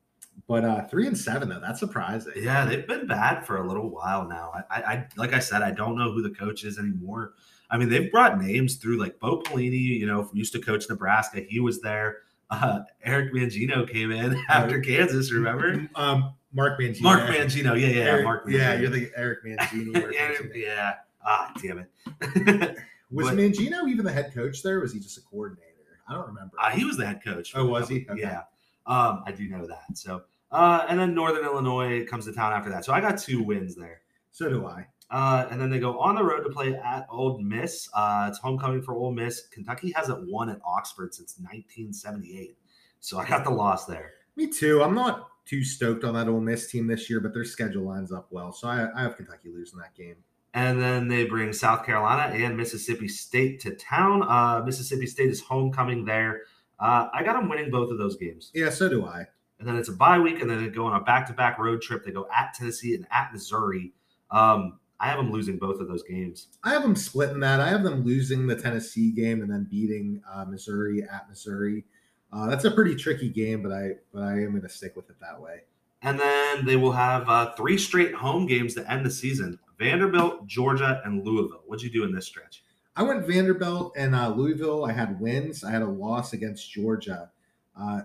but 0.47 0.65
uh, 0.65 0.85
three 0.87 1.07
and 1.07 1.17
seven 1.17 1.49
though, 1.49 1.61
that's 1.61 1.81
surprising. 1.81 2.33
yeah, 2.37 2.65
they've 2.65 2.87
been 2.87 3.07
bad 3.07 3.47
for 3.47 3.59
a 3.59 3.67
little 3.67 3.89
while 3.91 4.29
now. 4.29 4.53
I, 4.55 4.81
I, 4.81 4.93
I 4.93 5.07
like 5.17 5.33
I 5.33 5.39
said, 5.41 5.63
I 5.63 5.71
don't 5.71 5.97
know 5.97 6.13
who 6.13 6.23
the 6.23 6.31
coach 6.31 6.65
is 6.65 6.79
anymore. 6.79 7.33
I 7.71 7.77
mean, 7.77 7.89
they've 7.89 8.11
brought 8.11 8.41
names 8.41 8.77
through 8.77 8.99
like 8.99 9.19
Bo 9.19 9.41
Pelini, 9.43 9.99
you 9.99 10.07
know, 10.07 10.31
used 10.33 10.53
to 10.55 10.61
coach 10.61 10.85
Nebraska. 10.89 11.41
He 11.49 11.61
was 11.61 11.81
there. 11.81 12.19
Uh, 12.51 12.81
Eric 13.03 13.35
Mangino 13.35 13.87
came 13.91 14.11
in 14.11 14.43
after 14.49 14.81
Kansas. 14.81 15.33
Remember? 15.33 15.89
Um, 15.95 16.35
Mark 16.59 16.79
Mangino. 16.81 17.03
Mark 17.03 17.21
Mangino. 17.31 17.81
Yeah, 17.81 17.87
yeah, 17.87 18.03
Eric- 18.03 18.25
Mark. 18.25 18.45
yeah, 18.49 18.75
you're 18.75 18.91
the 18.91 19.11
Eric 19.17 19.45
Mangini. 19.45 19.93
Mark 19.93 20.13
yeah, 20.15 20.31
Mangino. 20.33 20.55
yeah. 20.57 20.95
Ah, 21.25 21.53
damn 21.63 21.79
it. 21.79 21.89
Was 23.11 23.29
But- 23.29 23.37
Mangino 23.37 23.89
even 23.89 24.05
the 24.05 24.13
head 24.13 24.35
coach 24.35 24.63
there? 24.63 24.79
Or 24.79 24.81
was 24.81 24.93
he 24.93 25.01
just 25.01 25.17
a 25.17 25.23
coordinator? 25.23 25.65
I 26.09 26.15
don't 26.15 26.27
remember. 26.27 26.53
Uh, 26.61 26.71
he 26.71 26.85
was 26.85 26.97
the 26.97 27.07
head 27.07 27.23
coach. 27.25 27.53
Oh, 27.55 27.65
was 27.67 27.89
he? 27.89 28.07
Okay. 28.11 28.21
Yeah. 28.21 28.43
Um, 28.87 29.23
I 29.27 29.33
do 29.33 29.49
know 29.49 29.67
that. 29.67 29.97
So, 29.97 30.23
uh, 30.53 30.85
and 30.89 30.99
then 30.99 31.15
Northern 31.15 31.45
Illinois 31.45 32.05
comes 32.07 32.25
to 32.27 32.33
town 32.33 32.53
after 32.53 32.71
that. 32.71 32.85
So 32.85 32.93
I 32.93 33.01
got 33.01 33.19
two 33.19 33.43
wins 33.43 33.75
there. 33.77 34.01
so 34.33 34.49
do 34.49 34.67
I. 34.67 34.87
Uh, 35.11 35.47
and 35.51 35.59
then 35.61 35.71
they 35.71 35.79
go 35.79 35.99
on 35.99 36.17
the 36.17 36.23
road 36.23 36.43
to 36.45 36.51
play 36.51 36.75
at 36.75 37.07
Ole 37.11 37.39
Miss. 37.41 37.89
Uh, 37.95 38.27
it's 38.29 38.39
homecoming 38.39 38.83
for 38.83 38.95
Ole 38.95 39.13
Miss. 39.13 39.47
Kentucky 39.49 39.91
hasn't 39.97 40.27
won 40.31 40.51
at 40.51 40.61
Oxford 40.67 41.15
since 41.15 41.35
1978. 41.41 42.57
So 43.01 43.19
I 43.19 43.27
got 43.27 43.45
the 43.45 43.51
loss 43.51 43.87
there. 43.87 44.13
Me 44.37 44.47
too. 44.49 44.83
I'm 44.83 44.95
not 44.95 45.29
too 45.49 45.65
stoked 45.65 46.05
on 46.05 46.15
that 46.15 46.29
Ole 46.29 46.41
Miss 46.41 46.71
team 46.71 46.87
this 46.87 47.09
year, 47.09 47.21
but 47.21 47.33
their 47.33 47.45
schedule 47.45 47.85
lines 47.85 48.13
up 48.13 48.29
well, 48.31 48.53
so 48.53 48.69
I, 48.69 48.89
I 48.95 49.03
have 49.03 49.17
Kentucky 49.17 49.49
losing 49.49 49.79
that 49.79 49.95
game. 49.95 50.17
And 50.55 50.81
then 50.81 51.09
they 51.09 51.25
bring 51.25 51.53
South 51.53 51.85
Carolina 51.85 52.35
and 52.35 52.57
Mississippi 52.57 53.07
State 53.09 53.61
to 53.61 53.75
town. 53.75 54.23
Uh, 54.23 54.63
Mississippi 54.65 55.07
State 55.07 55.29
is 55.31 55.41
homecoming 55.41 56.05
there. 56.05 56.43
Uh, 56.81 57.09
I 57.13 57.23
got 57.23 57.35
them 57.35 57.49
winning 57.49 57.71
both 57.71 57.91
of 57.91 57.99
those 57.99 58.17
games. 58.17 58.51
Yeah, 58.55 58.71
so 58.71 58.89
do 58.89 59.05
I. 59.05 59.27
and 59.59 59.69
then 59.69 59.77
it's 59.77 59.89
a 59.89 59.93
bye 59.93 60.19
week, 60.19 60.41
and 60.41 60.51
then 60.51 60.63
they 60.63 60.69
go 60.71 60.87
on 60.87 61.01
a 61.01 61.05
back-to-back 61.05 61.59
road 61.59 61.83
trip. 61.83 62.05
They 62.05 62.13
go 62.13 62.29
at 62.37 62.55
Tennessee 62.55 62.95
and 62.95 63.07
at 63.11 63.33
Missouri. 63.33 63.93
Um, 64.31 64.79
I 65.01 65.09
have 65.09 65.19
them 65.19 65.31
losing 65.31 65.59
both 65.59 65.81
of 65.81 65.89
those 65.89 66.03
games. 66.03 66.49
I 66.65 66.71
have 66.71 66.83
them 66.83 66.97
splitting 66.97 67.41
that. 67.41 67.61
I 67.61 67.69
have 67.69 67.83
them 67.83 68.05
losing 68.05 68.47
the 68.47 68.57
Tennessee 68.57 69.13
game 69.13 69.43
and 69.43 69.51
then 69.51 69.67
beating 69.71 70.23
uh, 70.33 70.45
Missouri 70.45 71.03
at 71.03 71.29
Missouri. 71.29 71.85
Uh, 72.33 72.49
that's 72.49 72.65
a 72.65 72.71
pretty 72.71 72.95
tricky 72.95 73.29
game, 73.29 73.63
but 73.63 73.73
I 73.73 73.93
but 74.13 74.23
I 74.23 74.33
am 74.33 74.51
going 74.51 74.63
to 74.63 74.69
stick 74.69 74.97
with 74.97 75.09
it 75.11 75.17
that 75.21 75.41
way. 75.41 75.63
And 76.03 76.19
then 76.21 76.65
they 76.67 76.77
will 76.77 76.93
have 76.93 77.29
uh, 77.29 77.53
three 77.55 77.79
straight 77.79 78.15
home 78.15 78.47
games 78.47 78.75
to 78.75 78.91
end 78.91 79.05
the 79.05 79.11
season: 79.11 79.59
Vanderbilt, 79.79 80.47
Georgia, 80.47 81.01
and 81.05 81.25
Louisville. 81.25 81.63
What'd 81.67 81.83
you 81.83 81.91
do 81.91 82.05
in 82.05 82.15
this 82.15 82.27
stretch? 82.27 82.63
I 82.95 83.03
went 83.03 83.27
Vanderbilt 83.27 83.95
and 83.97 84.15
uh, 84.15 84.29
Louisville. 84.31 84.85
I 84.85 84.93
had 84.93 85.21
wins. 85.21 85.63
I 85.63 85.71
had 85.71 85.83
a 85.83 85.87
loss 85.87 86.33
against 86.33 86.71
Georgia. 86.71 87.31
Uh, 87.79 88.03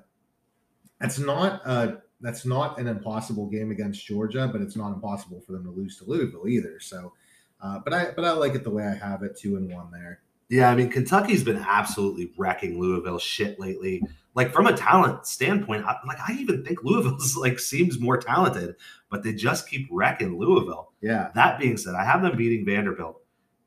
that's 0.99 1.19
not 1.19 1.65
a 1.65 2.01
that's 2.21 2.45
not 2.45 2.80
an 2.80 2.88
impossible 2.88 3.47
game 3.47 3.71
against 3.71 4.05
Georgia, 4.05 4.47
but 4.51 4.61
it's 4.61 4.78
not 4.78 4.93
impossible 4.93 5.41
for 5.41 5.51
them 5.51 5.65
to 5.65 5.69
lose 5.69 5.97
to 5.97 6.05
Louisville 6.05 6.47
either. 6.47 6.80
So, 6.80 7.13
uh, 7.61 7.80
but 7.84 7.93
I 7.93 8.11
but 8.11 8.24
I 8.24 8.32
like 8.32 8.55
it 8.55 8.63
the 8.63 8.69
way 8.69 8.86
I 8.86 8.93
have 8.93 9.24
it, 9.24 9.38
two 9.38 9.57
and 9.57 9.71
one 9.71 9.91
there. 9.91 10.21
Yeah, 10.50 10.70
I 10.70 10.76
mean 10.76 10.89
Kentucky's 10.89 11.44
been 11.44 11.58
absolutely 11.58 12.32
wrecking 12.38 12.80
Louisville 12.80 13.20
shit 13.20 13.60
lately. 13.60 14.04
Like 14.36 14.52
from 14.52 14.68
a 14.68 14.76
talent 14.76 15.26
standpoint, 15.28 15.86
I, 15.86 15.96
like 16.08 16.18
I 16.28 16.34
even 16.34 16.64
think 16.64 16.84
Louisville's 16.84 17.36
like 17.38 17.60
seems 17.60 18.00
more 18.00 18.18
talented, 18.18 18.76
but 19.10 19.24
they 19.24 19.34
just 19.34 19.70
keep 19.70 19.88
wrecking 19.91 20.38
Louisville. 20.38 20.91
Yeah, 21.02 21.32
That 21.36 21.60
being 21.60 21.78
said, 21.78 21.96
I 21.96 22.04
have 22.04 22.22
them 22.22 22.38
beating 22.38 22.66
Vanderbilt. 22.66 23.20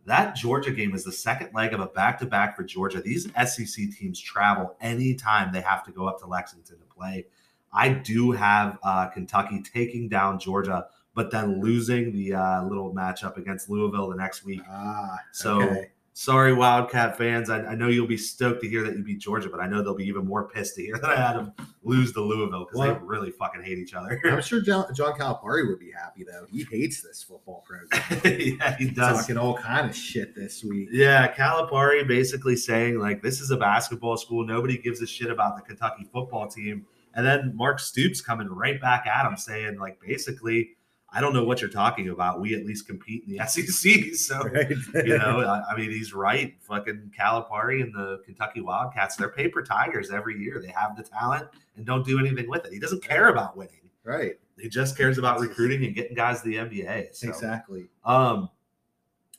That 0.06 0.36
Georgia 0.36 0.70
game 0.70 0.94
is 0.94 1.02
the 1.02 1.10
second 1.12 1.50
leg 1.52 1.72
of 1.72 1.80
a 1.80 1.86
back 1.86 2.18
to 2.20 2.26
back 2.26 2.56
for 2.56 2.62
Georgia. 2.62 3.00
These 3.00 3.28
SEC 3.44 3.90
teams 3.90 4.20
travel 4.20 4.76
anytime 4.80 5.52
they 5.52 5.60
have 5.60 5.84
to 5.84 5.90
go 5.90 6.06
up 6.06 6.20
to 6.20 6.26
Lexington 6.26 6.78
to 6.78 6.84
play. 6.84 7.26
I 7.72 7.88
do 7.90 8.30
have 8.30 8.78
uh, 8.84 9.08
Kentucky 9.08 9.62
taking 9.62 10.08
down 10.08 10.38
Georgia, 10.38 10.86
but 11.14 11.30
then 11.32 11.60
losing 11.60 12.12
the 12.12 12.34
uh, 12.34 12.64
little 12.64 12.94
matchup 12.94 13.36
against 13.36 13.68
Louisville 13.68 14.08
the 14.08 14.16
next 14.16 14.44
week. 14.44 14.60
ah, 14.70 15.16
So 15.32 15.60
okay. 15.62 15.90
Sorry, 16.16 16.54
Wildcat 16.54 17.18
fans. 17.18 17.50
I, 17.50 17.60
I 17.62 17.74
know 17.74 17.88
you'll 17.88 18.06
be 18.06 18.16
stoked 18.16 18.62
to 18.62 18.68
hear 18.68 18.82
that 18.84 18.96
you 18.96 19.04
beat 19.04 19.18
Georgia, 19.18 19.50
but 19.50 19.60
I 19.60 19.66
know 19.66 19.82
they'll 19.82 19.94
be 19.94 20.06
even 20.06 20.24
more 20.26 20.48
pissed 20.48 20.74
to 20.76 20.82
hear 20.82 20.96
that 20.96 21.10
I 21.10 21.14
had 21.16 21.36
them 21.36 21.52
lose 21.84 22.12
to 22.14 22.22
Louisville 22.22 22.64
because 22.64 22.78
Well- 22.78 22.94
they 22.94 23.00
really 23.04 23.30
fucking 23.30 23.62
hate 23.62 23.76
each 23.76 23.92
other. 23.92 24.18
I'm 24.24 24.40
sure 24.42 24.62
John, 24.62 24.92
John 24.94 25.12
Calipari 25.12 25.68
would 25.68 25.78
be 25.78 25.92
happy 25.92 26.24
though. 26.24 26.46
He 26.50 26.64
hates 26.70 27.02
this 27.02 27.22
football 27.22 27.62
program. 27.66 28.02
yeah, 28.24 28.76
he 28.76 28.88
does. 28.88 29.20
Talking 29.20 29.36
all 29.36 29.58
kind 29.58 29.90
of 29.90 29.94
shit 29.94 30.34
this 30.34 30.64
week. 30.64 30.88
Yeah, 30.90 31.32
Calipari 31.34 32.08
basically 32.08 32.56
saying 32.56 32.98
like 32.98 33.20
this 33.22 33.42
is 33.42 33.50
a 33.50 33.56
basketball 33.58 34.16
school. 34.16 34.44
Nobody 34.46 34.78
gives 34.78 35.02
a 35.02 35.06
shit 35.06 35.30
about 35.30 35.56
the 35.56 35.62
Kentucky 35.62 36.08
football 36.10 36.48
team. 36.48 36.86
And 37.14 37.26
then 37.26 37.52
Mark 37.54 37.78
Stoops 37.78 38.20
coming 38.22 38.48
right 38.48 38.80
back 38.80 39.06
at 39.06 39.26
him 39.26 39.36
saying 39.36 39.78
like 39.78 40.00
basically, 40.00 40.75
I 41.12 41.20
don't 41.20 41.32
know 41.32 41.44
what 41.44 41.60
you're 41.60 41.70
talking 41.70 42.08
about. 42.08 42.40
We 42.40 42.54
at 42.54 42.66
least 42.66 42.86
compete 42.86 43.24
in 43.26 43.36
the 43.36 43.46
SEC. 43.46 44.14
So 44.16 44.40
Right? 44.40 44.70
you 45.06 45.16
know, 45.18 45.40
I, 45.40 45.72
I 45.72 45.76
mean, 45.76 45.90
he's 45.90 46.12
right. 46.12 46.54
Fucking 46.60 47.12
Calipari 47.18 47.82
and 47.82 47.94
the 47.94 48.20
Kentucky 48.24 48.60
Wildcats, 48.60 49.16
they're 49.16 49.28
paper 49.30 49.62
tigers 49.62 50.10
every 50.10 50.38
year. 50.38 50.60
They 50.60 50.72
have 50.72 50.96
the 50.96 51.02
talent 51.02 51.48
and 51.76 51.86
don't 51.86 52.04
do 52.04 52.18
anything 52.18 52.48
with 52.48 52.64
it. 52.66 52.72
He 52.72 52.78
doesn't 52.78 53.02
care 53.02 53.28
about 53.28 53.56
winning. 53.56 53.88
right. 54.04 54.38
He 54.58 54.70
just 54.70 54.96
cares 54.96 55.18
about 55.18 55.38
recruiting 55.40 55.84
and 55.84 55.94
getting 55.94 56.16
guys 56.16 56.40
to 56.40 56.48
the 56.48 56.54
NBA. 56.56 57.14
So. 57.14 57.28
Exactly. 57.28 57.88
Um, 58.06 58.48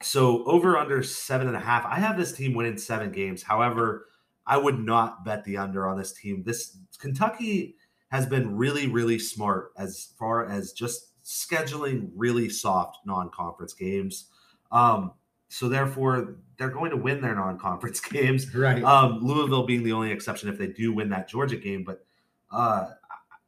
so 0.01 0.43
over 0.45 0.78
under 0.78 1.01
seven 1.01 1.47
and 1.47 1.55
a 1.55 1.59
half. 1.59 1.86
I 1.86 1.95
have 1.95 2.18
this 2.18 2.32
team 2.34 2.53
winning 2.53 2.78
seven 2.78 3.11
games. 3.11 3.41
However, 3.41 4.05
I 4.45 4.57
would 4.57 4.80
not 4.80 5.26
bet 5.26 5.43
the 5.43 5.57
under 5.57 5.88
on 5.88 5.97
this 5.97 6.13
team. 6.13 6.43
This 6.45 6.78
Kentucky 6.99 7.76
has 8.11 8.26
been 8.28 8.55
really, 8.55 8.88
really 8.88 9.18
smart 9.20 9.72
as 9.76 10.13
far 10.20 10.47
as 10.47 10.72
just 10.72 11.07
scheduling 11.28 12.10
really 12.16 12.48
soft 12.48 13.00
non-conference 13.06 13.74
games. 13.74 14.28
Um, 14.72 15.12
so 15.50 15.68
therefore, 15.68 16.38
they're 16.58 16.70
going 16.70 16.92
to 16.92 16.98
win 16.98 17.22
their 17.22 17.36
non-conference 17.36 18.00
games. 18.10 18.54
Right. 18.56 18.82
Um, 18.84 19.20
Louisville 19.22 19.66
being 19.66 19.84
the 19.84 19.92
only 19.92 20.12
exception 20.12 20.50
if 20.50 20.58
they 20.58 20.68
do 20.68 20.94
win 20.94 21.10
that 21.10 21.28
Georgia 21.28 21.58
game, 21.58 21.84
but 21.84 22.06
uh, 22.50 22.88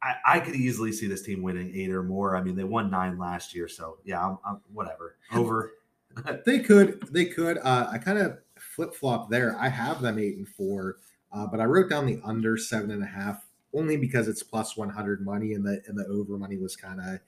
I, 0.02 0.14
I 0.26 0.40
could 0.40 0.54
easily 0.54 0.92
see 0.92 1.06
this 1.06 1.22
team 1.22 1.42
winning 1.42 1.72
eight 1.74 1.90
or 1.90 2.02
more. 2.02 2.36
I 2.36 2.42
mean, 2.42 2.54
they 2.54 2.64
won 2.64 2.90
nine 2.90 3.18
last 3.18 3.54
year, 3.54 3.66
so 3.66 3.96
yeah, 4.04 4.24
I'm, 4.24 4.38
I'm 4.46 4.60
whatever. 4.72 5.16
Over. 5.32 5.72
They 6.44 6.58
could, 6.58 7.00
they 7.12 7.26
could. 7.26 7.58
Uh, 7.58 7.86
I 7.88 7.98
kind 7.98 8.18
of 8.18 8.38
flip 8.58 8.96
flop 8.96 9.30
there. 9.30 9.56
I 9.56 9.68
have 9.68 10.02
them 10.02 10.18
eight 10.18 10.38
and 10.38 10.48
four, 10.48 10.96
uh, 11.32 11.46
but 11.46 11.60
I 11.60 11.66
wrote 11.66 11.88
down 11.88 12.04
the 12.04 12.20
under 12.24 12.56
seven 12.56 12.90
and 12.90 13.00
a 13.00 13.06
half 13.06 13.46
only 13.72 13.96
because 13.96 14.26
it's 14.26 14.42
plus 14.42 14.76
one 14.76 14.90
hundred 14.90 15.24
money, 15.24 15.54
and 15.54 15.64
the 15.64 15.80
and 15.86 15.96
the 15.96 16.04
over 16.06 16.36
money 16.36 16.56
was 16.56 16.74
kind 16.74 16.98
of 16.98 17.20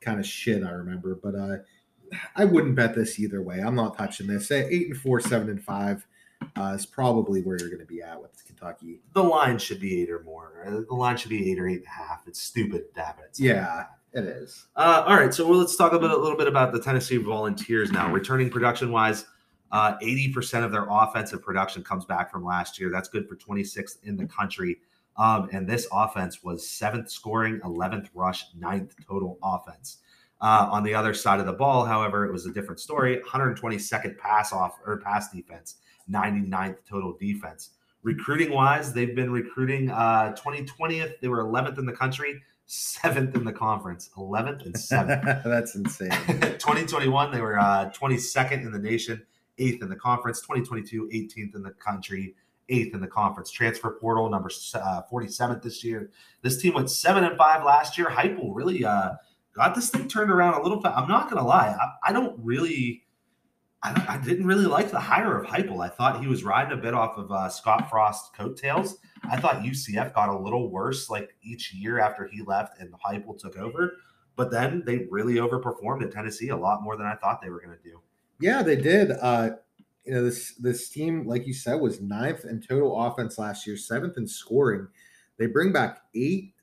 kind 0.00 0.18
of 0.20 0.26
shit. 0.26 0.62
I 0.64 0.70
remember, 0.70 1.14
but 1.22 1.34
uh, 1.34 1.56
I 2.36 2.44
wouldn't 2.44 2.74
bet 2.76 2.94
this 2.94 3.18
either 3.18 3.42
way. 3.42 3.60
I'm 3.60 3.74
not 3.74 3.96
touching 3.96 4.26
this. 4.26 4.48
Say 4.48 4.66
eight 4.68 4.88
and 4.88 4.96
four, 4.96 5.20
seven 5.20 5.48
and 5.50 5.62
five 5.62 6.06
uh, 6.56 6.72
is 6.76 6.86
probably 6.86 7.42
where 7.42 7.58
you're 7.58 7.68
going 7.68 7.80
to 7.80 7.86
be 7.86 8.00
at 8.02 8.20
with 8.20 8.44
Kentucky. 8.46 9.00
The 9.14 9.22
line 9.22 9.58
should 9.58 9.80
be 9.80 10.00
eight 10.02 10.10
or 10.10 10.22
more. 10.22 10.84
The 10.88 10.94
line 10.94 11.16
should 11.16 11.30
be 11.30 11.50
eight 11.50 11.58
or 11.58 11.68
eight 11.68 11.78
and 11.78 11.86
a 11.86 11.90
half. 11.90 12.22
It's 12.26 12.40
stupid 12.40 12.94
to 12.94 13.00
have 13.02 13.18
it. 13.18 13.24
at 13.24 13.36
seven 13.36 13.56
and 13.56 13.66
a 13.66 13.86
Yeah, 14.14 14.20
it 14.20 14.24
is. 14.42 14.66
Uh, 14.76 15.04
all 15.06 15.16
right, 15.16 15.32
so 15.34 15.46
well, 15.48 15.58
let's 15.58 15.76
talk 15.76 15.92
about 15.92 16.10
a 16.10 16.16
little 16.16 16.38
bit 16.38 16.48
about 16.48 16.72
the 16.72 16.80
Tennessee 16.80 17.16
Volunteers 17.18 17.92
now. 17.92 18.10
Returning 18.12 18.50
production 18.50 18.90
wise, 18.92 19.26
Uh, 19.70 19.98
80% 19.98 20.64
of 20.64 20.72
their 20.72 20.86
offensive 20.88 21.42
production 21.42 21.84
comes 21.84 22.06
back 22.06 22.30
from 22.32 22.42
last 22.42 22.80
year. 22.80 22.90
That's 22.90 23.08
good 23.08 23.28
for 23.28 23.36
26th 23.36 24.02
in 24.04 24.16
the 24.16 24.26
country. 24.26 24.78
Um, 25.18 25.48
and 25.52 25.68
this 25.68 25.86
offense 25.92 26.42
was 26.44 26.68
seventh 26.68 27.10
scoring, 27.10 27.60
11th 27.64 28.08
rush, 28.14 28.44
ninth 28.56 28.94
total 29.06 29.38
offense. 29.42 29.98
Uh, 30.40 30.68
on 30.70 30.84
the 30.84 30.94
other 30.94 31.12
side 31.12 31.40
of 31.40 31.46
the 31.46 31.52
ball, 31.52 31.84
however, 31.84 32.24
it 32.24 32.32
was 32.32 32.46
a 32.46 32.52
different 32.52 32.78
story. 32.78 33.20
122nd 33.26 34.16
pass 34.18 34.52
off 34.52 34.78
or 34.86 34.98
pass 34.98 35.30
defense, 35.30 35.76
99th 36.10 36.76
total 36.88 37.16
defense. 37.18 37.70
Recruiting 38.04 38.52
wise, 38.52 38.92
they've 38.92 39.16
been 39.16 39.32
recruiting 39.32 39.90
uh, 39.90 40.36
2020th. 40.38 41.14
They 41.20 41.26
were 41.26 41.42
11th 41.42 41.78
in 41.78 41.86
the 41.86 41.92
country, 41.92 42.40
seventh 42.66 43.34
in 43.34 43.44
the 43.44 43.52
conference, 43.52 44.10
11th 44.16 44.66
and 44.66 44.78
seventh. 44.78 45.24
That's 45.44 45.74
insane. 45.74 46.10
2021, 46.30 47.32
they 47.32 47.40
were 47.40 47.58
uh, 47.58 47.90
22nd 47.90 48.64
in 48.64 48.70
the 48.70 48.78
nation, 48.78 49.26
eighth 49.58 49.82
in 49.82 49.88
the 49.88 49.96
conference. 49.96 50.40
2022, 50.42 51.08
18th 51.12 51.56
in 51.56 51.62
the 51.64 51.72
country, 51.72 52.36
eighth 52.68 52.94
in 52.94 53.00
the 53.00 53.06
conference. 53.06 53.50
Transfer 53.50 53.98
portal 54.00 54.28
number 54.28 54.50
uh, 54.74 55.02
47th 55.10 55.62
this 55.62 55.82
year. 55.84 56.10
This 56.42 56.60
team 56.60 56.74
went 56.74 56.90
seven 56.90 57.24
and 57.24 57.36
five 57.36 57.64
last 57.64 57.98
year. 57.98 58.08
Heupel 58.08 58.54
really 58.54 58.84
uh, 58.84 59.12
got 59.54 59.74
this 59.74 59.90
thing 59.90 60.08
turned 60.08 60.30
around 60.30 60.54
a 60.54 60.62
little. 60.62 60.80
Fa- 60.80 60.94
I'm 60.96 61.08
not 61.08 61.30
gonna 61.30 61.46
lie, 61.46 61.68
I, 61.68 62.10
I 62.10 62.12
don't 62.12 62.38
really. 62.42 63.04
I, 63.80 64.04
I 64.08 64.18
didn't 64.18 64.46
really 64.46 64.66
like 64.66 64.90
the 64.90 64.98
hire 64.98 65.38
of 65.38 65.46
Heupel. 65.46 65.84
I 65.84 65.88
thought 65.88 66.20
he 66.20 66.26
was 66.26 66.42
riding 66.42 66.76
a 66.76 66.82
bit 66.82 66.94
off 66.94 67.16
of 67.16 67.30
uh, 67.30 67.48
Scott 67.48 67.88
Frost 67.88 68.34
coattails. 68.34 68.98
I 69.30 69.38
thought 69.38 69.62
UCF 69.62 70.14
got 70.14 70.28
a 70.30 70.36
little 70.36 70.68
worse 70.68 71.08
like 71.08 71.36
each 71.42 71.72
year 71.72 72.00
after 72.00 72.26
he 72.26 72.42
left 72.42 72.80
and 72.80 72.92
Heupel 72.92 73.38
took 73.38 73.56
over. 73.56 73.98
But 74.34 74.50
then 74.50 74.82
they 74.84 75.06
really 75.10 75.34
overperformed 75.34 76.02
at 76.02 76.12
Tennessee 76.12 76.48
a 76.48 76.56
lot 76.56 76.82
more 76.82 76.96
than 76.96 77.06
I 77.06 77.14
thought 77.14 77.40
they 77.40 77.50
were 77.50 77.60
going 77.60 77.76
to 77.76 77.82
do. 77.82 78.00
Yeah, 78.40 78.62
they 78.62 78.76
did. 78.76 79.10
Uh, 79.10 79.50
you 80.08 80.14
know, 80.14 80.24
this 80.24 80.54
this 80.54 80.88
team, 80.88 81.26
like 81.26 81.46
you 81.46 81.52
said, 81.52 81.74
was 81.74 82.00
ninth 82.00 82.46
in 82.46 82.62
total 82.62 82.98
offense 82.98 83.38
last 83.38 83.66
year, 83.66 83.76
seventh 83.76 84.16
in 84.16 84.26
scoring. 84.26 84.88
They 85.38 85.46
bring 85.46 85.70
back 85.70 86.00
eight 86.14 86.54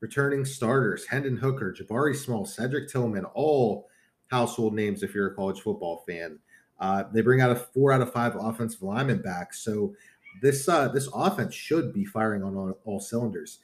returning 0.00 0.44
starters: 0.44 1.06
Hendon 1.06 1.38
Hooker, 1.38 1.72
Jabari 1.72 2.14
Small, 2.14 2.44
Cedric 2.44 2.90
Tillman, 2.90 3.24
all 3.32 3.88
household 4.30 4.74
names 4.74 5.02
if 5.02 5.14
you're 5.14 5.28
a 5.28 5.34
college 5.34 5.62
football 5.62 6.04
fan. 6.06 6.38
Uh, 6.78 7.04
they 7.10 7.22
bring 7.22 7.40
out 7.40 7.50
a 7.50 7.56
four 7.56 7.90
out 7.90 8.02
of 8.02 8.12
five 8.12 8.36
offensive 8.38 8.82
lineman 8.82 9.22
back. 9.22 9.54
So 9.54 9.94
this 10.42 10.68
uh, 10.68 10.88
this 10.88 11.08
offense 11.14 11.54
should 11.54 11.94
be 11.94 12.04
firing 12.04 12.42
on 12.42 12.54
all, 12.54 12.78
all 12.84 13.00
cylinders. 13.00 13.60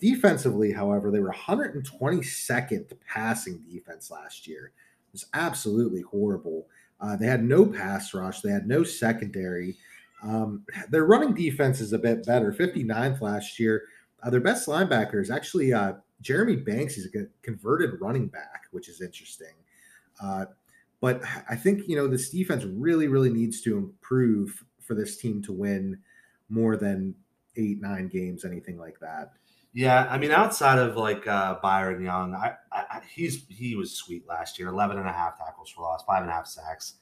Defensively, 0.00 0.72
however, 0.72 1.12
they 1.12 1.20
were 1.20 1.32
122nd 1.32 2.90
passing 3.06 3.58
defense 3.70 4.10
last 4.10 4.48
year. 4.48 4.72
It 5.08 5.12
was 5.12 5.26
absolutely 5.32 6.00
horrible. 6.00 6.66
Uh, 7.00 7.16
they 7.16 7.26
had 7.26 7.42
no 7.42 7.64
pass 7.64 8.12
rush. 8.14 8.40
They 8.40 8.50
had 8.50 8.66
no 8.66 8.84
secondary. 8.84 9.76
Um, 10.22 10.64
their 10.90 11.04
running 11.04 11.34
defense 11.34 11.80
is 11.80 11.92
a 11.92 11.98
bit 11.98 12.26
better. 12.26 12.52
59th 12.52 13.20
last 13.20 13.58
year. 13.58 13.84
Uh, 14.22 14.30
their 14.30 14.40
best 14.40 14.68
linebacker 14.68 15.20
is 15.20 15.30
actually 15.30 15.72
uh, 15.72 15.94
Jeremy 16.20 16.56
Banks. 16.56 16.94
He's 16.94 17.06
a 17.06 17.26
converted 17.42 18.00
running 18.00 18.28
back, 18.28 18.64
which 18.70 18.88
is 18.88 19.00
interesting. 19.00 19.54
Uh, 20.22 20.46
but 21.00 21.22
I 21.48 21.56
think 21.56 21.88
you 21.88 21.96
know 21.96 22.06
this 22.06 22.28
defense 22.28 22.64
really, 22.64 23.08
really 23.08 23.30
needs 23.30 23.62
to 23.62 23.78
improve 23.78 24.62
for 24.80 24.94
this 24.94 25.16
team 25.16 25.40
to 25.42 25.52
win 25.52 25.98
more 26.50 26.76
than 26.76 27.14
eight, 27.56 27.80
nine 27.80 28.08
games, 28.08 28.44
anything 28.44 28.76
like 28.76 29.00
that. 29.00 29.32
Yeah, 29.72 30.08
I 30.10 30.18
mean, 30.18 30.32
outside 30.32 30.78
of 30.78 30.96
like 30.96 31.26
uh, 31.26 31.56
Byron 31.62 32.02
Young, 32.02 32.34
I, 32.34 32.54
I, 32.72 33.00
he's 33.12 33.44
he 33.48 33.76
was 33.76 33.92
sweet 33.92 34.26
last 34.26 34.58
year. 34.58 34.68
11 34.68 34.98
and 34.98 35.08
a 35.08 35.12
half 35.12 35.38
tackles 35.38 35.70
for 35.70 35.82
loss, 35.82 36.02
five 36.04 36.22
and 36.22 36.30
a 36.30 36.34
half 36.34 36.46
sacks. 36.46 36.94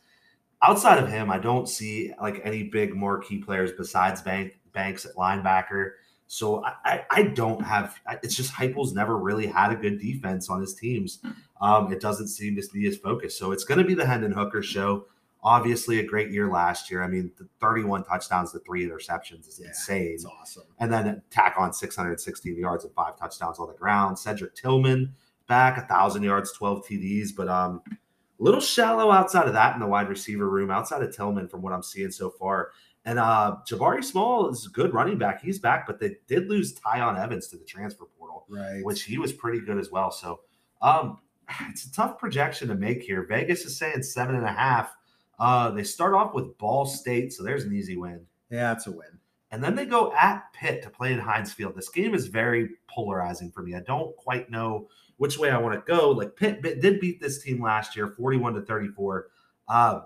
Outside 0.62 1.03
of 1.03 1.09
him, 1.09 1.31
I 1.31 1.39
don't 1.39 1.69
see 1.69 2.12
like 2.21 2.43
any 2.45 2.64
big 2.64 2.95
marquee 2.95 3.39
players 3.39 3.73
besides 3.73 4.21
Bank, 4.21 4.59
Banks 4.75 5.07
at 5.07 5.14
linebacker. 5.14 5.93
So 6.27 6.62
I, 6.62 6.75
I, 6.85 7.05
I 7.11 7.23
don't 7.23 7.62
have. 7.62 7.99
It's 8.23 8.35
just 8.35 8.53
Heupel's 8.53 8.93
never 8.93 9.16
really 9.16 9.47
had 9.47 9.73
a 9.73 9.77
good 9.77 9.99
defense 9.99 10.51
on 10.51 10.61
his 10.61 10.75
teams. 10.75 11.21
Um, 11.62 11.91
it 11.91 12.01
doesn't 12.01 12.29
seem 12.29 12.55
to 12.57 12.62
be 12.73 12.85
his 12.85 12.99
focus. 12.99 13.37
So 13.37 13.53
it's 13.53 13.64
going 13.64 13.79
to 13.79 13.85
be 13.85 13.95
the 13.95 14.05
Hendon 14.05 14.33
Hooker 14.33 14.62
show. 14.62 15.07
Obviously, 15.49 15.99
a 15.99 16.05
great 16.05 16.30
year 16.30 16.51
last 16.51 16.90
year. 16.90 17.03
I 17.03 17.09
mean, 17.09 17.32
the 17.38 17.49
31 17.61 18.05
touchdowns 18.05 18.53
to 18.53 18.59
three 18.59 18.86
interceptions 18.86 19.49
is 19.49 19.59
yeah, 19.59 19.68
insane. 19.68 20.12
It's 20.12 20.26
awesome. 20.26 20.64
And 20.78 20.92
then 20.92 21.22
tack 21.30 21.55
on 21.59 21.72
616 21.72 22.57
yards 22.59 22.84
and 22.84 22.92
five 22.92 23.18
touchdowns 23.18 23.59
on 23.59 23.68
the 23.68 23.74
ground. 23.74 24.18
Cedric 24.18 24.55
Tillman 24.55 25.14
back 25.46 25.78
a 25.78 25.86
thousand 25.86 26.22
yards, 26.22 26.53
12 26.53 26.84
TDs, 26.86 27.30
but 27.34 27.49
um, 27.49 27.80
a 27.90 27.96
little 28.38 28.61
shallow 28.61 29.11
outside 29.11 29.46
of 29.46 29.55
that 29.55 29.72
in 29.72 29.80
the 29.80 29.86
wide 29.86 30.11
receiver 30.11 30.49
room. 30.49 30.70
Outside 30.70 31.03
of 31.03 31.16
Tillman, 31.16 31.49
from 31.49 31.62
what 31.62 31.72
I'm 31.72 31.82
seeing 31.82 32.11
so 32.11 32.28
far, 32.28 32.72
and 33.05 33.18
uh, 33.18 33.57
Jabari 33.66 34.05
Small 34.05 34.51
is 34.51 34.66
a 34.66 34.68
good 34.68 34.92
running 34.92 35.16
back. 35.16 35.42
He's 35.42 35.59
back, 35.59 35.86
but 35.86 35.99
they 35.99 36.16
did 36.26 36.51
lose 36.51 36.74
Tiyon 36.74 37.18
Evans 37.18 37.49
to 37.49 37.57
the 37.57 37.64
transfer 37.64 38.05
portal, 38.18 38.44
right? 38.51 38.84
Which 38.84 39.05
he 39.05 39.16
was 39.16 39.32
pretty 39.32 39.61
good 39.61 39.78
as 39.78 39.90
well. 39.90 40.11
So 40.11 40.40
um, 40.82 41.18
it's 41.70 41.86
a 41.86 41.92
tough 41.92 42.18
projection 42.18 42.68
to 42.68 42.74
make 42.74 43.03
here. 43.03 43.24
Vegas 43.26 43.64
is 43.64 43.78
saying 43.78 44.03
seven 44.03 44.34
and 44.34 44.44
a 44.44 44.53
half. 44.53 44.94
Uh, 45.39 45.70
they 45.70 45.84
start 45.84 46.14
off 46.14 46.34
with 46.34 46.57
Ball 46.59 46.86
State, 46.86 47.32
so 47.32 47.43
there's 47.43 47.64
an 47.64 47.74
easy 47.74 47.97
win. 47.97 48.20
Yeah, 48.51 48.72
it's 48.72 48.86
a 48.86 48.91
win. 48.91 49.18
And 49.51 49.62
then 49.62 49.74
they 49.74 49.86
go 49.86 50.12
at 50.12 50.53
Pitt 50.53 50.82
to 50.82 50.91
play 50.91 51.12
in 51.12 51.18
Heinz 51.18 51.53
Field. 51.53 51.74
This 51.74 51.89
game 51.89 52.14
is 52.14 52.26
very 52.26 52.70
polarizing 52.89 53.51
for 53.51 53.62
me. 53.62 53.74
I 53.74 53.80
don't 53.80 54.14
quite 54.16 54.51
know 54.51 54.89
which 55.16 55.39
way 55.39 55.51
I 55.51 55.59
want 55.59 55.74
to 55.74 55.91
go. 55.91 56.11
Like 56.11 56.36
Pitt, 56.36 56.62
Pitt 56.62 56.82
did 56.82 57.01
beat 57.01 57.20
this 57.20 57.43
team 57.43 57.62
last 57.62 57.97
year, 57.97 58.09
41 58.09 58.55
to 58.55 58.62
34. 58.62 59.28
Uh, 59.68 60.01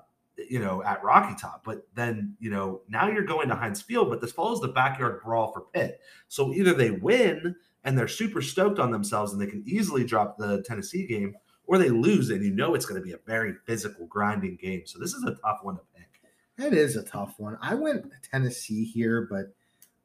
you 0.48 0.58
know, 0.58 0.82
at 0.82 1.02
Rocky 1.02 1.34
Top. 1.40 1.62
But 1.64 1.86
then, 1.94 2.36
you 2.40 2.50
know, 2.50 2.82
now 2.88 3.08
you're 3.08 3.24
going 3.24 3.48
to 3.48 3.54
Heinz 3.54 3.82
Field, 3.82 4.08
but 4.10 4.20
this 4.20 4.32
follows 4.32 4.60
the 4.60 4.68
backyard 4.68 5.20
brawl 5.22 5.52
for 5.52 5.62
Pitt. 5.72 6.00
So 6.28 6.52
either 6.52 6.72
they 6.72 6.90
win 6.90 7.54
and 7.84 7.98
they're 7.98 8.08
super 8.08 8.40
stoked 8.40 8.78
on 8.78 8.90
themselves 8.90 9.32
and 9.32 9.40
they 9.40 9.46
can 9.46 9.62
easily 9.66 10.04
drop 10.04 10.38
the 10.38 10.62
Tennessee 10.62 11.06
game, 11.06 11.34
or 11.66 11.78
they 11.78 11.90
lose 11.90 12.30
and 12.30 12.44
you 12.44 12.50
know 12.50 12.74
it's 12.74 12.86
going 12.86 13.00
to 13.00 13.04
be 13.04 13.12
a 13.12 13.18
very 13.26 13.54
physical, 13.66 14.06
grinding 14.06 14.56
game. 14.56 14.82
So 14.84 14.98
this 14.98 15.14
is 15.14 15.24
a 15.24 15.34
tough 15.42 15.60
one 15.62 15.76
to 15.76 15.82
pick. 15.96 16.08
It 16.58 16.74
is 16.74 16.96
a 16.96 17.02
tough 17.02 17.34
one. 17.38 17.56
I 17.62 17.74
went 17.74 18.06
Tennessee 18.30 18.84
here, 18.84 19.26
but 19.30 19.54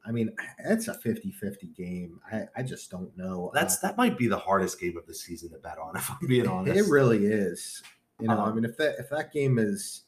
I 0.06 0.10
mean, 0.10 0.30
it's 0.64 0.88
a 0.88 0.94
50 0.94 1.32
50 1.32 1.66
game. 1.68 2.20
I, 2.32 2.44
I 2.56 2.62
just 2.62 2.90
don't 2.90 3.14
know. 3.16 3.50
That's 3.52 3.76
uh, 3.76 3.88
that 3.88 3.96
might 3.98 4.16
be 4.16 4.26
the 4.26 4.38
hardest 4.38 4.80
game 4.80 4.96
of 4.96 5.06
the 5.06 5.14
season 5.14 5.50
to 5.50 5.58
bet 5.58 5.78
on, 5.78 5.96
if 5.96 6.10
I'm 6.10 6.26
being 6.26 6.48
honest. 6.48 6.78
It 6.78 6.90
really 6.90 7.26
is. 7.26 7.82
You 8.20 8.28
know, 8.28 8.38
um, 8.38 8.48
I 8.48 8.52
mean, 8.52 8.64
if 8.64 8.76
that 8.78 8.96
if 8.98 9.10
that 9.10 9.32
game 9.32 9.58
is 9.58 10.02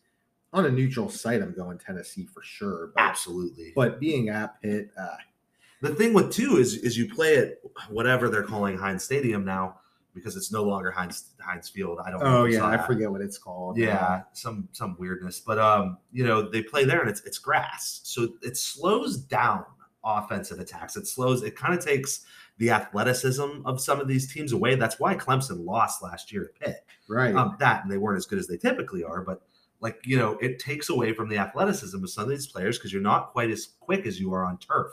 on 0.53 0.65
a 0.65 0.71
neutral 0.71 1.09
site, 1.09 1.43
I'm 1.43 1.55
going 1.55 1.79
Tennessee 1.79 2.27
for 2.27 2.43
sure. 2.43 2.91
But, 2.95 3.03
Absolutely. 3.03 3.73
But 3.77 4.01
being 4.01 4.31
at 4.31 4.61
Pitt, 4.63 4.91
uh, 4.99 5.17
the 5.83 5.95
thing 5.95 6.15
with 6.15 6.33
two 6.33 6.57
is 6.57 6.77
is 6.77 6.97
you 6.97 7.13
play 7.13 7.37
at 7.37 7.59
whatever 7.89 8.29
they're 8.29 8.43
calling 8.43 8.79
Heinz 8.79 9.05
Stadium 9.05 9.45
now 9.45 9.81
because 10.15 10.37
it's 10.37 10.53
no 10.53 10.63
longer 10.63 10.91
Heinz 10.91 11.31
Heinz 11.41 11.69
Field. 11.69 11.99
I 12.05 12.11
don't. 12.11 12.23
Oh 12.23 12.45
yeah, 12.45 12.65
I 12.65 12.79
forget 12.79 13.11
what 13.11 13.21
it's 13.21 13.39
called. 13.39 13.77
Yeah, 13.79 14.23
some 14.33 14.69
some 14.73 14.97
weirdness, 14.99 15.41
but 15.41 15.59
um, 15.59 15.99
you 16.13 16.25
know 16.25 16.49
they 16.49 16.63
play 16.63 16.85
there 16.85 17.01
and 17.01 17.09
it's 17.09 17.23
it's 17.25 17.39
grass, 17.39 18.01
so 18.05 18.29
it 18.43 18.57
slows 18.57 19.17
down 19.17 19.65
offensive 20.05 20.59
attacks. 20.59 20.97
It 20.97 21.07
slows. 21.07 21.43
It 21.43 21.57
kind 21.57 21.75
of 21.75 21.85
takes 21.85 22.25
the 22.59 22.71
athleticism 22.71 23.63
of 23.65 23.81
some 23.81 24.01
of 24.01 24.09
these 24.09 24.33
teams 24.33 24.53
away. 24.53 24.75
That's 24.75 25.01
why 25.01 25.15
Clemson 25.15 25.65
lost 25.65 26.03
last 26.03 26.33
year 26.33 26.45
to 26.45 26.67
Pitt. 26.67 26.85
Right. 27.09 27.35
Um, 27.35 27.57
that 27.59 27.83
and 27.83 27.91
they 27.91 27.99
weren't 27.99 28.19
as 28.19 28.27
good 28.27 28.39
as 28.39 28.47
they 28.47 28.57
typically 28.57 29.03
are, 29.03 29.23
but 29.23 29.43
like 29.81 29.99
you 30.05 30.17
know 30.17 30.37
it 30.41 30.59
takes 30.59 30.89
away 30.89 31.13
from 31.13 31.29
the 31.29 31.39
athleticism 31.39 32.03
of 32.03 32.11
some 32.11 32.25
of 32.25 32.31
these 32.31 32.47
players 32.47 32.79
because 32.79 32.93
you're 32.93 33.03
not 33.03 33.33
quite 33.33 33.51
as 33.51 33.71
quick 33.81 34.07
as 34.07 34.21
you 34.21 34.33
are 34.33 34.45
on 34.45 34.59
turf 34.59 34.93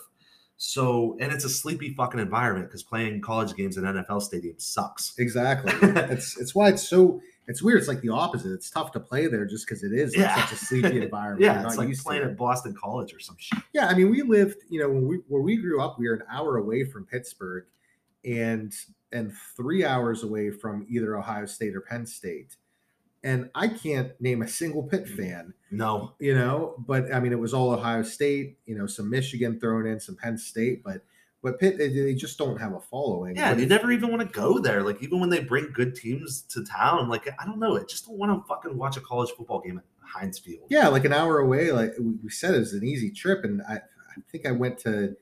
so 0.57 1.15
and 1.19 1.31
it's 1.31 1.45
a 1.45 1.49
sleepy 1.49 1.93
fucking 1.93 2.19
environment 2.19 2.67
because 2.67 2.81
playing 2.81 3.21
college 3.21 3.55
games 3.55 3.77
in 3.77 3.83
nfl 3.83 4.21
stadiums 4.21 4.61
sucks. 4.61 5.13
Exactly. 5.17 5.71
It's 6.11 6.37
it's 6.37 6.55
why 6.55 6.69
it's 6.69 6.87
so 6.87 7.21
it's 7.47 7.61
weird. 7.61 7.79
It's 7.79 7.87
like 7.87 8.01
the 8.01 8.09
opposite. 8.09 8.51
It's 8.51 8.69
tough 8.69 8.91
to 8.91 8.99
play 8.99 9.27
there 9.27 9.45
just 9.45 9.65
because 9.65 9.83
it 9.83 9.93
is 9.93 10.15
like 10.15 10.25
yeah. 10.25 10.45
such 10.45 10.53
a 10.53 10.65
sleepy 10.65 11.01
environment. 11.03 11.41
Yeah 11.41 11.65
it's 11.65 11.77
like 11.77 11.95
playing 11.99 12.23
at 12.23 12.35
boston 12.35 12.73
college 12.73 13.13
or 13.13 13.19
some 13.19 13.35
shit. 13.39 13.59
Yeah 13.73 13.87
i 13.87 13.93
mean 13.93 14.09
we 14.09 14.23
lived 14.23 14.57
you 14.69 14.79
know 14.79 14.89
when 14.89 15.07
we 15.07 15.17
where 15.27 15.41
we 15.41 15.57
grew 15.57 15.81
up 15.81 15.99
we 15.99 16.07
were 16.07 16.15
an 16.15 16.23
hour 16.29 16.57
away 16.57 16.83
from 16.83 17.05
pittsburgh 17.05 17.65
and 18.25 18.73
and 19.11 19.31
three 19.55 19.85
hours 19.85 20.23
away 20.23 20.49
from 20.49 20.85
either 20.89 21.17
ohio 21.17 21.45
state 21.45 21.75
or 21.75 21.81
penn 21.81 22.05
state 22.05 22.55
and 23.23 23.49
I 23.55 23.67
can't 23.67 24.19
name 24.21 24.41
a 24.41 24.47
single 24.47 24.83
Pitt 24.83 25.05
mm. 25.05 25.17
fan. 25.17 25.53
No, 25.71 26.13
you 26.19 26.33
know, 26.33 26.75
but 26.79 27.13
I 27.13 27.19
mean, 27.19 27.31
it 27.31 27.39
was 27.39 27.53
all 27.53 27.71
Ohio 27.71 28.03
State, 28.03 28.57
you 28.65 28.77
know, 28.77 28.87
some 28.87 29.09
Michigan 29.09 29.59
thrown 29.59 29.85
in, 29.85 29.99
some 29.99 30.15
Penn 30.15 30.37
State, 30.37 30.83
but 30.83 31.01
but 31.43 31.59
Pitt 31.59 31.77
they, 31.77 31.89
they 31.89 32.13
just 32.13 32.37
don't 32.37 32.59
have 32.59 32.73
a 32.73 32.79
following. 32.79 33.35
Yeah, 33.35 33.53
but 33.53 33.59
you 33.59 33.67
never 33.67 33.91
even 33.91 34.09
want 34.09 34.21
to 34.21 34.27
go 34.27 34.59
there. 34.59 34.83
Like 34.83 35.03
even 35.03 35.19
when 35.19 35.29
they 35.29 35.39
bring 35.39 35.71
good 35.73 35.95
teams 35.95 36.41
to 36.43 36.63
town, 36.63 37.09
like 37.09 37.27
I 37.39 37.45
don't 37.45 37.59
know, 37.59 37.77
I 37.77 37.83
just 37.83 38.07
don't 38.07 38.17
want 38.17 38.31
to 38.31 38.47
fucking 38.47 38.77
watch 38.77 38.97
a 38.97 39.01
college 39.01 39.31
football 39.31 39.59
game 39.59 39.77
at 39.77 39.83
Heinz 40.01 40.39
Field. 40.39 40.67
Yeah, 40.69 40.87
like 40.87 41.05
an 41.05 41.13
hour 41.13 41.39
away. 41.39 41.71
Like 41.71 41.93
we 41.99 42.29
said, 42.29 42.55
it 42.55 42.59
was 42.59 42.73
an 42.73 42.83
easy 42.83 43.11
trip, 43.11 43.43
and 43.43 43.61
I 43.63 43.75
I 43.75 44.21
think 44.31 44.45
I 44.45 44.51
went 44.51 44.77
to 44.79 45.15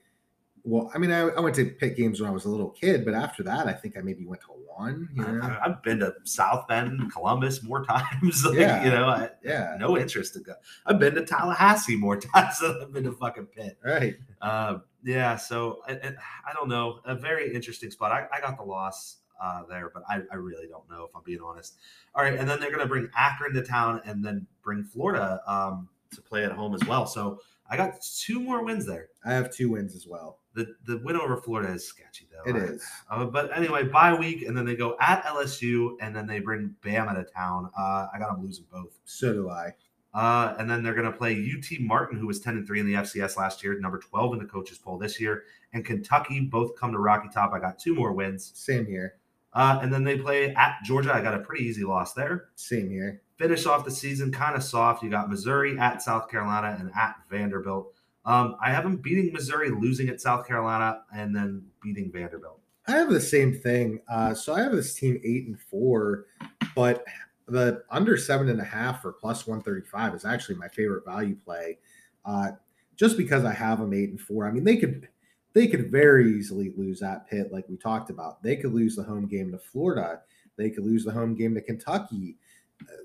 Well, 0.68 0.90
I 0.92 0.98
mean, 0.98 1.12
I, 1.12 1.20
I 1.20 1.38
went 1.40 1.54
to 1.56 1.64
Pitt 1.64 1.96
games 1.96 2.20
when 2.20 2.28
I 2.28 2.32
was 2.32 2.44
a 2.44 2.48
little 2.48 2.70
kid, 2.70 3.04
but 3.04 3.14
after 3.14 3.44
that, 3.44 3.68
I 3.68 3.72
think 3.72 3.96
I 3.96 4.00
maybe 4.00 4.26
went 4.26 4.42
to 4.42 4.48
one. 4.48 5.08
You 5.14 5.22
know? 5.22 5.40
I, 5.40 5.68
have 5.68 5.80
been 5.84 6.00
to 6.00 6.12
South 6.24 6.66
Bend, 6.66 7.12
Columbus 7.12 7.62
more 7.62 7.84
times. 7.86 8.44
like, 8.44 8.58
Yeah. 8.58 8.84
You 8.84 8.90
know, 8.90 9.06
I, 9.06 9.30
Yeah. 9.44 9.76
no 9.78 9.96
interest 9.96 10.34
to 10.34 10.40
go. 10.40 10.54
I've 10.84 10.98
been 10.98 11.14
to 11.14 11.24
Tallahassee 11.24 11.96
more 11.96 12.16
times 12.20 12.58
than 12.58 12.80
I've 12.82 12.92
been 12.92 13.04
to 13.04 13.12
fucking 13.12 13.46
Pitt. 13.46 13.78
Right. 13.84 14.16
Uh, 14.42 14.78
yeah, 15.04 15.36
so 15.36 15.82
I, 15.86 15.92
I, 15.92 16.14
I 16.50 16.52
don't 16.52 16.68
know. 16.68 16.98
A 17.04 17.14
very 17.14 17.54
interesting 17.54 17.92
spot. 17.92 18.10
I, 18.10 18.26
I 18.36 18.40
got 18.40 18.56
the 18.56 18.64
loss 18.64 19.18
uh, 19.40 19.62
there, 19.68 19.92
but 19.94 20.02
I, 20.08 20.22
I 20.32 20.34
really 20.34 20.66
don't 20.66 20.88
know 20.90 21.04
if 21.04 21.14
I'm 21.14 21.22
being 21.24 21.40
honest. 21.44 21.76
All 22.14 22.24
right, 22.24 22.36
and 22.36 22.48
then 22.48 22.58
they're 22.58 22.70
going 22.70 22.82
to 22.82 22.88
bring 22.88 23.08
Akron 23.16 23.54
to 23.54 23.62
town 23.62 24.00
and 24.04 24.24
then 24.24 24.46
bring 24.64 24.82
Florida 24.82 25.40
um, 25.46 25.88
to 26.12 26.20
play 26.20 26.44
at 26.44 26.50
home 26.50 26.74
as 26.74 26.84
well. 26.88 27.06
So 27.06 27.40
I 27.70 27.76
got 27.76 28.00
two 28.02 28.40
more 28.40 28.64
wins 28.64 28.86
there. 28.86 29.08
I 29.24 29.32
have 29.32 29.52
two 29.52 29.70
wins 29.70 29.94
as 29.94 30.06
well. 30.06 30.38
The 30.54 30.74
the 30.84 30.98
win 30.98 31.16
over 31.16 31.36
Florida 31.36 31.72
is 31.72 31.86
sketchy 31.86 32.28
though. 32.30 32.50
It 32.50 32.56
I- 32.56 32.64
is. 32.66 32.84
Uh, 33.10 33.24
but 33.26 33.56
anyway, 33.56 33.84
bye 33.84 34.14
week, 34.14 34.42
and 34.42 34.56
then 34.56 34.64
they 34.64 34.76
go 34.76 34.96
at 35.00 35.24
LSU, 35.24 35.96
and 36.00 36.14
then 36.14 36.26
they 36.26 36.40
bring 36.40 36.74
Bama 36.82 37.14
to 37.14 37.24
town. 37.32 37.70
Uh, 37.78 38.06
I 38.12 38.18
got 38.18 38.34
them 38.34 38.44
losing 38.44 38.64
both. 38.70 38.98
So 39.04 39.32
do 39.32 39.50
I. 39.50 39.74
Uh, 40.14 40.54
and 40.58 40.70
then 40.70 40.82
they're 40.82 40.94
going 40.94 41.04
to 41.04 41.12
play 41.16 41.32
UT 41.34 41.78
Martin, 41.80 42.18
who 42.18 42.26
was 42.26 42.40
10 42.40 42.56
and 42.56 42.66
3 42.66 42.80
in 42.80 42.86
the 42.86 42.94
FCS 42.94 43.36
last 43.36 43.62
year, 43.62 43.78
number 43.78 43.98
12 43.98 44.32
in 44.32 44.38
the 44.38 44.46
coaches 44.46 44.78
poll 44.78 44.96
this 44.96 45.20
year, 45.20 45.42
and 45.74 45.84
Kentucky 45.84 46.40
both 46.40 46.74
come 46.74 46.90
to 46.92 46.98
Rocky 46.98 47.28
Top. 47.28 47.52
I 47.52 47.58
got 47.58 47.78
two 47.78 47.94
more 47.94 48.14
wins. 48.14 48.50
Same 48.54 48.86
here. 48.86 49.16
Uh, 49.52 49.78
and 49.82 49.92
then 49.92 50.04
they 50.04 50.16
play 50.16 50.54
at 50.54 50.76
Georgia. 50.84 51.14
I 51.14 51.20
got 51.20 51.34
a 51.34 51.40
pretty 51.40 51.64
easy 51.64 51.84
loss 51.84 52.14
there. 52.14 52.48
Same 52.54 52.88
here. 52.88 53.20
Finish 53.36 53.66
off 53.66 53.84
the 53.84 53.90
season 53.90 54.32
kind 54.32 54.56
of 54.56 54.62
soft. 54.62 55.02
You 55.02 55.10
got 55.10 55.28
Missouri 55.28 55.78
at 55.78 56.02
South 56.02 56.30
Carolina 56.30 56.76
and 56.78 56.90
at 56.96 57.16
Vanderbilt. 57.30 57.92
Um, 58.24 58.56
I 58.60 58.70
have 58.70 58.82
them 58.82 58.96
beating 58.96 59.32
Missouri, 59.32 59.70
losing 59.70 60.08
at 60.08 60.20
South 60.20 60.46
Carolina, 60.46 61.02
and 61.14 61.34
then 61.34 61.64
beating 61.82 62.10
Vanderbilt. 62.10 62.60
I 62.88 62.92
have 62.92 63.10
the 63.10 63.20
same 63.20 63.52
thing. 63.54 64.00
Uh, 64.08 64.34
so 64.34 64.54
I 64.54 64.62
have 64.62 64.72
this 64.72 64.94
team 64.94 65.20
eight 65.24 65.46
and 65.46 65.58
four, 65.58 66.26
but 66.74 67.04
the 67.46 67.82
under 67.90 68.16
seven 68.16 68.48
and 68.48 68.60
a 68.60 68.64
half 68.64 69.02
for 69.02 69.12
plus 69.12 69.46
135 69.46 70.14
is 70.14 70.24
actually 70.24 70.56
my 70.56 70.68
favorite 70.68 71.04
value 71.04 71.36
play. 71.36 71.78
Uh, 72.24 72.52
just 72.96 73.16
because 73.16 73.44
I 73.44 73.52
have 73.52 73.78
them 73.78 73.92
eight 73.92 74.10
and 74.10 74.20
four. 74.20 74.46
I 74.46 74.50
mean, 74.50 74.64
they 74.64 74.76
could 74.76 75.08
they 75.52 75.66
could 75.66 75.90
very 75.90 76.34
easily 76.36 76.72
lose 76.76 77.00
that 77.00 77.28
Pitt, 77.28 77.52
like 77.52 77.68
we 77.68 77.76
talked 77.76 78.10
about. 78.10 78.42
They 78.42 78.56
could 78.56 78.74
lose 78.74 78.96
the 78.96 79.02
home 79.02 79.26
game 79.26 79.52
to 79.52 79.58
Florida. 79.58 80.20
They 80.56 80.70
could 80.70 80.84
lose 80.84 81.04
the 81.04 81.12
home 81.12 81.34
game 81.34 81.54
to 81.54 81.60
Kentucky. 81.60 82.36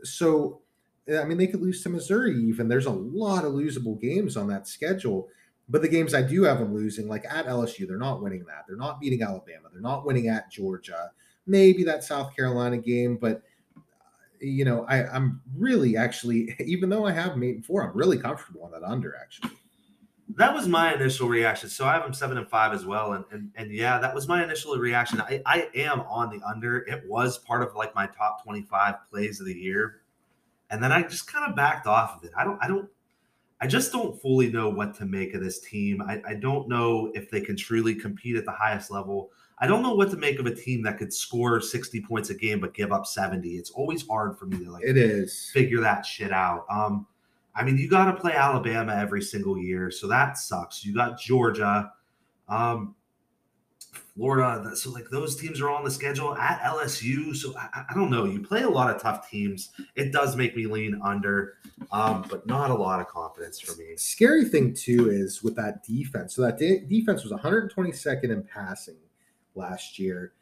So, 0.03 0.61
I 1.19 1.23
mean, 1.23 1.37
they 1.37 1.47
could 1.47 1.61
lose 1.61 1.83
to 1.83 1.89
Missouri. 1.89 2.35
Even 2.35 2.67
there's 2.67 2.85
a 2.85 2.91
lot 2.91 3.45
of 3.45 3.53
losable 3.53 3.99
games 3.99 4.37
on 4.37 4.47
that 4.47 4.67
schedule. 4.67 5.29
But 5.69 5.81
the 5.81 5.87
games 5.87 6.13
I 6.13 6.21
do 6.21 6.43
have 6.43 6.59
them 6.59 6.73
losing, 6.73 7.07
like 7.07 7.25
at 7.25 7.45
LSU, 7.45 7.87
they're 7.87 7.97
not 7.97 8.21
winning 8.21 8.43
that. 8.45 8.65
They're 8.67 8.75
not 8.75 8.99
beating 8.99 9.21
Alabama. 9.21 9.69
They're 9.71 9.81
not 9.81 10.05
winning 10.05 10.27
at 10.27 10.51
Georgia. 10.51 11.11
Maybe 11.47 11.83
that 11.85 12.03
South 12.03 12.35
Carolina 12.35 12.77
game, 12.77 13.17
but 13.17 13.41
you 14.41 14.65
know, 14.65 14.85
I, 14.85 15.07
I'm 15.07 15.39
really 15.55 15.95
actually, 15.95 16.55
even 16.65 16.89
though 16.89 17.05
I 17.05 17.11
have 17.11 17.33
and 17.33 17.65
four, 17.65 17.87
I'm 17.87 17.95
really 17.95 18.17
comfortable 18.17 18.63
on 18.63 18.71
that 18.71 18.83
under. 18.83 19.15
Actually, 19.15 19.51
That 20.37 20.53
was 20.53 20.67
my 20.67 20.93
initial 20.93 21.27
reaction. 21.27 21.69
So 21.69 21.85
I 21.85 21.93
have 21.93 22.03
them 22.03 22.13
seven 22.13 22.37
and 22.37 22.47
five 22.47 22.73
as 22.73 22.85
well. 22.85 23.13
And 23.13 23.25
and, 23.31 23.51
and 23.55 23.71
yeah, 23.71 23.99
that 23.99 24.13
was 24.13 24.27
my 24.27 24.43
initial 24.43 24.75
reaction. 24.77 25.21
I, 25.21 25.41
I 25.45 25.69
am 25.75 26.01
on 26.01 26.29
the 26.29 26.41
under. 26.45 26.79
It 26.79 27.03
was 27.07 27.37
part 27.37 27.63
of 27.63 27.75
like 27.75 27.95
my 27.95 28.07
top 28.07 28.43
25 28.43 28.95
plays 29.09 29.39
of 29.39 29.45
the 29.45 29.55
year. 29.55 30.01
And 30.69 30.81
then 30.81 30.91
I 30.91 31.03
just 31.03 31.31
kind 31.31 31.49
of 31.49 31.55
backed 31.55 31.87
off 31.87 32.17
of 32.17 32.23
it. 32.23 32.31
I 32.37 32.43
don't 32.43 32.59
I 32.61 32.67
don't 32.67 32.89
I 33.61 33.67
just 33.67 33.91
don't 33.91 34.19
fully 34.19 34.51
know 34.51 34.69
what 34.69 34.95
to 34.95 35.05
make 35.05 35.35
of 35.35 35.43
this 35.43 35.59
team. 35.59 36.01
I, 36.01 36.21
I 36.27 36.33
don't 36.33 36.67
know 36.67 37.11
if 37.13 37.29
they 37.29 37.41
can 37.41 37.55
truly 37.55 37.93
compete 37.93 38.35
at 38.35 38.45
the 38.45 38.51
highest 38.51 38.89
level. 38.89 39.31
I 39.59 39.67
don't 39.67 39.83
know 39.83 39.93
what 39.93 40.09
to 40.09 40.17
make 40.17 40.39
of 40.39 40.47
a 40.47 40.55
team 40.55 40.81
that 40.83 40.97
could 40.97 41.13
score 41.13 41.61
60 41.61 42.01
points 42.01 42.31
a 42.31 42.33
game 42.33 42.59
but 42.59 42.73
give 42.73 42.91
up 42.91 43.05
70. 43.05 43.47
It's 43.49 43.69
always 43.69 44.07
hard 44.07 44.39
for 44.39 44.47
me 44.47 44.63
to 44.63 44.71
like 44.71 44.83
it 44.83 44.97
is. 44.97 45.51
figure 45.53 45.79
that 45.81 46.03
shit 46.03 46.31
out. 46.31 46.65
Um, 46.71 47.05
I 47.55 47.63
mean, 47.63 47.77
you 47.77 47.89
got 47.89 48.05
to 48.05 48.19
play 48.19 48.33
Alabama 48.33 48.93
every 48.95 49.21
single 49.21 49.57
year, 49.57 49.91
so 49.91 50.07
that 50.07 50.37
sucks. 50.37 50.85
You 50.85 50.93
got 50.93 51.19
Georgia, 51.19 51.91
um, 52.47 52.95
Florida. 54.15 54.75
So 54.75 54.91
like 54.91 55.09
those 55.09 55.35
teams 55.35 55.59
are 55.61 55.69
on 55.69 55.83
the 55.83 55.91
schedule 55.91 56.35
at 56.35 56.61
LSU. 56.61 57.35
So 57.35 57.53
I, 57.57 57.83
I- 57.89 57.93
don't 57.93 58.09
know. 58.09 58.25
You 58.25 58.39
play 58.41 58.63
a 58.63 58.69
lot 58.69 58.93
of 58.93 59.01
tough 59.01 59.29
teams. 59.29 59.71
It 59.95 60.11
does 60.11 60.35
make 60.35 60.55
me 60.55 60.65
lean 60.65 60.99
under, 61.03 61.55
um, 61.91 62.25
but 62.29 62.45
not 62.47 62.69
a 62.71 62.73
lot 62.73 62.99
of 62.99 63.07
confidence 63.07 63.59
for 63.59 63.75
me. 63.77 63.95
Scary 63.97 64.45
thing 64.45 64.73
too 64.73 65.09
is 65.09 65.43
with 65.43 65.55
that 65.55 65.83
defense. 65.83 66.35
So 66.35 66.41
that 66.43 66.57
de- 66.57 66.81
defense 66.85 67.23
was 67.23 67.31
122nd 67.33 68.25
in 68.31 68.43
passing 68.43 68.97
last 69.55 69.97
year, 69.99 70.33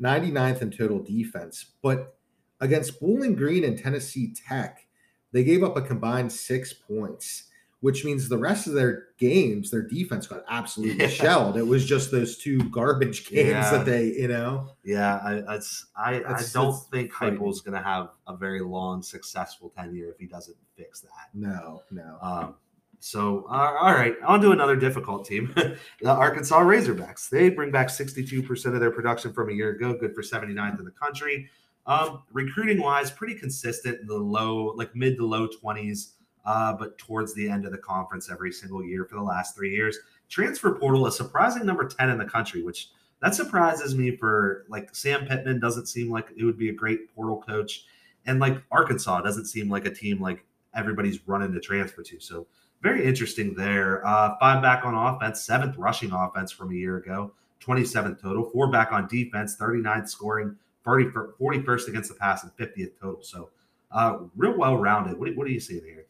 99th 0.00 0.62
in 0.62 0.70
total 0.70 1.02
defense. 1.02 1.72
But 1.82 2.16
against 2.60 3.00
Bowling 3.00 3.34
Green 3.34 3.64
and 3.64 3.78
Tennessee 3.78 4.34
Tech, 4.34 4.86
they 5.32 5.44
gave 5.44 5.62
up 5.62 5.76
a 5.76 5.82
combined 5.82 6.32
six 6.32 6.72
points, 6.72 7.44
which 7.80 8.04
means 8.04 8.28
the 8.28 8.36
rest 8.38 8.66
of 8.66 8.74
their 8.74 9.04
games, 9.18 9.70
their 9.70 9.82
defense 9.82 10.26
got 10.26 10.44
absolutely 10.48 10.96
Yeah. 11.00 11.08
shelled. 11.08 11.56
It 11.56 11.66
was 11.66 11.86
just 11.86 12.10
those 12.10 12.36
two 12.36 12.58
garbage 12.70 13.26
games 13.30 13.48
Yeah. 13.50 13.70
that 13.70 13.86
they, 13.86 14.06
you 14.12 14.28
know. 14.28 14.70
Yeah, 14.84 15.16
I, 15.24 15.54
it's, 15.56 15.86
I, 15.96 16.16
I 16.16 16.42
don't 16.52 16.72
that's 16.72 16.86
think. 16.90 17.12
Heupel's 17.12 17.60
going 17.60 17.76
to 17.76 17.82
have 17.82 18.10
a 18.26 18.36
very 18.36 18.60
long, 18.60 19.02
successful 19.02 19.70
tenure 19.76 20.10
if 20.10 20.18
he 20.18 20.26
doesn't 20.26 20.56
fix 20.76 21.00
that. 21.00 21.28
No, 21.32 21.82
no. 21.90 22.18
Um, 22.20 22.54
so, 23.02 23.46
uh, 23.48 23.76
all 23.80 23.94
right, 23.94 24.14
on 24.26 24.42
to 24.42 24.50
another 24.50 24.76
difficult 24.76 25.24
team, 25.24 25.50
the 26.02 26.10
Arkansas 26.10 26.60
Razorbacks. 26.60 27.30
They 27.30 27.48
bring 27.48 27.70
back 27.70 27.88
62% 27.88 28.74
of 28.74 28.80
their 28.80 28.90
production 28.90 29.32
from 29.32 29.48
a 29.48 29.52
year 29.54 29.70
ago, 29.70 29.94
good 29.98 30.14
for 30.14 30.20
79th 30.20 30.78
in 30.78 30.84
the 30.84 30.90
country. 30.90 31.48
Um, 31.86 32.22
recruiting 32.32 32.80
wise, 32.80 33.10
pretty 33.10 33.34
consistent 33.34 34.00
in 34.00 34.06
the 34.06 34.18
low, 34.18 34.74
like 34.76 34.94
mid 34.94 35.16
to 35.16 35.26
low 35.26 35.48
20s, 35.48 36.12
uh, 36.44 36.72
but 36.74 36.98
towards 36.98 37.34
the 37.34 37.48
end 37.48 37.64
of 37.64 37.72
the 37.72 37.78
conference 37.78 38.30
every 38.30 38.52
single 38.52 38.84
year 38.84 39.04
for 39.04 39.16
the 39.16 39.22
last 39.22 39.56
three 39.56 39.74
years. 39.74 39.98
Transfer 40.28 40.72
portal, 40.72 41.06
a 41.06 41.12
surprising 41.12 41.66
number 41.66 41.86
10 41.86 42.10
in 42.10 42.18
the 42.18 42.24
country, 42.24 42.62
which 42.62 42.90
that 43.20 43.34
surprises 43.34 43.94
me 43.94 44.16
for 44.16 44.64
like 44.68 44.94
Sam 44.94 45.26
Pittman 45.26 45.60
doesn't 45.60 45.86
seem 45.86 46.10
like 46.10 46.28
it 46.36 46.44
would 46.44 46.58
be 46.58 46.68
a 46.68 46.74
great 46.74 47.14
portal 47.14 47.42
coach. 47.46 47.84
And 48.26 48.38
like 48.38 48.62
Arkansas 48.70 49.22
doesn't 49.22 49.46
seem 49.46 49.68
like 49.68 49.86
a 49.86 49.90
team 49.90 50.20
like 50.20 50.44
everybody's 50.74 51.26
running 51.26 51.52
to 51.52 51.60
transfer 51.60 52.02
to. 52.02 52.20
So, 52.20 52.46
very 52.82 53.04
interesting 53.04 53.54
there. 53.54 54.06
Uh, 54.06 54.36
five 54.40 54.62
back 54.62 54.86
on 54.86 54.94
offense, 54.94 55.42
seventh 55.42 55.76
rushing 55.76 56.12
offense 56.12 56.50
from 56.50 56.70
a 56.70 56.74
year 56.74 56.96
ago, 56.96 57.32
27th 57.62 58.22
total, 58.22 58.48
four 58.48 58.70
back 58.70 58.90
on 58.90 59.06
defense, 59.06 59.56
39th 59.58 60.08
scoring, 60.08 60.56
40, 60.84 61.06
41st 61.40 61.88
against 61.88 62.08
the 62.10 62.16
pass, 62.16 62.44
and 62.44 62.52
50th 62.56 62.92
total. 63.00 63.22
So, 63.22 63.50
uh, 63.92 64.18
real 64.36 64.56
well 64.56 64.76
rounded. 64.76 65.18
What, 65.18 65.26
do- 65.26 65.36
what 65.36 65.46
are 65.46 65.50
you 65.50 65.60
seeing 65.60 65.84
here? 65.84 66.06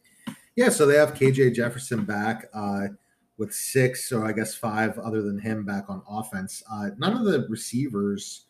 Yeah, 0.55 0.69
so 0.69 0.85
they 0.85 0.95
have 0.95 1.13
KJ 1.13 1.55
Jefferson 1.55 2.03
back 2.03 2.45
uh, 2.53 2.87
with 3.37 3.53
six, 3.53 4.11
or 4.11 4.25
I 4.25 4.33
guess 4.33 4.53
five 4.53 4.97
other 4.99 5.21
than 5.21 5.39
him 5.39 5.65
back 5.65 5.85
on 5.89 6.01
offense. 6.07 6.61
Uh, 6.71 6.89
none 6.97 7.15
of 7.15 7.23
the 7.23 7.47
receivers 7.49 8.45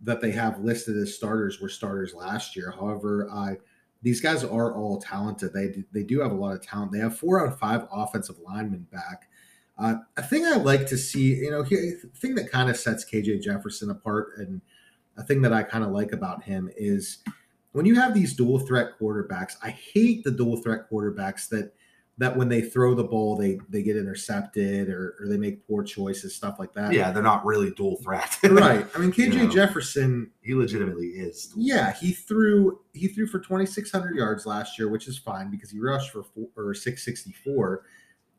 that 0.00 0.20
they 0.20 0.30
have 0.30 0.60
listed 0.60 0.96
as 0.96 1.14
starters 1.14 1.60
were 1.60 1.68
starters 1.68 2.14
last 2.14 2.56
year. 2.56 2.70
However, 2.70 3.28
these 4.02 4.20
guys 4.20 4.44
are 4.44 4.74
all 4.74 4.98
talented. 4.98 5.52
They 5.52 5.68
do, 5.68 5.84
they 5.92 6.02
do 6.02 6.20
have 6.20 6.32
a 6.32 6.34
lot 6.34 6.54
of 6.54 6.62
talent. 6.62 6.92
They 6.92 6.98
have 6.98 7.18
four 7.18 7.40
out 7.40 7.52
of 7.52 7.58
five 7.58 7.86
offensive 7.92 8.36
linemen 8.38 8.86
back. 8.90 9.28
Uh, 9.78 9.96
a 10.16 10.22
thing 10.22 10.44
I 10.44 10.56
like 10.56 10.86
to 10.88 10.98
see, 10.98 11.34
you 11.36 11.50
know, 11.50 11.62
here, 11.62 11.98
thing 12.16 12.34
that 12.34 12.50
kind 12.50 12.68
of 12.68 12.76
sets 12.76 13.04
KJ 13.04 13.42
Jefferson 13.42 13.90
apart, 13.90 14.32
and 14.38 14.60
a 15.16 15.22
thing 15.22 15.42
that 15.42 15.52
I 15.52 15.62
kind 15.62 15.84
of 15.84 15.90
like 15.90 16.12
about 16.12 16.42
him 16.42 16.70
is 16.76 17.18
when 17.72 17.86
you 17.86 17.94
have 17.96 18.14
these 18.14 18.34
dual 18.34 18.58
threat 18.58 18.98
quarterbacks, 19.00 19.54
I 19.62 19.70
hate 19.70 20.24
the 20.24 20.30
dual 20.30 20.56
threat 20.56 20.90
quarterbacks 20.90 21.48
that 21.50 21.72
that 22.18 22.36
when 22.36 22.50
they 22.50 22.60
throw 22.60 22.94
the 22.94 23.02
ball 23.02 23.34
they 23.34 23.58
they 23.70 23.82
get 23.82 23.96
intercepted 23.96 24.90
or, 24.90 25.16
or 25.18 25.26
they 25.26 25.38
make 25.38 25.66
poor 25.66 25.82
choices, 25.82 26.34
stuff 26.34 26.58
like 26.58 26.74
that. 26.74 26.92
Yeah, 26.92 27.10
they're 27.10 27.22
not 27.22 27.44
really 27.46 27.70
dual 27.70 27.96
threat. 27.96 28.38
right. 28.44 28.86
I 28.94 28.98
mean, 28.98 29.10
KJ 29.10 29.18
You 29.32 29.44
know. 29.44 29.48
Jefferson, 29.48 30.30
he 30.42 30.54
legitimately 30.54 31.06
is. 31.08 31.52
yeah, 31.56 31.92
he 31.94 32.12
threw 32.12 32.80
he 32.92 33.08
threw 33.08 33.26
for 33.26 33.38
2600 33.38 34.14
yards 34.14 34.44
last 34.44 34.78
year, 34.78 34.88
which 34.88 35.08
is 35.08 35.18
fine 35.18 35.50
because 35.50 35.70
he 35.70 35.80
rushed 35.80 36.10
for 36.10 36.22
four, 36.22 36.48
or 36.56 36.74
664, 36.74 37.84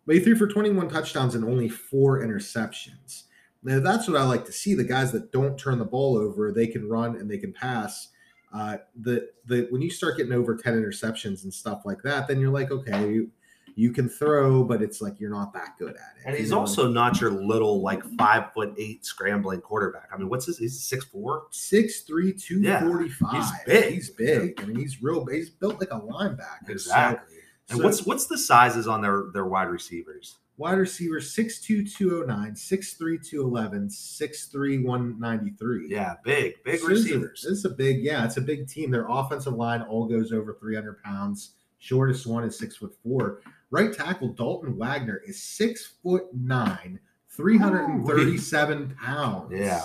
but 0.06 0.16
he 0.16 0.22
threw 0.22 0.36
for 0.36 0.48
21 0.48 0.88
touchdowns 0.88 1.34
and 1.34 1.44
only 1.44 1.68
four 1.68 2.22
interceptions. 2.22 3.24
Now 3.64 3.80
that's 3.80 4.08
what 4.08 4.18
I 4.18 4.24
like 4.24 4.46
to 4.46 4.52
see. 4.52 4.74
The 4.74 4.84
guys 4.84 5.12
that 5.12 5.32
don't 5.32 5.58
turn 5.58 5.78
the 5.80 5.86
ball 5.86 6.18
over, 6.18 6.52
they 6.52 6.68
can 6.68 6.88
run 6.90 7.16
and 7.16 7.30
they 7.30 7.38
can 7.38 7.54
pass. 7.54 8.10
Uh, 8.54 8.78
the 9.00 9.30
the 9.46 9.68
when 9.70 9.82
you 9.82 9.90
start 9.90 10.18
getting 10.18 10.34
over 10.34 10.56
10 10.58 10.74
interceptions 10.74 11.44
and 11.44 11.54
stuff 11.54 11.84
like 11.86 12.02
that, 12.04 12.28
then 12.28 12.40
you're 12.40 12.50
like, 12.52 12.70
okay, 12.72 13.10
you, 13.10 13.30
you 13.76 13.92
can 13.94 14.10
throw, 14.10 14.64
but 14.66 14.82
it's 14.82 15.00
like 15.02 15.18
you're 15.22 15.30
not 15.30 15.54
that 15.54 15.78
good 15.80 15.92
at 15.96 16.18
it. 16.18 16.24
And 16.26 16.36
he's 16.36 16.50
you 16.50 16.56
know? 16.56 16.60
also 16.62 16.90
not 16.92 17.22
your 17.22 17.32
little 17.32 17.82
like 17.82 18.04
five 18.18 18.52
foot 18.54 18.74
eight 18.78 19.06
scrambling 19.06 19.62
quarterback. 19.62 20.10
I 20.14 20.18
mean, 20.18 20.28
what's 20.28 20.48
his? 20.48 20.58
He's 20.58 20.82
six 20.84 21.06
four. 21.06 21.44
Six 21.52 22.02
three 22.02 22.34
two 22.34 22.60
Yeah, 22.60 22.82
forty 22.82 23.08
five. 23.10 23.32
he's 23.36 23.52
big. 23.66 23.94
He's 23.94 24.10
big. 24.10 24.60
I 24.62 24.66
mean, 24.66 24.76
he's 24.78 25.02
real. 25.02 25.26
He's 25.26 25.50
built 25.50 25.80
like 25.80 25.92
a 25.92 26.00
linebacker. 26.02 26.66
So- 26.68 26.72
Exactly. 26.74 27.38
and 27.70 27.78
so- 27.78 27.84
what's 27.86 28.06
what's 28.06 28.26
the 28.26 28.38
sizes 28.38 28.88
on 28.88 29.02
their 29.02 29.26
their 29.34 29.46
wide 29.46 29.70
receivers? 29.70 30.40
Wide 30.62 30.78
receiver 30.78 31.20
6'2", 31.20 31.92
209, 31.92 32.54
6'3", 32.54 33.28
211, 33.28 33.88
6'3", 33.90 34.84
193. 34.84 35.88
Yeah, 35.90 36.16
big, 36.24 36.64
big 36.64 36.74
this 36.74 36.82
is 36.82 36.86
a- 36.86 36.90
receivers. 36.90 37.42
This 37.50 37.58
is 37.58 37.66
a 37.66 37.70
big, 37.72 38.04
yeah, 38.04 38.24
it's 38.26 38.38
a 38.38 38.42
big 38.42 38.68
team. 38.68 38.92
Their 38.92 39.08
offensive 39.10 39.56
line 39.56 39.82
all 39.82 40.06
goes 40.06 40.32
over 40.32 40.54
300 40.60 41.02
pounds. 41.02 41.56
Shortest 41.80 42.28
one 42.28 42.44
is 42.44 42.56
six 42.56 42.78
foot 42.78 42.94
four. 43.02 43.42
Right 43.72 43.92
tackle 43.92 44.34
Dalton 44.34 44.78
Wagner 44.78 45.20
is 45.26 45.42
six 45.42 45.94
foot 46.04 46.26
nine, 46.32 47.00
337 47.30 48.96
pounds. 49.04 49.52
Yeah. 49.52 49.82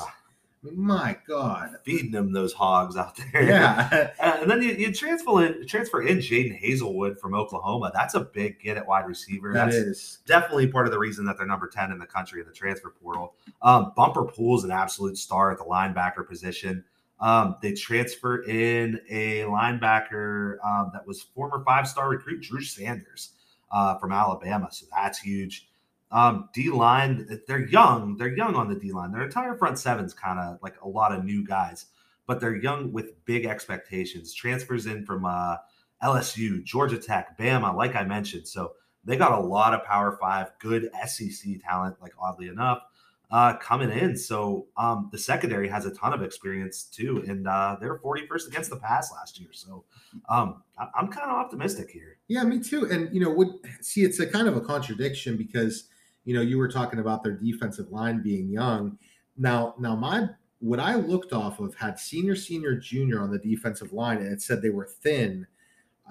My 0.74 1.18
God. 1.26 1.76
Feeding 1.84 2.10
them 2.10 2.32
those 2.32 2.52
hogs 2.52 2.96
out 2.96 3.16
there. 3.32 3.42
Yeah. 3.42 4.12
Uh, 4.26 4.38
and 4.40 4.50
then 4.50 4.62
you, 4.62 4.72
you 4.72 4.92
transfer 4.92 5.44
in 5.44 5.66
transfer 5.66 6.00
in 6.00 6.18
Jadon 6.18 6.60
Haselwood 6.62 7.18
from 7.20 7.34
Oklahoma. 7.34 7.90
That's 7.92 8.14
a 8.14 8.20
big 8.20 8.58
get 8.60 8.76
at 8.76 8.86
wide 8.86 9.06
receiver. 9.06 9.52
that 9.52 9.66
That's 9.66 9.76
is. 9.76 10.18
definitely 10.26 10.68
part 10.68 10.86
of 10.86 10.92
the 10.92 10.98
reason 10.98 11.26
that 11.26 11.36
they're 11.36 11.46
number 11.46 11.68
10 11.68 11.92
in 11.92 11.98
the 11.98 12.06
country 12.06 12.40
in 12.40 12.46
the 12.46 12.52
transfer 12.52 12.94
portal. 13.02 13.34
Um, 13.62 13.92
Bumper 13.96 14.24
Pool's 14.24 14.64
an 14.64 14.70
absolute 14.70 15.18
star 15.18 15.50
at 15.52 15.58
the 15.58 15.64
linebacker 15.64 16.26
position. 16.26 16.84
Um, 17.20 17.56
they 17.62 17.72
transfer 17.72 18.42
in 18.42 19.00
a 19.08 19.40
linebacker 19.42 20.56
um, 20.64 20.90
that 20.92 21.06
was 21.06 21.22
former 21.22 21.62
five 21.64 21.86
star 21.88 22.08
recruit 22.08 22.42
Drew 22.42 22.62
Sanders 22.62 23.30
uh, 23.70 23.96
from 23.98 24.12
Alabama. 24.12 24.68
So 24.70 24.86
that's 24.94 25.18
huge. 25.18 25.65
Um, 26.10 26.48
D 26.54 26.70
line, 26.70 27.40
they're 27.48 27.66
young. 27.66 28.16
They're 28.16 28.34
young 28.34 28.54
on 28.54 28.68
the 28.68 28.76
D 28.76 28.92
line. 28.92 29.12
Their 29.12 29.24
entire 29.24 29.56
front 29.56 29.78
seven's 29.78 30.14
kind 30.14 30.38
of 30.38 30.58
like 30.62 30.74
a 30.82 30.88
lot 30.88 31.12
of 31.12 31.24
new 31.24 31.44
guys, 31.44 31.86
but 32.26 32.40
they're 32.40 32.56
young 32.56 32.92
with 32.92 33.24
big 33.24 33.44
expectations. 33.44 34.32
Transfers 34.32 34.86
in 34.86 35.04
from 35.04 35.24
uh, 35.24 35.56
LSU, 36.02 36.62
Georgia 36.62 36.98
Tech, 36.98 37.36
Bama, 37.38 37.74
like 37.74 37.96
I 37.96 38.04
mentioned. 38.04 38.46
So 38.46 38.72
they 39.04 39.16
got 39.16 39.32
a 39.32 39.40
lot 39.40 39.74
of 39.74 39.84
Power 39.84 40.16
Five, 40.20 40.52
good 40.60 40.90
SEC 41.06 41.60
talent, 41.62 41.96
like 42.00 42.12
oddly 42.20 42.48
enough, 42.48 42.82
uh, 43.30 43.54
coming 43.56 43.90
in. 43.90 44.16
So 44.16 44.66
um, 44.76 45.08
the 45.10 45.18
secondary 45.18 45.68
has 45.68 45.86
a 45.86 45.90
ton 45.90 46.12
of 46.12 46.22
experience 46.22 46.84
too, 46.84 47.24
and 47.26 47.48
uh, 47.48 47.76
they 47.80 47.88
were 47.88 47.98
41st 47.98 48.48
against 48.48 48.70
the 48.70 48.76
pass 48.76 49.12
last 49.12 49.40
year. 49.40 49.50
So 49.52 49.84
um, 50.28 50.62
I- 50.78 50.88
I'm 50.94 51.08
kind 51.08 51.30
of 51.30 51.36
optimistic 51.36 51.90
here. 51.90 52.18
Yeah, 52.28 52.44
me 52.44 52.60
too. 52.60 52.86
And 52.90 53.12
you 53.12 53.20
know, 53.20 53.30
would 53.30 53.50
see 53.80 54.02
it's 54.02 54.20
a 54.20 54.26
kind 54.26 54.46
of 54.48 54.56
a 54.56 54.60
contradiction 54.60 55.36
because 55.36 55.88
you 56.26 56.34
know 56.34 56.42
you 56.42 56.58
were 56.58 56.68
talking 56.68 56.98
about 56.98 57.22
their 57.22 57.32
defensive 57.32 57.90
line 57.90 58.20
being 58.20 58.50
young. 58.50 58.98
Now, 59.38 59.74
now 59.78 59.96
my 59.96 60.28
what 60.58 60.80
I 60.80 60.96
looked 60.96 61.32
off 61.32 61.60
of 61.60 61.74
had 61.76 61.98
senior, 61.98 62.36
senior, 62.36 62.74
junior 62.74 63.22
on 63.22 63.30
the 63.30 63.38
defensive 63.38 63.92
line, 63.92 64.18
and 64.18 64.32
it 64.32 64.42
said 64.42 64.60
they 64.60 64.70
were 64.70 64.86
thin 64.86 65.46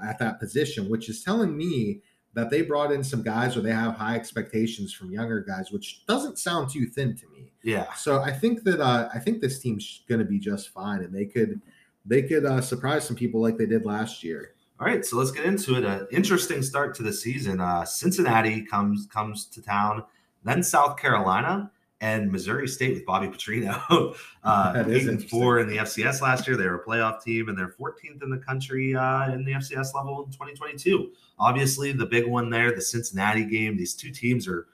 at 0.04 0.18
that 0.20 0.40
position, 0.40 0.90
which 0.90 1.10
is 1.10 1.24
telling 1.24 1.56
me 1.56 2.02
that 2.34 2.50
they 2.50 2.62
brought 2.62 2.92
in 2.92 3.04
some 3.04 3.22
guys 3.22 3.56
or 3.56 3.62
they 3.62 3.72
have 3.72 3.96
high 3.96 4.16
expectations 4.16 4.94
from 4.94 5.12
younger 5.12 5.42
guys, 5.42 5.72
which 5.72 6.06
doesn't 6.06 6.38
sound 6.38 6.70
too 6.70 6.86
thin 6.86 7.16
to 7.16 7.28
me. 7.30 7.52
Yeah. 7.64 7.92
So 7.94 8.22
I 8.22 8.32
think 8.32 8.64
that 8.64 8.80
uh, 8.80 9.10
I 9.14 9.20
think 9.20 9.42
this 9.42 9.60
team's 9.60 10.04
going 10.08 10.20
to 10.20 10.26
be 10.26 10.40
just 10.40 10.70
fine, 10.70 11.02
and 11.02 11.14
they 11.14 11.26
could 11.26 11.62
they 12.06 12.22
could 12.22 12.46
uh, 12.46 12.62
surprise 12.62 13.06
some 13.06 13.18
people 13.18 13.42
like 13.42 13.58
they 13.58 13.66
did 13.66 13.86
last 13.86 14.24
year. 14.24 14.55
All 14.78 14.86
right, 14.86 15.06
so 15.06 15.18
let's 15.18 15.32
get 15.32 15.46
into 15.46 15.76
it. 15.76 15.86
An 15.86 16.06
interesting 16.12 16.62
start 16.62 16.96
to 16.96 17.04
the 17.04 17.14
season. 17.14 17.62
Uh, 17.62 17.86
Cincinnati 17.86 18.62
comes 18.62 19.08
comes 19.08 19.46
to 19.46 19.62
town, 19.62 20.04
then 20.44 20.62
South 20.62 20.98
Carolina 20.98 21.72
and 22.02 22.30
Missouri 22.30 22.68
State 22.68 22.94
with 22.94 23.06
Bobby 23.06 23.28
Petrino. 23.28 24.16
uh, 24.44 24.74
That 24.74 24.90
is 24.90 25.04
eight 25.04 25.10
and 25.10 25.30
four 25.30 25.60
in 25.60 25.68
the 25.68 25.78
FCS 25.78 26.22
last 26.22 26.46
year. 26.46 26.58
They 26.58 26.68
were 26.68 26.76
a 26.76 26.86
playoff 26.86 27.24
team, 27.24 27.48
and 27.48 27.58
they're 27.58 27.74
14th 27.80 28.22
in 28.22 28.30
the 28.30 28.38
country 28.38 28.94
uh, 28.94 29.32
in 29.32 29.46
the 29.46 29.54
FCS 29.54 29.96
level 29.96 30.26
in 30.26 30.32
2022. 30.32 31.12
Obviously, 31.40 31.94
the 31.94 32.06
big 32.06 32.28
one 32.28 32.50
there, 32.50 32.74
the 32.74 32.82
Cincinnati 32.82 33.46
game. 33.46 33.78
These 33.78 33.94
two 33.94 34.12
teams 34.12 34.48
are. 34.48 34.68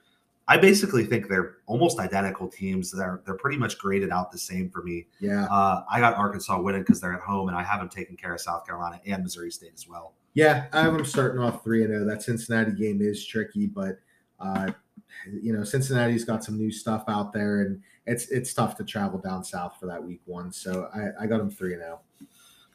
I 0.48 0.56
basically 0.56 1.04
think 1.04 1.28
they're 1.28 1.58
almost 1.66 1.98
identical 1.98 2.48
teams. 2.48 2.90
They're 2.90 3.22
they're 3.24 3.36
pretty 3.36 3.56
much 3.56 3.78
graded 3.78 4.10
out 4.10 4.32
the 4.32 4.38
same 4.38 4.70
for 4.70 4.82
me. 4.82 5.06
Yeah. 5.20 5.44
Uh, 5.44 5.84
I 5.90 6.00
got 6.00 6.14
Arkansas 6.14 6.60
winning 6.60 6.82
because 6.82 7.00
they're 7.00 7.14
at 7.14 7.20
home, 7.20 7.48
and 7.48 7.56
I 7.56 7.62
have 7.62 7.80
them 7.80 7.88
taking 7.88 8.16
care 8.16 8.34
of 8.34 8.40
South 8.40 8.66
Carolina 8.66 9.00
and 9.06 9.22
Missouri 9.22 9.50
State 9.50 9.72
as 9.74 9.88
well. 9.88 10.14
Yeah, 10.34 10.66
I 10.72 10.82
have 10.82 10.94
them 10.94 11.04
starting 11.04 11.40
off 11.40 11.62
three 11.62 11.84
and 11.84 11.92
zero. 11.92 12.04
That 12.04 12.22
Cincinnati 12.22 12.72
game 12.72 13.00
is 13.02 13.24
tricky, 13.24 13.66
but 13.66 13.98
uh, 14.40 14.72
you 15.30 15.52
know 15.52 15.62
Cincinnati's 15.62 16.24
got 16.24 16.42
some 16.42 16.56
new 16.56 16.72
stuff 16.72 17.04
out 17.06 17.32
there, 17.32 17.62
and 17.62 17.80
it's 18.06 18.28
it's 18.28 18.52
tough 18.52 18.76
to 18.76 18.84
travel 18.84 19.18
down 19.18 19.44
south 19.44 19.76
for 19.78 19.86
that 19.86 20.02
week 20.02 20.22
one. 20.24 20.50
So 20.52 20.88
I, 20.94 21.24
I 21.24 21.26
got 21.26 21.38
them 21.38 21.50
three 21.50 21.74
and 21.74 21.82
zero. 21.82 22.00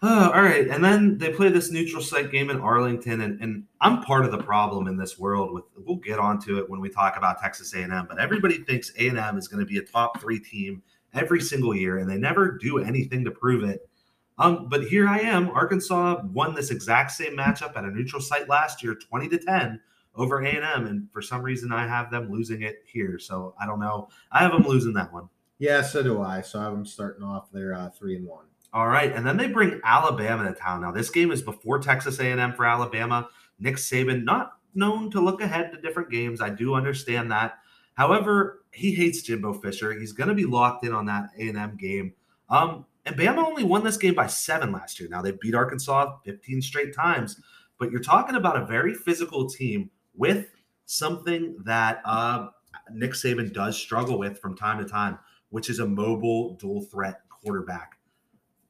Oh, 0.04 0.32
all 0.32 0.44
right. 0.44 0.68
And 0.68 0.84
then 0.84 1.18
they 1.18 1.34
play 1.34 1.50
this 1.50 1.72
neutral 1.72 2.04
site 2.04 2.32
game 2.32 2.52
in 2.52 2.60
Arlington, 2.60 3.22
and, 3.22 3.42
and 3.42 3.64
I'm 3.82 4.04
part 4.04 4.26
of 4.26 4.32
the 4.32 4.38
problem 4.38 4.88
in 4.88 4.96
this 4.96 5.18
world. 5.18 5.54
With 5.54 5.64
we'll 5.76 5.98
get 5.98 6.20
onto 6.20 6.60
it 6.60 6.70
when 6.70 6.80
we 6.80 6.90
talk 6.90 7.18
about 7.18 7.42
Texas 7.42 7.74
A&M, 7.74 8.06
but 8.08 8.20
everybody 8.20 8.60
thinks 8.60 8.92
A&M 9.00 9.38
is 9.38 9.48
going 9.48 9.60
to 9.60 9.66
be 9.66 9.80
a 9.80 9.82
top 9.82 10.22
three 10.22 10.40
team 10.40 10.84
every 11.14 11.42
single 11.42 11.76
year, 11.76 11.98
and 11.98 12.10
they 12.10 12.18
never 12.18 12.52
do 12.52 12.78
anything 12.78 13.26
to 13.26 13.32
prove 13.32 13.64
it. 13.64 13.90
Um, 14.38 14.70
but 14.70 14.84
here 14.84 15.08
I 15.08 15.20
am. 15.20 15.50
Arkansas 15.50 16.22
won 16.32 16.54
this 16.54 16.70
exact 16.70 17.12
same 17.12 17.36
matchup 17.36 17.76
at 17.76 17.84
a 17.84 17.90
neutral 17.90 18.22
site 18.22 18.48
last 18.48 18.84
year, 18.84 18.94
20 18.94 19.30
to 19.30 19.40
10 19.40 19.80
over 20.16 20.44
A&M, 20.44 20.86
and 20.86 21.08
for 21.12 21.24
some 21.24 21.42
reason 21.42 21.72
I 21.72 21.88
have 21.88 22.12
them 22.12 22.32
losing 22.32 22.62
it 22.62 22.84
here. 22.86 23.18
So 23.18 23.56
I 23.60 23.66
don't 23.66 23.80
know. 23.80 24.10
I 24.32 24.40
have 24.40 24.52
them 24.52 24.64
losing 24.64 24.94
that 24.94 25.12
one. 25.12 25.28
Yeah, 25.60 25.82
so 25.82 26.04
do 26.04 26.22
I. 26.22 26.42
So 26.42 26.60
I 26.60 26.66
have 26.66 26.74
them 26.74 26.86
starting 26.86 27.24
off 27.24 27.52
their 27.52 27.74
uh, 27.74 27.90
three 27.90 28.16
and 28.16 28.28
one. 28.28 28.46
All 28.74 28.88
right, 28.88 29.12
and 29.12 29.26
then 29.26 29.38
they 29.38 29.48
bring 29.48 29.80
Alabama 29.84 30.44
to 30.44 30.54
town. 30.54 30.82
Now 30.82 30.92
this 30.92 31.10
game 31.10 31.32
is 31.32 31.42
before 31.42 31.80
Texas 31.80 32.20
A&M 32.20 32.54
for 32.54 32.66
Alabama. 32.66 33.30
Nick 33.60 33.76
Saban, 33.76 34.24
not 34.24 34.54
known 34.76 35.10
to 35.12 35.22
look 35.22 35.42
ahead 35.42 35.72
to 35.72 35.82
different 35.82 36.12
games. 36.12 36.42
I 36.42 36.50
do 36.50 36.76
understand 36.76 37.32
that. 37.32 37.58
However, 37.96 38.62
he 38.72 38.94
hates 38.94 39.24
Jimbo 39.24 39.54
Fisher. 39.54 39.92
He's 39.94 40.12
going 40.12 40.30
to 40.30 40.36
be 40.36 40.46
locked 40.46 40.86
in 40.86 40.94
on 40.94 41.08
that 41.08 41.30
A&M 41.40 41.78
game. 41.78 42.14
Um, 42.50 42.86
and 43.06 43.16
Bama 43.16 43.38
only 43.38 43.64
won 43.64 43.84
this 43.84 43.98
game 43.98 44.14
by 44.14 44.28
seven 44.28 44.72
last 44.72 45.00
year. 45.00 45.10
Now 45.10 45.22
they 45.22 45.32
beat 45.32 45.56
Arkansas 45.56 46.18
15 46.26 46.62
straight 46.62 46.94
times, 46.94 47.42
but 47.80 47.90
you're 47.90 48.02
talking 48.02 48.36
about 48.36 48.62
a 48.62 48.66
very 48.66 48.94
physical 48.94 49.50
team 49.50 49.90
with 50.14 50.48
something 50.86 51.58
that 51.64 52.02
uh, 52.06 52.50
Nick 52.92 53.12
Saban 53.12 53.54
does 53.54 53.78
struggle 53.78 54.20
with 54.20 54.40
from 54.40 54.56
time 54.56 54.78
to 54.78 54.86
time, 54.86 55.18
which 55.50 55.70
is 55.70 55.80
a 55.80 55.88
mobile 55.88 56.56
dual 56.56 56.82
threat 56.82 57.22
quarterback. 57.30 57.97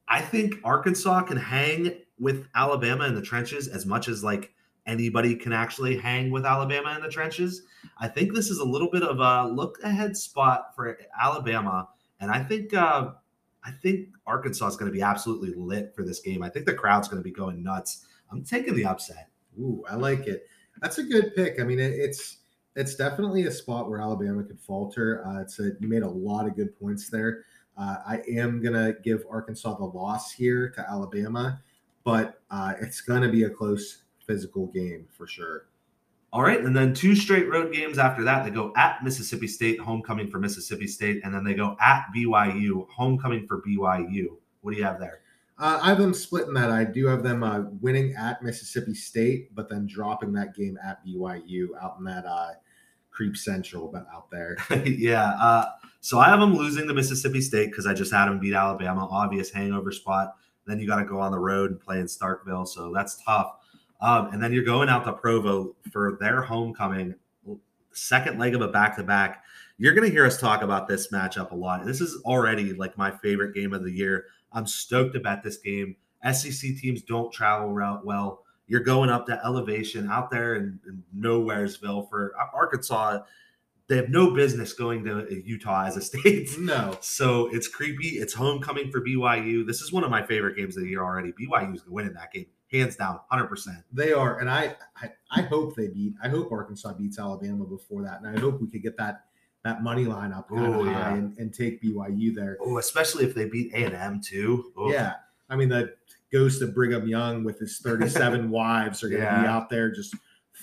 I 0.08 0.22
think 0.22 0.56
Arkansas 0.64 1.22
can 1.24 1.38
hang 1.38 1.94
with 2.20 2.48
Alabama 2.56 3.06
in 3.06 3.16
the 3.16 3.22
trenches 3.22 3.68
as 3.68 3.86
much 3.86 4.08
as 4.08 4.24
like 4.24 4.54
anybody 4.86 5.36
can 5.36 5.54
actually 5.54 5.98
hang 5.98 6.32
with 6.32 6.46
Alabama 6.46 6.96
in 6.96 7.02
the 7.02 7.10
trenches. 7.10 7.64
I 8.00 8.08
think 8.08 8.34
this 8.34 8.50
is 8.50 8.60
a 8.60 8.66
little 8.66 8.90
bit 8.90 9.04
of 9.04 9.20
a 9.20 9.52
look 9.52 9.78
ahead 9.84 10.16
spot 10.16 10.76
for 10.76 10.98
Alabama, 11.22 11.90
and 12.20 12.32
I 12.32 12.44
think 12.44 12.74
uh, 12.74 13.12
I 13.64 13.72
think 13.72 14.10
Arkansas 14.26 14.68
is 14.68 14.76
going 14.78 14.92
to 14.92 14.96
be 14.96 15.02
absolutely 15.02 15.54
lit 15.56 15.94
for 15.96 16.04
this 16.04 16.22
game. 16.22 16.42
I 16.42 16.50
think 16.50 16.66
the 16.66 16.74
crowd's 16.74 17.08
going 17.08 17.22
to 17.22 17.24
be 17.24 17.32
going 17.32 17.62
nuts. 17.62 18.06
I'm 18.32 18.44
taking 18.44 18.76
the 18.76 18.86
upset. 18.86 19.30
Ooh, 19.60 19.84
I 19.90 19.96
like 19.96 20.28
it. 20.28 20.48
That's 20.82 21.00
a 21.00 21.04
good 21.04 21.36
pick. 21.36 21.60
I 21.60 21.64
mean, 21.64 21.80
it, 21.80 21.94
it's 21.94 22.38
it's 22.76 22.96
definitely 22.96 23.48
a 23.48 23.52
spot 23.52 23.90
where 23.90 24.00
Alabama 24.00 24.44
could 24.44 24.60
falter. 24.60 25.26
Uh, 25.28 25.42
it's 25.42 25.60
a 25.60 25.72
you 25.80 25.88
made 25.88 26.04
a 26.04 26.10
lot 26.10 26.46
of 26.46 26.56
good 26.56 26.80
points 26.80 27.10
there. 27.10 27.46
Uh, 27.78 27.98
I 28.06 28.22
am 28.28 28.62
gonna 28.62 28.94
give 29.04 29.24
Arkansas 29.30 29.76
the 29.78 29.86
loss 29.86 30.32
here 30.32 30.70
to 30.72 30.90
Alabama, 30.90 31.62
but 32.04 32.42
uh, 32.50 32.74
it's 32.82 33.02
gonna 33.02 33.30
be 33.30 33.44
a 33.44 33.50
close 33.50 34.04
physical 34.26 34.68
game 34.68 35.08
for 35.10 35.28
sure. 35.28 35.68
All 36.34 36.42
right, 36.42 36.60
and 36.60 36.76
then 36.76 36.94
two 36.94 37.16
straight 37.16 37.50
road 37.50 37.74
games 37.74 37.98
after 37.98 38.24
that. 38.24 38.44
They 38.44 38.52
go 38.52 38.74
at 38.76 39.04
Mississippi 39.04 39.48
State, 39.48 39.80
homecoming 39.80 40.30
for 40.30 40.40
Mississippi 40.40 40.88
State, 40.88 41.22
and 41.24 41.34
then 41.34 41.44
they 41.44 41.54
go 41.54 41.78
at 41.80 42.06
BYU, 42.16 42.88
homecoming 42.90 43.48
for 43.48 43.62
BYU. 43.62 44.38
What 44.62 44.72
do 44.72 44.78
you 44.78 44.84
have 44.84 45.00
there? 45.00 45.22
Uh, 45.60 45.80
I 45.82 45.90
have 45.90 45.98
them 45.98 46.14
splitting 46.14 46.54
that. 46.54 46.70
I 46.70 46.84
do 46.84 47.08
have 47.08 47.24
them 47.24 47.44
uh, 47.44 47.62
winning 47.82 48.14
at 48.16 48.44
Mississippi 48.44 48.94
State, 48.94 49.56
but 49.56 49.70
then 49.70 49.88
dropping 49.88 50.34
that 50.34 50.54
game 50.54 50.78
at 50.86 51.04
BYU 51.06 51.70
out 51.82 51.96
in 51.98 52.04
that 52.06 52.26
uh, 52.26 52.52
Creep 53.18 53.36
Central, 53.36 53.88
but 53.88 54.06
out 54.14 54.30
there. 54.30 54.58
yeah. 54.86 55.32
Uh, 55.42 55.66
so 56.02 56.20
I 56.20 56.30
have 56.30 56.40
them 56.40 56.56
losing 56.56 56.88
to 56.88 56.94
Mississippi 56.94 57.42
State 57.42 57.72
because 57.72 57.88
I 57.88 57.96
just 57.96 58.14
had 58.14 58.28
them 58.28 58.40
beat 58.40 58.54
Alabama, 58.54 59.08
obvious 59.10 59.50
hangover 59.50 59.92
spot. 59.92 60.36
Then 60.68 60.80
you 60.80 60.86
got 60.86 60.98
to 60.98 61.06
go 61.06 61.20
on 61.20 61.32
the 61.32 61.40
road 61.40 61.72
and 61.72 61.80
play 61.80 62.00
in 62.00 62.06
Starkville, 62.06 62.68
so 62.68 62.94
that's 62.94 63.24
tough. 63.24 63.56
Um, 64.02 64.28
and 64.28 64.44
then 64.44 64.54
you're 64.54 64.64
going 64.64 64.88
out 64.88 65.04
to 65.06 65.14
Provo 65.14 65.76
for 65.92 66.20
their 66.20 66.44
homecoming, 66.44 67.16
second 67.92 68.38
leg 68.38 68.54
of 68.54 68.62
a 68.62 68.68
back 68.68 68.96
to 68.98 69.04
back. 69.04 69.44
You're 69.80 69.96
going 69.96 70.08
to 70.08 70.14
hear 70.14 70.26
us 70.28 70.40
talk 70.40 70.62
about 70.62 70.88
this 70.88 71.08
matchup 71.08 71.50
a 71.50 71.56
lot. 71.56 71.84
This 71.88 72.02
is 72.02 72.22
already 72.24 72.74
like 72.74 73.00
my 73.00 73.10
favorite 73.10 73.56
game 73.56 73.74
of 73.74 73.84
the 73.84 73.92
year. 73.92 74.26
I'm 74.54 74.68
stoked 74.68 75.16
about 75.16 75.42
this 75.42 75.58
game. 75.58 75.96
SEC 76.32 76.78
teams 76.78 77.02
don't 77.02 77.34
travel 77.34 77.74
well. 78.04 78.44
You're 78.68 78.82
going 78.82 79.10
up 79.10 79.26
to 79.28 79.40
elevation 79.46 80.10
out 80.10 80.30
there 80.30 80.56
in, 80.56 80.80
in 80.88 81.04
Nowheresville 81.16 82.10
for 82.10 82.34
uh, 82.40 82.46
Arkansas. 82.54 83.20
They 83.88 83.96
have 83.96 84.10
no 84.10 84.32
business 84.32 84.74
going 84.74 85.06
to 85.06 85.42
Utah 85.46 85.86
as 85.86 85.96
a 85.96 86.02
state. 86.02 86.50
No, 86.60 86.98
So 87.00 87.48
it's 87.48 87.70
creepy. 87.70 88.18
It's 88.18 88.34
homecoming 88.34 88.92
for 88.92 89.02
BYU. 89.02 89.66
This 89.66 89.82
is 89.82 89.94
one 89.94 90.04
of 90.04 90.12
my 90.12 90.26
favorite 90.26 90.58
games 90.58 90.76
of 90.76 90.84
the 90.84 90.90
year 90.90 91.04
already. 91.04 91.32
BYU 91.32 91.76
is 91.76 91.88
winning 91.88 92.14
that 92.14 92.34
game 92.34 92.48
hands 92.72 92.96
down, 92.96 93.20
hundred 93.30 93.48
percent. 93.48 93.78
They 93.92 94.14
are, 94.14 94.40
and 94.40 94.50
I, 94.50 94.76
I 94.96 95.12
I 95.32 95.42
hope 95.44 95.76
they 95.76 95.88
beat. 95.88 96.14
I 96.22 96.30
hope 96.30 96.52
Arkansas 96.52 96.94
beats 96.94 97.20
Alabama 97.20 97.66
before 97.66 98.04
that, 98.04 98.22
and 98.22 98.38
I 98.38 98.40
hope 98.40 98.62
we 98.62 98.68
could 98.68 98.84
get 98.84 98.98
that 98.98 99.26
that 99.64 99.84
money 99.84 100.06
line 100.06 100.32
up 100.32 100.52
Ooh, 100.52 100.86
yeah. 100.86 101.14
and, 101.14 101.38
and 101.38 101.54
take 101.54 101.82
BYU 101.82 102.34
there. 102.34 102.58
Oh, 102.62 102.78
especially 102.78 103.26
if 103.26 103.36
they 103.36 103.46
beat 103.46 103.74
A 103.74 103.86
and 103.86 103.96
M 103.96 104.22
too. 104.22 104.72
Oh, 104.78 104.92
Yeah, 104.92 105.16
I 105.50 105.56
mean 105.56 105.70
the 105.70 105.96
ghost 106.32 106.62
of 106.62 106.74
Brigham 106.74 107.08
Young 107.08 107.44
with 107.44 107.60
his 107.60 107.80
37 107.80 108.50
wives 108.52 109.04
are 109.04 109.10
going 109.10 109.22
to 109.22 109.42
be 109.42 109.48
out 109.48 109.70
there 109.70 109.92
just 109.92 110.16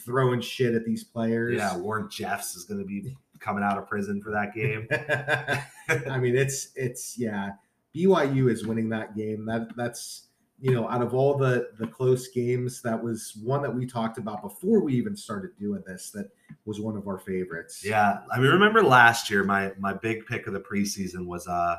throwing 0.04 0.40
shit 0.40 0.74
at 0.74 0.84
these 0.84 1.04
players. 1.04 1.56
yeah. 1.56 1.76
Warren 1.76 2.08
Jeffs 2.10 2.56
is 2.56 2.64
going 2.64 2.80
to 2.80 2.86
be 2.86 3.14
coming 3.40 3.64
out 3.64 3.78
of 3.78 3.86
prison 3.88 4.22
for 4.22 4.30
that 4.30 4.54
game. 4.54 4.86
I 6.10 6.18
mean, 6.18 6.36
it's 6.36 6.68
it's 6.74 7.18
yeah. 7.18 7.52
BYU 7.94 8.50
is 8.50 8.66
winning 8.66 8.88
that 8.90 9.16
game. 9.16 9.46
That 9.46 9.74
that's 9.76 10.28
you 10.60 10.72
know, 10.72 10.88
out 10.88 11.02
of 11.02 11.14
all 11.14 11.36
the 11.36 11.68
the 11.78 11.86
close 11.86 12.28
games, 12.28 12.80
that 12.82 13.02
was 13.02 13.36
one 13.42 13.62
that 13.62 13.74
we 13.74 13.86
talked 13.86 14.18
about 14.18 14.42
before 14.42 14.82
we 14.82 14.94
even 14.94 15.16
started 15.16 15.50
doing 15.58 15.82
this. 15.86 16.10
That 16.10 16.30
was 16.64 16.80
one 16.80 16.96
of 16.96 17.06
our 17.06 17.18
favorites. 17.18 17.84
Yeah, 17.84 18.20
I 18.32 18.38
mean, 18.38 18.50
remember 18.50 18.82
last 18.82 19.30
year, 19.30 19.44
my 19.44 19.72
my 19.78 19.92
big 19.92 20.26
pick 20.26 20.46
of 20.46 20.54
the 20.54 20.60
preseason 20.60 21.26
was 21.26 21.46
uh 21.46 21.76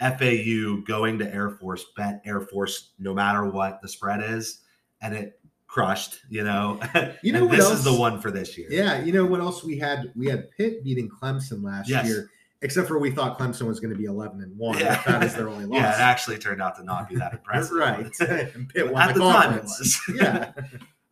FAU 0.00 0.82
going 0.86 1.18
to 1.18 1.32
Air 1.34 1.50
Force, 1.50 1.84
bet 1.96 2.22
Air 2.24 2.40
Force 2.40 2.90
no 2.98 3.14
matter 3.14 3.44
what 3.44 3.80
the 3.82 3.88
spread 3.88 4.22
is, 4.22 4.60
and 5.02 5.14
it 5.14 5.38
crushed. 5.66 6.18
You 6.28 6.42
know, 6.44 6.80
You 7.22 7.32
know 7.32 7.46
this 7.46 7.60
else? 7.64 7.78
is 7.78 7.84
the 7.84 7.94
one 7.94 8.20
for 8.20 8.30
this 8.30 8.56
year. 8.58 8.68
Yeah, 8.70 9.02
you 9.02 9.12
know 9.12 9.24
what 9.26 9.40
else 9.40 9.62
we 9.62 9.78
had? 9.78 10.10
We 10.16 10.26
had 10.28 10.50
Pitt 10.52 10.82
beating 10.82 11.08
Clemson 11.08 11.62
last 11.62 11.88
Yes. 11.88 12.06
year, 12.06 12.30
except 12.62 12.88
for 12.88 12.98
we 12.98 13.10
thought 13.10 13.38
Clemson 13.38 13.66
was 13.66 13.78
going 13.80 13.92
to 13.92 13.98
be 13.98 14.06
eleven 14.06 14.40
and 14.42 14.56
one. 14.58 14.78
Yeah. 14.78 15.00
That 15.06 15.22
is 15.22 15.34
their 15.34 15.48
only 15.48 15.66
loss. 15.66 15.76
Yeah, 15.80 15.94
it 15.94 16.00
actually 16.00 16.38
turned 16.38 16.60
out 16.62 16.76
to 16.76 16.82
not 16.84 17.08
be 17.08 17.16
that 17.16 17.32
impressive. 17.34 17.76
right. 17.76 18.10
and 18.20 18.68
Pitt 18.68 18.90
won 18.92 19.02
At 19.02 19.14
the, 19.14 19.20
the 19.20 19.30
time, 19.32 19.54
it 19.58 19.62
was. 19.64 20.00
yeah. 20.14 20.52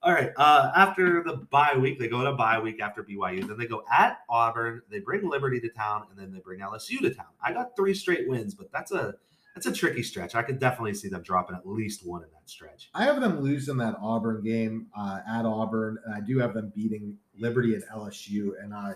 All 0.09 0.14
right. 0.14 0.32
Uh, 0.39 0.72
after 0.74 1.22
the 1.22 1.35
bye 1.51 1.76
week, 1.78 1.98
they 1.98 2.09
go 2.09 2.24
to 2.24 2.32
bye 2.32 2.59
week 2.59 2.80
after 2.80 3.02
BYU. 3.05 3.47
Then 3.47 3.59
they 3.59 3.66
go 3.66 3.85
at 3.93 4.20
Auburn. 4.30 4.80
They 4.90 5.01
bring 5.01 5.28
Liberty 5.28 5.60
to 5.60 5.68
town, 5.68 6.06
and 6.09 6.18
then 6.18 6.32
they 6.32 6.40
bring 6.40 6.60
LSU 6.60 7.01
to 7.01 7.12
town. 7.12 7.26
I 7.43 7.52
got 7.52 7.76
three 7.76 7.93
straight 7.93 8.26
wins, 8.26 8.55
but 8.55 8.72
that's 8.72 8.90
a 8.90 9.16
that's 9.55 9.66
a 9.66 9.72
tricky 9.72 10.02
stretch. 10.02 10.35
I 10.35 10.40
could 10.40 10.59
definitely 10.59 10.94
see 10.94 11.10
them 11.10 11.20
dropping 11.20 11.56
at 11.56 11.68
least 11.68 12.06
one 12.06 12.22
in 12.22 12.30
that 12.30 12.48
stretch. 12.48 12.89
I 12.94 13.05
have 13.05 13.20
them 13.20 13.40
losing 13.40 13.76
that 13.78 13.97
Auburn 14.01 14.43
game 14.43 14.86
uh, 14.97 15.18
at 15.28 15.44
Auburn, 15.44 15.98
and 16.06 16.14
I 16.14 16.20
do 16.20 16.39
have 16.39 16.55
them 16.55 16.72
beating 16.74 17.18
Liberty 17.39 17.74
and 17.74 17.85
LSU. 17.94 18.52
And 18.62 18.72
uh, 18.72 18.94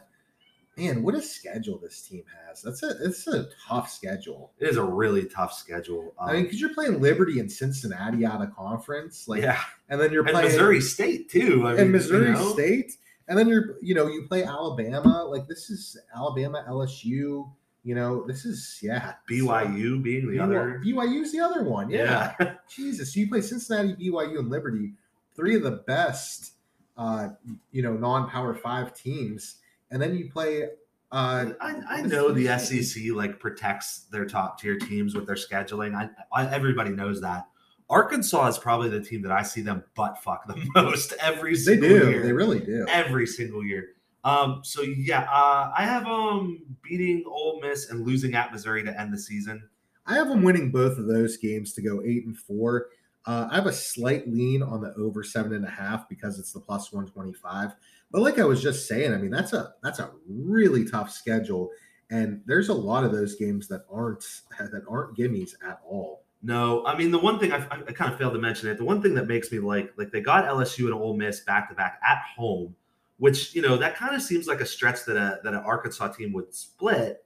man, 0.76 1.02
what 1.02 1.14
a 1.14 1.22
schedule 1.22 1.78
this 1.78 2.02
team 2.02 2.24
has! 2.46 2.62
That's 2.62 2.82
a 2.82 2.90
it's 3.04 3.26
a 3.26 3.48
tough 3.68 3.90
schedule. 3.90 4.52
It 4.58 4.68
is 4.68 4.76
a 4.76 4.84
really 4.84 5.26
tough 5.26 5.52
schedule. 5.52 6.14
Um, 6.18 6.28
I 6.28 6.32
mean, 6.34 6.42
because 6.44 6.60
you're 6.60 6.74
playing 6.74 7.00
Liberty 7.00 7.40
and 7.40 7.50
Cincinnati 7.50 8.24
out 8.24 8.42
of 8.42 8.54
conference, 8.54 9.28
like, 9.28 9.42
yeah, 9.42 9.60
and 9.88 10.00
then 10.00 10.12
you're 10.12 10.22
and 10.22 10.32
playing 10.32 10.48
Missouri 10.48 10.80
State 10.80 11.30
too. 11.30 11.66
I 11.66 11.72
mean, 11.72 11.80
and 11.80 11.92
Missouri 11.92 12.28
you 12.28 12.32
know? 12.32 12.52
State, 12.52 12.92
and 13.28 13.38
then 13.38 13.48
you're 13.48 13.76
you 13.82 13.94
know 13.94 14.06
you 14.06 14.26
play 14.28 14.44
Alabama. 14.44 15.24
Like 15.24 15.46
this 15.46 15.70
is 15.70 15.96
Alabama, 16.14 16.64
LSU. 16.68 17.50
You 17.84 17.96
know 17.96 18.24
this 18.26 18.44
is 18.44 18.78
yeah 18.80 19.14
BYU 19.28 20.02
being 20.02 20.30
the 20.30 20.38
other. 20.38 20.80
BYU's 20.84 21.32
the 21.32 21.40
other 21.40 21.64
one. 21.64 21.90
Yeah. 21.90 22.34
Yeah. 22.38 22.54
Jesus, 22.68 23.12
so 23.12 23.20
you 23.20 23.28
play 23.28 23.40
Cincinnati, 23.40 23.94
BYU, 23.94 24.38
and 24.38 24.50
Liberty, 24.50 24.92
three 25.34 25.56
of 25.56 25.62
the 25.62 25.82
best, 25.86 26.52
uh, 26.96 27.30
you 27.72 27.82
know, 27.82 27.94
non-power 27.94 28.54
five 28.54 28.94
teams, 28.94 29.56
and 29.92 30.02
then 30.02 30.16
you 30.16 30.30
play. 30.30 30.68
Uh, 31.12 31.52
I, 31.60 31.82
I 31.88 32.02
know 32.02 32.32
the 32.32 32.58
SEC 32.58 33.12
like 33.12 33.38
protects 33.38 34.06
their 34.10 34.24
top 34.24 34.58
tier 34.58 34.78
teams 34.78 35.14
with 35.14 35.26
their 35.26 35.36
scheduling. 35.36 35.94
I, 35.94 36.08
I 36.32 36.52
everybody 36.52 36.90
knows 36.90 37.20
that. 37.20 37.46
Arkansas 37.90 38.46
is 38.46 38.58
probably 38.58 38.88
the 38.88 39.02
team 39.02 39.20
that 39.22 39.32
I 39.32 39.42
see 39.42 39.60
them 39.60 39.84
butt 39.94 40.22
fuck 40.22 40.46
the 40.46 40.56
most 40.74 41.12
every 41.20 41.52
they 41.52 41.58
single 41.58 41.88
do. 41.88 42.10
year. 42.10 42.22
They 42.22 42.32
really 42.32 42.60
do. 42.60 42.86
every 42.88 43.26
single 43.26 43.62
year. 43.62 43.88
Um, 44.24 44.60
so 44.64 44.80
yeah, 44.82 45.22
uh, 45.30 45.72
I 45.76 45.84
have 45.84 46.06
um 46.06 46.62
beating 46.82 47.24
Ole 47.26 47.60
Miss 47.60 47.90
and 47.90 48.06
losing 48.06 48.34
at 48.34 48.50
Missouri 48.50 48.82
to 48.84 48.98
end 49.00 49.12
the 49.12 49.18
season. 49.18 49.68
I 50.06 50.14
have 50.14 50.28
them 50.28 50.42
winning 50.42 50.70
both 50.70 50.96
of 50.96 51.06
those 51.06 51.36
games 51.36 51.74
to 51.74 51.82
go 51.82 52.02
eight 52.04 52.24
and 52.24 52.36
four. 52.36 52.86
Uh, 53.26 53.48
I 53.50 53.54
have 53.56 53.66
a 53.66 53.72
slight 53.72 54.28
lean 54.28 54.62
on 54.62 54.80
the 54.80 54.94
over 54.94 55.22
seven 55.22 55.52
and 55.52 55.64
a 55.64 55.70
half 55.70 56.08
because 56.08 56.38
it's 56.38 56.52
the 56.52 56.60
plus 56.60 56.92
one 56.92 57.06
twenty 57.06 57.32
five. 57.32 57.72
But 58.12 58.20
like 58.20 58.38
I 58.38 58.44
was 58.44 58.62
just 58.62 58.86
saying, 58.86 59.12
I 59.12 59.16
mean 59.16 59.30
that's 59.30 59.54
a 59.54 59.72
that's 59.82 59.98
a 59.98 60.10
really 60.28 60.84
tough 60.84 61.10
schedule, 61.10 61.70
and 62.10 62.42
there's 62.46 62.68
a 62.68 62.74
lot 62.74 63.04
of 63.04 63.12
those 63.12 63.36
games 63.36 63.68
that 63.68 63.84
aren't 63.90 64.24
that 64.58 64.82
aren't 64.88 65.16
gimmies 65.16 65.52
at 65.66 65.80
all. 65.88 66.24
No, 66.42 66.84
I 66.84 66.96
mean 66.96 67.10
the 67.10 67.18
one 67.18 67.38
thing 67.38 67.52
I, 67.52 67.58
I, 67.70 67.92
kind 67.92 68.12
of 68.12 68.18
failed 68.18 68.34
to 68.34 68.38
mention 68.38 68.68
it. 68.68 68.76
The 68.76 68.84
one 68.84 69.00
thing 69.00 69.14
that 69.14 69.28
makes 69.28 69.50
me 69.50 69.60
like 69.60 69.92
like 69.96 70.12
they 70.12 70.20
got 70.20 70.44
LSU 70.44 70.84
and 70.84 70.94
Ole 70.94 71.16
Miss 71.16 71.40
back 71.40 71.68
to 71.70 71.74
back 71.74 72.00
at 72.06 72.18
home, 72.36 72.74
which 73.18 73.54
you 73.54 73.62
know 73.62 73.76
that 73.78 73.96
kind 73.96 74.14
of 74.14 74.20
seems 74.20 74.46
like 74.46 74.60
a 74.60 74.66
stretch 74.66 75.04
that 75.06 75.16
a 75.16 75.40
that 75.44 75.54
an 75.54 75.60
Arkansas 75.60 76.08
team 76.08 76.32
would 76.34 76.52
split, 76.52 77.24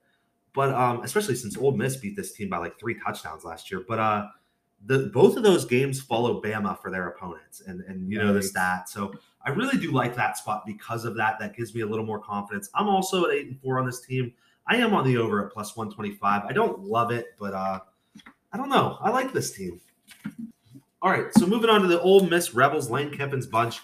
but 0.55 0.73
um 0.73 1.03
especially 1.03 1.35
since 1.35 1.57
Ole 1.57 1.77
Miss 1.77 1.97
beat 1.97 2.15
this 2.15 2.33
team 2.33 2.49
by 2.49 2.59
like 2.59 2.79
three 2.79 2.97
touchdowns 3.05 3.43
last 3.43 3.71
year. 3.73 3.83
But 3.89 3.99
uh 3.99 4.27
the 4.85 5.11
both 5.13 5.37
of 5.37 5.43
those 5.43 5.65
games 5.65 6.01
follow 6.01 6.41
Bama 6.43 6.81
for 6.81 6.91
their 6.91 7.09
opponents, 7.09 7.63
and 7.67 7.81
and 7.83 8.13
you 8.13 8.19
know 8.19 8.33
the 8.33 8.43
stat. 8.43 8.89
So 8.89 9.15
I 9.47 9.51
really 9.51 9.79
do 9.79 9.93
like 9.93 10.15
that 10.17 10.37
spot 10.37 10.67
because 10.67 11.05
of 11.05 11.15
that. 11.17 11.39
That 11.39 11.57
gives 11.57 11.75
me 11.75 11.81
a 11.83 11.87
little 11.87 12.05
more 12.05 12.19
confidence. 12.19 12.69
I'm 12.75 12.89
also 12.89 13.27
at 13.27 13.33
eight 13.33 13.47
and 13.47 13.61
four 13.61 13.79
on 13.79 13.87
this 13.87 14.01
team. 14.01 14.33
I 14.67 14.77
am 14.77 14.93
on 14.93 15.07
the 15.07 15.17
over 15.17 15.47
at 15.47 15.53
plus 15.53 15.77
one 15.77 15.91
twenty 15.91 16.13
five. 16.13 16.43
I 16.45 16.53
don't 16.53 16.81
love 16.81 17.13
it, 17.13 17.29
but 17.39 17.55
uh 17.55 17.81
I 18.53 18.57
don't 18.57 18.69
know. 18.69 18.99
I 19.01 19.11
like 19.11 19.33
this 19.33 19.53
team. 19.53 19.81
All 21.03 21.11
right, 21.11 21.27
so 21.35 21.47
moving 21.47 21.71
on 21.71 21.83
to 21.83 21.89
the 21.89 22.01
Ole 22.01 22.27
Miss 22.27 22.55
Rebels, 22.55 22.91
Lane 22.91 23.11
Kiffin's 23.11 23.47
bunch. 23.47 23.81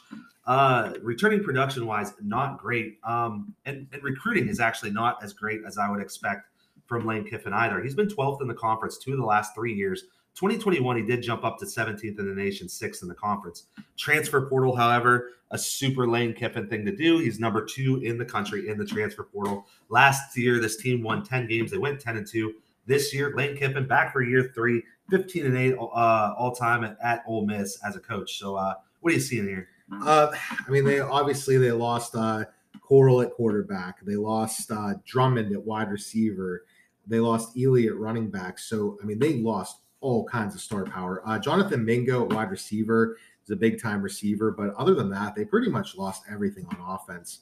Uh, 0.47 0.95
returning 1.03 1.45
production 1.45 1.87
wise, 1.87 2.15
not 2.21 2.59
great. 2.59 2.99
Um, 3.05 3.55
and, 3.65 3.87
and 3.93 4.03
recruiting 4.03 4.49
is 4.49 4.59
actually 4.59 4.91
not 4.91 5.23
as 5.23 5.33
great 5.33 5.61
as 5.67 5.79
I 5.79 5.89
would 5.91 6.01
expect 6.01 6.49
from 6.87 7.07
Lane 7.07 7.25
Kiffin 7.25 7.53
either. 7.53 7.81
He's 7.83 7.95
been 7.95 8.09
12th 8.09 8.41
in 8.41 8.49
the 8.49 8.55
conference 8.55 8.99
two 8.99 9.13
of 9.13 9.19
the 9.19 9.25
last 9.25 9.55
three 9.55 9.73
years. 9.73 10.05
2021, 10.35 10.97
he 10.97 11.03
did 11.03 11.23
jump 11.23 11.45
up 11.45 11.59
to 11.59 11.67
17th 11.67 12.19
in 12.19 12.29
the 12.29 12.35
nation, 12.35 12.69
sixth 12.69 13.03
in 13.03 13.09
the 13.09 13.15
conference. 13.15 13.67
Transfer 13.97 14.47
portal, 14.47 14.75
however, 14.75 15.31
a 15.51 15.59
super 15.59 16.09
Lane 16.09 16.33
Kiffin 16.33 16.69
thing 16.69 16.85
to 16.87 16.97
do. 16.97 17.19
He's 17.19 17.39
number 17.39 17.65
two 17.65 18.01
in 18.03 18.17
the 18.17 18.25
country 18.25 18.69
in 18.69 18.79
the 18.79 18.87
transfer 18.87 19.25
portal. 19.25 19.67
Last 19.91 20.37
year, 20.37 20.59
this 20.59 20.77
team 20.77 21.03
won 21.03 21.23
10 21.23 21.47
games. 21.47 21.71
They 21.71 21.79
went 21.79 22.01
10 22.01 22.17
and 22.17 22.27
2. 22.27 22.55
This 22.87 23.15
year, 23.15 23.35
Lane 23.37 23.57
Kiffin 23.57 23.87
back 23.87 24.13
for 24.13 24.23
year 24.23 24.51
three, 24.55 24.83
15 25.11 25.47
and 25.47 25.57
8 25.57 25.75
uh, 25.75 26.35
all 26.37 26.53
time 26.53 26.83
at, 26.83 26.97
at 27.03 27.23
Ole 27.29 27.47
Miss 27.47 27.79
as 27.87 27.95
a 27.95 28.01
coach. 28.01 28.39
So, 28.39 28.57
uh, 28.57 28.75
what 29.01 29.13
are 29.13 29.15
you 29.15 29.21
seeing 29.21 29.47
here? 29.47 29.69
Uh, 30.05 30.29
I 30.67 30.71
mean, 30.71 30.85
they 30.85 31.01
obviously 31.01 31.59
they 31.59 31.71
lost 31.71 32.15
uh, 32.15 32.45
Corral 32.81 33.21
at 33.21 33.33
quarterback. 33.33 34.05
They 34.05 34.17
lost 34.17 34.71
uh, 34.71 34.95
Drummond 35.05 35.53
at 35.53 35.63
wide 35.63 35.91
receiver. 35.91 36.65
They 37.07 37.21
lost 37.21 37.57
Ealy 37.57 37.87
at 37.87 37.97
running 37.97 38.31
back. 38.31 38.59
So 38.59 38.99
I 39.03 39.07
mean, 39.07 39.19
they 39.19 39.35
lost 39.35 39.82
all 40.03 40.25
kinds 40.25 40.55
of 40.55 40.61
star 40.61 40.85
power. 40.85 41.23
Uh, 41.25 41.39
Jonathan 41.39 41.85
Mingo 41.85 42.25
wide 42.25 42.51
receiver 42.51 43.17
is 43.45 43.51
a 43.51 43.57
big 43.57 43.81
time 43.81 44.03
receiver, 44.03 44.51
but 44.51 44.75
other 44.75 44.95
than 44.95 45.09
that, 45.11 45.35
they 45.35 45.45
pretty 45.45 45.71
much 45.71 45.97
lost 45.97 46.25
everything 46.31 46.67
on 46.67 46.95
offense. 46.95 47.41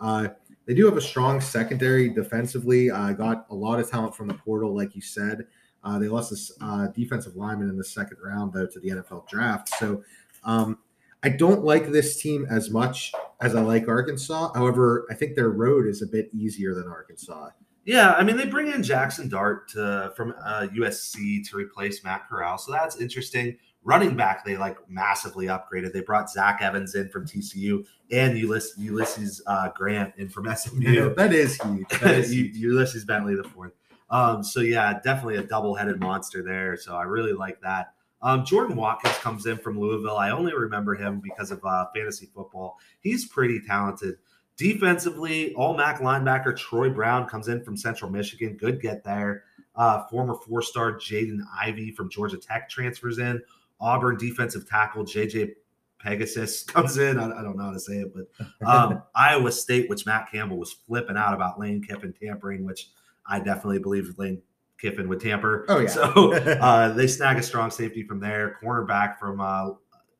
Uh, 0.00 0.28
they 0.66 0.74
do 0.74 0.86
have 0.86 0.96
a 0.96 1.02
strong 1.02 1.40
secondary 1.40 2.08
defensively. 2.08 2.90
Uh, 2.90 3.12
got 3.12 3.46
a 3.50 3.54
lot 3.54 3.80
of 3.80 3.90
talent 3.90 4.14
from 4.14 4.28
the 4.28 4.34
portal, 4.34 4.74
like 4.74 4.94
you 4.94 5.02
said. 5.02 5.46
Uh, 5.84 5.98
they 5.98 6.08
lost 6.08 6.30
this 6.30 6.52
uh, 6.60 6.86
defensive 6.88 7.34
lineman 7.34 7.68
in 7.68 7.76
the 7.76 7.84
second 7.84 8.16
round, 8.22 8.52
though, 8.52 8.66
to 8.66 8.78
the 8.80 8.90
NFL 8.90 9.28
draft. 9.28 9.68
So 9.70 10.02
um, 10.44 10.78
I 11.24 11.28
don't 11.28 11.64
like 11.64 11.88
this 11.88 12.20
team 12.20 12.46
as 12.48 12.70
much 12.70 13.12
as 13.40 13.54
I 13.54 13.60
like 13.60 13.88
Arkansas. 13.88 14.52
However, 14.54 15.06
I 15.10 15.14
think 15.14 15.34
their 15.34 15.50
road 15.50 15.86
is 15.86 16.02
a 16.02 16.06
bit 16.06 16.30
easier 16.32 16.74
than 16.74 16.86
Arkansas. 16.88 17.50
Yeah, 17.84 18.12
I 18.12 18.22
mean 18.22 18.36
they 18.36 18.46
bring 18.46 18.68
in 18.68 18.82
Jackson 18.82 19.28
Dart 19.28 19.68
to, 19.70 20.12
from 20.16 20.34
uh, 20.44 20.68
USC 20.74 21.48
to 21.48 21.56
replace 21.56 22.04
Matt 22.04 22.28
Corral, 22.28 22.58
so 22.58 22.72
that's 22.72 23.00
interesting. 23.00 23.56
Running 23.84 24.16
back, 24.16 24.44
they 24.44 24.56
like 24.56 24.76
massively 24.88 25.46
upgraded. 25.46 25.92
They 25.92 26.02
brought 26.02 26.30
Zach 26.30 26.62
Evans 26.62 26.94
in 26.94 27.08
from 27.08 27.26
TCU 27.26 27.84
and 28.12 28.38
Ulysses, 28.38 28.78
Ulysses 28.78 29.42
uh, 29.48 29.70
Grant 29.74 30.12
in 30.16 30.28
from 30.28 30.54
SMU. 30.54 31.14
that 31.16 31.32
is 31.32 31.60
huge. 31.60 31.86
That 32.00 32.14
is 32.14 32.32
huge. 32.32 32.54
Ulysses 32.54 33.04
Bentley 33.04 33.34
the 33.34 33.42
fourth. 33.42 33.72
Um, 34.08 34.44
so 34.44 34.60
yeah, 34.60 35.00
definitely 35.02 35.36
a 35.36 35.42
double-headed 35.42 35.98
monster 35.98 36.44
there. 36.44 36.76
So 36.76 36.94
I 36.94 37.02
really 37.04 37.32
like 37.32 37.60
that. 37.62 37.94
Um, 38.22 38.44
Jordan 38.44 38.76
Watkins 38.76 39.16
comes 39.18 39.46
in 39.46 39.58
from 39.58 39.80
Louisville. 39.80 40.16
I 40.16 40.30
only 40.30 40.54
remember 40.54 40.94
him 40.94 41.20
because 41.20 41.50
of 41.50 41.64
uh, 41.64 41.86
fantasy 41.94 42.28
football. 42.32 42.78
He's 43.00 43.26
pretty 43.26 43.60
talented. 43.66 44.16
Defensively, 44.56 45.54
all 45.54 45.74
MAC 45.74 46.00
linebacker 46.00 46.56
Troy 46.56 46.90
Brown 46.90 47.26
comes 47.28 47.48
in 47.48 47.64
from 47.64 47.76
Central 47.76 48.10
Michigan. 48.10 48.56
Good 48.56 48.80
get 48.80 49.02
there. 49.02 49.44
Uh, 49.74 50.06
former 50.08 50.34
four-star 50.34 50.94
Jaden 50.94 51.40
Ivey 51.58 51.92
from 51.92 52.10
Georgia 52.10 52.36
Tech 52.36 52.68
transfers 52.68 53.18
in. 53.18 53.42
Auburn 53.80 54.16
defensive 54.16 54.68
tackle 54.68 55.04
JJ 55.04 55.54
Pegasus 55.98 56.62
comes 56.66 56.98
in. 56.98 57.18
I, 57.18 57.24
I 57.24 57.42
don't 57.42 57.56
know 57.56 57.64
how 57.64 57.72
to 57.72 57.80
say 57.80 57.94
it, 57.94 58.12
but 58.14 58.66
um, 58.66 59.02
Iowa 59.14 59.50
State, 59.50 59.88
which 59.88 60.06
Matt 60.06 60.30
Campbell 60.30 60.58
was 60.58 60.72
flipping 60.72 61.16
out 61.16 61.34
about 61.34 61.58
Lane 61.58 61.82
Kiffin 61.82 62.12
tampering, 62.12 62.64
which 62.64 62.88
I 63.26 63.38
definitely 63.38 63.78
believe 63.78 64.14
Lane 64.18 64.42
Kiffin 64.78 65.08
would 65.08 65.20
tamper. 65.20 65.64
Oh, 65.68 65.78
yeah. 65.78 65.88
So 65.92 66.34
uh, 66.34 66.92
they 66.92 67.06
snag 67.06 67.38
a 67.38 67.42
strong 67.42 67.70
safety 67.70 68.02
from 68.02 68.20
there, 68.20 68.58
cornerback 68.62 69.18
from 69.18 69.40
uh, 69.40 69.70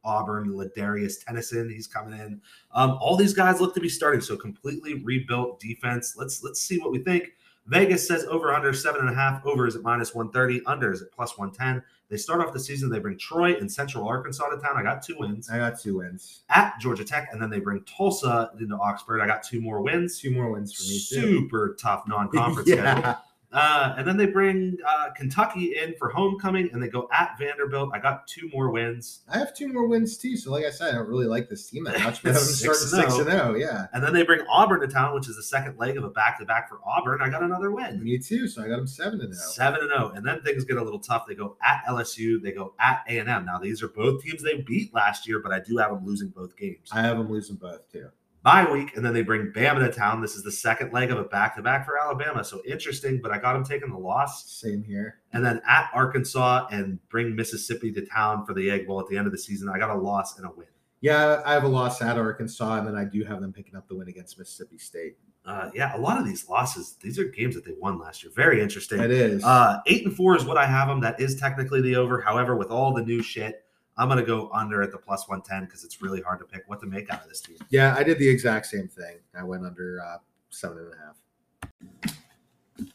Auburn, 0.05 0.49
Ladarius 0.51 1.25
Tennyson, 1.25 1.71
he's 1.71 1.87
coming 1.87 2.19
in. 2.19 2.41
Um, 2.73 2.99
all 3.01 3.17
these 3.17 3.35
guys 3.35 3.61
look 3.61 3.75
to 3.75 3.81
be 3.81 3.89
starting, 3.89 4.21
so 4.21 4.37
completely 4.37 5.03
rebuilt 5.03 5.61
defense. 5.61 6.15
Let's 6.17 6.43
let's 6.43 6.61
see 6.61 6.79
what 6.79 6.91
we 6.93 6.99
think. 6.99 7.31
Vegas 7.67 8.07
says 8.09 8.25
over 8.25 8.53
under 8.53 8.73
seven 8.73 9.03
and 9.03 9.11
a 9.11 9.15
half. 9.15 9.45
Over 9.47 9.67
is 9.69 9.77
at 9.77 9.83
minus 9.83 10.15
130. 10.15 10.65
Under 10.67 10.93
is 10.93 11.01
at 11.03 11.13
plus 11.13 11.39
110. 11.39 11.83
They 12.09 12.17
start 12.17 12.41
off 12.47 12.53
the 12.53 12.59
season. 12.61 12.91
They 12.91 12.99
bring 12.99 13.17
Troy 13.17 13.55
and 13.55 13.71
Central 13.71 14.07
Arkansas 14.07 14.49
to 14.49 14.57
town. 14.61 14.77
I 14.77 14.83
got 14.83 15.01
two 15.03 15.17
wins 15.19 15.49
I 15.49 15.59
got 15.59 15.81
two 15.81 15.99
wins. 15.99 16.43
at 16.51 16.75
Georgia 16.81 17.05
Tech, 17.05 17.29
and 17.33 17.41
then 17.41 17.49
they 17.51 17.61
bring 17.61 17.85
Tulsa 17.85 18.51
into 18.61 18.77
Oxford. 18.77 19.21
I 19.21 19.27
got 19.27 19.45
two 19.45 19.61
more 19.61 19.81
wins. 19.81 20.19
Two 20.19 20.33
more 20.33 20.51
wins 20.51 20.75
for 20.75 20.83
me 20.83 20.99
too. 20.99 21.39
Super 21.39 21.77
tough 21.81 22.03
non-conference 22.09 22.69
schedule. 22.73 23.17
Uh, 23.53 23.95
and 23.99 24.07
then 24.07 24.17
they 24.17 24.27
bring 24.27 24.79
uh, 24.89 25.11
Kentucky 25.15 25.77
in 25.77 25.95
for 25.97 26.09
homecoming, 26.09 26.71
and 26.73 26.83
they 26.83 26.89
go 26.89 27.09
at 27.13 27.37
Vanderbilt. 27.39 27.91
I 27.93 27.99
got 27.99 28.27
two 28.27 28.49
more 28.53 28.71
wins, 28.71 29.23
I 29.29 29.39
have 29.39 29.55
two 29.55 29.69
more 29.69 29.87
wins 29.87 30.17
too. 30.17 30.37
So, 30.37 30.51
like 30.51 30.65
I 30.65 30.71
said, 30.71 30.95
I 30.95 30.99
don't 30.99 31.09
really 31.09 31.27
like 31.27 31.49
this 31.49 31.69
team 31.69 31.85
that 31.85 32.01
much, 32.03 32.23
but 32.23 32.31
I'm 32.37 32.43
starting 32.43 32.81
six 32.81 32.93
and 32.93 33.03
six 33.03 33.15
oh. 33.15 33.25
zero. 33.25 33.55
Yeah, 33.55 33.87
and 33.93 34.03
then 34.03 34.15
they 34.15 34.23
bring 34.23 34.41
Auburn 34.49 34.81
to 34.81 34.89
town, 34.89 35.15
which 35.15 35.29
is 35.29 35.37
the 35.37 35.43
second 35.43 35.79
leg 35.79 35.97
of 35.97 36.05
a 36.05 36.11
back-to-back 36.11 36.69
for 36.69 36.81
Auburn. 36.87 37.21
I 37.21 37.29
got 37.29 37.43
another 37.43 37.71
win. 37.71 38.03
me 38.03 38.19
too. 38.19 38.49
So 38.49 38.63
I 38.63 38.69
got 38.69 38.77
them 38.77 38.87
seven 38.87 39.21
and 39.21 39.35
zero. 39.35 39.51
Seven 39.51 39.81
and 39.81 39.91
zero, 39.91 40.13
and 40.15 40.27
then 40.27 40.43
things 40.43 40.65
get 40.65 40.79
a 40.79 40.83
little 40.83 41.01
tough. 41.01 41.27
They 41.27 41.35
go 41.35 41.57
at 41.63 41.83
LSU, 41.89 42.43
they 42.43 42.53
go 42.53 42.75
at 42.81 43.05
A 43.09 43.19
and 43.19 43.29
M. 43.29 43.45
Now 43.45 43.59
these 43.59 43.83
are 43.83 43.89
both 43.89 44.23
teams 44.23 44.43
they 44.43 44.63
beat 44.63 44.95
last 44.95 45.29
year, 45.29 45.41
but 45.41 45.53
I 45.53 45.61
do 45.61 45.77
have 45.77 45.91
them 45.91 46.07
losing 46.07 46.29
both 46.29 46.57
games. 46.57 46.89
I 46.93 47.03
have 47.03 47.19
them 47.19 47.31
losing 47.31 47.57
both 47.57 47.91
too. 47.93 48.09
Bye 48.43 48.71
week, 48.71 48.97
and 48.97 49.05
then 49.05 49.15
they 49.15 49.23
bring 49.23 49.53
Bama 49.53 49.81
to 49.81 49.93
town. 49.93 50.21
This 50.21 50.35
is 50.35 50.43
the 50.43 50.53
second 50.53 50.93
leg 50.93 51.11
of 51.11 51.19
a 51.19 51.25
back 51.25 51.57
to 51.57 51.63
back 51.63 51.87
for 51.87 51.99
Alabama. 51.99 52.45
So 52.45 52.61
interesting, 52.67 53.21
but 53.23 53.31
I 53.31 53.39
got 53.39 53.55
them 53.55 53.65
taking 53.65 53.91
the 53.91 53.99
loss. 53.99 54.51
Same 54.51 54.83
here. 54.83 55.21
And 55.33 55.45
then 55.45 55.61
at 55.67 55.91
Arkansas 55.95 56.67
and 56.71 56.99
bring 57.09 57.35
Mississippi 57.35 57.93
to 57.93 58.05
town 58.07 58.45
for 58.45 58.55
the 58.55 58.71
Egg 58.71 58.87
Bowl 58.87 59.01
at 59.01 59.07
the 59.09 59.17
end 59.17 59.27
of 59.27 59.33
the 59.33 59.39
season. 59.39 59.69
I 59.69 59.79
got 59.79 59.91
a 59.91 59.95
loss 59.95 60.39
and 60.39 60.47
a 60.47 60.51
win. 60.51 60.67
Yeah, 61.01 61.43
I 61.45 61.53
have 61.53 61.65
a 61.65 61.69
loss 61.69 62.01
at 62.01 62.17
Arkansas, 62.17 62.79
and 62.79 62.87
then 62.87 62.95
I 62.95 63.05
do 63.05 63.25
have 63.25 63.41
them 63.41 63.53
picking 63.53 63.75
up 63.75 63.89
the 63.89 63.97
win 63.97 64.09
against 64.09 64.39
Mississippi 64.39 64.79
State. 64.79 65.17
Uh, 65.45 65.69
yeah, 65.75 65.97
a 65.97 65.99
lot 65.99 66.19
of 66.19 66.25
these 66.25 66.49
losses, 66.49 66.97
these 67.03 67.19
are 67.19 67.25
games 67.25 67.57
that 67.57 67.65
they 67.65 67.75
won 67.81 67.99
last 67.99 68.23
year. 68.23 68.33
Very 68.37 68.63
interesting. 68.63 69.01
It 69.01 69.11
is. 69.11 69.43
Uh, 69.43 69.81
eight 69.89 70.07
and 70.07 70.15
four 70.15 70.37
is 70.37 70.45
what 70.45 70.57
I 70.57 70.67
have 70.67 70.87
them. 70.87 71.01
That 71.01 71.21
is 71.21 71.41
technically 71.41 71.81
the 71.81 71.97
over. 71.97 72.21
However, 72.21 72.55
with 72.55 72.71
all 72.71 72.95
the 72.95 73.03
new 73.03 73.21
shit, 73.21 73.62
I'm 73.97 74.09
gonna 74.09 74.25
go 74.25 74.51
under 74.53 74.83
at 74.83 74.91
the 74.91 74.99
plus 74.99 75.29
one 75.29 75.43
ten 75.43 75.65
because 75.65 75.85
it's 75.85 76.01
really 76.01 76.21
hard 76.21 76.39
to 76.41 76.45
pick 76.45 76.63
what 76.67 76.81
to 76.81 76.87
make 76.87 77.11
out 77.11 77.23
of 77.23 77.29
this 77.29 77.41
team. 77.41 77.59
yeah, 77.71 77.95
I 77.97 78.03
did 78.03 78.19
the 78.19 78.29
exact 78.29 78.67
same 78.67 78.89
thing. 78.89 79.19
I 79.39 79.43
went 79.45 79.65
under 79.65 80.01
uh, 80.03 80.19
seven 80.51 80.79
and 80.79 80.95
a 80.95 80.97
half. 80.97 82.17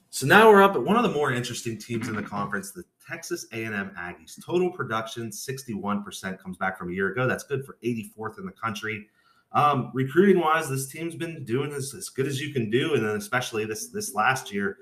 So 0.10 0.26
now 0.26 0.49
we're 0.49 0.64
up 0.64 0.74
at 0.74 0.82
one 0.82 0.95
of 0.95 1.03
the 1.03 1.11
more 1.11 1.32
interesting 1.32 1.78
teams 1.78 2.07
in 2.07 2.15
the 2.15 2.24
conference, 2.24 2.72
the 2.72 2.84
Texas 3.07 3.45
A&M 3.53 3.91
Aggies. 3.98 4.44
Total 4.44 4.72
production 4.72 5.30
61% 5.30 6.40
comes 6.40 6.57
back 6.57 6.78
from 6.78 6.90
a 6.90 6.91
year 6.91 7.10
ago. 7.10 7.28
That's 7.28 7.44
good 7.44 7.64
for 7.64 7.78
84th 7.84 8.40
in 8.40 8.48
the 8.48 8.52
country. 8.52 9.07
Um, 9.52 9.91
recruiting 9.94 10.40
wise, 10.40 10.69
this 10.69 10.88
team's 10.88 11.15
been 11.15 11.44
doing 11.45 11.72
as, 11.72 11.94
as 11.94 12.10
good 12.10 12.28
as 12.28 12.41
you 12.41 12.52
can 12.52 12.69
do, 12.69 12.95
and 12.95 13.06
then 13.06 13.15
especially 13.15 13.65
this 13.65 13.88
this 13.90 14.14
last 14.14 14.52
year, 14.52 14.78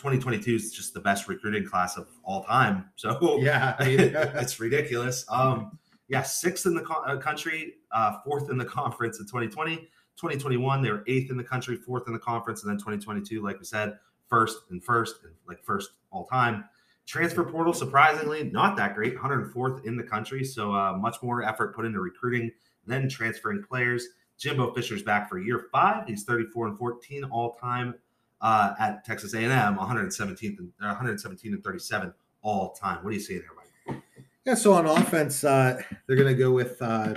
2022 0.00 0.54
is 0.54 0.72
just 0.72 0.94
the 0.94 1.00
best 1.00 1.28
recruiting 1.28 1.66
class 1.66 1.98
of 1.98 2.08
all 2.24 2.42
time. 2.44 2.86
So 2.96 3.38
Yeah, 3.38 3.76
it's 3.80 4.58
ridiculous. 4.58 5.26
Um, 5.28 5.78
yeah, 6.08 6.22
sixth 6.22 6.64
in 6.64 6.74
the 6.74 6.80
co- 6.80 7.02
uh, 7.02 7.18
country, 7.18 7.74
uh, 7.92 8.16
fourth 8.24 8.50
in 8.50 8.56
the 8.56 8.64
conference 8.64 9.20
in 9.20 9.26
2020. 9.26 9.76
2021, 9.76 10.80
they 10.80 10.90
were 10.90 11.04
eighth 11.06 11.30
in 11.30 11.36
the 11.36 11.44
country, 11.44 11.76
fourth 11.76 12.04
in 12.06 12.14
the 12.14 12.18
conference, 12.18 12.62
and 12.62 12.70
then 12.70 12.78
2022, 12.78 13.42
like 13.42 13.58
we 13.58 13.64
said, 13.66 13.98
first 14.26 14.62
and 14.70 14.82
first, 14.82 15.16
and 15.22 15.34
like 15.46 15.62
first 15.62 15.90
all 16.10 16.24
time. 16.24 16.64
Transfer 17.04 17.44
portal, 17.44 17.74
surprisingly, 17.74 18.44
not 18.44 18.78
that 18.78 18.94
great, 18.94 19.18
104th 19.18 19.84
in 19.84 19.98
the 19.98 20.02
country. 20.02 20.44
So 20.44 20.74
uh, 20.74 20.96
much 20.96 21.16
more 21.22 21.42
effort 21.42 21.74
put 21.74 21.84
into 21.84 22.00
recruiting 22.00 22.50
than 22.86 23.06
transferring 23.06 23.62
players. 23.62 24.06
Jimbo 24.38 24.72
Fisher's 24.72 25.02
back 25.02 25.28
for 25.28 25.38
year 25.38 25.66
five. 25.70 26.06
He's 26.06 26.24
34 26.24 26.68
and 26.68 26.78
14 26.78 27.24
all 27.24 27.56
time 27.56 27.94
uh, 28.40 28.74
at 28.78 29.04
Texas 29.04 29.34
A&M, 29.34 29.50
117th 29.50 30.58
and 30.58 30.72
uh, 30.82 30.86
117 30.86 31.54
and 31.54 31.62
37 31.64 32.12
all 32.42 32.72
time. 32.72 33.02
What 33.04 33.10
do 33.10 33.16
you 33.16 33.22
see 33.22 33.38
there, 33.38 33.48
Mike? 33.56 34.02
yeah. 34.44 34.54
So 34.54 34.72
on 34.72 34.86
offense, 34.86 35.44
uh, 35.44 35.80
they're 36.06 36.16
gonna 36.16 36.34
go 36.34 36.50
with 36.52 36.80
uh, 36.80 37.14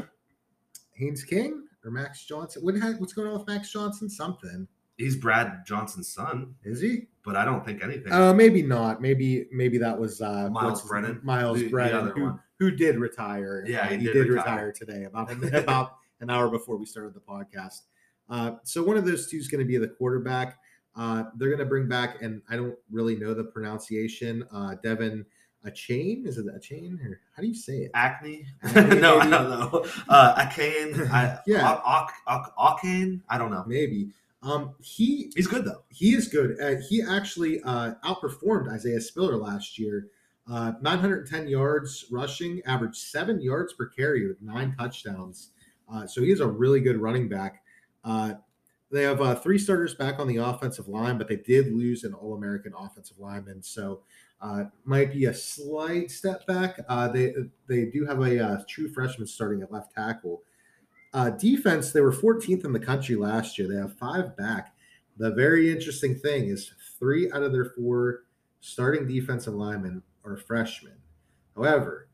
Haynes 0.96 1.24
King 1.24 1.66
or 1.84 1.92
Max 1.92 2.26
Johnson. 2.26 2.64
What, 2.64 2.76
what's 3.00 3.14
going 3.14 3.28
on 3.28 3.38
with 3.38 3.48
Max 3.48 3.72
Johnson? 3.72 4.10
Something 4.10 4.68
He's 4.98 5.16
Brad 5.16 5.66
Johnson's 5.66 6.14
son, 6.14 6.56
is 6.64 6.80
he? 6.80 7.08
but 7.26 7.36
I 7.36 7.46
don't 7.46 7.66
think 7.66 7.84
anything. 7.84 8.12
Uh, 8.12 8.34
maybe 8.34 8.62
not. 8.62 9.02
Maybe 9.02 9.48
maybe 9.52 9.78
that 9.80 9.98
was 9.98 10.22
uh, 10.22 10.50
Myles 10.52 10.82
Brennan? 10.88 11.20
Myles 11.24 11.58
The- 11.58 11.66
the 11.66 11.72
Brennan, 11.72 11.96
other 11.96 12.12
who, 12.12 12.40
who 12.60 12.72
did 12.72 12.98
retire. 12.98 13.64
Yeah, 13.68 13.88
he 13.88 13.98
he, 13.98 14.04
did 14.06 14.14
did, 14.14 14.28
retire. 14.28 14.68
retire. 14.68 14.72
today 14.72 15.06
about 15.06 15.32
about 15.54 15.96
an 16.20 16.30
hour 16.30 16.50
before 16.50 16.78
we 16.78 16.86
started 16.86 17.14
the 17.14 17.22
podcast. 17.22 17.82
Uh, 18.30 18.52
so 18.64 18.84
one 18.84 18.98
of 18.98 19.06
those 19.06 19.28
two 19.28 19.38
is 19.38 19.48
going 19.48 19.60
to 19.60 19.66
be 19.66 19.78
the 19.78 19.88
quarterback. 19.88 20.58
Uh, 20.96 21.24
they're 21.38 21.50
going 21.50 21.60
to 21.60 21.66
bring 21.66 21.88
back, 21.88 22.22
and 22.22 22.42
I 22.50 22.56
don't 22.56 22.76
really 22.92 23.16
know 23.16 23.34
the 23.34 23.44
pronunciation. 23.44 24.46
Uh, 24.52 24.76
Devon 24.84 25.26
a 25.66 25.72
chain 25.72 26.26
is 26.28 26.38
it 26.38 26.46
a 26.54 26.60
chain 26.60 27.00
or 27.02 27.22
how 27.34 27.42
do 27.42 27.48
you 27.48 27.56
say 27.56 27.78
it? 27.84 27.92
Acne? 27.94 28.46
Acne, 28.64 29.00
no, 29.00 29.18
I 29.18 29.26
maybe? 29.26 29.32
don't 29.32 29.50
know. 29.50 29.86
Uh, 30.10 30.36
Akane? 30.46 31.10
I, 31.10 31.40
Yeah. 31.48 31.80
Ak- 31.86 32.12
Ak- 32.28 32.54
Akane? 32.58 33.22
I 33.30 33.38
don't 33.38 33.50
know. 33.50 33.64
Maybe. 33.66 34.10
Um, 34.42 34.76
he 34.82 35.32
He's 35.34 35.48
good 35.48 35.64
though. 35.64 35.84
he 35.90 36.16
is 36.16 36.28
good. 36.28 36.60
Uh, 36.60 36.82
he 36.90 37.02
actually 37.02 37.62
uh, 37.64 37.94
outperformed 38.04 38.70
Isaiah 38.70 39.00
Spiller 39.00 39.38
last 39.38 39.80
year. 39.80 40.08
Uh, 40.52 40.74
910 40.82 41.48
yards 41.48 42.08
rushing, 42.12 42.62
averaged 42.66 42.98
seven 42.98 43.40
yards 43.42 43.72
per 43.72 43.86
carry 43.86 44.28
with 44.28 44.42
nine 44.42 44.76
touchdowns. 44.78 45.52
Uh, 45.90 46.06
so 46.06 46.22
he 46.22 46.30
is 46.34 46.42
a 46.42 46.48
really 46.48 46.82
good 46.82 46.98
running 46.98 47.30
back. 47.30 47.64
Uh, 48.04 48.34
they 48.94 49.02
have 49.04 49.22
uh, 49.22 49.34
three 49.34 49.58
starters 49.58 49.96
back 49.96 50.20
on 50.20 50.28
the 50.28 50.38
offensive 50.38 50.88
line, 50.88 51.18
but 51.18 51.28
they 51.28 51.38
did 51.38 51.74
lose 51.74 52.04
an 52.04 52.14
All 52.14 52.36
American 52.36 52.74
offensive 52.78 53.18
lineman. 53.18 53.64
So 53.64 54.02
uh, 54.40 54.66
might 54.86 55.12
be 55.12 55.26
a 55.26 55.34
slight 55.34 56.12
step 56.12 56.46
back. 56.46 56.80
Uh, 56.88 57.08
they 57.08 57.34
they 57.68 57.86
do 57.86 58.06
have 58.06 58.22
a 58.22 58.40
uh, 58.40 58.58
true 58.70 58.88
freshman 58.88 59.26
starting 59.26 59.64
at 59.64 59.72
left 59.72 59.96
tackle. 59.96 60.44
Uh, 61.12 61.32
defense, 61.32 61.92
they 61.92 62.02
were 62.02 62.12
14th 62.12 62.66
in 62.66 62.74
the 62.74 62.80
country 62.80 63.16
last 63.16 63.58
year. 63.58 63.68
They 63.68 63.76
have 63.76 63.98
five 63.98 64.38
back. 64.38 64.76
The 65.18 65.32
very 65.32 65.72
interesting 65.72 66.16
thing 66.16 66.50
is 66.50 66.72
three 67.00 67.32
out 67.32 67.44
of 67.44 67.52
their 67.52 67.66
four 67.66 68.26
starting 68.62 69.08
defensive 69.08 69.56
linemen 69.56 70.04
are 70.24 70.38
freshmen. 70.38 70.98
However, 71.56 72.10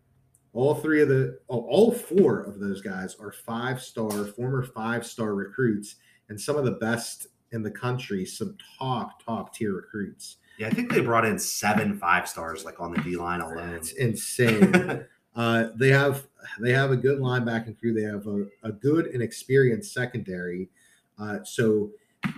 all 0.53 0.75
three 0.75 1.01
of 1.01 1.09
the 1.09 1.39
all 1.47 1.91
four 1.91 2.41
of 2.41 2.59
those 2.59 2.81
guys 2.81 3.17
are 3.19 3.31
five 3.31 3.81
star, 3.81 4.11
former 4.25 4.63
five 4.63 5.05
star 5.05 5.35
recruits, 5.35 5.97
and 6.29 6.39
some 6.39 6.55
of 6.55 6.65
the 6.65 6.71
best 6.71 7.27
in 7.51 7.63
the 7.63 7.71
country, 7.71 8.25
some 8.25 8.55
top, 8.77 9.23
top 9.23 9.53
tier 9.53 9.73
recruits. 9.73 10.37
Yeah, 10.57 10.67
I 10.67 10.69
think 10.71 10.91
they 10.91 11.01
brought 11.01 11.25
in 11.25 11.39
seven 11.39 11.97
five 11.97 12.27
stars 12.27 12.65
like 12.65 12.79
on 12.79 12.91
the 12.91 13.01
D 13.01 13.15
line 13.15 13.41
alone. 13.41 13.73
It's 13.73 13.93
insane. 13.93 15.05
Uh, 15.35 15.69
they 15.75 15.89
have 15.89 16.27
they 16.59 16.73
have 16.73 16.91
a 16.91 16.97
good 16.97 17.19
linebacking 17.19 17.79
crew. 17.79 17.93
They 17.93 18.01
have 18.01 18.27
a, 18.27 18.45
a 18.67 18.73
good 18.73 19.05
and 19.07 19.21
experienced 19.23 19.93
secondary. 19.93 20.69
Uh, 21.17 21.37
so 21.43 21.91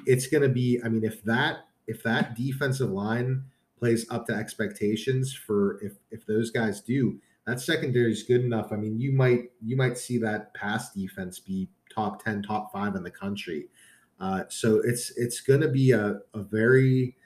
it's 0.05 0.27
going 0.27 0.43
to 0.43 0.49
be. 0.49 0.80
I 0.84 0.89
mean, 0.89 1.03
if 1.03 1.23
that 1.23 1.68
if 1.88 2.03
that 2.03 2.35
defensive 2.35 2.91
line 2.91 3.43
plays 3.80 4.05
up 4.11 4.27
to 4.27 4.34
expectations 4.34 5.34
for 5.34 5.80
if 5.81 5.93
if 6.11 6.27
those 6.27 6.51
guys 6.51 6.81
do, 6.81 7.19
that 7.47 7.59
secondary 7.59 8.11
is 8.11 8.23
good 8.23 8.41
enough. 8.41 8.72
I 8.72 8.76
mean, 8.76 8.99
you 8.99 9.11
might 9.11 9.51
you 9.65 9.76
might 9.76 9.97
see 9.97 10.18
that 10.19 10.53
pass 10.53 10.93
defense 10.93 11.39
be 11.39 11.69
top 11.93 12.23
ten, 12.23 12.43
top 12.43 12.72
five 12.72 12.95
in 12.95 13.03
the 13.03 13.11
country. 13.11 13.68
Uh, 14.22 14.43
so 14.49 14.80
it's 14.85 15.11
it's 15.18 15.41
going 15.41 15.61
to 15.61 15.68
be 15.68 15.91
a, 15.91 16.19
a 16.35 16.43
very 16.43 17.18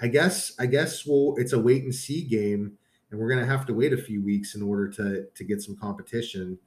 I 0.00 0.08
guess 0.08 0.52
I 0.60 0.66
guess 0.66 1.06
we'll 1.06 1.34
it's 1.38 1.54
a 1.54 1.58
wait 1.58 1.84
and 1.84 1.94
see 1.94 2.22
game 2.22 2.76
and 3.10 3.18
we're 3.18 3.28
going 3.28 3.40
to 3.40 3.50
have 3.50 3.64
to 3.66 3.74
wait 3.74 3.94
a 3.94 3.96
few 3.96 4.22
weeks 4.22 4.54
in 4.54 4.62
order 4.62 4.88
to 4.88 5.26
to 5.34 5.44
get 5.44 5.62
some 5.62 5.74
competition 5.74 6.58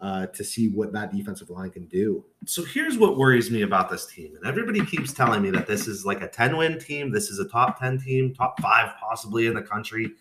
uh, 0.00 0.26
to 0.26 0.44
see 0.44 0.68
what 0.68 0.92
that 0.92 1.10
defensive 1.10 1.50
line 1.50 1.70
can 1.70 1.86
do. 1.86 2.24
so 2.44 2.62
here's 2.64 2.98
what 2.98 3.16
worries 3.16 3.50
me 3.50 3.62
about 3.62 3.88
this 3.88 4.06
team. 4.06 4.36
And 4.36 4.46
everybody 4.46 4.84
keeps 4.84 5.12
telling 5.12 5.42
me 5.42 5.50
that 5.50 5.66
this 5.66 5.88
is 5.88 6.04
like 6.04 6.20
a 6.20 6.28
10 6.28 6.56
win 6.56 6.78
team. 6.78 7.10
This 7.10 7.30
is 7.30 7.38
a 7.38 7.48
top 7.48 7.80
10 7.80 7.98
team, 8.00 8.34
top 8.34 8.60
five 8.60 8.92
possibly 9.00 9.46
in 9.46 9.54
the 9.54 9.62
country. 9.62 10.12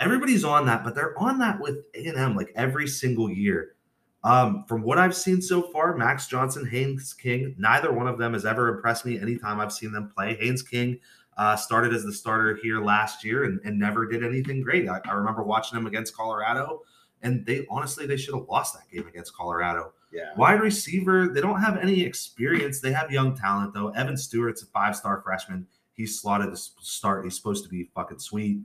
Everybody's 0.00 0.44
on 0.44 0.66
that, 0.66 0.82
but 0.82 0.94
they're 0.94 1.16
on 1.18 1.38
that 1.38 1.60
with 1.60 1.84
A&M 1.94 2.34
like 2.34 2.52
every 2.56 2.88
single 2.88 3.30
year. 3.30 3.76
Um, 4.24 4.64
from 4.68 4.82
what 4.82 4.98
I've 4.98 5.16
seen 5.16 5.42
so 5.42 5.62
far, 5.62 5.96
Max 5.96 6.28
Johnson, 6.28 6.66
Haynes 6.66 7.12
King, 7.12 7.54
neither 7.58 7.92
one 7.92 8.06
of 8.06 8.18
them 8.18 8.34
has 8.34 8.44
ever 8.44 8.68
impressed 8.68 9.04
me 9.04 9.18
anytime 9.18 9.58
I've 9.58 9.72
seen 9.72 9.92
them 9.92 10.12
play. 10.14 10.36
Haynes 10.36 10.62
King 10.62 11.00
uh, 11.36 11.56
started 11.56 11.92
as 11.92 12.04
the 12.04 12.12
starter 12.12 12.56
here 12.62 12.80
last 12.84 13.24
year 13.24 13.44
and, 13.44 13.60
and 13.64 13.78
never 13.78 14.06
did 14.06 14.24
anything 14.24 14.62
great. 14.62 14.88
I, 14.88 15.00
I 15.06 15.12
remember 15.12 15.42
watching 15.42 15.76
him 15.76 15.86
against 15.86 16.14
Colorado, 16.14 16.82
and 17.22 17.44
they 17.44 17.66
honestly 17.68 18.06
they 18.06 18.16
should 18.16 18.34
have 18.34 18.48
lost 18.48 18.74
that 18.74 18.88
game 18.94 19.08
against 19.08 19.34
Colorado. 19.34 19.92
Yeah. 20.12 20.34
Wide 20.36 20.60
receiver, 20.60 21.28
they 21.28 21.40
don't 21.40 21.60
have 21.60 21.78
any 21.78 22.02
experience. 22.02 22.80
They 22.80 22.92
have 22.92 23.10
young 23.10 23.36
talent 23.36 23.74
though. 23.74 23.88
Evan 23.90 24.16
Stewart's 24.16 24.62
a 24.62 24.66
five-star 24.66 25.22
freshman. 25.24 25.66
He's 25.94 26.20
slotted 26.20 26.50
to 26.50 26.56
start. 26.56 27.24
He's 27.24 27.34
supposed 27.34 27.64
to 27.64 27.70
be 27.70 27.90
fucking 27.94 28.18
sweet. 28.18 28.60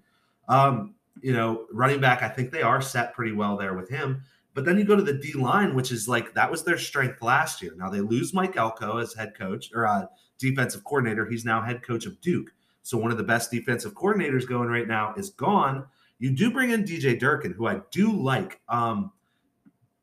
Um, 0.49 0.95
you 1.21 1.33
know, 1.33 1.65
running 1.71 1.99
back, 1.99 2.21
I 2.21 2.29
think 2.29 2.51
they 2.51 2.61
are 2.61 2.81
set 2.81 3.13
pretty 3.13 3.31
well 3.31 3.57
there 3.57 3.73
with 3.73 3.89
him. 3.89 4.23
But 4.57 4.65
then 4.65 4.79
you 4.79 4.85
go 4.85 4.95
to 4.95 5.03
the 5.03 5.13
D 5.13 5.33
line, 5.33 5.75
which 5.75 5.91
is 5.91 6.07
like 6.07 6.33
that 6.33 6.49
was 6.49 6.63
their 6.63 6.79
strength 6.79 7.21
last 7.21 7.61
year. 7.61 7.73
Now 7.77 7.91
they 7.91 8.01
lose 8.01 8.33
Mike 8.33 8.57
Elko 8.57 8.97
as 8.97 9.13
head 9.13 9.37
coach 9.37 9.69
or 9.71 9.85
uh, 9.85 10.07
defensive 10.39 10.83
coordinator. 10.83 11.27
He's 11.27 11.45
now 11.45 11.61
head 11.61 11.83
coach 11.83 12.07
of 12.07 12.19
Duke. 12.21 12.49
So 12.81 12.97
one 12.97 13.11
of 13.11 13.17
the 13.19 13.23
best 13.23 13.51
defensive 13.51 13.93
coordinators 13.93 14.47
going 14.47 14.67
right 14.67 14.87
now 14.87 15.13
is 15.15 15.29
gone. 15.29 15.85
You 16.17 16.31
do 16.31 16.49
bring 16.49 16.71
in 16.71 16.85
DJ 16.85 17.19
Durkin, 17.19 17.51
who 17.51 17.67
I 17.67 17.81
do 17.91 18.11
like. 18.11 18.59
Um, 18.67 19.11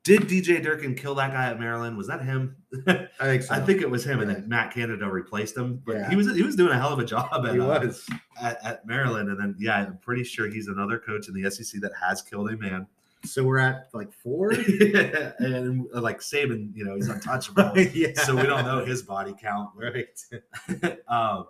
did 0.05 0.21
DJ 0.21 0.63
Durkin 0.63 0.95
kill 0.95 1.15
that 1.15 1.33
guy 1.33 1.47
at 1.49 1.59
Maryland? 1.59 1.97
Was 1.97 2.07
that 2.07 2.23
him? 2.23 2.55
I 2.87 3.07
think 3.19 3.43
so. 3.43 3.55
I 3.55 3.59
think 3.59 3.81
it 3.81 3.89
was 3.89 4.05
him, 4.05 4.21
and 4.21 4.29
then 4.29 4.47
Matt 4.47 4.73
Canada 4.73 5.09
replaced 5.09 5.57
him. 5.57 5.81
But 5.85 5.95
Yeah. 5.97 6.09
he 6.09 6.15
was 6.15 6.33
he 6.33 6.43
was 6.43 6.55
doing 6.55 6.71
a 6.71 6.77
hell 6.79 6.93
of 6.93 6.99
a 6.99 7.05
job 7.05 7.45
at, 7.45 7.55
he 7.55 7.59
uh, 7.59 7.91
at, 8.39 8.63
at 8.63 8.87
Maryland, 8.87 9.27
and 9.27 9.37
then 9.37 9.55
yeah, 9.59 9.79
I'm 9.79 9.97
pretty 9.97 10.23
sure 10.23 10.47
he's 10.49 10.69
another 10.69 10.97
coach 10.97 11.27
in 11.27 11.33
the 11.33 11.51
SEC 11.51 11.81
that 11.81 11.91
has 12.01 12.21
killed 12.21 12.49
a 12.51 12.55
man. 12.55 12.87
So 13.25 13.43
we're 13.43 13.59
at 13.59 13.89
like 13.93 14.11
four. 14.11 14.51
and 14.51 15.87
uh, 15.93 16.01
like 16.01 16.19
Saban, 16.19 16.71
you 16.75 16.85
know, 16.85 16.95
he's 16.95 17.09
untouchable, 17.09 17.77
yeah. 17.93 18.13
so 18.13 18.35
we 18.35 18.43
don't 18.43 18.65
know 18.65 18.85
his 18.85 19.01
body 19.01 19.33
count. 19.39 19.71
Right. 19.75 20.97
um, 21.07 21.47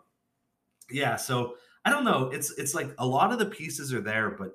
yeah, 0.90 1.16
so 1.16 1.56
I 1.84 1.90
don't 1.90 2.06
know. 2.06 2.30
It's 2.34 2.52
it's 2.58 2.74
like 2.74 2.90
a 2.98 3.06
lot 3.06 3.32
of 3.32 3.40
the 3.40 3.46
pieces 3.46 3.94
are 3.94 4.02
there, 4.02 4.32
but 4.32 4.52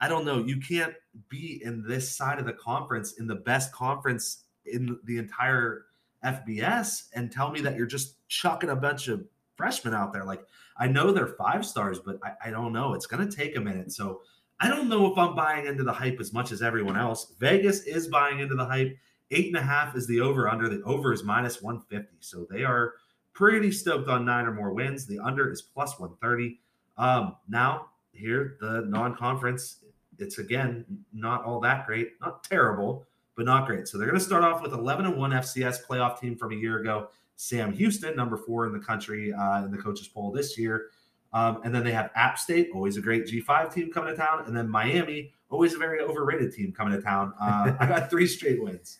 I 0.00 0.08
don't 0.08 0.24
know. 0.24 0.38
You 0.38 0.58
can't 0.58 0.94
be 1.28 1.60
in 1.64 1.84
this 1.86 2.16
side 2.16 2.38
of 2.38 2.46
the 2.46 2.52
conference 2.52 3.18
in 3.18 3.26
the 3.26 3.34
best 3.34 3.72
conference 3.72 4.44
in 4.64 4.98
the 5.04 5.18
entire 5.18 5.86
FBS 6.24 7.08
and 7.14 7.30
tell 7.30 7.50
me 7.50 7.60
that 7.62 7.76
you're 7.76 7.86
just 7.86 8.16
chucking 8.28 8.70
a 8.70 8.76
bunch 8.76 9.08
of 9.08 9.24
freshmen 9.56 9.94
out 9.94 10.12
there. 10.12 10.24
Like 10.24 10.44
I 10.76 10.86
know 10.86 11.12
they're 11.12 11.26
five 11.26 11.66
stars, 11.66 11.98
but 11.98 12.18
I, 12.22 12.48
I 12.48 12.50
don't 12.50 12.72
know. 12.72 12.94
It's 12.94 13.06
gonna 13.06 13.30
take 13.30 13.56
a 13.56 13.60
minute. 13.60 13.92
So 13.92 14.22
I 14.60 14.68
don't 14.68 14.88
know 14.88 15.10
if 15.10 15.16
I'm 15.16 15.34
buying 15.34 15.66
into 15.66 15.82
the 15.82 15.92
hype 15.92 16.20
as 16.20 16.32
much 16.32 16.52
as 16.52 16.60
everyone 16.60 16.96
else. 16.96 17.32
Vegas 17.38 17.84
is 17.84 18.08
buying 18.08 18.40
into 18.40 18.54
the 18.54 18.64
hype. 18.64 18.96
Eight 19.30 19.46
and 19.46 19.56
a 19.56 19.62
half 19.62 19.96
is 19.96 20.06
the 20.06 20.20
over 20.20 20.48
under. 20.48 20.68
The 20.68 20.82
over 20.82 21.12
is 21.12 21.24
minus 21.24 21.62
150. 21.62 22.16
So 22.20 22.46
they 22.50 22.64
are 22.64 22.94
pretty 23.32 23.72
stoked 23.72 24.08
on 24.08 24.26
nine 24.26 24.44
or 24.44 24.52
more 24.52 24.74
wins. 24.74 25.06
The 25.06 25.18
under 25.18 25.50
is 25.50 25.62
plus 25.62 25.98
130. 25.98 26.60
Um, 26.98 27.36
now, 27.48 27.86
here, 28.12 28.58
the 28.60 28.82
non 28.86 29.16
conference, 29.16 29.84
it's 30.18 30.38
again 30.38 30.84
not 31.12 31.44
all 31.44 31.60
that 31.60 31.86
great, 31.86 32.12
not 32.20 32.44
terrible, 32.44 33.06
but 33.36 33.46
not 33.46 33.66
great. 33.66 33.88
So 33.88 33.96
they're 33.96 34.08
going 34.08 34.18
to 34.18 34.24
start 34.24 34.44
off 34.44 34.60
with 34.60 34.74
11 34.74 35.06
and 35.06 35.16
1 35.16 35.30
FCS 35.30 35.86
playoff 35.88 36.20
team 36.20 36.36
from 36.36 36.52
a 36.52 36.56
year 36.56 36.80
ago. 36.80 37.08
Sam 37.36 37.72
Houston, 37.72 38.14
number 38.14 38.36
four 38.36 38.66
in 38.66 38.72
the 38.72 38.78
country 38.78 39.32
uh, 39.32 39.64
in 39.64 39.70
the 39.70 39.78
coaches 39.78 40.08
poll 40.08 40.30
this 40.30 40.58
year. 40.58 40.88
Um, 41.32 41.60
and 41.64 41.74
then 41.74 41.84
they 41.84 41.92
have 41.92 42.10
App 42.14 42.38
State, 42.38 42.70
always 42.74 42.96
a 42.96 43.00
great 43.00 43.26
G5 43.26 43.72
team 43.72 43.92
coming 43.92 44.14
to 44.14 44.16
town. 44.16 44.44
And 44.46 44.56
then 44.56 44.68
Miami, 44.68 45.32
always 45.48 45.74
a 45.74 45.78
very 45.78 46.00
overrated 46.00 46.52
team 46.52 46.72
coming 46.72 46.94
to 46.94 47.02
town. 47.02 47.32
Uh, 47.40 47.74
I 47.78 47.86
got 47.86 48.10
three 48.10 48.26
straight 48.26 48.62
wins. 48.62 48.98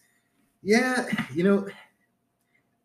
Yeah, 0.62 1.06
you 1.34 1.42
know, 1.42 1.66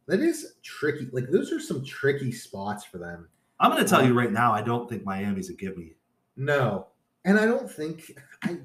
that 0.07 0.19
is 0.19 0.55
tricky. 0.63 1.09
Like 1.11 1.29
those 1.29 1.51
are 1.51 1.59
some 1.59 1.83
tricky 1.83 2.31
spots 2.31 2.85
for 2.85 2.97
them. 2.97 3.27
I'm 3.59 3.71
going 3.71 3.83
to 3.83 3.89
tell 3.89 4.05
you 4.05 4.13
right 4.13 4.31
now, 4.31 4.51
I 4.51 4.61
don't 4.61 4.89
think 4.89 5.03
Miami's 5.05 5.49
a 5.49 5.53
give 5.53 5.77
me. 5.77 5.93
No, 6.35 6.87
and 7.23 7.39
I 7.39 7.45
don't 7.45 7.69
think 7.69 8.17
I. 8.43 8.57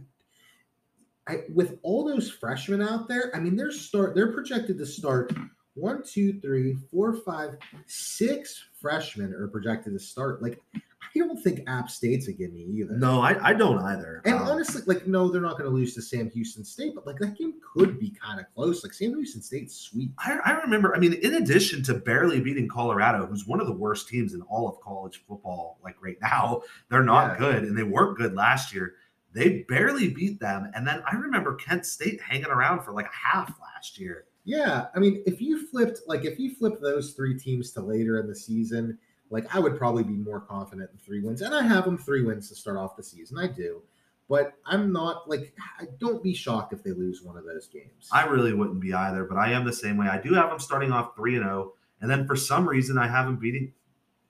I 1.29 1.43
with 1.53 1.79
all 1.83 2.05
those 2.05 2.31
freshmen 2.31 2.81
out 2.81 3.07
there, 3.07 3.31
I 3.37 3.41
mean, 3.41 3.55
they're 3.55 3.71
start. 3.71 4.15
They're 4.15 4.33
projected 4.33 4.79
to 4.79 4.87
start 4.87 5.33
one, 5.75 6.03
two, 6.03 6.41
three, 6.41 6.77
four, 6.91 7.15
five, 7.15 7.57
six 7.87 8.65
freshmen 8.81 9.33
are 9.35 9.49
projected 9.49 9.93
to 9.93 9.99
start. 9.99 10.43
Like, 10.43 10.61
I 10.75 11.19
don't 11.19 11.43
think 11.43 11.63
App 11.67 11.91
State's 11.91 12.29
a 12.29 12.33
gimme 12.33 12.61
either. 12.63 12.97
No, 12.97 13.21
I, 13.21 13.49
I 13.51 13.53
don't 13.53 13.79
either. 13.79 14.23
And 14.25 14.35
Um, 14.37 14.43
honestly, 14.43 14.83
like, 14.87 15.07
no, 15.09 15.29
they're 15.29 15.41
not 15.41 15.53
going 15.59 15.65
to 15.69 15.75
lose 15.75 15.95
to 15.95 16.03
Sam 16.03 16.31
Houston 16.31 16.65
State, 16.65 16.95
but 16.95 17.05
like 17.07 17.19
that 17.19 17.37
game 17.37 17.55
could 17.75 17.99
be 17.99 18.11
kind 18.11 18.39
of 18.39 18.47
close. 18.55 18.85
Like 18.85 18.93
Sam 18.93 19.15
Houston 19.15 19.43
State's 19.43 19.75
sweet. 19.75 20.11
I, 20.19 20.39
I 20.45 20.51
remember, 20.61 20.95
I 20.95 20.99
mean, 21.01 21.15
in 21.15 21.35
addition 21.35 21.83
to 21.85 21.95
barely 21.95 22.41
beating 22.41 22.69
Colorado, 22.69 23.27
who's 23.27 23.47
one 23.47 23.61
of 23.61 23.67
the 23.67 23.73
worst 23.73 24.09
teams 24.09 24.35
in 24.35 24.43
all 24.43 24.69
of 24.69 24.81
college 24.81 25.25
football, 25.27 25.79
like 25.83 25.97
right 26.01 26.19
now, 26.23 26.63
they're 26.91 27.03
not 27.03 27.33
Yeah. 27.33 27.39
good 27.39 27.65
and 27.65 27.77
they 27.77 27.83
weren't 27.83 28.17
good 28.17 28.35
last 28.35 28.73
year. 28.73 28.95
They 29.33 29.65
barely 29.69 30.09
beat 30.11 30.39
them. 30.41 30.71
And 30.75 30.87
then 30.87 31.03
I 31.11 31.17
remember 31.17 31.55
Kent 31.55 31.87
State 31.87 32.21
hanging 32.21 32.47
around 32.47 32.83
for 32.83 32.93
like 32.93 33.07
a 33.07 33.29
half 33.37 33.53
last 33.61 33.99
year. 33.99 34.27
Yeah, 34.45 34.87
I 34.95 34.99
mean, 34.99 35.23
if 35.27 35.41
you 35.41 35.67
flipped 35.67 36.01
like 36.07 36.25
if 36.25 36.39
you 36.39 36.55
flip 36.55 36.81
those 36.81 37.13
three 37.13 37.39
teams 37.39 37.71
to 37.73 37.81
later 37.81 38.19
in 38.19 38.27
the 38.27 38.35
season, 38.35 38.99
like 39.31 39.55
I 39.55 39.59
would 39.59 39.77
probably 39.77 40.03
be 40.03 40.15
more 40.15 40.41
confident 40.41 40.91
in 40.93 40.99
three 40.99 41.21
wins, 41.21 41.43
and 41.43 41.55
I 41.55 41.63
have 41.63 41.85
them 41.85 41.99
three 41.99 42.23
wins 42.25 42.49
to 42.49 42.55
start 42.55 42.77
off 42.77 42.97
the 42.97 43.03
season. 43.03 43.39
I 43.39 43.47
do, 43.47 43.83
but 44.29 44.55
I'm 44.65 44.93
not 44.93 45.29
like 45.29 45.55
I 45.79 45.85
don't 45.99 46.23
be 46.23 46.35
shocked 46.35 46.73
if 46.73 46.83
they 46.83 46.93
lose 46.93 47.23
one 47.23 47.37
of 47.37 47.45
those 47.45 47.69
games. 47.69 48.09
I 48.13 48.25
really 48.25 48.55
wouldn't 48.55 48.81
be 48.81 48.95
either, 48.95 49.25
but 49.25 49.37
I 49.37 49.53
am 49.53 49.65
the 49.65 49.73
same 49.73 49.97
way. 49.97 50.07
I 50.07 50.21
do 50.21 50.33
have 50.35 50.49
them 50.49 50.59
starting 50.59 50.93
off 50.93 51.15
3 51.17 51.37
and 51.37 51.45
0. 51.45 51.73
And 52.01 52.11
then 52.11 52.27
for 52.27 52.35
some 52.35 52.67
reason, 52.67 52.97
I 52.97 53.09
have 53.09 53.27
them 53.27 53.37
beating, 53.37 53.73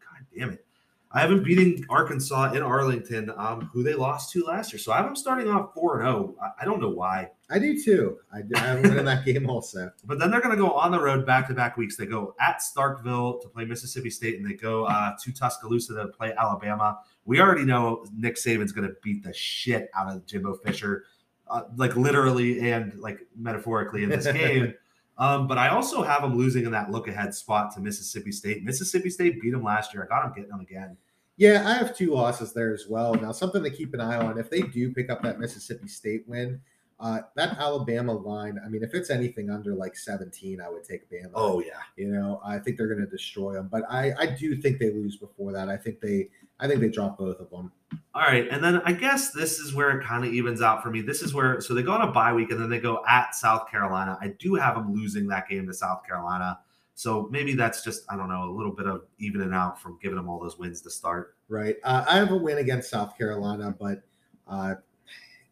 God 0.01 0.27
damn 0.37 0.51
it. 0.51 0.66
I 1.12 1.20
have 1.20 1.31
them 1.31 1.43
beating 1.43 1.85
Arkansas 1.91 2.53
in 2.53 2.62
Arlington, 2.62 3.32
um, 3.37 3.69
who 3.73 3.82
they 3.82 3.95
lost 3.95 4.31
to 4.32 4.45
last 4.45 4.73
year. 4.73 4.78
So 4.78 4.93
I 4.93 4.99
have 4.99 5.07
them 5.07 5.16
starting 5.16 5.49
off 5.49 5.74
4 5.74 6.01
and 6.03 6.07
0. 6.09 6.35
I- 6.41 6.62
I 6.62 6.65
don't 6.65 6.81
know 6.81 6.91
why. 6.91 7.31
I 7.51 7.59
do 7.59 7.82
too. 7.82 8.19
I, 8.32 8.43
do- 8.43 8.55
I 8.55 8.61
have 8.61 8.82
them 8.85 8.97
in 8.97 9.05
that 9.07 9.24
game 9.27 9.51
also. 9.51 9.91
But 10.05 10.20
then 10.20 10.31
they're 10.31 10.41
going 10.41 10.55
to 10.57 10.61
go 10.62 10.70
on 10.70 10.93
the 10.93 11.01
road 11.01 11.27
back 11.27 11.49
to 11.49 11.55
back 11.55 11.77
weeks. 11.77 11.97
They 11.97 12.07
go 12.07 12.37
at 12.41 12.61
Starkville 12.61 13.43
to 13.43 13.49
play 13.49 13.65
Mississippi 13.65 14.09
State, 14.11 14.39
and 14.39 14.49
they 14.49 14.55
go 14.55 14.85
uh, 14.85 15.16
to 15.20 15.32
Tuscaloosa 15.32 15.95
to 15.95 16.07
play 16.09 16.32
Alabama. 16.39 17.01
We 17.24 17.41
already 17.41 17.65
know 17.65 18.05
Nick 18.16 18.37
Saban's 18.37 18.70
going 18.70 18.87
to 18.89 18.95
beat 19.03 19.24
the 19.24 19.32
shit 19.32 19.91
out 19.97 20.09
of 20.15 20.24
Jimbo 20.27 20.55
Fisher, 20.65 21.07
uh, 21.49 21.62
like 21.77 21.97
literally 21.97 22.70
and 22.70 22.95
like 23.01 23.19
metaphorically 23.37 24.05
in 24.05 24.11
this 24.11 24.27
game. 24.32 24.74
Um, 25.20 25.47
but 25.47 25.59
I 25.59 25.68
also 25.68 26.02
have 26.02 26.22
them 26.22 26.36
losing 26.36 26.64
in 26.64 26.72
that 26.72 26.90
look 26.90 27.06
ahead 27.06 27.34
spot 27.34 27.72
to 27.74 27.80
Mississippi 27.80 28.32
State. 28.32 28.64
Mississippi 28.64 29.10
State 29.10 29.40
beat 29.40 29.51
them 29.51 29.62
last 29.62 29.94
year. 29.94 30.02
I 30.02 30.06
got 30.06 30.22
them 30.24 30.32
getting 30.34 30.51
them 30.51 30.60
again. 30.60 30.97
Yeah, 31.36 31.62
I 31.66 31.74
have 31.74 31.97
two 31.97 32.12
losses 32.12 32.52
there 32.52 32.72
as 32.72 32.86
well. 32.88 33.14
Now, 33.14 33.30
something 33.30 33.62
to 33.62 33.70
keep 33.70 33.94
an 33.94 34.01
eye 34.01 34.16
on 34.16 34.38
if 34.38 34.51
they 34.51 34.62
do 34.62 34.92
pick 34.92 35.10
up 35.10 35.22
that 35.22 35.38
Mississippi 35.38 35.88
State 35.88 36.24
win, 36.26 36.60
uh, 37.01 37.20
that 37.35 37.59
Alabama 37.59 38.12
line. 38.12 38.59
I 38.64 38.68
mean, 38.68 38.82
if 38.82 38.94
it's 38.94 39.10
anything 39.10 39.51
under 39.51 39.74
like 39.74 39.97
17, 39.97 40.60
I 40.60 40.68
would 40.68 40.85
take 40.85 41.10
Bama. 41.10 41.31
Oh 41.35 41.60
yeah, 41.60 41.81
You 41.97 42.09
know, 42.09 42.40
I 42.44 42.59
think 42.59 42.77
they're 42.77 42.89
going 42.89 43.01
to 43.01 43.10
destroy 43.10 43.55
them, 43.55 43.68
but 43.72 43.85
I, 43.90 44.12
I 44.18 44.27
do 44.27 44.55
think 44.56 44.78
they 44.78 44.90
lose 44.90 45.16
before 45.16 45.52
that. 45.52 45.68
I 45.68 45.77
think 45.77 46.01
they, 46.01 46.28
I 46.60 46.68
think 46.68 46.81
they 46.81 46.90
drop 46.90 47.18
both 47.18 47.40
of 47.40 47.51
them. 47.51 47.72
All 48.14 48.22
right, 48.22 48.47
and 48.51 48.62
then 48.62 48.82
I 48.85 48.93
guess 48.93 49.32
this 49.32 49.59
is 49.59 49.74
where 49.74 49.98
it 49.98 50.05
kind 50.05 50.24
of 50.24 50.32
evens 50.32 50.60
out 50.60 50.82
for 50.82 50.90
me. 50.90 51.01
This 51.01 51.22
is 51.22 51.32
where 51.32 51.60
so 51.60 51.74
they 51.74 51.82
go 51.82 51.93
on 51.93 52.06
a 52.06 52.12
bye 52.12 52.32
week 52.32 52.51
and 52.51 52.60
then 52.60 52.68
they 52.68 52.81
go 52.81 53.02
at 53.09 53.35
South 53.35 53.70
Carolina. 53.70 54.18
I 54.20 54.28
do 54.39 54.55
have 54.55 54.74
them 54.74 54.94
losing 54.94 55.27
that 55.28 55.48
game 55.48 55.66
to 55.66 55.74
South 55.74 56.06
Carolina, 56.06 56.60
so 56.94 57.28
maybe 57.31 57.55
that's 57.55 57.82
just 57.82 58.05
I 58.10 58.16
don't 58.16 58.28
know 58.28 58.44
a 58.44 58.52
little 58.52 58.72
bit 58.72 58.86
of 58.86 59.05
evening 59.18 59.55
out 59.55 59.81
from 59.81 59.98
giving 60.02 60.16
them 60.16 60.28
all 60.28 60.39
those 60.39 60.59
wins 60.59 60.82
to 60.82 60.90
start. 60.90 61.35
Right. 61.48 61.77
Uh, 61.82 62.05
I 62.06 62.16
have 62.16 62.31
a 62.31 62.36
win 62.36 62.59
against 62.59 62.90
South 62.90 63.18
Carolina, 63.18 63.74
but, 63.78 64.02
uh, 64.47 64.77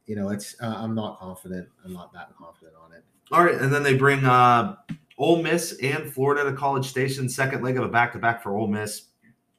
you 0.08 0.16
know, 0.16 0.30
it's 0.30 0.56
uh, 0.60 0.74
I'm 0.76 0.94
not 0.94 1.20
confident. 1.20 1.68
I'm 1.84 1.92
not 1.92 2.12
that 2.14 2.34
confident 2.36 2.74
on 2.82 2.92
it. 2.92 3.04
All 3.30 3.44
right, 3.44 3.54
and 3.54 3.72
then 3.72 3.82
they 3.82 3.94
bring 3.94 4.24
uh, 4.24 4.76
Ole 5.18 5.42
Miss 5.42 5.78
and 5.82 6.10
Florida 6.12 6.50
to 6.50 6.56
College 6.56 6.86
Station, 6.86 7.28
second 7.28 7.62
leg 7.62 7.76
of 7.76 7.84
a 7.84 7.88
back 7.88 8.12
to 8.14 8.18
back 8.18 8.42
for 8.42 8.56
Ole 8.56 8.66
Miss. 8.66 9.08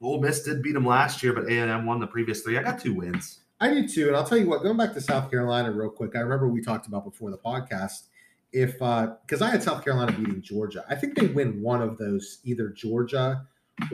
Ole 0.02 0.20
Miss 0.20 0.42
did 0.42 0.64
beat 0.64 0.74
them 0.74 0.86
last 0.86 1.22
year, 1.22 1.34
but 1.34 1.46
A 1.46 1.52
and 1.52 1.70
M 1.70 1.86
won 1.86 2.00
the 2.00 2.08
previous 2.08 2.42
three. 2.42 2.58
I 2.58 2.64
got 2.64 2.80
two 2.80 2.96
wins. 2.96 3.42
I 3.62 3.70
do 3.70 3.88
too, 3.88 4.08
and 4.08 4.16
I'll 4.16 4.26
tell 4.26 4.40
you 4.40 4.50
what. 4.50 4.64
Going 4.64 4.78
back 4.78 4.94
to 4.94 5.02
South 5.02 5.30
Carolina 5.30 5.72
real 5.72 5.90
quick, 5.90 6.16
I 6.16 6.20
remember 6.20 6.48
we 6.48 6.62
talked 6.62 6.88
about 6.88 7.06
before 7.06 7.30
the 7.30 7.38
podcast. 7.38 8.08
If 8.52 8.82
uh 8.82 9.14
because 9.28 9.44
I 9.44 9.52
had 9.52 9.62
South 9.62 9.84
Carolina 9.84 10.12
beating 10.14 10.42
Georgia, 10.42 10.84
I 10.90 10.96
think 10.96 11.14
they 11.14 11.28
win 11.28 11.62
one 11.62 11.84
of 11.84 12.00
those, 12.00 12.40
either 12.44 12.70
Georgia 12.70 13.46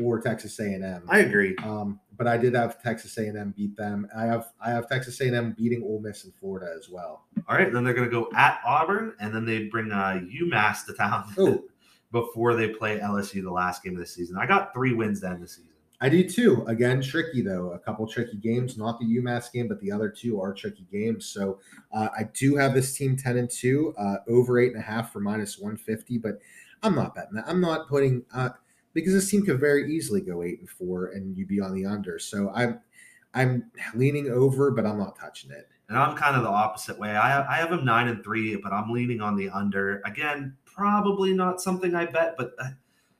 or 0.01 0.21
Texas 0.21 0.57
A&M. 0.59 1.03
I 1.09 1.19
agree. 1.19 1.55
Um, 1.63 1.99
but 2.17 2.27
I 2.27 2.37
did 2.37 2.53
have 2.55 2.81
Texas 2.81 3.17
A&M 3.17 3.53
beat 3.55 3.75
them. 3.75 4.07
I 4.15 4.25
have 4.25 4.47
I 4.59 4.71
have 4.71 4.87
Texas 4.89 5.19
A&M 5.21 5.53
beating 5.57 5.83
Ole 5.83 5.99
Miss 6.01 6.25
in 6.25 6.31
Florida 6.31 6.73
as 6.77 6.89
well. 6.89 7.25
All 7.47 7.55
right, 7.57 7.71
then 7.71 7.83
they're 7.83 7.93
going 7.93 8.09
to 8.09 8.11
go 8.11 8.29
at 8.35 8.59
Auburn, 8.65 9.13
and 9.19 9.33
then 9.33 9.45
they 9.45 9.65
bring 9.65 9.91
uh, 9.91 10.19
UMass 10.41 10.85
to 10.87 10.93
town 10.93 11.25
Oh. 11.37 11.63
before 12.11 12.55
they 12.55 12.69
play 12.69 12.99
LSU 12.99 13.43
the 13.43 13.51
last 13.51 13.83
game 13.83 13.93
of 13.93 13.99
the 13.99 14.05
season. 14.07 14.37
I 14.37 14.45
got 14.45 14.73
three 14.73 14.93
wins 14.93 15.21
then 15.21 15.41
this 15.41 15.55
season. 15.57 15.71
I 16.01 16.09
do 16.09 16.27
too. 16.29 16.63
Again, 16.67 17.01
tricky 17.01 17.41
though. 17.41 17.71
A 17.71 17.79
couple 17.79 18.05
tricky 18.05 18.35
games. 18.37 18.77
Not 18.77 18.99
the 18.99 19.05
UMass 19.05 19.51
game, 19.51 19.67
but 19.69 19.79
the 19.79 19.91
other 19.91 20.09
two 20.09 20.41
are 20.41 20.53
tricky 20.53 20.85
games. 20.91 21.25
So 21.27 21.59
uh, 21.93 22.09
I 22.17 22.23
do 22.33 22.57
have 22.57 22.73
this 22.73 22.93
team 22.97 23.15
ten 23.15 23.37
and 23.37 23.49
two, 23.49 23.93
uh, 23.97 24.17
over 24.27 24.59
eight 24.59 24.73
and 24.73 24.81
a 24.81 24.85
half 24.85 25.13
for 25.13 25.21
minus 25.21 25.57
one 25.57 25.77
fifty. 25.77 26.17
But 26.17 26.39
I'm 26.83 26.95
not 26.95 27.15
betting 27.15 27.35
that. 27.35 27.45
I'm 27.47 27.61
not 27.61 27.87
putting 27.87 28.23
uh, 28.33 28.49
because 28.95 29.13
this 29.13 29.29
team 29.29 29.45
could 29.45 29.59
very 29.59 29.93
easily 29.93 30.21
go 30.21 30.41
eight 30.41 30.59
and 30.59 30.69
four, 30.69 31.07
and 31.09 31.37
you'd 31.37 31.47
be 31.47 31.61
on 31.61 31.75
the 31.75 31.85
under. 31.85 32.17
So 32.17 32.49
I'm 32.55 32.79
I'm 33.35 33.69
leaning 33.93 34.31
over, 34.31 34.71
but 34.71 34.85
I'm 34.85 34.97
not 34.97 35.19
touching 35.19 35.51
it. 35.51 35.67
And 35.89 35.99
I'm 35.99 36.15
kind 36.15 36.35
of 36.35 36.43
the 36.43 36.49
opposite 36.49 36.97
way. 36.97 37.11
I 37.11 37.29
have, 37.29 37.45
I 37.47 37.55
have 37.57 37.69
them 37.69 37.85
nine 37.85 38.07
and 38.07 38.23
three, 38.23 38.55
but 38.55 38.71
I'm 38.73 38.91
leaning 38.91 39.21
on 39.21 39.35
the 39.35 39.49
under. 39.49 40.01
Again, 40.05 40.55
probably 40.65 41.33
not 41.33 41.61
something 41.61 41.93
I 41.93 42.05
bet, 42.05 42.35
but 42.37 42.53
uh, 42.57 42.69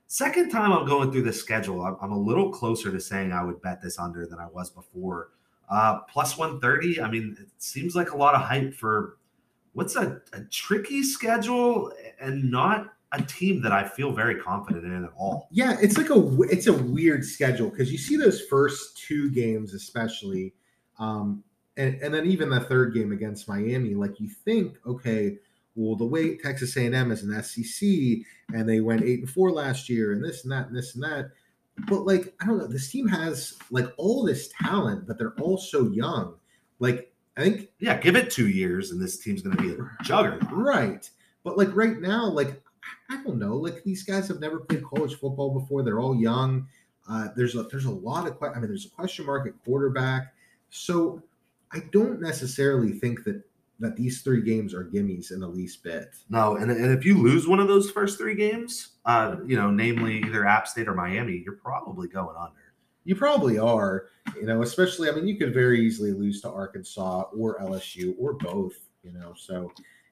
second 0.08 0.50
time 0.50 0.72
I'm 0.72 0.88
going 0.88 1.12
through 1.12 1.24
the 1.24 1.34
schedule, 1.34 1.84
I'm, 1.84 1.98
I'm 2.02 2.12
a 2.12 2.20
little 2.20 2.50
closer 2.50 2.92
to 2.92 3.00
saying 3.00 3.34
I 3.34 3.44
would 3.44 3.62
bet 3.62 3.84
this 3.84 4.00
under 4.00 4.26
than 4.26 4.40
I 4.40 4.48
was 4.48 4.70
before. 4.72 5.32
Uh, 5.70 6.00
plus 6.10 6.38
130, 6.38 7.02
I 7.02 7.12
mean, 7.12 7.36
it 7.40 7.50
seems 7.58 7.96
like 7.96 8.12
a 8.12 8.18
lot 8.18 8.36
of 8.36 8.42
hype 8.42 8.74
for 8.74 9.18
what's 9.74 9.96
a, 9.98 10.22
a 10.34 10.42
tricky 10.50 11.04
schedule 11.04 11.92
and 12.20 12.50
not 12.50 12.95
a 13.20 13.24
team 13.24 13.62
that 13.62 13.72
I 13.72 13.88
feel 13.88 14.12
very 14.12 14.36
confident 14.36 14.86
in 14.86 15.04
at 15.04 15.12
all. 15.18 15.48
Yeah, 15.52 15.78
it's 15.82 15.98
like 15.98 16.10
a 16.10 16.42
it's 16.44 16.68
a 16.68 16.74
weird 16.74 17.26
schedule 17.26 17.70
because 17.70 17.92
you 17.92 17.98
see 17.98 18.16
those 18.18 18.42
first 18.42 18.98
two 18.98 19.32
games, 19.32 19.74
especially, 19.74 20.54
um, 21.00 21.44
and 21.78 21.96
and 22.02 22.14
then 22.14 22.26
even 22.26 22.50
the 22.50 22.60
third 22.60 22.94
game 22.94 23.12
against 23.12 23.48
Miami. 23.48 23.96
Like 23.96 24.20
you 24.20 24.30
think, 24.30 24.78
okay, 24.86 25.38
well, 25.76 25.96
the 25.96 26.06
way 26.06 26.38
Texas 26.38 26.78
A&M 26.78 27.12
is 27.12 27.24
an 27.24 27.44
SEC, 27.44 27.88
and 28.54 28.68
they 28.68 28.80
went 28.80 29.04
eight 29.04 29.20
and 29.20 29.30
four 29.30 29.52
last 29.52 29.90
year, 29.90 30.14
and 30.14 30.24
this 30.24 30.44
and 30.44 30.52
that 30.52 30.68
and 30.68 30.76
this 30.76 30.96
and 30.96 31.04
that. 31.04 31.32
But 31.90 32.06
like, 32.06 32.34
I 32.42 32.46
don't 32.46 32.58
know, 32.58 32.68
this 32.68 32.90
team 32.90 33.08
has 33.10 33.54
like 33.70 33.88
all 33.98 34.24
this 34.24 34.50
talent, 34.62 35.06
but 35.08 35.18
they're 35.18 35.36
all 35.40 35.58
so 35.58 35.90
young. 35.90 36.36
Like, 36.80 37.12
I 37.36 37.42
think, 37.42 37.70
yeah, 37.80 37.98
give 37.98 38.16
it 38.16 38.32
two 38.32 38.48
years, 38.48 38.92
and 38.92 39.02
this 39.02 39.18
team's 39.18 39.42
going 39.42 39.58
to 39.58 39.62
be 39.62 39.72
a 39.72 40.04
juggernaut, 40.04 40.50
right? 40.52 41.10
But 41.44 41.58
like 41.58 41.76
right 41.76 42.00
now, 42.00 42.26
like 42.26 42.62
I 43.10 43.22
don't 43.24 43.38
know. 43.38 43.56
Like 43.56 43.84
these 43.84 44.04
guys 44.04 44.28
have 44.28 44.40
never 44.40 44.60
played 44.60 44.84
college 44.84 45.16
football 45.16 45.58
before. 45.60 45.84
They're 45.84 46.00
all 46.00 46.16
young. 46.16 46.68
Uh, 47.08 47.28
there's 47.36 47.56
a 47.56 47.64
there's 47.64 47.86
a 47.86 47.92
lot 47.92 48.28
of 48.28 48.38
I 48.42 48.60
mean 48.60 48.68
there's 48.68 48.86
a 48.86 48.90
question 48.90 49.26
mark 49.26 49.48
at 49.48 49.54
quarterback. 49.64 50.34
So 50.70 51.22
I 51.72 51.80
don't 51.92 52.22
necessarily 52.22 52.94
think 52.94 53.24
that 53.26 53.44
that 53.80 53.96
these 53.96 54.22
three 54.22 54.42
games 54.42 54.74
are 54.74 54.86
gimmies 54.86 55.32
in 55.32 55.40
the 55.40 55.48
least 55.48 55.84
bit. 55.84 56.16
No, 56.30 56.56
and, 56.56 56.72
and 56.72 56.98
if 56.98 57.06
you 57.06 57.22
lose 57.22 57.48
one 57.48 57.60
of 57.60 57.68
those 57.68 57.92
first 57.92 58.18
three 58.18 58.36
games, 58.36 58.94
uh, 59.06 59.36
you 59.46 59.58
know, 59.58 59.70
namely 59.70 60.20
either 60.20 60.46
App 60.46 60.68
State 60.68 60.88
or 60.88 60.96
Miami, 60.96 61.42
you're 61.44 61.58
probably 61.58 62.08
going 62.08 62.36
under. 62.38 62.74
You 63.04 63.16
probably 63.16 63.60
are, 63.60 64.06
you 64.36 64.48
know, 64.48 64.64
especially 64.64 65.10
I 65.10 65.12
mean 65.12 65.28
you 65.28 65.38
could 65.38 65.54
very 65.54 65.86
easily 65.86 66.12
lose 66.12 66.42
to 66.42 66.50
Arkansas 66.50 67.26
or 67.38 67.60
LSU 67.60 68.16
or 68.18 68.34
both, 68.34 68.74
you 69.04 69.12
know. 69.12 69.34
So 69.38 69.72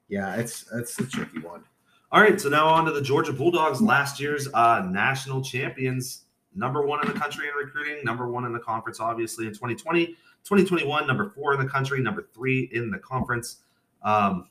yeah, 0.09 0.35
it's 0.35 0.65
it's 0.73 0.99
a 0.99 1.07
tricky 1.07 1.39
one. 1.39 1.63
All 2.13 2.21
right, 2.21 2.39
so 2.39 2.47
now 2.47 2.67
on 2.67 2.85
to 2.85 2.91
the 2.91 3.01
Georgia 3.01 3.33
Bulldogs, 3.33 3.81
last 3.81 4.19
year's 4.19 4.47
uh, 4.53 4.87
national 4.87 5.41
champions, 5.41 6.25
number 6.53 6.85
one 6.85 7.01
in 7.03 7.11
the 7.11 7.19
country 7.19 7.47
in 7.47 7.55
recruiting, 7.55 8.05
number 8.05 8.29
one 8.29 8.45
in 8.45 8.53
the 8.53 8.59
conference, 8.59 8.99
obviously 8.99 9.47
in 9.47 9.51
2020, 9.51 10.05
2021, 10.43 11.07
number 11.07 11.31
four 11.31 11.55
in 11.55 11.59
the 11.59 11.67
country, 11.67 11.99
number 12.01 12.27
three 12.31 12.69
in 12.71 12.91
the 12.91 12.99
conference, 12.99 13.63
um, 14.03 14.47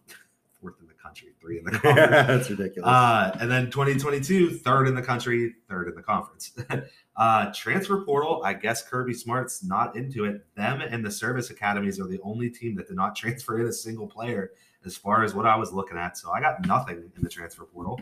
fourth 0.61 0.75
in 0.81 0.89
the 0.89 0.95
country, 0.95 1.29
three 1.41 1.59
in 1.59 1.65
the 1.65 1.71
conference. 1.79 2.11
That's 2.11 2.51
ridiculous. 2.51 2.89
Uh, 2.91 3.37
and 3.41 3.49
then 3.49 3.67
2022, 3.67 4.51
third 4.59 4.89
in 4.89 4.97
the 4.97 5.03
country, 5.03 5.55
third 5.69 5.87
in 5.87 5.95
the 5.95 6.03
conference. 6.03 6.59
uh, 7.17 7.53
transfer 7.55 8.05
portal, 8.05 8.43
I 8.45 8.55
guess 8.55 8.83
Kirby 8.83 9.15
Smart's 9.15 9.63
not 9.63 9.95
into 9.95 10.25
it. 10.25 10.45
Them 10.57 10.81
and 10.81 11.07
the 11.07 11.13
service 11.13 11.51
academies 11.51 12.01
are 12.01 12.09
the 12.09 12.19
only 12.25 12.51
team 12.51 12.75
that 12.75 12.89
did 12.89 12.97
not 12.97 13.15
transfer 13.17 13.61
in 13.61 13.69
a 13.69 13.73
single 13.73 14.09
player 14.09 14.51
as 14.85 14.97
far 14.97 15.23
as 15.25 15.35
what 15.35 15.47
I 15.47 15.57
was 15.57 15.73
looking 15.73 15.97
at. 15.97 16.17
So 16.17 16.31
I 16.31 16.41
got 16.41 16.67
nothing 16.67 17.11
in 17.17 17.23
the 17.23 17.29
transfer 17.29 17.65
portal. 17.65 18.01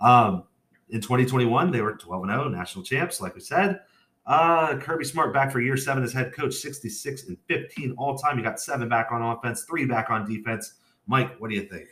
Um, 0.00 0.44
in 0.90 1.00
2021, 1.00 1.70
they 1.70 1.80
were 1.80 1.94
12 1.94 2.26
0 2.26 2.48
national 2.48 2.84
champs, 2.84 3.20
like 3.20 3.34
we 3.34 3.40
said. 3.40 3.80
Uh, 4.24 4.76
Kirby 4.78 5.04
Smart 5.04 5.32
back 5.32 5.50
for 5.50 5.60
year 5.60 5.76
seven 5.76 6.04
as 6.04 6.12
head 6.12 6.32
coach, 6.32 6.54
66 6.54 7.28
and 7.28 7.36
15 7.48 7.94
all 7.98 8.16
time. 8.16 8.38
You 8.38 8.44
got 8.44 8.60
seven 8.60 8.88
back 8.88 9.08
on 9.10 9.22
offense, 9.22 9.64
three 9.64 9.84
back 9.84 10.10
on 10.10 10.30
defense. 10.30 10.74
Mike, 11.06 11.34
what 11.38 11.50
do 11.50 11.56
you 11.56 11.64
think? 11.64 11.88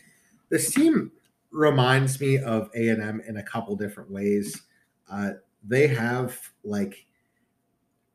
This 0.49 0.73
team 0.73 1.11
reminds 1.51 2.21
me 2.21 2.39
of 2.39 2.71
A 2.75 2.89
and 2.89 3.03
M 3.03 3.21
in 3.27 3.39
a 3.39 3.43
couple 3.43 3.75
different 3.75 4.11
ways. 4.11 4.63
Uh, 5.11 5.33
they 5.65 5.89
have 5.89 6.39
like 6.63 7.07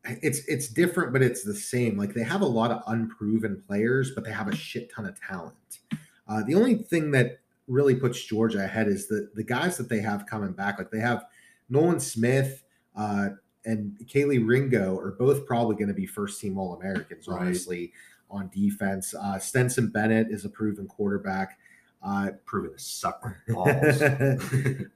it's 0.05 0.45
it's 0.47 0.67
different, 0.67 1.11
but 1.11 1.21
it's 1.21 1.43
the 1.43 1.55
same. 1.55 1.97
Like 1.97 2.13
they 2.13 2.23
have 2.23 2.41
a 2.41 2.45
lot 2.45 2.71
of 2.71 2.81
unproven 2.87 3.63
players, 3.67 4.11
but 4.13 4.23
they 4.23 4.31
have 4.31 4.47
a 4.47 4.55
shit 4.55 4.91
ton 4.93 5.05
of 5.05 5.19
talent. 5.19 5.79
Uh, 6.27 6.43
the 6.43 6.55
only 6.55 6.75
thing 6.75 7.11
that 7.11 7.39
really 7.67 7.95
puts 7.95 8.23
Georgia 8.23 8.63
ahead 8.63 8.87
is 8.87 9.07
the 9.07 9.29
the 9.35 9.43
guys 9.43 9.77
that 9.77 9.89
they 9.89 9.99
have 9.99 10.25
coming 10.25 10.51
back. 10.51 10.77
Like 10.77 10.91
they 10.91 10.99
have 10.99 11.25
Nolan 11.69 11.99
Smith 11.99 12.63
uh, 12.95 13.29
and 13.65 13.97
Kelee 14.05 14.45
Ringo 14.45 14.97
are 14.97 15.11
both 15.11 15.45
probably 15.45 15.75
going 15.75 15.87
to 15.87 15.93
be 15.93 16.05
first 16.05 16.39
team 16.39 16.57
All 16.57 16.75
Americans, 16.79 17.27
right. 17.27 17.41
honestly, 17.41 17.91
on 18.29 18.49
defense. 18.53 19.13
Uh, 19.13 19.39
Stetson 19.39 19.89
Bennett 19.89 20.27
is 20.29 20.45
a 20.45 20.49
proven 20.49 20.87
quarterback. 20.87 21.57
Uh, 22.03 22.29
proven 22.45 22.71
to 22.71 22.77
suck 22.77 23.25
balls. 23.47 24.01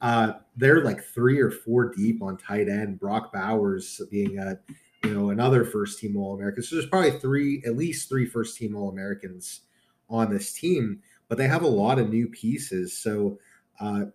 uh, 0.02 0.34
they're 0.56 0.84
like 0.84 1.04
three 1.04 1.40
or 1.40 1.50
four 1.50 1.92
deep 1.92 2.22
on 2.22 2.38
tight 2.38 2.70
end. 2.70 3.00
Brock 3.00 3.34
Bowers 3.34 4.00
being 4.12 4.38
a 4.38 4.60
you 5.04 5.14
know 5.16 5.32
another 5.32 5.66
first 5.66 5.98
team 6.00 6.16
All 6.18 6.36
American. 6.36 6.62
So 6.62 6.76
there's 6.76 6.88
probably 6.88 7.12
three, 7.12 7.64
at 7.66 7.76
least 7.76 8.10
three 8.10 8.28
first 8.28 8.58
team 8.58 8.76
All 8.76 8.90
Americans 8.90 9.62
on 10.08 10.32
this 10.32 10.54
team 10.54 11.02
but 11.30 11.38
they 11.38 11.48
have 11.48 11.62
a 11.62 11.68
lot 11.68 12.00
of 12.00 12.10
new 12.10 12.28
pieces. 12.28 12.98
So 12.98 13.40
uh, 13.80 14.06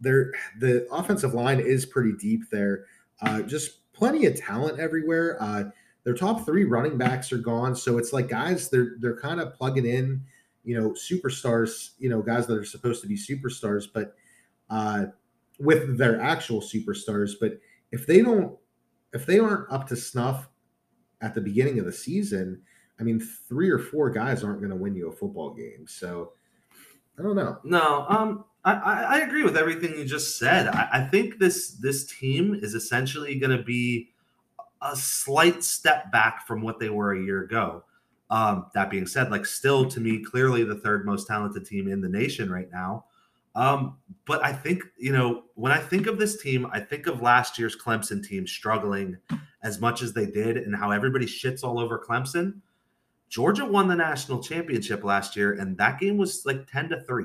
the 0.00 0.86
offensive 0.90 1.34
line 1.34 1.60
is 1.60 1.84
pretty 1.84 2.12
deep 2.18 2.48
there. 2.50 2.86
Uh, 3.20 3.42
just 3.42 3.92
plenty 3.92 4.26
of 4.26 4.40
talent 4.40 4.80
everywhere. 4.80 5.36
Uh, 5.40 5.64
their 6.04 6.14
top 6.14 6.44
three 6.44 6.64
running 6.64 6.98
backs 6.98 7.32
are 7.32 7.38
gone, 7.38 7.76
so 7.76 7.98
it's 7.98 8.12
like 8.12 8.28
guys 8.28 8.68
they're 8.68 8.96
they're 8.98 9.16
kind 9.16 9.40
of 9.40 9.54
plugging 9.54 9.86
in, 9.86 10.22
you 10.64 10.80
know, 10.80 10.90
superstars, 10.90 11.90
you 11.98 12.08
know, 12.08 12.22
guys 12.22 12.46
that 12.46 12.58
are 12.58 12.64
supposed 12.64 13.02
to 13.02 13.08
be 13.08 13.16
superstars, 13.16 13.84
but 13.92 14.16
uh, 14.70 15.06
with 15.60 15.96
their 15.98 16.20
actual 16.20 16.60
superstars. 16.60 17.32
But 17.40 17.60
if 17.92 18.06
they 18.06 18.22
don't, 18.22 18.56
if 19.12 19.26
they 19.26 19.38
aren't 19.38 19.70
up 19.70 19.86
to 19.88 19.96
snuff 19.96 20.48
at 21.20 21.34
the 21.34 21.40
beginning 21.40 21.78
of 21.78 21.84
the 21.84 21.92
season, 21.92 22.62
I 22.98 23.04
mean, 23.04 23.20
three 23.48 23.70
or 23.70 23.78
four 23.78 24.10
guys 24.10 24.42
aren't 24.42 24.58
going 24.58 24.70
to 24.70 24.76
win 24.76 24.96
you 24.96 25.08
a 25.08 25.12
football 25.12 25.54
game. 25.54 25.86
So 25.86 26.32
I 27.22 27.24
don't 27.24 27.36
know. 27.36 27.58
No, 27.62 28.04
um, 28.08 28.44
I, 28.64 28.74
I 28.74 29.18
agree 29.20 29.44
with 29.44 29.56
everything 29.56 29.96
you 29.96 30.04
just 30.04 30.38
said. 30.38 30.66
I, 30.66 30.88
I 30.92 31.04
think 31.04 31.38
this 31.38 31.74
this 31.74 32.04
team 32.06 32.58
is 32.60 32.74
essentially 32.74 33.36
going 33.36 33.56
to 33.56 33.62
be 33.62 34.08
a 34.80 34.96
slight 34.96 35.62
step 35.62 36.10
back 36.10 36.48
from 36.48 36.62
what 36.62 36.80
they 36.80 36.90
were 36.90 37.12
a 37.12 37.22
year 37.22 37.44
ago. 37.44 37.84
Um, 38.28 38.66
that 38.74 38.90
being 38.90 39.06
said, 39.06 39.30
like 39.30 39.46
still 39.46 39.88
to 39.88 40.00
me, 40.00 40.18
clearly 40.18 40.64
the 40.64 40.74
third 40.74 41.06
most 41.06 41.28
talented 41.28 41.64
team 41.64 41.86
in 41.86 42.00
the 42.00 42.08
nation 42.08 42.50
right 42.50 42.68
now. 42.72 43.04
Um, 43.54 43.98
but 44.26 44.44
I 44.44 44.52
think, 44.52 44.82
you 44.98 45.12
know, 45.12 45.44
when 45.54 45.70
I 45.70 45.78
think 45.78 46.08
of 46.08 46.18
this 46.18 46.42
team, 46.42 46.66
I 46.72 46.80
think 46.80 47.06
of 47.06 47.22
last 47.22 47.56
year's 47.56 47.76
Clemson 47.76 48.26
team 48.26 48.48
struggling 48.48 49.16
as 49.62 49.80
much 49.80 50.02
as 50.02 50.12
they 50.12 50.26
did 50.26 50.56
and 50.56 50.74
how 50.74 50.90
everybody 50.90 51.26
shits 51.26 51.62
all 51.62 51.78
over 51.78 52.02
Clemson. 52.04 52.54
Georgia 53.32 53.64
won 53.64 53.88
the 53.88 53.96
national 53.96 54.42
championship 54.42 55.02
last 55.02 55.36
year, 55.36 55.54
and 55.54 55.74
that 55.78 55.98
game 55.98 56.18
was 56.18 56.44
like 56.44 56.70
10 56.70 56.90
to 56.90 57.00
3. 57.00 57.24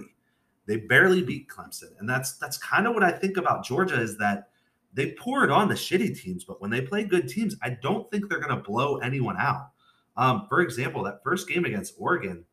They 0.66 0.78
barely 0.78 1.22
beat 1.22 1.50
Clemson. 1.50 2.00
And 2.00 2.08
that's 2.08 2.38
that's 2.38 2.58
kind 2.58 2.88
of 2.88 2.94
what 2.94 3.04
I 3.04 3.12
think 3.12 3.36
about 3.36 3.66
Georgia 3.66 4.00
is 4.00 4.18
that 4.18 4.48
they 4.94 5.12
pour 5.12 5.44
it 5.44 5.52
on 5.52 5.68
the 5.68 5.76
shitty 5.76 6.18
teams, 6.18 6.46
but 6.46 6.62
when 6.62 6.72
they 6.72 6.80
play 6.80 7.04
good 7.04 7.28
teams, 7.28 7.58
I 7.62 7.72
don't 7.82 8.10
think 8.10 8.30
they're 8.30 8.40
going 8.40 8.56
to 8.56 8.64
blow 8.64 8.98
anyone 9.00 9.36
out. 9.38 9.72
Um, 10.16 10.46
for 10.48 10.62
example, 10.62 11.04
that 11.04 11.22
first 11.26 11.46
game 11.50 11.66
against 11.66 11.96
Oregon, 11.98 12.46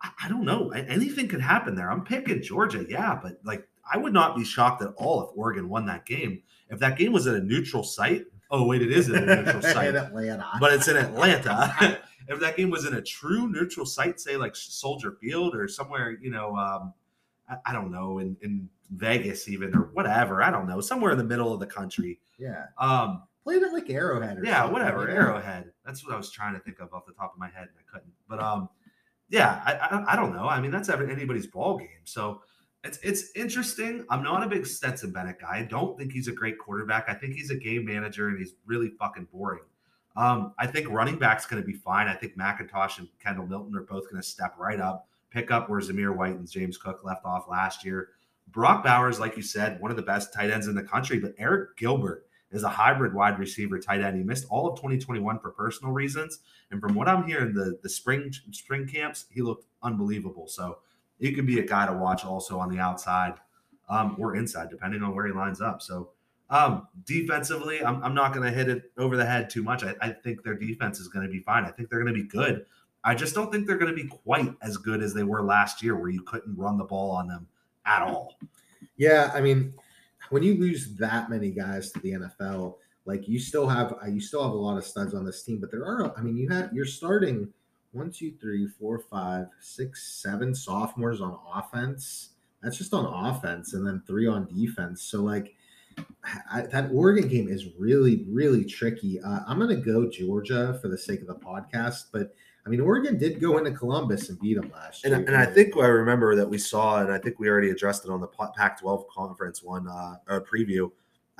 I, 0.00 0.10
I 0.24 0.28
don't 0.28 0.44
know. 0.44 0.70
Anything 0.70 1.26
could 1.26 1.40
happen 1.40 1.74
there. 1.74 1.90
I'm 1.90 2.04
picking 2.04 2.40
Georgia, 2.40 2.86
yeah, 2.88 3.18
but 3.20 3.40
like 3.42 3.66
I 3.92 3.98
would 3.98 4.12
not 4.12 4.36
be 4.36 4.44
shocked 4.44 4.80
at 4.82 4.94
all 4.96 5.24
if 5.24 5.36
Oregon 5.36 5.68
won 5.68 5.86
that 5.86 6.06
game. 6.06 6.40
If 6.68 6.78
that 6.78 6.96
game 6.96 7.10
was 7.10 7.26
at 7.26 7.34
a 7.34 7.40
neutral 7.40 7.82
site, 7.82 8.26
oh 8.50 8.66
wait, 8.66 8.82
it 8.82 8.92
is 8.92 9.08
at 9.08 9.22
a 9.22 9.36
neutral 9.36 9.62
site, 9.74 9.88
in 9.88 9.96
Atlanta, 9.96 10.50
but 10.60 10.72
it's 10.72 10.88
in 10.88 10.96
Atlanta. 10.96 12.00
if 12.28 12.40
that 12.40 12.56
game 12.56 12.70
was 12.70 12.86
in 12.86 12.94
a 12.94 13.02
true 13.02 13.48
neutral 13.48 13.86
site, 13.86 14.20
say 14.20 14.36
like 14.36 14.54
Soldier 14.54 15.12
Field 15.20 15.54
or 15.54 15.68
somewhere, 15.68 16.16
you 16.20 16.30
know, 16.30 16.56
um, 16.56 16.94
I, 17.48 17.56
I, 17.66 17.72
don't 17.72 17.90
know, 17.90 18.18
in, 18.18 18.36
in 18.42 18.68
Vegas 18.92 19.48
even 19.48 19.74
or 19.74 19.90
whatever, 19.92 20.42
I 20.42 20.50
don't 20.50 20.68
know, 20.68 20.80
somewhere 20.80 21.12
in 21.12 21.18
the 21.18 21.24
middle 21.24 21.52
of 21.52 21.60
the 21.60 21.66
country. 21.66 22.20
Yeah. 22.38 22.66
Um, 22.78 23.24
Played 23.42 23.62
it 23.62 23.72
like 23.72 23.88
Arrowhead. 23.88 24.38
yeah, 24.44 24.66
whatever, 24.66 25.08
Arrowhead. 25.08 25.72
That's 25.84 26.04
what 26.04 26.14
I 26.14 26.16
was 26.16 26.30
trying 26.30 26.52
to 26.54 26.60
think 26.60 26.78
of 26.78 26.92
off 26.92 27.06
the 27.06 27.14
top 27.14 27.32
of 27.32 27.38
my 27.38 27.48
head, 27.48 27.68
and 27.68 27.76
I 27.78 27.90
couldn't. 27.90 28.12
But 28.28 28.40
um, 28.40 28.68
yeah, 29.30 29.62
I, 29.64 29.72
I, 29.72 30.12
I 30.12 30.16
don't 30.16 30.34
know. 30.34 30.46
I 30.46 30.60
mean, 30.60 30.70
that's 30.70 30.90
anybody's 30.90 31.46
ball 31.46 31.78
game. 31.78 32.04
So 32.04 32.42
it's 32.82 32.98
it's 33.02 33.30
interesting. 33.36 34.04
I'm 34.08 34.22
not 34.22 34.42
a 34.42 34.48
big 34.48 34.66
Stetson 34.66 35.12
Bennett 35.12 35.40
guy. 35.40 35.58
I 35.58 35.62
don't 35.62 35.98
think 35.98 36.12
he's 36.12 36.28
a 36.28 36.32
great 36.32 36.58
quarterback. 36.58 37.08
I 37.08 37.14
think 37.14 37.34
he's 37.34 37.50
a 37.50 37.56
game 37.56 37.84
manager, 37.84 38.28
and 38.28 38.38
he's 38.38 38.54
really 38.64 38.90
fucking 38.98 39.28
boring. 39.32 39.64
Um, 40.16 40.54
I 40.58 40.66
think 40.66 40.88
running 40.88 41.18
back's 41.18 41.46
going 41.46 41.62
to 41.62 41.66
be 41.66 41.74
fine. 41.74 42.08
I 42.08 42.14
think 42.14 42.36
McIntosh 42.36 42.98
and 42.98 43.08
Kendall 43.22 43.46
Milton 43.46 43.76
are 43.76 43.82
both 43.82 44.10
going 44.10 44.20
to 44.20 44.26
step 44.26 44.54
right 44.58 44.80
up, 44.80 45.06
pick 45.30 45.50
up 45.50 45.68
where 45.68 45.80
Zamir 45.80 46.16
White 46.16 46.34
and 46.34 46.50
James 46.50 46.78
Cook 46.78 47.04
left 47.04 47.24
off 47.24 47.48
last 47.48 47.84
year. 47.84 48.08
Brock 48.48 48.82
Bowers, 48.82 49.20
like 49.20 49.36
you 49.36 49.42
said, 49.42 49.80
one 49.80 49.90
of 49.90 49.96
the 49.96 50.02
best 50.02 50.32
tight 50.32 50.50
ends 50.50 50.66
in 50.66 50.74
the 50.74 50.82
country, 50.82 51.20
but 51.20 51.36
Arik 51.36 51.76
Gilbert 51.76 52.26
is 52.50 52.64
a 52.64 52.68
hybrid 52.68 53.14
wide 53.14 53.38
receiver 53.38 53.78
tight 53.78 54.00
end. 54.00 54.16
He 54.16 54.24
missed 54.24 54.46
all 54.50 54.68
of 54.68 54.76
2021 54.76 55.38
for 55.38 55.50
personal 55.50 55.92
reasons, 55.92 56.40
and 56.70 56.80
from 56.80 56.94
what 56.94 57.08
I'm 57.08 57.24
hearing, 57.26 57.54
the 57.54 57.78
the 57.82 57.88
spring 57.88 58.32
spring 58.50 58.88
camps, 58.88 59.26
he 59.30 59.42
looked 59.42 59.66
unbelievable. 59.82 60.48
So 60.48 60.78
he 61.20 61.32
could 61.32 61.46
be 61.46 61.60
a 61.60 61.66
guy 61.66 61.86
to 61.86 61.92
watch 61.92 62.24
also 62.24 62.58
on 62.58 62.70
the 62.70 62.78
outside 62.78 63.34
um, 63.88 64.16
or 64.18 64.36
inside, 64.36 64.70
depending 64.70 65.02
on 65.02 65.14
where 65.14 65.26
he 65.26 65.32
lines 65.32 65.60
up. 65.60 65.82
So 65.82 66.10
um, 66.48 66.88
defensively, 67.04 67.84
I'm, 67.84 68.02
I'm 68.02 68.14
not 68.14 68.32
going 68.32 68.50
to 68.50 68.56
hit 68.56 68.68
it 68.68 68.90
over 68.98 69.16
the 69.16 69.24
head 69.24 69.50
too 69.50 69.62
much. 69.62 69.84
I, 69.84 69.94
I 70.00 70.10
think 70.10 70.42
their 70.42 70.54
defense 70.54 70.98
is 70.98 71.08
going 71.08 71.26
to 71.26 71.32
be 71.32 71.40
fine. 71.40 71.64
I 71.64 71.70
think 71.70 71.90
they're 71.90 72.02
going 72.02 72.12
to 72.14 72.20
be 72.20 72.28
good. 72.28 72.64
I 73.04 73.14
just 73.14 73.34
don't 73.34 73.52
think 73.52 73.66
they're 73.66 73.78
going 73.78 73.94
to 73.94 74.02
be 74.02 74.08
quite 74.08 74.54
as 74.62 74.76
good 74.76 75.02
as 75.02 75.14
they 75.14 75.22
were 75.22 75.42
last 75.42 75.82
year, 75.82 75.96
where 75.96 76.10
you 76.10 76.22
couldn't 76.22 76.56
run 76.56 76.76
the 76.76 76.84
ball 76.84 77.10
on 77.10 77.28
them 77.28 77.46
at 77.86 78.02
all. 78.02 78.36
Yeah, 78.96 79.30
I 79.32 79.40
mean, 79.40 79.72
when 80.30 80.42
you 80.42 80.54
lose 80.54 80.94
that 80.96 81.30
many 81.30 81.50
guys 81.50 81.90
to 81.92 82.00
the 82.00 82.12
NFL, 82.12 82.76
like 83.06 83.26
you 83.26 83.38
still 83.38 83.66
have 83.66 83.94
you 84.08 84.20
still 84.20 84.42
have 84.42 84.52
a 84.52 84.56
lot 84.56 84.76
of 84.76 84.84
studs 84.84 85.14
on 85.14 85.24
this 85.24 85.42
team, 85.42 85.58
but 85.58 85.70
there 85.70 85.84
are 85.84 86.12
I 86.18 86.20
mean, 86.20 86.36
you 86.36 86.48
have 86.50 86.70
you're 86.72 86.84
starting 86.84 87.48
one, 87.92 88.10
two, 88.10 88.32
three, 88.40 88.66
four, 88.66 88.98
five, 88.98 89.46
six, 89.60 90.22
seven 90.22 90.54
sophomores 90.54 91.20
on 91.20 91.38
offense. 91.52 92.30
That's 92.62 92.76
just 92.76 92.92
on 92.92 93.06
offense, 93.06 93.72
and 93.74 93.86
then 93.86 94.02
three 94.06 94.26
on 94.26 94.46
defense. 94.54 95.02
So 95.02 95.22
like 95.22 95.54
I, 96.52 96.62
that 96.62 96.90
Oregon 96.92 97.28
game 97.28 97.48
is 97.48 97.68
really, 97.78 98.24
really 98.28 98.64
tricky. 98.64 99.20
Uh, 99.20 99.40
I'm 99.46 99.58
going 99.58 99.74
to 99.74 99.82
go 99.82 100.08
Georgia 100.08 100.78
for 100.80 100.88
the 100.88 100.98
sake 100.98 101.20
of 101.20 101.26
the 101.26 101.34
podcast, 101.34 102.06
but 102.12 102.34
I 102.66 102.68
mean, 102.68 102.80
Oregon 102.80 103.18
did 103.18 103.40
go 103.40 103.58
into 103.58 103.72
Columbus 103.72 104.28
and 104.28 104.38
beat 104.38 104.54
them 104.54 104.70
last 104.70 105.04
and, 105.04 105.16
year. 105.16 105.26
And 105.26 105.36
I 105.36 105.46
think 105.46 105.76
I 105.76 105.86
remember 105.86 106.36
that 106.36 106.48
we 106.48 106.58
saw, 106.58 107.00
and 107.00 107.10
I 107.10 107.18
think 107.18 107.38
we 107.38 107.48
already 107.48 107.70
addressed 107.70 108.04
it 108.04 108.10
on 108.10 108.20
the 108.20 108.28
Pac-12 108.28 109.08
conference 109.08 109.62
one 109.62 109.88
uh, 109.88 110.16
or 110.28 110.44
preview. 110.44 110.90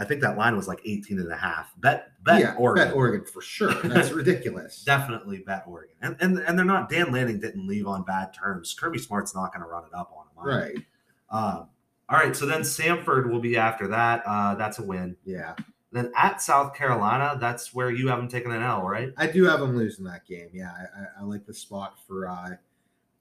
I 0.01 0.05
think 0.05 0.23
that 0.23 0.39
line 0.39 0.57
was 0.57 0.67
like 0.67 0.81
18 0.85 1.19
and 1.19 1.31
a 1.31 1.37
half. 1.37 1.75
Bet, 1.79 2.13
bet 2.23 2.41
yeah, 2.41 2.55
Oregon. 2.57 2.89
Bet 2.89 2.97
Oregon 2.97 3.27
for 3.27 3.43
sure. 3.43 3.75
That's 3.85 4.11
ridiculous. 4.13 4.83
Definitely 4.83 5.43
bet 5.47 5.65
Oregon. 5.67 5.95
And, 6.01 6.17
and 6.21 6.39
and 6.39 6.59
they're 6.59 6.65
not. 6.65 6.89
Dan 6.89 7.13
Lanning 7.13 7.39
didn't 7.39 7.67
leave 7.67 7.87
on 7.87 8.03
bad 8.03 8.33
terms. 8.33 8.75
Kirby 8.75 8.99
Smart's 8.99 9.35
not 9.35 9.53
going 9.53 9.63
to 9.63 9.69
run 9.69 9.85
it 9.85 9.95
up 9.95 10.11
on 10.17 10.25
him. 10.25 10.59
Right. 10.59 10.77
Um, 11.31 11.69
all 12.09 12.19
right. 12.19 12.35
So 12.35 12.47
then 12.47 12.63
Samford 12.63 13.31
will 13.31 13.41
be 13.41 13.59
after 13.59 13.87
that. 13.89 14.23
Uh, 14.25 14.55
that's 14.55 14.79
a 14.79 14.83
win. 14.83 15.17
Yeah. 15.25 15.55
Then 15.93 16.13
at 16.17 16.41
South 16.41 16.75
Carolina, 16.75 17.37
that's 17.39 17.75
where 17.75 17.91
you 17.91 18.09
haven't 18.09 18.29
taken 18.29 18.53
an 18.53 18.63
L, 18.63 18.83
right? 18.83 19.13
I 19.19 19.27
do 19.27 19.45
have 19.45 19.61
them 19.61 19.77
losing 19.77 20.05
that 20.07 20.27
game. 20.27 20.49
Yeah, 20.53 20.71
I, 20.71 21.01
I, 21.01 21.07
I 21.21 21.25
like 21.25 21.45
the 21.47 21.55
spot 21.55 21.99
for 22.07 22.29
uh, 22.29 22.51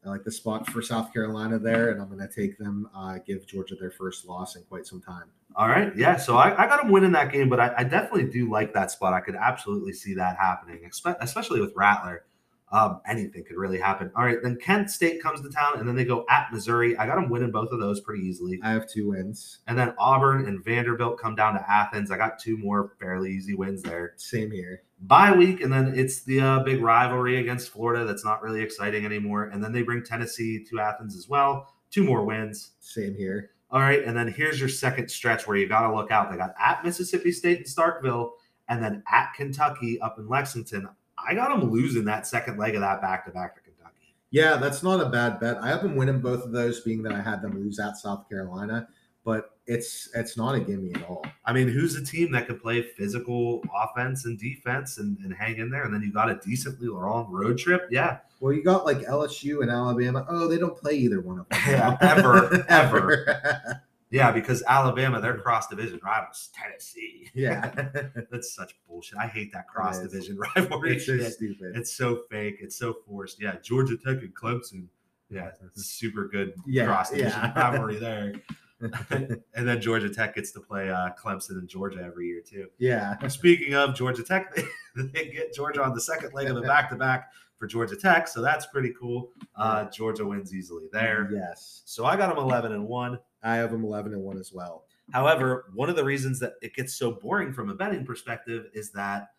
I 0.05 0.09
like 0.09 0.23
the 0.23 0.31
spot 0.31 0.67
for 0.69 0.81
South 0.81 1.11
Carolina 1.11 1.59
there, 1.59 1.91
and 1.91 2.01
I'm 2.01 2.07
going 2.07 2.25
to 2.25 2.33
take 2.33 2.57
them. 2.57 2.89
Uh, 2.95 3.19
give 3.25 3.45
Georgia 3.45 3.75
their 3.75 3.91
first 3.91 4.25
loss 4.25 4.55
in 4.55 4.63
quite 4.63 4.85
some 4.85 5.01
time. 5.01 5.25
All 5.55 5.67
right, 5.67 5.93
yeah. 5.95 6.15
So 6.15 6.37
I, 6.37 6.51
I 6.53 6.67
got 6.67 6.81
them 6.81 6.91
winning 6.91 7.11
that 7.11 7.31
game, 7.33 7.49
but 7.49 7.59
I, 7.59 7.73
I, 7.79 7.83
definitely 7.83 8.29
do 8.29 8.49
like 8.49 8.73
that 8.75 8.91
spot. 8.91 9.13
I 9.13 9.19
could 9.19 9.35
absolutely 9.35 9.93
see 9.93 10.13
that 10.13 10.37
happening, 10.37 10.89
especially 11.19 11.59
with 11.59 11.73
Rattler. 11.75 12.23
Um, 12.71 13.01
anything 13.07 13.43
could 13.43 13.57
really 13.57 13.79
happen. 13.79 14.11
All 14.15 14.23
right, 14.23 14.37
then 14.43 14.57
Kent 14.57 14.91
State 14.91 15.23
comes 15.23 15.41
to 15.41 15.49
town, 15.49 15.79
and 15.79 15.87
then 15.87 15.95
they 15.95 16.05
go 16.05 16.25
at 16.29 16.51
Missouri. 16.51 16.95
I 16.97 17.07
got 17.07 17.15
them 17.15 17.29
winning 17.29 17.51
both 17.51 17.71
of 17.71 17.79
those 17.79 17.99
pretty 17.99 18.23
easily. 18.23 18.59
I 18.63 18.71
have 18.71 18.87
two 18.87 19.09
wins. 19.09 19.59
And 19.67 19.77
then 19.77 19.93
Auburn 19.97 20.47
and 20.47 20.63
Vanderbilt 20.63 21.19
come 21.19 21.35
down 21.35 21.55
to 21.55 21.71
Athens. 21.71 22.11
I 22.11 22.17
got 22.17 22.37
two 22.37 22.57
more 22.57 22.93
fairly 22.99 23.31
easy 23.31 23.55
wins 23.55 23.81
there. 23.81 24.13
Same 24.17 24.51
here. 24.51 24.83
Bye 25.01 25.31
week, 25.31 25.61
and 25.61 25.71
then 25.71 25.93
it's 25.95 26.23
the 26.23 26.41
uh, 26.41 26.59
big 26.59 26.81
rivalry 26.81 27.37
against 27.37 27.69
Florida 27.69 28.05
that's 28.05 28.25
not 28.25 28.43
really 28.43 28.61
exciting 28.61 29.05
anymore. 29.05 29.45
And 29.45 29.63
then 29.63 29.71
they 29.71 29.81
bring 29.81 30.03
Tennessee 30.03 30.63
to 30.69 30.79
Athens 30.79 31.15
as 31.15 31.27
well. 31.27 31.73
Two 31.89 32.03
more 32.03 32.23
wins. 32.23 32.71
Same 32.79 33.15
here. 33.15 33.51
All 33.71 33.79
right, 33.79 34.03
and 34.03 34.17
then 34.17 34.27
here's 34.27 34.59
your 34.59 34.69
second 34.69 35.09
stretch 35.09 35.47
where 35.47 35.55
you 35.55 35.67
got 35.67 35.87
to 35.87 35.95
look 35.95 36.11
out. 36.11 36.31
They 36.31 36.37
got 36.37 36.55
at 36.59 36.83
Mississippi 36.83 37.31
State 37.31 37.57
and 37.57 37.67
Starkville, 37.67 38.31
and 38.67 38.83
then 38.83 39.03
at 39.11 39.33
Kentucky 39.35 40.01
up 40.01 40.17
in 40.17 40.27
Lexington. 40.27 40.89
I 41.27 41.33
got 41.33 41.49
them 41.49 41.71
losing 41.71 42.05
that 42.05 42.27
second 42.27 42.57
leg 42.57 42.75
of 42.75 42.81
that 42.81 43.01
back 43.01 43.25
to 43.25 43.31
back 43.31 43.55
to 43.55 43.61
Kentucky. 43.61 44.15
Yeah, 44.31 44.57
that's 44.57 44.83
not 44.83 45.01
a 45.01 45.09
bad 45.09 45.39
bet. 45.39 45.57
I 45.61 45.67
have 45.69 45.81
them 45.81 45.95
winning 45.95 46.19
both 46.21 46.43
of 46.43 46.51
those, 46.51 46.81
being 46.81 47.01
that 47.03 47.13
I 47.13 47.21
had 47.21 47.41
them 47.41 47.53
lose 47.55 47.79
at 47.79 47.97
South 47.97 48.29
Carolina, 48.29 48.87
but 49.25 49.57
it's 49.65 50.09
it's 50.15 50.37
not 50.37 50.55
a 50.55 50.59
gimme 50.59 50.93
at 50.95 51.03
all. 51.03 51.25
I 51.45 51.53
mean, 51.53 51.67
who's 51.67 51.95
a 51.95 52.03
team 52.03 52.31
that 52.31 52.47
could 52.47 52.61
play 52.61 52.81
physical 52.81 53.63
offense 53.75 54.25
and 54.25 54.39
defense 54.39 54.97
and, 54.97 55.17
and 55.19 55.33
hang 55.33 55.57
in 55.57 55.69
there, 55.69 55.83
and 55.83 55.93
then 55.93 56.01
you 56.01 56.11
got 56.11 56.29
a 56.29 56.39
decently 56.45 56.87
long 56.87 57.31
road 57.31 57.57
trip? 57.57 57.87
Yeah. 57.91 58.17
Well, 58.39 58.53
you 58.53 58.63
got 58.63 58.85
like 58.85 58.99
LSU 58.99 59.61
and 59.61 59.69
Alabama. 59.69 60.25
Oh, 60.29 60.47
they 60.47 60.57
don't 60.57 60.77
play 60.77 60.93
either 60.93 61.21
one 61.21 61.39
of 61.39 61.49
them. 61.49 61.59
Yeah, 61.67 61.97
ever, 62.01 62.65
ever. 62.69 63.81
Yeah, 64.11 64.31
because 64.31 64.63
Alabama, 64.67 65.21
their 65.21 65.37
cross 65.37 65.67
division 65.67 65.99
rivals, 66.03 66.49
Tennessee. 66.53 67.29
Yeah, 67.33 67.71
that's 68.31 68.53
such 68.53 68.73
bullshit. 68.87 69.19
I 69.19 69.27
hate 69.27 69.53
that 69.53 69.67
cross 69.67 69.99
division 69.99 70.39
rivalry. 70.55 70.95
It's 70.95 71.05
so 71.05 71.17
stupid. 71.19 71.75
It's 71.75 71.93
so 71.95 72.23
fake. 72.29 72.57
It's 72.59 72.75
so 72.75 72.97
forced. 73.05 73.41
Yeah, 73.41 73.55
Georgia 73.61 73.97
Tech 73.97 74.21
and 74.21 74.35
Clemson. 74.35 74.87
Yeah, 75.29 75.51
super 75.75 76.27
good 76.27 76.53
yeah, 76.65 76.85
cross 76.85 77.11
division 77.11 77.39
yeah. 77.39 77.53
rivalry 77.55 77.97
there. 77.97 78.33
and 78.81 79.67
then 79.67 79.79
Georgia 79.79 80.09
Tech 80.09 80.33
gets 80.33 80.51
to 80.53 80.59
play 80.59 80.89
uh, 80.89 81.09
Clemson 81.21 81.51
and 81.51 81.67
Georgia 81.67 82.01
every 82.03 82.27
year 82.27 82.41
too. 82.41 82.67
Yeah. 82.79 83.15
Speaking 83.27 83.75
of 83.75 83.93
Georgia 83.93 84.23
Tech, 84.23 84.55
they, 84.55 84.63
they 84.95 85.25
get 85.25 85.53
Georgia 85.53 85.83
on 85.83 85.93
the 85.93 86.01
second 86.01 86.33
leg 86.33 86.47
of 86.49 86.55
the 86.55 86.61
back 86.61 86.89
to 86.89 86.95
back 86.95 87.31
for 87.59 87.67
Georgia 87.67 87.95
Tech, 87.95 88.27
so 88.27 88.41
that's 88.41 88.65
pretty 88.67 88.93
cool. 88.99 89.29
Uh, 89.55 89.83
Georgia 89.91 90.25
wins 90.25 90.55
easily 90.55 90.85
there. 90.91 91.29
Yes. 91.31 91.83
So 91.85 92.05
I 92.05 92.15
got 92.15 92.33
them 92.33 92.43
eleven 92.43 92.71
and 92.71 92.87
one. 92.87 93.19
I 93.43 93.55
have 93.55 93.71
them 93.71 93.83
eleven 93.83 94.13
and 94.13 94.21
one 94.21 94.37
as 94.37 94.51
well. 94.53 94.85
However, 95.11 95.65
one 95.73 95.89
of 95.89 95.95
the 95.95 96.03
reasons 96.03 96.39
that 96.39 96.53
it 96.61 96.75
gets 96.75 96.93
so 96.95 97.11
boring 97.11 97.51
from 97.51 97.69
a 97.69 97.75
betting 97.75 98.05
perspective 98.05 98.67
is 98.73 98.91
that 98.91 99.29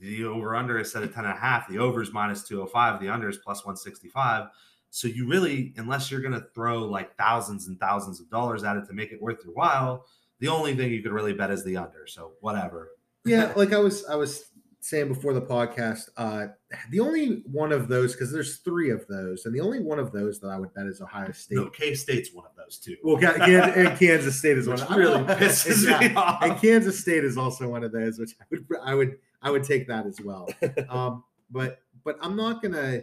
the 0.00 0.24
over 0.24 0.56
under 0.56 0.78
is 0.78 0.90
set 0.90 1.02
at 1.02 1.14
10 1.14 1.24
and 1.24 1.32
a 1.32 1.36
half, 1.36 1.68
the 1.68 1.78
over 1.78 2.02
is 2.02 2.12
minus 2.12 2.42
205, 2.42 3.00
the 3.00 3.08
under 3.08 3.28
is 3.28 3.38
plus 3.38 3.64
165. 3.64 4.48
So 4.90 5.08
you 5.08 5.26
really, 5.26 5.72
unless 5.76 6.10
you're 6.10 6.20
going 6.20 6.34
to 6.34 6.46
throw 6.54 6.80
like 6.80 7.16
thousands 7.16 7.68
and 7.68 7.78
thousands 7.80 8.20
of 8.20 8.28
dollars 8.28 8.64
at 8.64 8.76
it 8.76 8.86
to 8.86 8.92
make 8.92 9.12
it 9.12 9.20
worth 9.20 9.38
your 9.44 9.54
while, 9.54 10.06
the 10.40 10.48
only 10.48 10.74
thing 10.76 10.90
you 10.92 11.02
could 11.02 11.12
really 11.12 11.32
bet 11.32 11.50
is 11.50 11.64
the 11.64 11.76
under. 11.76 12.06
So 12.06 12.32
whatever. 12.40 12.90
Yeah, 13.24 13.52
like 13.56 13.72
I 13.72 13.78
was 13.78 14.04
I 14.04 14.16
was 14.16 14.50
saying 14.80 15.08
before 15.08 15.32
the 15.32 15.42
podcast, 15.42 16.10
uh 16.16 16.48
the 16.90 17.00
only 17.00 17.42
one 17.50 17.72
of 17.72 17.88
those 17.88 18.12
because 18.12 18.32
there's 18.32 18.58
three 18.58 18.90
of 18.90 19.06
those, 19.08 19.46
and 19.46 19.54
the 19.54 19.60
only 19.60 19.80
one 19.80 19.98
of 19.98 20.12
those 20.12 20.40
that 20.40 20.48
I 20.48 20.58
would 20.58 20.72
bet 20.74 20.86
is 20.86 21.00
Ohio 21.00 21.32
State. 21.32 21.56
No, 21.56 21.70
K 21.70 21.94
State's 21.94 22.32
one 22.32 22.46
of 22.46 22.52
those 22.56 22.78
too. 22.78 22.96
Well, 23.02 23.16
and 23.16 23.98
Kansas 23.98 24.38
State 24.38 24.58
is 24.58 24.68
which 24.68 24.80
one. 24.80 24.98
really 24.98 25.22
pisses 25.24 25.88
yeah. 25.88 26.08
me 26.08 26.14
off. 26.14 26.42
And 26.42 26.56
Kansas 26.58 26.98
State 26.98 27.24
is 27.24 27.36
also 27.36 27.68
one 27.68 27.84
of 27.84 27.92
those, 27.92 28.18
which 28.18 28.32
I 28.40 28.44
would 28.50 28.66
I 28.84 28.94
would 28.94 29.18
I 29.42 29.50
would 29.50 29.64
take 29.64 29.86
that 29.88 30.06
as 30.06 30.20
well. 30.20 30.48
um, 30.88 31.24
but 31.50 31.80
but 32.04 32.16
I'm 32.20 32.36
not 32.36 32.62
gonna 32.62 33.02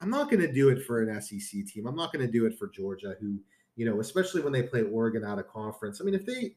I'm 0.00 0.10
not 0.10 0.30
gonna 0.30 0.52
do 0.52 0.68
it 0.68 0.84
for 0.84 1.02
an 1.02 1.20
SEC 1.20 1.66
team. 1.66 1.86
I'm 1.86 1.96
not 1.96 2.12
gonna 2.12 2.26
do 2.26 2.46
it 2.46 2.58
for 2.58 2.68
Georgia, 2.68 3.16
who 3.20 3.38
you 3.76 3.84
know, 3.84 4.00
especially 4.00 4.40
when 4.40 4.52
they 4.52 4.62
play 4.62 4.82
Oregon 4.82 5.24
out 5.24 5.38
of 5.38 5.48
conference. 5.48 6.00
I 6.00 6.04
mean, 6.04 6.14
if 6.14 6.24
they 6.24 6.56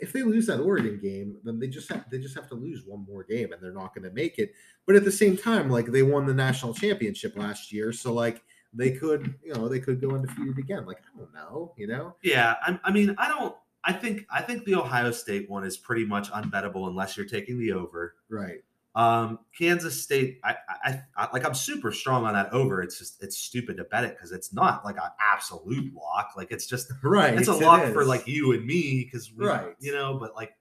if 0.00 0.12
they 0.12 0.22
lose 0.22 0.46
that 0.46 0.60
Oregon 0.60 0.98
game, 1.00 1.36
then 1.44 1.58
they 1.58 1.68
just 1.68 1.90
have 1.92 2.08
they 2.10 2.18
just 2.18 2.34
have 2.34 2.48
to 2.48 2.54
lose 2.54 2.84
one 2.84 3.04
more 3.08 3.24
game 3.24 3.52
and 3.52 3.62
they're 3.62 3.72
not 3.72 3.94
going 3.94 4.08
to 4.08 4.14
make 4.14 4.38
it. 4.38 4.52
But 4.86 4.96
at 4.96 5.04
the 5.04 5.12
same 5.12 5.36
time, 5.36 5.70
like 5.70 5.86
they 5.86 6.02
won 6.02 6.26
the 6.26 6.34
national 6.34 6.74
championship 6.74 7.36
last 7.36 7.72
year, 7.72 7.92
so 7.92 8.12
like 8.12 8.42
they 8.72 8.92
could, 8.92 9.34
you 9.42 9.54
know, 9.54 9.68
they 9.68 9.80
could 9.80 10.00
go 10.00 10.10
undefeated 10.10 10.58
again. 10.58 10.86
Like 10.86 10.98
I 10.98 11.18
don't 11.18 11.32
know, 11.32 11.74
you 11.76 11.86
know. 11.86 12.16
Yeah, 12.22 12.56
I, 12.62 12.78
I 12.84 12.90
mean, 12.90 13.14
I 13.18 13.28
don't. 13.28 13.54
I 13.84 13.92
think 13.92 14.26
I 14.30 14.42
think 14.42 14.64
the 14.64 14.74
Ohio 14.74 15.10
State 15.12 15.48
one 15.48 15.64
is 15.64 15.76
pretty 15.76 16.04
much 16.04 16.30
unbettable 16.30 16.88
unless 16.88 17.16
you're 17.16 17.26
taking 17.26 17.58
the 17.58 17.72
over. 17.72 18.16
Right. 18.28 18.62
Um, 18.98 19.38
Kansas 19.56 20.02
State, 20.02 20.40
I, 20.42 20.56
I, 20.84 21.00
I 21.16 21.28
like 21.32 21.46
I'm 21.46 21.54
super 21.54 21.92
strong 21.92 22.24
on 22.24 22.32
that 22.34 22.52
over. 22.52 22.82
It's 22.82 22.98
just 22.98 23.22
it's 23.22 23.38
stupid 23.38 23.76
to 23.76 23.84
bet 23.84 24.02
it 24.04 24.16
because 24.16 24.32
it's 24.32 24.52
not 24.52 24.84
like 24.84 24.96
an 24.96 25.10
absolute 25.20 25.94
lock. 25.94 26.32
Like 26.36 26.50
it's 26.50 26.66
just 26.66 26.90
right. 27.04 27.34
It's 27.38 27.46
a 27.48 27.52
it 27.52 27.62
lock 27.62 27.84
is. 27.84 27.92
for 27.92 28.04
like 28.04 28.26
you 28.26 28.52
and 28.54 28.66
me 28.66 29.04
because 29.04 29.30
Right. 29.32 29.76
you 29.78 29.92
know. 29.92 30.18
But 30.18 30.34
like, 30.34 30.52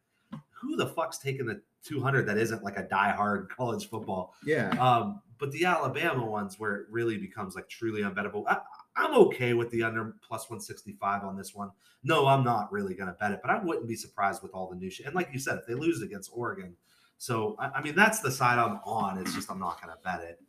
who 0.52 0.76
the 0.76 0.86
fuck's 0.86 1.18
taking 1.18 1.48
the 1.48 1.62
200 1.86 2.28
that 2.28 2.38
isn't 2.38 2.64
like 2.64 2.78
a 2.78 2.84
diehard 2.84 3.50
college 3.58 3.90
football? 3.90 4.36
yeah. 4.46 4.70
Um, 4.70 5.22
but 5.40 5.52
the 5.52 5.66
Alabama 5.66 6.26
ones 6.26 6.60
where 6.60 6.76
it 6.78 6.88
really 6.92 7.18
becomes 7.18 7.56
like 7.56 7.68
truly 7.70 8.02
unbettable. 8.02 8.44
I, 8.48 8.58
I'm 8.96 9.14
okay 9.16 9.54
with 9.54 9.70
the 9.72 9.84
under 9.84 10.16
plus 10.28 10.50
165 10.50 11.24
on 11.24 11.36
this 11.38 11.54
one. 11.56 11.70
No, 12.04 12.26
I'm 12.28 12.44
not 12.44 12.72
really 12.72 12.96
going 12.96 13.08
to 13.08 13.14
bet 13.14 13.32
it, 13.32 13.40
but 13.44 13.52
I 13.52 13.64
wouldn't 13.64 13.88
be 13.88 13.96
surprised 13.96 14.42
with 14.42 14.52
all 14.54 14.68
the 14.68 14.76
new 14.76 14.90
shit. 14.90 15.06
And 15.06 15.14
like 15.16 15.30
you 15.32 15.38
said, 15.40 15.58
if 15.60 15.68
they 15.68 15.76
lose 15.76 16.02
against 16.02 16.32
Oregon, 16.34 16.76
so 17.18 17.56
I, 17.60 17.69
I 17.76 17.81
mean 17.81 17.95
that's 17.95 18.19
the 18.19 18.31
side 18.31 18.60
I'm 18.60 18.80
on. 18.85 19.18
It's 19.18 19.34
just 19.34 19.49
I'm 19.49 19.60
not 19.60 19.81
going 19.81 19.95
to 19.95 20.02
bet 20.03 20.22
it. 20.22 20.39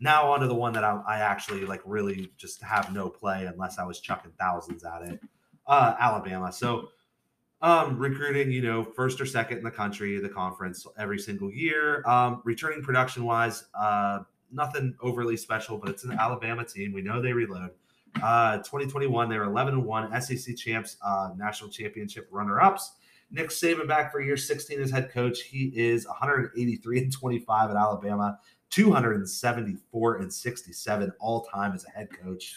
Now 0.00 0.30
onto 0.30 0.46
the 0.46 0.54
one 0.54 0.72
that 0.74 0.84
I, 0.84 1.00
I 1.06 1.18
actually 1.18 1.64
like 1.64 1.80
really 1.84 2.32
just 2.36 2.62
have 2.62 2.92
no 2.92 3.08
play 3.08 3.46
unless 3.46 3.78
I 3.78 3.84
was 3.84 4.00
chucking 4.00 4.32
thousands 4.38 4.84
at 4.84 5.02
it. 5.02 5.20
Uh, 5.66 5.94
Alabama. 5.98 6.52
So 6.52 6.88
um, 7.62 7.96
recruiting, 7.96 8.50
you 8.50 8.60
know, 8.60 8.82
first 8.82 9.20
or 9.20 9.26
second 9.26 9.58
in 9.58 9.64
the 9.64 9.70
country, 9.70 10.18
the 10.18 10.28
conference 10.28 10.84
every 10.98 11.18
single 11.18 11.50
year. 11.50 12.02
Um, 12.06 12.42
returning 12.44 12.82
production 12.82 13.24
wise, 13.24 13.64
uh, 13.78 14.20
nothing 14.50 14.96
overly 15.00 15.36
special, 15.36 15.78
but 15.78 15.88
it's 15.88 16.02
an 16.04 16.12
Alabama 16.12 16.64
team. 16.64 16.92
We 16.92 17.02
know 17.02 17.22
they 17.22 17.32
reload. 17.32 17.70
Uh, 18.20 18.58
2021, 18.58 19.28
they 19.28 19.38
were 19.38 19.44
11 19.44 19.74
and 19.74 19.84
1, 19.84 20.20
SEC 20.20 20.56
champs, 20.56 20.96
uh, 21.04 21.30
national 21.36 21.70
championship 21.70 22.28
runner 22.30 22.60
ups. 22.60 22.92
Nick 23.32 23.48
Saban 23.48 23.88
back 23.88 24.12
for 24.12 24.20
year 24.20 24.36
16 24.36 24.80
as 24.80 24.90
head 24.90 25.10
coach. 25.10 25.42
He 25.42 25.72
is 25.74 26.06
183 26.06 26.98
and 26.98 27.12
25 27.12 27.70
at 27.70 27.76
Alabama, 27.76 28.38
274 28.70 30.16
and 30.16 30.32
67 30.32 31.12
all 31.18 31.42
time 31.44 31.72
as 31.72 31.84
a 31.86 31.90
head 31.90 32.08
coach. 32.10 32.54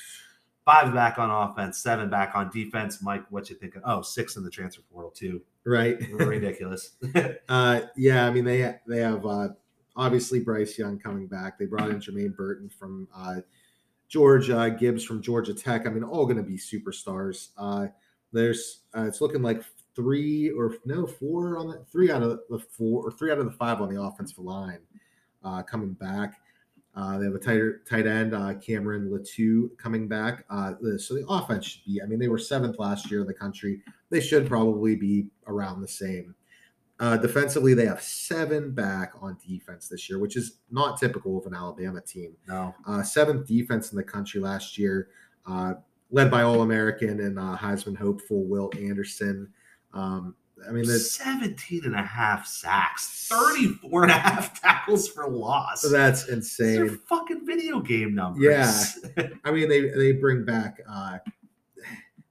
Five 0.65 0.93
back 0.93 1.19
on 1.19 1.29
offense, 1.29 1.77
seven 1.77 2.09
back 2.09 2.35
on 2.35 2.49
defense. 2.49 3.01
Mike, 3.01 3.23
what 3.29 3.49
you 3.49 3.55
thinking? 3.55 3.81
Oh, 3.85 4.01
six 4.01 4.35
in 4.35 4.43
the 4.43 4.49
transfer 4.49 4.81
portal 4.91 5.11
too. 5.11 5.41
Right. 5.63 5.97
Ridiculous. 6.11 6.95
uh, 7.49 7.81
yeah. 7.95 8.25
I 8.25 8.31
mean, 8.31 8.45
they 8.45 8.75
they 8.87 8.99
have 8.99 9.25
uh, 9.25 9.49
obviously 9.95 10.39
Bryce 10.39 10.77
Young 10.77 10.97
coming 10.97 11.27
back. 11.27 11.59
They 11.59 11.65
brought 11.65 11.91
in 11.91 11.97
Jermaine 11.97 12.35
Burton 12.35 12.69
from 12.69 13.07
uh, 13.15 13.41
Georgia, 14.07 14.75
Gibbs 14.77 15.03
from 15.03 15.21
Georgia 15.21 15.53
Tech. 15.53 15.85
I 15.85 15.91
mean, 15.91 16.03
all 16.03 16.25
going 16.25 16.37
to 16.37 16.43
be 16.43 16.57
superstars. 16.57 17.49
Uh, 17.57 17.87
there's 18.33 18.81
uh, 18.97 19.03
it's 19.03 19.21
looking 19.21 19.43
like 19.43 19.63
three 19.95 20.51
or 20.51 20.75
no 20.85 21.07
four 21.07 21.57
on 21.57 21.69
the 21.69 21.85
three 21.91 22.11
out 22.11 22.21
of 22.21 22.39
the 22.49 22.59
four 22.59 23.07
or 23.07 23.11
three 23.11 23.31
out 23.31 23.39
of 23.39 23.45
the 23.45 23.51
five 23.51 23.81
on 23.81 23.93
the 23.93 24.01
offensive 24.01 24.39
line 24.39 24.79
uh, 25.43 25.61
coming 25.63 25.93
back. 25.93 26.41
Uh, 26.95 27.17
they 27.17 27.25
have 27.25 27.35
a 27.35 27.39
tighter 27.39 27.81
tight 27.89 28.07
end, 28.07 28.33
uh, 28.33 28.53
Cameron 28.55 29.09
Latu, 29.09 29.75
coming 29.77 30.07
back. 30.07 30.45
Uh, 30.49 30.73
so 30.97 31.13
the 31.13 31.25
offense 31.27 31.65
should 31.65 31.85
be. 31.85 32.01
I 32.01 32.05
mean, 32.05 32.19
they 32.19 32.29
were 32.29 32.37
seventh 32.37 32.79
last 32.79 33.11
year 33.11 33.19
in 33.21 33.27
the 33.27 33.33
country. 33.33 33.81
They 34.09 34.21
should 34.21 34.47
probably 34.47 34.95
be 34.95 35.27
around 35.47 35.81
the 35.81 35.87
same. 35.87 36.35
Uh, 37.01 37.17
defensively, 37.17 37.73
they 37.73 37.85
have 37.85 38.01
seven 38.01 38.71
back 38.71 39.11
on 39.19 39.37
defense 39.45 39.89
this 39.89 40.09
year, 40.09 40.19
which 40.19 40.37
is 40.37 40.59
not 40.71 40.97
typical 40.97 41.37
of 41.37 41.45
an 41.45 41.53
Alabama 41.53 41.99
team. 41.99 42.33
No, 42.47 42.73
Uh, 42.87 43.03
seventh 43.03 43.45
defense 43.45 43.91
in 43.91 43.97
the 43.97 44.03
country 44.03 44.39
last 44.39 44.77
year, 44.77 45.09
uh, 45.45 45.73
led 46.11 46.31
by 46.31 46.43
All 46.43 46.61
American 46.61 47.19
and 47.19 47.37
uh, 47.37 47.57
Heisman 47.57 47.97
hopeful 47.97 48.45
Will 48.45 48.71
Anderson. 48.79 49.49
Um, 49.95 50.35
I 50.67 50.71
mean, 50.71 50.85
the, 50.85 50.97
17 50.99 51.81
and 51.85 51.95
a 51.95 52.01
half 52.03 52.45
sacks, 52.47 53.27
34 53.29 54.03
and 54.03 54.11
a 54.11 54.15
half 54.15 54.61
tackles 54.61 55.07
for 55.07 55.27
loss. 55.27 55.81
that's 55.81 56.25
These 56.25 56.29
are 56.77 56.85
insane. 56.85 56.99
fucking 57.09 57.45
video 57.45 57.79
game 57.81 58.13
numbers. 58.15 58.97
Yeah. 59.17 59.27
I 59.45 59.51
mean, 59.51 59.67
they 59.69 59.89
they 59.89 60.11
bring 60.13 60.45
back 60.45 60.79
uh, 60.89 61.17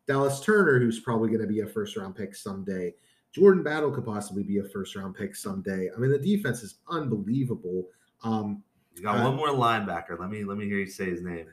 Dallas 0.06 0.40
Turner, 0.40 0.78
who's 0.78 1.00
probably 1.00 1.28
going 1.28 1.40
to 1.40 1.46
be 1.46 1.60
a 1.60 1.66
first 1.66 1.96
round 1.96 2.14
pick 2.16 2.34
someday. 2.34 2.94
Jordan 3.32 3.62
Battle 3.62 3.90
could 3.90 4.04
possibly 4.04 4.42
be 4.42 4.58
a 4.58 4.64
first 4.64 4.94
round 4.96 5.14
pick 5.16 5.34
someday. 5.34 5.90
I 5.94 5.98
mean, 5.98 6.10
the 6.10 6.18
defense 6.18 6.62
is 6.62 6.76
unbelievable. 6.88 7.88
Um, 8.22 8.62
you 8.94 9.02
got 9.02 9.18
Uh, 9.18 9.24
one 9.24 9.36
more 9.36 9.48
linebacker. 9.48 10.18
Let 10.18 10.30
me 10.30 10.44
let 10.44 10.56
me 10.56 10.66
hear 10.66 10.78
you 10.78 10.86
say 10.86 11.06
his 11.06 11.22
name. 11.22 11.46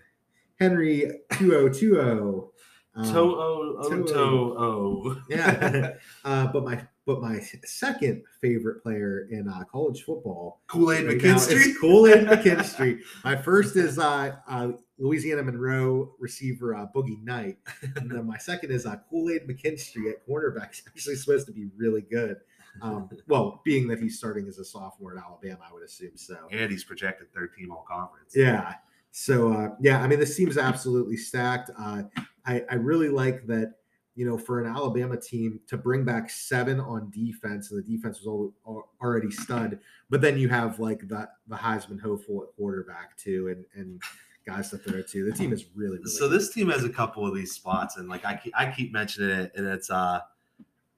Henry 0.60 1.22
To'oTo'o. 1.34 2.50
Um, 2.94 3.06
To 3.06 3.20
o 3.20 3.78
o 3.80 4.04
To'o. 4.04 5.14
to 5.14 5.22
yeah. 5.30 5.94
uh, 6.26 6.48
but 6.52 6.64
my 6.66 6.86
but 7.06 7.22
my 7.22 7.40
second 7.64 8.24
favorite 8.42 8.84
player 8.84 9.28
in 9.32 9.48
uh, 9.48 9.64
college 9.72 10.04
football 10.04 10.62
Kool 10.68 10.92
Aid 10.92 11.06
right 11.08 11.18
McKinstry. 11.18 11.52
is 11.68 11.78
Kool-Aid 11.80 12.28
McKinstry. 12.28 13.00
My 13.24 13.36
first 13.36 13.76
is 13.76 13.98
uh, 13.98 14.36
uh, 14.48 14.72
Louisiana 15.00 15.42
Monroe 15.44 16.14
receiver 16.20 16.76
uh, 16.76 16.86
Boogie 16.94 17.22
Knight, 17.24 17.58
and 17.96 18.12
then 18.12 18.28
my 18.28 18.38
second 18.38 18.72
is 18.72 18.86
uh, 18.86 18.98
Kool-Aid 19.10 19.48
McKinstry 19.48 20.12
at 20.12 20.28
cornerback. 20.28 20.70
He's 20.76 20.84
actually 20.88 21.16
supposed 21.16 21.48
to 21.48 21.54
be 21.54 21.68
really 21.76 22.02
good. 22.02 22.38
Um, 22.82 23.10
well, 23.28 23.62
being 23.66 23.88
that 23.88 24.00
he's 24.00 24.18
starting 24.18 24.48
as 24.48 24.58
a 24.60 24.64
sophomore 24.66 25.18
at 25.18 25.24
Alabama, 25.24 25.60
I 25.70 25.74
would 25.74 25.84
assume 25.84 26.16
so. 26.16 26.38
and 26.52 26.72
he's 26.72 26.84
projected 26.84 27.34
third 27.34 27.50
team 27.58 27.72
all 27.72 27.86
conference. 27.90 28.34
Yeah. 28.36 28.76
So 29.12 29.52
uh, 29.54 29.70
yeah, 29.80 30.02
I 30.02 30.08
mean, 30.08 30.20
this 30.20 30.36
team's 30.36 30.58
absolutely 30.58 31.18
stacked. 31.18 31.70
Uh, 31.78 32.04
I, 32.46 32.64
I 32.70 32.76
really 32.76 33.10
like 33.10 33.46
that. 33.48 33.76
You 34.16 34.26
know, 34.26 34.38
for 34.38 34.60
an 34.60 34.68
Alabama 34.68 35.16
team 35.16 35.62
to 35.68 35.78
bring 35.78 36.04
back 36.04 36.30
seven 36.30 36.82
on 36.82 37.10
defense, 37.12 37.72
and 37.72 37.82
the 37.82 37.96
defense 37.96 38.20
was 38.20 38.28
al- 38.28 38.54
al- 38.68 38.90
already 39.02 39.32
stud, 39.32 39.80
but 40.10 40.20
then 40.20 40.38
you 40.38 40.50
have 40.50 40.80
like 40.80 41.08
the 41.08 41.30
the 41.48 41.56
Heisman 41.56 42.00
hopeful 42.00 42.44
at 42.44 42.56
quarterback 42.58 43.16
too, 43.16 43.48
and 43.48 43.66
and 43.74 44.02
guys 44.46 44.70
to 44.72 44.78
throw 44.78 45.02
to. 45.02 45.26
The 45.26 45.32
team 45.32 45.54
is 45.54 45.66
really 45.76 45.98
really. 45.98 46.10
So 46.10 46.28
good. 46.28 46.40
this 46.40 46.54
team 46.54 46.70
has 46.70 46.84
a 46.84 46.90
couple 46.90 47.26
of 47.26 47.34
these 47.34 47.54
spots, 47.54 47.98
and 47.98 48.10
like 48.10 48.26
I 48.26 48.36
keep, 48.36 48.54
I 48.56 48.70
keep 48.70 48.92
mentioning 48.92 49.30
it, 49.30 49.54
and 49.56 49.66
it's 49.66 49.90
uh, 49.90 50.20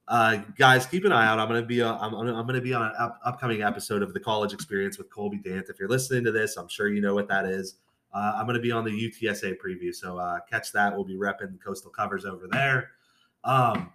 uh, 0.07 0.37
guys, 0.57 0.85
keep 0.85 1.05
an 1.05 1.11
eye 1.11 1.25
out. 1.25 1.39
I'm 1.39 1.47
gonna 1.47 1.61
be 1.61 1.81
uh, 1.81 1.97
I'm, 1.97 2.13
I'm 2.13 2.27
I'm 2.27 2.45
gonna 2.47 2.61
be 2.61 2.73
on 2.73 2.83
an 2.83 2.93
up, 2.97 3.19
upcoming 3.23 3.61
episode 3.61 4.01
of 4.01 4.13
the 4.13 4.19
College 4.19 4.53
Experience 4.53 4.97
with 4.97 5.09
Colby 5.09 5.37
Dant. 5.37 5.67
If 5.69 5.79
you're 5.79 5.89
listening 5.89 6.23
to 6.25 6.31
this, 6.31 6.57
I'm 6.57 6.67
sure 6.67 6.89
you 6.89 7.01
know 7.01 7.13
what 7.13 7.27
that 7.29 7.45
is. 7.45 7.75
Uh, 8.13 8.33
I'm 8.35 8.45
gonna 8.45 8.59
be 8.59 8.71
on 8.71 8.85
the 8.85 8.91
UTSA 8.91 9.57
preview, 9.57 9.93
so 9.93 10.17
uh, 10.17 10.39
catch 10.49 10.71
that. 10.71 10.93
We'll 10.93 11.05
be 11.05 11.17
repping 11.17 11.61
Coastal 11.63 11.91
Covers 11.91 12.25
over 12.25 12.47
there. 12.47 12.91
Um, 13.43 13.91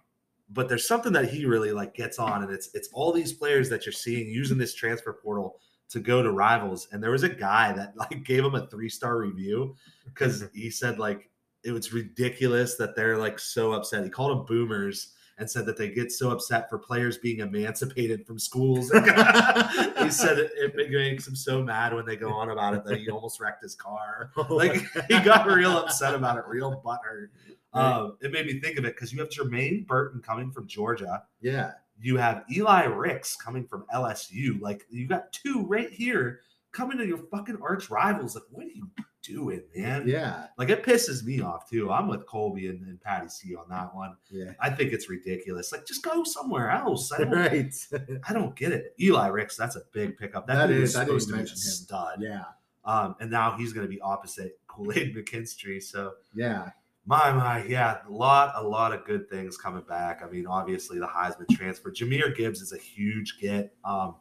but 0.51 0.67
there's 0.67 0.87
something 0.87 1.13
that 1.13 1.29
he 1.29 1.45
really 1.45 1.71
like 1.71 1.93
gets 1.93 2.19
on, 2.19 2.43
and 2.43 2.51
it's 2.51 2.69
it's 2.73 2.89
all 2.93 3.11
these 3.11 3.33
players 3.33 3.69
that 3.69 3.85
you're 3.85 3.93
seeing 3.93 4.27
using 4.27 4.57
this 4.57 4.73
transfer 4.73 5.13
portal 5.13 5.59
to 5.89 5.99
go 5.99 6.21
to 6.21 6.31
rivals. 6.31 6.87
And 6.91 7.01
there 7.01 7.11
was 7.11 7.23
a 7.23 7.29
guy 7.29 7.71
that 7.73 7.93
like 7.95 8.23
gave 8.23 8.43
him 8.43 8.55
a 8.55 8.67
three 8.67 8.89
star 8.89 9.17
review 9.17 9.75
because 10.05 10.45
he 10.53 10.69
said 10.69 10.99
like 10.99 11.29
it 11.63 11.71
was 11.71 11.93
ridiculous 11.93 12.75
that 12.75 12.95
they're 12.95 13.17
like 13.17 13.39
so 13.39 13.73
upset. 13.73 14.03
He 14.03 14.09
called 14.09 14.37
them 14.37 14.45
boomers 14.45 15.13
and 15.39 15.49
said 15.49 15.65
that 15.65 15.77
they 15.77 15.89
get 15.89 16.11
so 16.11 16.31
upset 16.31 16.69
for 16.69 16.77
players 16.77 17.17
being 17.17 17.39
emancipated 17.39 18.27
from 18.27 18.37
schools. 18.37 18.89
he 18.91 20.09
said 20.11 20.37
it, 20.37 20.51
it 20.55 20.91
makes 20.91 21.27
him 21.27 21.35
so 21.35 21.63
mad 21.63 21.93
when 21.93 22.05
they 22.05 22.15
go 22.15 22.29
on 22.31 22.49
about 22.49 22.73
it 22.73 22.83
that 22.85 22.99
he 22.99 23.09
almost 23.09 23.39
wrecked 23.39 23.63
his 23.63 23.75
car. 23.75 24.31
Like 24.49 24.85
he 25.07 25.19
got 25.21 25.47
real 25.47 25.71
upset 25.71 26.13
about 26.13 26.37
it, 26.37 26.43
real 26.47 26.81
butthurt. 26.85 27.29
Um, 27.73 28.17
it 28.21 28.31
made 28.31 28.45
me 28.47 28.59
think 28.59 28.77
of 28.77 28.85
it 28.85 28.95
because 28.95 29.13
you 29.13 29.19
have 29.19 29.29
Jermaine 29.29 29.85
Burton 29.87 30.21
coming 30.21 30.51
from 30.51 30.67
Georgia. 30.67 31.23
yeah, 31.41 31.71
You 32.01 32.17
have 32.17 32.43
Eli 32.51 32.85
Ricks 32.85 33.35
coming 33.35 33.65
from 33.65 33.85
LSU. 33.93 34.59
Like 34.59 34.85
you 34.89 35.07
got 35.07 35.31
two 35.31 35.65
right 35.67 35.89
here 35.91 36.41
coming 36.71 36.97
to 36.97 37.05
your 37.05 37.19
fucking 37.31 37.57
arch 37.61 37.89
rivals. 37.89 38.35
Like, 38.35 38.43
what 38.51 38.65
are 38.65 38.69
you 38.69 38.89
doing, 39.23 39.61
man? 39.75 40.07
yeah, 40.07 40.47
Like 40.57 40.69
it 40.69 40.83
pisses 40.83 41.23
me 41.23 41.41
off 41.41 41.69
too. 41.69 41.91
I'm 41.91 42.07
with 42.07 42.25
Colby 42.25 42.67
and, 42.67 42.81
and 42.87 42.99
Patty 43.01 43.27
C 43.29 43.55
on 43.55 43.65
that 43.69 43.93
one. 43.93 44.15
yeah. 44.29 44.53
I 44.59 44.69
think 44.69 44.93
it's 44.93 45.09
ridiculous. 45.09 45.71
Like 45.71 45.85
just 45.85 46.03
go 46.03 46.23
somewhere 46.23 46.69
else. 46.71 47.11
I 47.11 47.19
don't, 47.19 47.31
Right. 47.31 47.73
I 48.29 48.33
don't 48.33 48.55
get 48.55 48.71
it. 48.71 48.93
Eli 48.99 49.27
Ricks, 49.27 49.55
that's 49.57 49.75
a 49.75 49.81
big 49.93 50.17
pickup. 50.17 50.47
That, 50.47 50.55
That 50.67 50.71
is- 50.71 50.93
supposed 50.93 51.29
to 51.29 51.35
be 51.35 51.41
a 51.43 51.47
stud. 51.47 52.19
yeah, 52.21 52.43
Um, 52.85 53.15
and 53.19 53.29
now 53.29 53.55
he's 53.57 53.73
going 53.73 53.85
to 53.85 53.89
be 53.93 53.99
opposite 54.01 54.59
Kool-Aid 54.67 55.15
McKinstry. 55.15 55.81
So 55.83 56.13
yeah. 56.33 56.69
my 57.05 57.31
my, 57.33 57.63
yeah, 57.65 57.97
a 58.07 58.11
lot, 58.11 58.53
a 58.55 58.63
lot 58.63 58.93
of 58.93 59.03
good 59.05 59.29
things 59.29 59.57
coming 59.57 59.83
back. 59.87 60.21
I 60.23 60.29
mean, 60.29 60.47
obviously 60.47 60.97
the 60.99 61.07
Heisman 61.07 61.49
transfer. 61.51 61.91
Jahmyr 61.91 62.35
Gibbs 62.35 62.61
is 62.61 62.71
a 62.71 62.77
huge 62.77 63.37
get. 63.41 63.73
Um, 63.83 64.15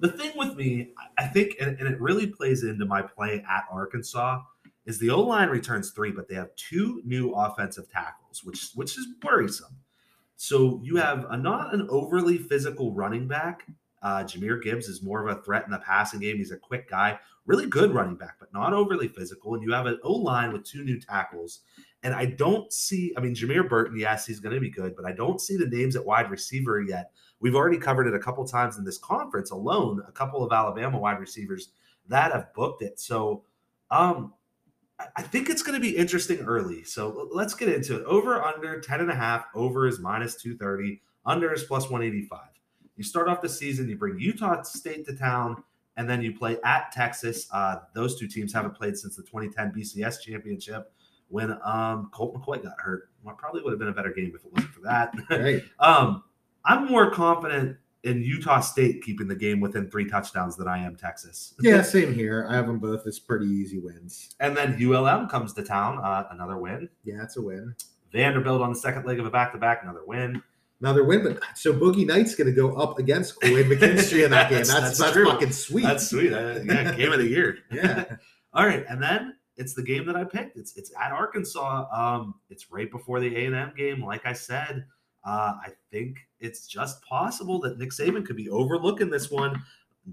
the 0.00 0.08
thing 0.10 0.32
with 0.36 0.56
me, 0.56 0.90
I- 1.18 1.26
think, 1.28 1.56
and, 1.60 1.78
and 1.78 1.88
it 1.88 2.00
really 2.00 2.26
plays 2.26 2.64
into 2.64 2.84
my 2.86 3.02
play 3.02 3.44
at 3.48 3.64
Arkansas, 3.70 4.42
is 4.86 4.98
the 4.98 5.10
O 5.10 5.20
line 5.20 5.48
returns 5.48 5.90
three, 5.90 6.10
but 6.10 6.28
they 6.28 6.34
have 6.34 6.54
two 6.56 7.02
new 7.04 7.32
offensive 7.32 7.88
tackles, 7.90 8.42
which 8.42 8.70
which 8.74 8.98
is 8.98 9.06
worrisome. 9.22 9.76
So 10.36 10.80
you 10.82 10.96
have 10.96 11.26
a 11.30 11.36
not 11.36 11.74
an 11.74 11.86
overly 11.90 12.38
physical 12.38 12.92
running 12.92 13.28
back. 13.28 13.66
Uh, 14.02 14.24
Jahmyr 14.24 14.62
Gibbs 14.62 14.88
is 14.88 15.02
more 15.02 15.26
of 15.26 15.36
a 15.36 15.42
threat 15.42 15.64
in 15.66 15.70
the 15.70 15.78
passing 15.78 16.20
game. 16.20 16.38
He's 16.38 16.50
a 16.50 16.56
quick 16.56 16.88
guy, 16.88 17.18
really 17.44 17.66
good 17.66 17.92
running 17.92 18.16
back, 18.16 18.36
but 18.40 18.50
not 18.54 18.72
overly 18.72 19.08
physical. 19.08 19.52
And 19.54 19.62
you 19.62 19.72
have 19.72 19.84
an 19.84 20.00
O 20.02 20.14
line 20.14 20.52
with 20.54 20.64
two 20.64 20.82
new 20.82 20.98
tackles. 20.98 21.60
And 22.02 22.14
I 22.14 22.24
don't 22.24 22.72
see, 22.72 23.12
I 23.18 23.20
mean, 23.20 23.34
Jameer 23.34 23.68
Burton, 23.68 23.98
yes, 23.98 24.26
he's 24.26 24.40
going 24.40 24.54
to 24.54 24.60
be 24.60 24.70
good, 24.70 24.96
but 24.96 25.04
I 25.04 25.12
don't 25.12 25.38
see 25.38 25.58
the 25.58 25.66
names 25.66 25.96
at 25.96 26.04
wide 26.06 26.30
receiver 26.30 26.80
yet. 26.80 27.12
We've 27.40 27.54
already 27.54 27.78
covered 27.78 28.06
it 28.06 28.14
a 28.14 28.18
couple 28.18 28.44
times 28.46 28.76
in 28.76 28.84
this 28.84 28.98
conference 28.98 29.50
alone, 29.50 30.02
a 30.06 30.12
couple 30.12 30.44
of 30.44 30.52
Alabama 30.52 30.98
wide 30.98 31.18
receivers 31.18 31.70
that 32.08 32.32
have 32.32 32.52
booked 32.54 32.82
it. 32.82 33.00
So, 33.00 33.44
um, 33.90 34.34
I- 35.16 35.22
think 35.22 35.48
it's 35.48 35.62
going 35.62 35.74
to 35.74 35.80
be 35.80 35.96
interesting 35.96 36.40
early. 36.40 36.84
So 36.84 37.28
let's 37.32 37.54
get 37.54 37.68
into 37.68 37.96
it. 37.96 38.04
Over, 38.04 38.42
under 38.42 38.80
10 38.80 39.00
and 39.00 39.10
a 39.10 39.14
half. 39.14 39.46
Over 39.54 39.86
is 39.86 39.98
minus 39.98 40.34
230. 40.36 41.00
Under 41.24 41.52
is 41.52 41.64
plus 41.64 41.84
185. 41.84 42.40
You 42.96 43.04
start 43.04 43.28
off 43.28 43.40
the 43.40 43.48
season, 43.48 43.88
you 43.88 43.96
bring 43.96 44.18
Utah 44.18 44.60
State 44.62 45.06
to 45.06 45.16
town, 45.16 45.62
and 45.96 46.08
then 46.08 46.20
you 46.20 46.36
play 46.36 46.58
at 46.64 46.92
Texas. 46.92 47.48
Uh, 47.52 47.76
those 47.94 48.18
two 48.18 48.26
teams 48.26 48.52
haven't 48.52 48.74
played 48.74 48.96
since 48.96 49.16
the 49.16 49.22
2010 49.22 49.72
BCS 49.72 50.20
championship 50.20 50.92
when 51.28 51.58
um, 51.64 52.10
Colt 52.12 52.34
McCoy 52.34 52.62
got 52.62 52.74
hurt. 52.78 53.10
Well, 53.22 53.34
probably 53.36 53.62
would 53.62 53.70
have 53.70 53.78
been 53.78 53.88
a 53.88 53.94
better 53.94 54.12
game 54.12 54.32
if 54.34 54.44
it 54.44 54.52
wasn't 54.52 54.74
for 54.74 54.80
that. 54.82 55.14
Right. 55.30 55.62
um, 55.78 56.24
I'm 56.64 56.86
more 56.86 57.10
confident 57.10 57.76
in 58.02 58.22
Utah 58.22 58.60
State 58.60 59.02
keeping 59.02 59.28
the 59.28 59.34
game 59.34 59.60
within 59.60 59.90
three 59.90 60.08
touchdowns 60.08 60.56
than 60.56 60.66
I 60.68 60.78
am 60.78 60.96
Texas. 60.96 61.54
Yeah, 61.60 61.82
same 61.82 62.14
here. 62.14 62.46
I 62.48 62.54
have 62.54 62.66
them 62.66 62.78
both 62.78 63.06
as 63.06 63.18
pretty 63.18 63.46
easy 63.46 63.78
wins. 63.78 64.34
And 64.40 64.56
then 64.56 64.78
ULM 64.82 65.28
comes 65.28 65.52
to 65.54 65.62
town, 65.62 65.98
uh, 65.98 66.26
another 66.30 66.56
win. 66.56 66.88
Yeah, 67.04 67.22
it's 67.22 67.36
a 67.36 67.42
win. 67.42 67.74
Vanderbilt 68.12 68.62
on 68.62 68.70
the 68.72 68.78
second 68.78 69.04
leg 69.04 69.20
of 69.20 69.26
a 69.26 69.30
back 69.30 69.52
to 69.52 69.58
back, 69.58 69.80
another 69.82 70.04
win. 70.06 70.42
Another 70.80 71.04
win, 71.04 71.22
but 71.22 71.42
so 71.54 71.74
Boogie 71.74 72.06
Knight's 72.06 72.34
going 72.34 72.46
to 72.46 72.54
go 72.54 72.72
up 72.74 72.98
against 72.98 73.38
Kool-Aid 73.42 73.66
McKinstry 73.70 74.24
in 74.24 74.30
that 74.30 74.48
game. 74.48 74.62
That's- 74.64 74.68
That's 74.68 74.98
that's 74.98 75.14
that's, 75.14 75.30
fucking 75.30 75.52
sweet. 75.52 75.82
That's 75.84 76.08
sweet. 76.08 76.32
Uh, 76.32 76.60
yeah, 76.64 76.92
game 76.96 77.12
of 77.12 77.18
the 77.18 77.28
year. 77.28 77.58
yeah, 77.70 78.16
All 78.54 78.64
right, 78.66 78.84
and 78.88 79.00
then 79.02 79.34
it's 79.58 79.74
the 79.74 79.82
game 79.82 80.06
that 80.06 80.16
I 80.16 80.24
picked. 80.24 80.56
It's 80.56 80.74
it's 80.78 80.90
at 80.98 81.12
Arkansas. 81.12 81.86
Um, 81.92 82.34
it's 82.48 82.70
right 82.72 82.90
before 82.90 83.20
the 83.20 83.36
A 83.36 83.44
and 83.44 83.54
M 83.54 83.74
game. 83.76 84.02
Like 84.02 84.24
I 84.24 84.32
said, 84.32 84.86
uh, 85.22 85.52
I 85.62 85.68
think 85.92 86.16
it's 86.40 86.66
just 86.66 87.02
possible 87.02 87.60
that 87.60 87.78
Nick 87.78 87.90
Saban 87.90 88.24
could 88.24 88.36
be 88.36 88.48
overlooking 88.48 89.10
this 89.10 89.30
one. 89.30 89.62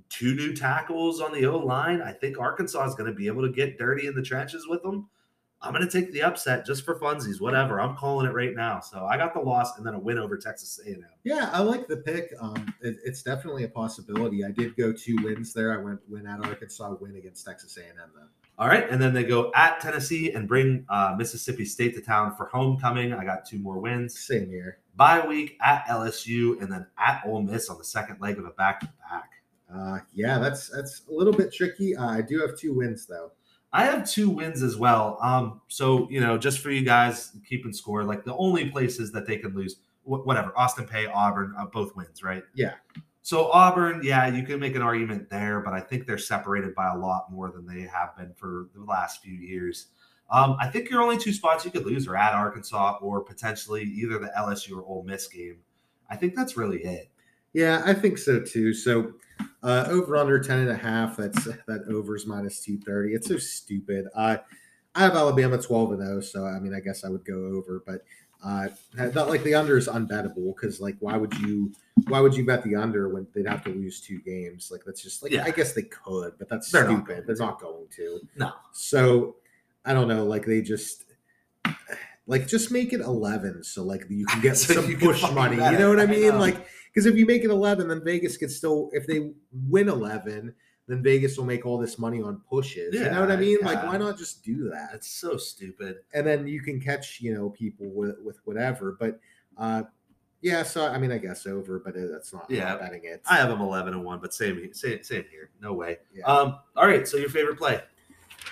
Two 0.09 0.35
new 0.35 0.53
tackles 0.53 1.21
on 1.21 1.31
the 1.33 1.45
O 1.45 1.57
line. 1.57 2.01
I 2.01 2.11
think 2.11 2.39
Arkansas 2.39 2.85
is 2.85 2.95
going 2.95 3.09
to 3.09 3.15
be 3.15 3.27
able 3.27 3.41
to 3.43 3.51
get 3.51 3.77
dirty 3.77 4.07
in 4.07 4.15
the 4.15 4.21
trenches 4.21 4.67
with 4.67 4.83
them. 4.83 5.07
I'm 5.61 5.73
going 5.73 5.87
to 5.87 5.91
take 5.91 6.11
the 6.11 6.21
upset 6.21 6.65
just 6.65 6.85
for 6.85 6.99
funsies, 6.99 7.41
whatever. 7.41 7.81
I'm 7.81 7.95
calling 7.95 8.27
it 8.27 8.33
right 8.33 8.55
now. 8.55 8.79
So 8.79 9.05
I 9.05 9.17
got 9.17 9.33
the 9.33 9.39
loss 9.39 9.77
and 9.77 9.85
then 9.85 9.95
a 9.95 9.99
win 9.99 10.19
over 10.19 10.37
Texas 10.37 10.79
A&M. 10.85 11.03
Yeah, 11.23 11.49
I 11.51 11.61
like 11.61 11.87
the 11.87 11.97
pick. 11.97 12.31
Um, 12.39 12.73
it, 12.81 12.97
it's 13.03 13.23
definitely 13.23 13.63
a 13.63 13.69
possibility. 13.69 14.45
I 14.45 14.51
did 14.51 14.75
go 14.75 14.93
two 14.93 15.17
wins 15.23 15.53
there. 15.53 15.77
I 15.77 15.83
went 15.83 15.99
win 16.07 16.27
at 16.27 16.45
Arkansas, 16.45 16.95
win 17.01 17.15
against 17.15 17.43
Texas 17.45 17.75
A&M 17.77 17.95
though. 18.15 18.27
All 18.59 18.67
right, 18.67 18.89
and 18.89 18.99
then 18.99 19.13
they 19.13 19.23
go 19.23 19.51
at 19.53 19.79
Tennessee 19.79 20.31
and 20.31 20.47
bring 20.47 20.83
uh, 20.89 21.13
Mississippi 21.15 21.63
State 21.63 21.93
to 21.93 22.01
town 22.01 22.35
for 22.35 22.47
homecoming. 22.47 23.13
I 23.13 23.23
got 23.23 23.45
two 23.45 23.59
more 23.59 23.77
wins. 23.77 24.19
Same 24.19 24.49
here. 24.49 24.79
Bye 24.95 25.25
week 25.27 25.57
at 25.61 25.85
LSU 25.85 26.59
and 26.59 26.71
then 26.71 26.87
at 26.97 27.21
Ole 27.27 27.43
Miss 27.43 27.69
on 27.69 27.77
the 27.77 27.83
second 27.83 28.19
leg 28.19 28.39
of 28.39 28.45
a 28.45 28.49
back 28.51 28.79
to 28.79 28.89
back. 29.09 29.29
Uh, 29.71 29.99
yeah, 30.13 30.39
that's 30.39 30.69
that's 30.69 31.03
a 31.07 31.13
little 31.13 31.33
bit 31.33 31.53
tricky. 31.53 31.95
Uh, 31.95 32.07
I 32.07 32.21
do 32.21 32.39
have 32.39 32.57
two 32.57 32.73
wins 32.73 33.05
though. 33.05 33.31
I 33.73 33.83
have 33.85 34.09
two 34.09 34.29
wins 34.29 34.63
as 34.63 34.75
well. 34.75 35.19
Um, 35.21 35.61
so 35.67 36.09
you 36.09 36.19
know, 36.19 36.37
just 36.37 36.59
for 36.59 36.71
you 36.71 36.83
guys 36.83 37.33
keeping 37.47 37.73
score, 37.73 38.03
like 38.03 38.23
the 38.23 38.35
only 38.37 38.71
places 38.71 39.11
that 39.11 39.27
they 39.27 39.37
can 39.37 39.53
lose, 39.53 39.75
wh- 40.03 40.25
whatever, 40.25 40.51
Austin 40.57 40.87
Peay, 40.87 41.11
Auburn, 41.13 41.53
uh, 41.59 41.65
both 41.65 41.95
wins, 41.95 42.23
right? 42.23 42.43
Yeah. 42.55 42.73
So 43.27 43.51
Auburn, 43.51 43.99
yeah, 44.05 44.25
you 44.27 44.43
can 44.43 44.57
make 44.57 44.77
an 44.77 44.81
argument 44.81 45.29
there, 45.29 45.59
but 45.59 45.73
I 45.73 45.81
think 45.81 46.07
they're 46.07 46.17
separated 46.17 46.73
by 46.73 46.93
a 46.93 46.97
lot 46.97 47.29
more 47.29 47.51
than 47.51 47.65
they 47.65 47.81
have 47.81 48.15
been 48.15 48.33
for 48.37 48.69
the 48.73 48.85
last 48.85 49.21
few 49.21 49.33
years. 49.33 49.87
Um, 50.29 50.55
I 50.61 50.69
think 50.69 50.89
your 50.89 51.01
only 51.01 51.17
two 51.17 51.33
spots 51.33 51.65
you 51.65 51.71
could 51.71 51.85
lose 51.85 52.07
are 52.07 52.15
at 52.15 52.33
Arkansas 52.33 52.99
or 53.01 53.19
potentially 53.19 53.83
either 53.83 54.17
the 54.17 54.31
LSU 54.37 54.77
or 54.77 54.85
Ole 54.85 55.03
Miss 55.03 55.27
game. 55.27 55.57
I 56.09 56.15
think 56.15 56.35
that's 56.35 56.55
really 56.55 56.81
it. 56.83 57.09
Yeah, 57.51 57.81
I 57.85 57.93
think 57.93 58.17
so 58.17 58.39
too. 58.39 58.73
So 58.73 59.11
uh, 59.61 59.87
over 59.89 60.15
under 60.15 60.39
10 60.39 60.59
and 60.59 60.69
a 60.69 60.77
half. 60.77 61.17
That's 61.17 61.43
that 61.43 61.83
overs 61.89 62.25
minus 62.25 62.61
230. 62.61 63.13
It's 63.13 63.27
so 63.27 63.37
stupid. 63.37 64.07
Uh, 64.15 64.37
I 64.95 65.01
have 65.01 65.17
Alabama 65.17 65.57
12 65.57 65.91
and 65.91 66.01
0, 66.01 66.21
so 66.21 66.45
I 66.45 66.59
mean, 66.59 66.73
I 66.73 66.79
guess 66.79 67.03
I 67.03 67.09
would 67.09 67.25
go 67.25 67.35
over, 67.57 67.83
but 67.85 68.03
uh, 68.43 68.67
not 68.95 69.29
like 69.29 69.43
the 69.43 69.55
under 69.55 69.77
is 69.77 69.87
unbettable 69.87 70.55
because 70.55 70.79
like 70.79 70.95
why 70.99 71.17
would 71.17 71.33
you 71.39 71.71
why 72.07 72.19
would 72.19 72.35
you 72.35 72.45
bet 72.45 72.63
the 72.63 72.75
under 72.75 73.09
when 73.09 73.25
they'd 73.33 73.47
have 73.47 73.63
to 73.63 73.69
lose 73.69 73.99
two 74.01 74.19
games? 74.19 74.69
Like 74.71 74.81
that's 74.85 75.01
just 75.01 75.23
like 75.23 75.31
Yeah. 75.31 75.43
I 75.43 75.51
guess 75.51 75.73
they 75.73 75.83
could, 75.83 76.33
but 76.37 76.47
that's 76.49 76.71
They're 76.71 76.85
stupid. 76.85 77.05
going 77.07 77.23
They're 77.25 77.35
not 77.35 77.59
going 77.59 77.87
to. 77.95 78.19
No. 78.35 78.51
So 78.73 79.35
I 79.85 79.93
don't 79.93 80.07
know. 80.07 80.23
Like 80.25 80.45
they 80.45 80.61
just 80.61 81.05
like 82.27 82.47
just 82.47 82.71
make 82.71 82.93
it 82.93 82.99
11 83.01 83.63
so 83.63 83.83
like 83.83 84.05
you 84.09 84.25
can 84.25 84.41
get 84.41 84.57
So 84.57 84.73
some 84.81 84.95
push 84.97 85.21
money. 85.31 85.55
You 85.55 85.79
know 85.79 85.89
what 85.89 85.99
I 85.99 86.03
I 86.03 86.07
mean? 86.07 86.29
know. 86.29 86.39
Like 86.39 86.67
because 86.93 87.05
if 87.05 87.15
you 87.15 87.25
make 87.25 87.43
it 87.43 87.49
11, 87.51 87.87
then 87.87 88.03
Vegas 88.03 88.37
could 88.37 88.51
still 88.51 88.89
if 88.93 89.07
they 89.07 89.31
win 89.67 89.89
11, 89.89 90.53
then 90.87 91.03
Vegas 91.03 91.37
will 91.37 91.45
make 91.45 91.65
all 91.65 91.77
this 91.77 91.99
money 91.99 92.21
on 92.21 92.41
pushes. 92.49 92.93
Yeah, 92.95 93.05
you 93.05 93.11
know 93.11 93.21
what 93.21 93.31
I 93.31 93.35
Yeah, 93.35 93.39
mean? 93.41 93.57
Like 93.61 93.83
why 93.83 93.97
not 93.97 94.17
just 94.17 94.43
do 94.43 94.69
that? 94.69 94.91
It's 94.93 95.07
so 95.09 95.37
stupid. 95.37 95.97
and 96.13 96.25
then 96.25 96.47
you 96.47 96.61
can 96.61 96.79
catch 96.79 97.19
you 97.21 97.33
know 97.33 97.49
people 97.49 97.87
with 97.89 98.15
with 98.23 98.39
whatever. 98.45 98.95
But 98.99 99.19
uh 99.57 99.83
yeah, 100.41 100.61
so 100.63 100.85
I 100.87 100.97
mean, 100.99 101.11
I 101.11 101.17
guess 101.17 101.47
over, 101.47 101.79
but 101.79 101.95
that's 101.95 102.31
not 102.31 102.45
Yeah, 102.49 102.77
betting 102.77 103.03
it. 103.05 103.21
I 103.27 103.37
have 103.37 103.49
them 103.49 103.59
11 103.59 103.93
and 103.95 104.03
1, 104.03 104.19
but 104.19 104.33
same, 104.35 104.71
same, 104.71 105.01
same 105.03 105.25
here. 105.31 105.49
No 105.59 105.73
way. 105.73 105.97
Yeah. 106.13 106.25
Um, 106.25 106.59
all 106.75 106.85
right, 106.85 107.07
so 107.07 107.17
your 107.17 107.29
favorite 107.29 107.57
play? 107.57 107.81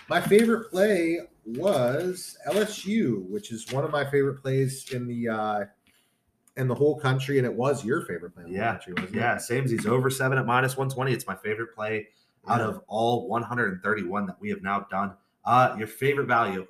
My 0.10 0.20
favorite 0.20 0.72
play 0.72 1.20
was 1.46 2.38
LSU, 2.48 3.30
which 3.30 3.52
is 3.52 3.72
one 3.72 3.84
of 3.84 3.92
my 3.92 4.04
favorite 4.04 4.42
plays 4.42 4.92
in 4.94 5.08
the 5.08 5.30
uh 5.30 5.66
in 6.58 6.68
the 6.68 6.76
whole 6.76 6.98
country, 7.00 7.38
and 7.38 7.46
it 7.46 7.54
was 7.54 7.86
your 7.86 8.02
favorite 8.06 8.34
play 8.34 8.46
Yeah, 8.48 8.72
country, 8.72 8.94
wasn't 8.94 9.16
Yeah, 9.16 9.36
it? 9.36 9.42
same. 9.42 9.68
He's 9.68 9.86
over 9.86 10.10
seven 10.10 10.38
at 10.38 10.46
minus 10.46 10.76
120. 10.78 11.14
It's 11.14 11.28
my 11.28 11.36
favorite 11.36 11.76
play 11.76 12.08
out 12.48 12.62
of 12.62 12.82
all 12.88 13.28
131 13.28 14.26
that 14.26 14.40
we 14.40 14.50
have 14.50 14.62
now 14.62 14.86
done. 14.92 15.14
Uh, 15.44 15.76
your 15.78 15.88
favorite 15.88 16.28
value? 16.28 16.66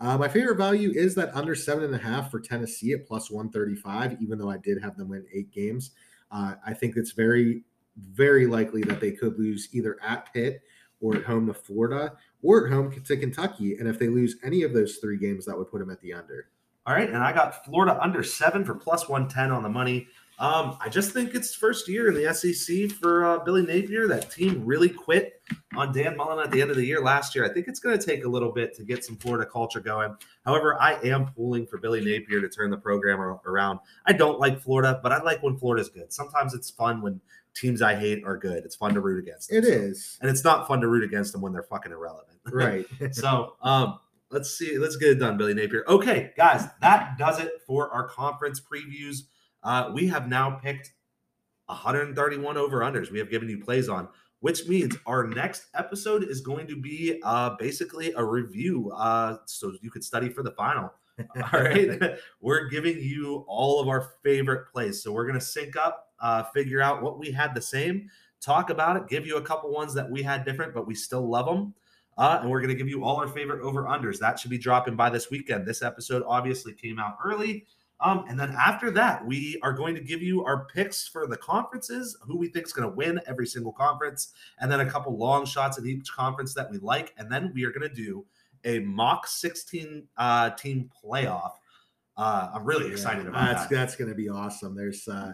Uh, 0.00 0.16
my 0.16 0.28
favorite 0.28 0.56
value 0.56 0.92
is 0.94 1.14
that 1.14 1.34
under 1.34 1.54
seven 1.54 1.84
and 1.84 1.94
a 1.94 1.98
half 1.98 2.30
for 2.30 2.40
Tennessee 2.40 2.92
at 2.92 3.06
plus 3.06 3.30
135, 3.30 4.16
even 4.22 4.38
though 4.38 4.50
I 4.50 4.56
did 4.56 4.82
have 4.82 4.96
them 4.96 5.10
win 5.10 5.26
eight 5.32 5.52
games. 5.52 5.90
Uh, 6.30 6.54
I 6.66 6.72
think 6.72 6.96
it's 6.96 7.12
very, 7.12 7.64
very 7.96 8.46
likely 8.46 8.82
that 8.82 9.00
they 9.00 9.12
could 9.12 9.38
lose 9.38 9.68
either 9.72 9.98
at 10.02 10.32
Pitt 10.32 10.62
or 11.00 11.16
at 11.16 11.24
home 11.24 11.46
to 11.46 11.54
Florida 11.54 12.14
or 12.42 12.66
at 12.66 12.72
home 12.72 12.90
to 12.92 13.16
Kentucky. 13.16 13.76
And 13.76 13.88
if 13.88 13.98
they 13.98 14.08
lose 14.08 14.36
any 14.42 14.62
of 14.62 14.72
those 14.72 14.96
three 14.96 15.18
games, 15.18 15.44
that 15.46 15.56
would 15.56 15.70
put 15.70 15.80
them 15.80 15.90
at 15.90 16.00
the 16.00 16.14
under. 16.14 16.48
All 16.86 16.94
right, 16.94 17.08
and 17.08 17.18
I 17.18 17.32
got 17.32 17.64
Florida 17.64 17.98
under 18.00 18.22
seven 18.22 18.64
for 18.64 18.74
plus 18.74 19.08
110 19.08 19.52
on 19.52 19.62
the 19.62 19.68
money. 19.68 20.08
Um, 20.40 20.78
I 20.80 20.88
just 20.88 21.12
think 21.12 21.34
it's 21.34 21.54
first 21.54 21.86
year 21.86 22.08
in 22.08 22.14
the 22.14 22.32
SEC 22.34 22.90
for 22.98 23.24
uh, 23.26 23.38
Billy 23.44 23.62
Napier. 23.62 24.08
That 24.08 24.30
team 24.30 24.64
really 24.64 24.88
quit 24.88 25.34
on 25.76 25.92
Dan 25.92 26.16
Mullen 26.16 26.38
at 26.42 26.50
the 26.50 26.62
end 26.62 26.70
of 26.70 26.76
the 26.78 26.84
year 26.84 27.02
last 27.02 27.34
year. 27.34 27.44
I 27.44 27.52
think 27.52 27.68
it's 27.68 27.78
going 27.78 27.98
to 27.98 28.04
take 28.04 28.24
a 28.24 28.28
little 28.28 28.50
bit 28.50 28.74
to 28.76 28.82
get 28.82 29.04
some 29.04 29.16
Florida 29.16 29.44
culture 29.48 29.80
going. 29.80 30.16
However, 30.46 30.80
I 30.80 30.94
am 31.04 31.26
pulling 31.26 31.66
for 31.66 31.76
Billy 31.76 32.00
Napier 32.00 32.40
to 32.40 32.48
turn 32.48 32.70
the 32.70 32.78
program 32.78 33.20
around. 33.20 33.80
I 34.06 34.14
don't 34.14 34.40
like 34.40 34.60
Florida, 34.62 34.98
but 35.02 35.12
I 35.12 35.22
like 35.22 35.42
when 35.42 35.58
Florida's 35.58 35.90
good. 35.90 36.10
Sometimes 36.10 36.54
it's 36.54 36.70
fun 36.70 37.02
when 37.02 37.20
teams 37.54 37.82
I 37.82 37.94
hate 37.94 38.24
are 38.24 38.38
good. 38.38 38.64
It's 38.64 38.76
fun 38.76 38.94
to 38.94 39.00
root 39.00 39.18
against. 39.22 39.50
them. 39.50 39.58
It 39.58 39.64
So- 39.66 39.70
is. 39.72 40.18
and 40.22 40.30
it's 40.30 40.42
not 40.42 40.66
fun 40.66 40.80
to 40.80 40.88
root 40.88 41.04
against 41.04 41.32
them 41.32 41.42
when 41.42 41.52
they're 41.52 41.62
fucking 41.64 41.92
irrelevant. 41.92 42.38
Right. 42.50 42.86
so 43.12 43.56
um 43.60 43.98
let's 44.30 44.50
see 44.56 44.78
let's 44.78 44.96
get 44.96 45.10
it 45.10 45.14
done 45.16 45.36
billy 45.36 45.52
napier 45.52 45.84
okay 45.86 46.32
guys 46.38 46.64
that 46.80 47.18
does 47.18 47.38
it 47.38 47.52
for 47.66 47.90
our 47.90 48.08
conference 48.08 48.60
previews 48.60 49.24
uh 49.62 49.90
we 49.92 50.06
have 50.06 50.28
now 50.28 50.50
picked 50.50 50.92
131 51.66 52.56
over 52.56 52.80
unders 52.80 53.10
we 53.10 53.18
have 53.18 53.30
given 53.30 53.48
you 53.48 53.58
plays 53.58 53.88
on 53.88 54.08
which 54.40 54.66
means 54.66 54.96
our 55.06 55.26
next 55.26 55.66
episode 55.74 56.24
is 56.24 56.40
going 56.40 56.66
to 56.66 56.76
be 56.76 57.20
uh 57.24 57.50
basically 57.58 58.12
a 58.16 58.24
review 58.24 58.90
uh 58.92 59.36
so 59.46 59.72
you 59.80 59.90
could 59.90 60.04
study 60.04 60.28
for 60.28 60.42
the 60.42 60.52
final 60.52 60.92
all 61.52 61.60
right 61.60 62.00
we're 62.40 62.68
giving 62.68 62.98
you 62.98 63.44
all 63.46 63.80
of 63.80 63.88
our 63.88 64.12
favorite 64.22 64.70
plays 64.72 65.02
so 65.02 65.12
we're 65.12 65.26
going 65.26 65.38
to 65.38 65.44
sync 65.44 65.76
up 65.76 66.08
uh 66.20 66.42
figure 66.54 66.80
out 66.80 67.02
what 67.02 67.18
we 67.18 67.30
had 67.30 67.54
the 67.54 67.62
same 67.62 68.08
talk 68.40 68.70
about 68.70 68.96
it 68.96 69.06
give 69.08 69.26
you 69.26 69.36
a 69.36 69.42
couple 69.42 69.70
ones 69.70 69.94
that 69.94 70.10
we 70.10 70.22
had 70.22 70.44
different 70.44 70.72
but 70.74 70.86
we 70.86 70.94
still 70.94 71.28
love 71.28 71.46
them 71.46 71.74
uh, 72.20 72.38
and 72.42 72.50
we're 72.50 72.60
going 72.60 72.68
to 72.68 72.74
give 72.74 72.88
you 72.88 73.02
all 73.02 73.16
our 73.16 73.28
favorite 73.28 73.62
over 73.62 73.84
unders. 73.84 74.18
That 74.18 74.38
should 74.38 74.50
be 74.50 74.58
dropping 74.58 74.94
by 74.94 75.08
this 75.08 75.30
weekend. 75.30 75.66
This 75.66 75.80
episode 75.80 76.22
obviously 76.26 76.74
came 76.74 76.98
out 76.98 77.16
early. 77.24 77.66
Um, 78.02 78.24
and 78.28 78.40
then 78.40 78.54
after 78.58 78.90
that, 78.92 79.26
we 79.26 79.58
are 79.62 79.72
going 79.72 79.94
to 79.94 80.00
give 80.00 80.22
you 80.22 80.44
our 80.44 80.64
picks 80.66 81.06
for 81.06 81.26
the 81.26 81.36
conferences, 81.36 82.16
who 82.22 82.36
we 82.36 82.48
think 82.48 82.66
is 82.66 82.72
going 82.72 82.88
to 82.88 82.94
win 82.94 83.20
every 83.26 83.46
single 83.46 83.72
conference, 83.72 84.32
and 84.58 84.72
then 84.72 84.80
a 84.80 84.90
couple 84.90 85.16
long 85.16 85.44
shots 85.44 85.78
at 85.78 85.84
each 85.84 86.10
conference 86.10 86.54
that 86.54 86.70
we 86.70 86.78
like. 86.78 87.12
And 87.18 87.30
then 87.30 87.52
we 87.54 87.64
are 87.64 87.70
going 87.70 87.88
to 87.88 87.94
do 87.94 88.24
a 88.64 88.78
mock 88.80 89.26
16 89.26 90.06
uh, 90.16 90.50
team 90.50 90.90
playoff. 91.04 91.52
Uh, 92.16 92.50
I'm 92.54 92.64
really 92.64 92.90
excited 92.90 93.26
about 93.26 93.46
that's, 93.46 93.62
that. 93.66 93.74
That's 93.74 93.96
going 93.96 94.10
to 94.10 94.16
be 94.16 94.28
awesome. 94.28 94.74
There's, 94.74 95.06
uh, 95.06 95.32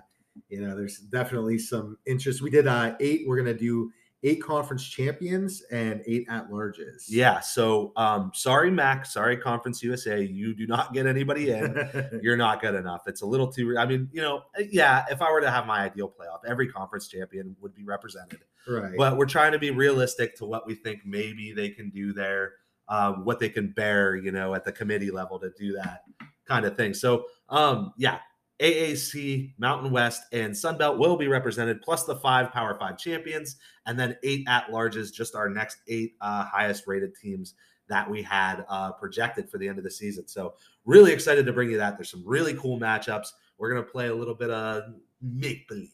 you 0.48 0.60
know, 0.60 0.76
there's 0.76 0.98
definitely 0.98 1.58
some 1.58 1.96
interest. 2.06 2.42
We 2.42 2.50
did 2.50 2.66
uh, 2.66 2.94
eight. 3.00 3.26
We're 3.26 3.42
going 3.42 3.56
to 3.56 3.60
do 3.60 3.90
eight 4.26 4.42
conference 4.42 4.86
champions 4.86 5.62
and 5.70 6.02
eight 6.06 6.26
at 6.28 6.50
larges. 6.50 7.04
Yeah. 7.08 7.38
So, 7.38 7.92
um, 7.96 8.32
sorry, 8.34 8.72
Mac. 8.72 9.06
Sorry, 9.06 9.36
Conference 9.36 9.82
USA. 9.84 10.20
You 10.20 10.52
do 10.52 10.66
not 10.66 10.92
get 10.92 11.06
anybody 11.06 11.50
in. 11.50 12.20
you're 12.22 12.36
not 12.36 12.60
good 12.60 12.74
enough. 12.74 13.02
It's 13.06 13.22
a 13.22 13.26
little 13.26 13.46
too. 13.46 13.78
I 13.78 13.86
mean, 13.86 14.08
you 14.12 14.20
know, 14.20 14.42
eh, 14.58 14.64
yeah. 14.70 15.04
If 15.10 15.22
I 15.22 15.30
were 15.30 15.40
to 15.40 15.50
have 15.50 15.66
my 15.66 15.80
ideal 15.80 16.08
playoff, 16.08 16.40
every 16.46 16.66
conference 16.66 17.06
champion 17.06 17.54
would 17.60 17.72
be 17.72 17.84
represented. 17.84 18.40
right. 18.68 18.94
But 18.98 19.16
we're 19.16 19.26
trying 19.26 19.52
to 19.52 19.60
be 19.60 19.70
realistic 19.70 20.36
to 20.38 20.44
what 20.44 20.66
we 20.66 20.74
think 20.74 21.06
maybe 21.06 21.52
they 21.52 21.70
can 21.70 21.90
do 21.90 22.12
there, 22.12 22.54
uh, 22.88 23.12
what 23.12 23.38
they 23.38 23.48
can 23.48 23.68
bear, 23.68 24.16
you 24.16 24.32
know, 24.32 24.54
at 24.54 24.64
the 24.64 24.72
committee 24.72 25.12
level 25.12 25.38
to 25.38 25.52
do 25.56 25.72
that 25.74 26.02
kind 26.48 26.66
of 26.66 26.76
thing. 26.76 26.94
So, 26.94 27.26
um, 27.48 27.92
yeah, 27.96 28.18
AAC, 28.60 29.52
Mountain 29.58 29.90
West, 29.90 30.22
and 30.32 30.52
Sunbelt 30.52 30.98
will 30.98 31.16
be 31.16 31.28
represented, 31.28 31.82
plus 31.82 32.04
the 32.04 32.16
five 32.16 32.50
Power 32.52 32.76
Five 32.78 32.98
champions, 32.98 33.56
and 33.86 33.98
then 33.98 34.16
eight 34.22 34.44
at 34.48 34.68
larges, 34.68 35.12
just 35.12 35.34
our 35.34 35.48
next 35.48 35.78
eight 35.88 36.14
uh, 36.20 36.44
highest 36.44 36.86
rated 36.86 37.14
teams 37.14 37.54
that 37.88 38.08
we 38.08 38.22
had 38.22 38.64
uh, 38.68 38.92
projected 38.92 39.48
for 39.48 39.58
the 39.58 39.68
end 39.68 39.78
of 39.78 39.84
the 39.84 39.90
season. 39.90 40.26
So, 40.26 40.54
really 40.84 41.12
excited 41.12 41.46
to 41.46 41.52
bring 41.52 41.70
you 41.70 41.78
that. 41.78 41.96
There's 41.96 42.10
some 42.10 42.24
really 42.26 42.54
cool 42.54 42.78
matchups. 42.78 43.28
We're 43.58 43.72
going 43.72 43.84
to 43.84 43.90
play 43.90 44.08
a 44.08 44.14
little 44.14 44.34
bit 44.34 44.50
of 44.50 44.82
make 45.22 45.68
believe. 45.68 45.90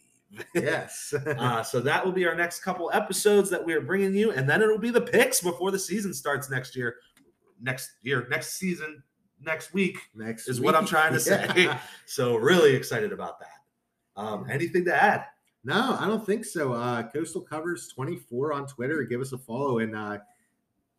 yes. 0.54 1.14
uh, 1.26 1.62
so 1.62 1.80
that 1.80 2.04
will 2.04 2.12
be 2.12 2.26
our 2.26 2.34
next 2.34 2.60
couple 2.60 2.90
episodes 2.92 3.50
that 3.50 3.64
we 3.64 3.74
are 3.74 3.80
bringing 3.80 4.14
you, 4.14 4.32
and 4.32 4.48
then 4.48 4.62
it'll 4.62 4.78
be 4.78 4.90
the 4.90 5.00
picks 5.00 5.40
before 5.40 5.70
the 5.70 5.78
season 5.78 6.14
starts 6.14 6.50
next 6.50 6.74
year. 6.74 6.96
Next 7.60 7.92
year, 8.02 8.26
next 8.28 8.58
season, 8.58 9.02
next 9.40 9.72
week. 9.72 9.98
Next 10.14 10.48
is 10.48 10.60
what 10.60 10.74
I'm 10.74 10.86
trying 10.86 11.12
to 11.12 11.20
say. 11.20 11.46
Yeah. 11.56 11.78
So 12.06 12.36
really 12.36 12.74
excited 12.74 13.12
about 13.12 13.38
that. 13.40 14.20
Um, 14.20 14.46
anything 14.50 14.84
to 14.86 14.94
add? 14.94 15.24
No, 15.64 15.96
I 15.98 16.06
don't 16.06 16.24
think 16.24 16.44
so. 16.44 16.72
Uh, 16.72 17.04
Coastal 17.04 17.40
Covers 17.40 17.88
24 17.88 18.52
on 18.52 18.66
Twitter. 18.66 19.02
Give 19.04 19.20
us 19.20 19.32
a 19.32 19.38
follow. 19.38 19.78
And 19.78 19.94
uh, 19.94 20.18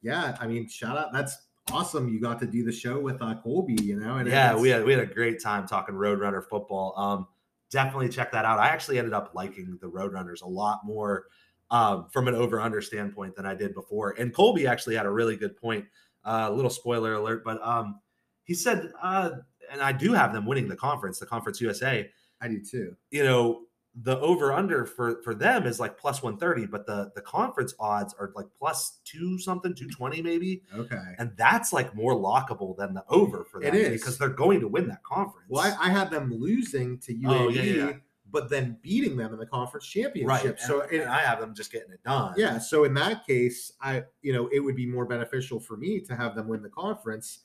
yeah, 0.01 0.37
I 0.39 0.47
mean, 0.47 0.69
shout 0.69 0.97
out. 0.97 1.11
That's 1.11 1.37
awesome. 1.71 2.07
You 2.07 2.21
got 2.21 2.39
to 2.39 2.45
do 2.45 2.63
the 2.63 2.71
show 2.71 2.99
with 2.99 3.21
uh, 3.21 3.35
Colby, 3.43 3.77
you 3.81 3.99
know? 3.99 4.17
And 4.17 4.29
yeah, 4.29 4.55
we 4.55 4.69
had 4.69 4.85
we 4.85 4.93
had 4.93 5.01
a 5.01 5.05
great 5.05 5.41
time 5.41 5.67
talking 5.67 5.95
Roadrunner 5.95 6.47
football. 6.47 6.93
Um, 6.97 7.27
definitely 7.71 8.09
check 8.09 8.31
that 8.31 8.45
out. 8.45 8.59
I 8.59 8.67
actually 8.67 8.99
ended 8.99 9.13
up 9.13 9.31
liking 9.33 9.77
the 9.81 9.87
Roadrunners 9.87 10.41
a 10.43 10.47
lot 10.47 10.81
more 10.85 11.25
um, 11.69 12.07
from 12.11 12.27
an 12.27 12.35
over 12.35 12.61
under 12.61 12.81
standpoint 12.81 13.35
than 13.35 13.45
I 13.45 13.55
did 13.55 13.73
before. 13.73 14.15
And 14.17 14.33
Colby 14.33 14.67
actually 14.67 14.95
had 14.95 15.05
a 15.05 15.11
really 15.11 15.35
good 15.35 15.57
point. 15.57 15.85
A 16.25 16.29
uh, 16.29 16.49
little 16.51 16.69
spoiler 16.69 17.15
alert, 17.15 17.43
but 17.43 17.61
um, 17.61 17.99
he 18.45 18.53
said, 18.53 18.93
uh, 19.01 19.31
and 19.69 19.81
I 19.81 19.91
do 19.91 20.13
have 20.13 20.31
them 20.31 20.45
winning 20.45 20.69
the 20.69 20.75
conference, 20.75 21.19
the 21.19 21.25
Conference 21.25 21.59
USA. 21.59 22.09
I 22.39 22.47
do 22.47 22.63
too. 22.63 22.95
You 23.11 23.25
know, 23.25 23.63
the 24.01 24.19
over 24.21 24.51
under 24.51 24.85
for 24.87 25.21
for 25.23 25.35
them 25.35 25.67
is 25.67 25.79
like 25.79 25.97
plus 25.99 26.23
130 26.23 26.65
but 26.65 26.87
the 26.87 27.11
the 27.13 27.21
conference 27.21 27.75
odds 27.79 28.15
are 28.19 28.31
like 28.35 28.47
plus 28.57 28.99
2 29.05 29.37
something 29.37 29.75
220 29.75 30.19
maybe 30.23 30.63
Okay. 30.75 30.97
and 31.19 31.31
that's 31.37 31.71
like 31.71 31.93
more 31.95 32.15
lockable 32.15 32.75
than 32.75 32.95
the 32.95 33.03
over 33.09 33.43
for 33.43 33.59
them 33.61 33.75
It 33.75 33.79
is. 33.79 34.01
because 34.01 34.17
they're 34.17 34.29
going 34.29 34.59
to 34.61 34.67
win 34.67 34.87
that 34.87 35.03
conference 35.03 35.45
Well, 35.47 35.61
I, 35.61 35.89
I 35.89 35.89
had 35.91 36.09
them 36.09 36.33
losing 36.33 36.97
to 37.01 37.13
UAB, 37.13 37.39
Oh, 37.39 37.49
yeah, 37.49 37.61
yeah. 37.63 37.91
but 38.31 38.49
then 38.49 38.79
beating 38.81 39.15
them 39.15 39.31
in 39.31 39.37
the 39.37 39.45
conference 39.45 39.85
championship. 39.85 40.27
right 40.27 40.59
So 40.59 40.81
and, 40.81 41.01
and 41.01 41.09
i 41.11 41.19
have 41.19 41.39
them 41.39 41.53
just 41.53 41.71
getting 41.71 41.91
it 41.91 42.03
done 42.03 42.33
yeah, 42.35 42.57
so 42.57 42.85
in 42.85 42.95
that 42.95 43.27
case, 43.27 43.73
I 43.79 44.05
you 44.23 44.33
know 44.33 44.49
it 44.51 44.59
would 44.59 44.75
be 44.75 44.87
more 44.87 45.05
beneficial 45.05 45.59
for 45.59 45.77
me 45.77 45.99
to 45.99 46.15
have 46.15 46.33
them 46.35 46.47
win 46.47 46.63
the 46.63 46.69
conference 46.69 47.41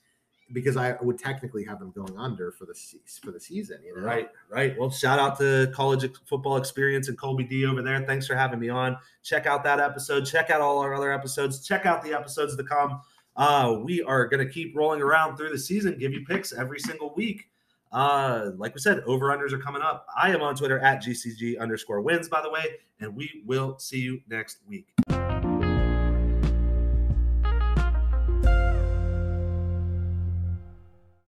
because 0.52 0.76
I 0.76 0.96
would 1.02 1.18
technically 1.18 1.64
have 1.64 1.78
them 1.78 1.90
going 1.90 2.16
under 2.18 2.52
for 2.52 2.64
the 2.64 2.74
for 3.22 3.30
the 3.30 3.40
season. 3.40 3.78
You 3.84 3.96
know, 3.96 4.02
Right, 4.02 4.28
right. 4.50 4.78
Well, 4.78 4.90
shout 4.90 5.18
out 5.18 5.38
to 5.38 5.70
College 5.74 6.10
Football 6.26 6.56
Experience 6.56 7.08
and 7.08 7.18
Colby 7.18 7.44
D 7.44 7.66
over 7.66 7.82
there. 7.82 8.00
Thanks 8.06 8.26
for 8.26 8.34
having 8.34 8.58
me 8.58 8.68
on. 8.68 8.96
Check 9.22 9.46
out 9.46 9.64
that 9.64 9.80
episode. 9.80 10.24
Check 10.24 10.50
out 10.50 10.60
all 10.60 10.78
our 10.78 10.94
other 10.94 11.12
episodes. 11.12 11.66
Check 11.66 11.86
out 11.86 12.02
the 12.02 12.12
episodes 12.12 12.56
to 12.56 12.64
come. 12.64 13.00
Uh, 13.36 13.78
we 13.84 14.02
are 14.02 14.26
going 14.26 14.44
to 14.44 14.52
keep 14.52 14.76
rolling 14.76 15.00
around 15.00 15.36
through 15.36 15.50
the 15.50 15.58
season, 15.58 15.96
give 15.96 16.12
you 16.12 16.24
picks 16.24 16.52
every 16.52 16.80
single 16.80 17.14
week. 17.14 17.48
Uh, 17.92 18.50
like 18.56 18.74
we 18.74 18.80
said, 18.80 19.00
over 19.06 19.26
unders 19.26 19.52
are 19.52 19.58
coming 19.58 19.80
up. 19.80 20.06
I 20.16 20.32
am 20.32 20.42
on 20.42 20.56
Twitter 20.56 20.78
at 20.80 21.02
GCG 21.02 21.58
underscore 21.58 22.00
wins, 22.00 22.28
by 22.28 22.42
the 22.42 22.50
way, 22.50 22.64
and 23.00 23.14
we 23.14 23.42
will 23.46 23.78
see 23.78 24.00
you 24.00 24.20
next 24.28 24.58
week. 24.68 24.88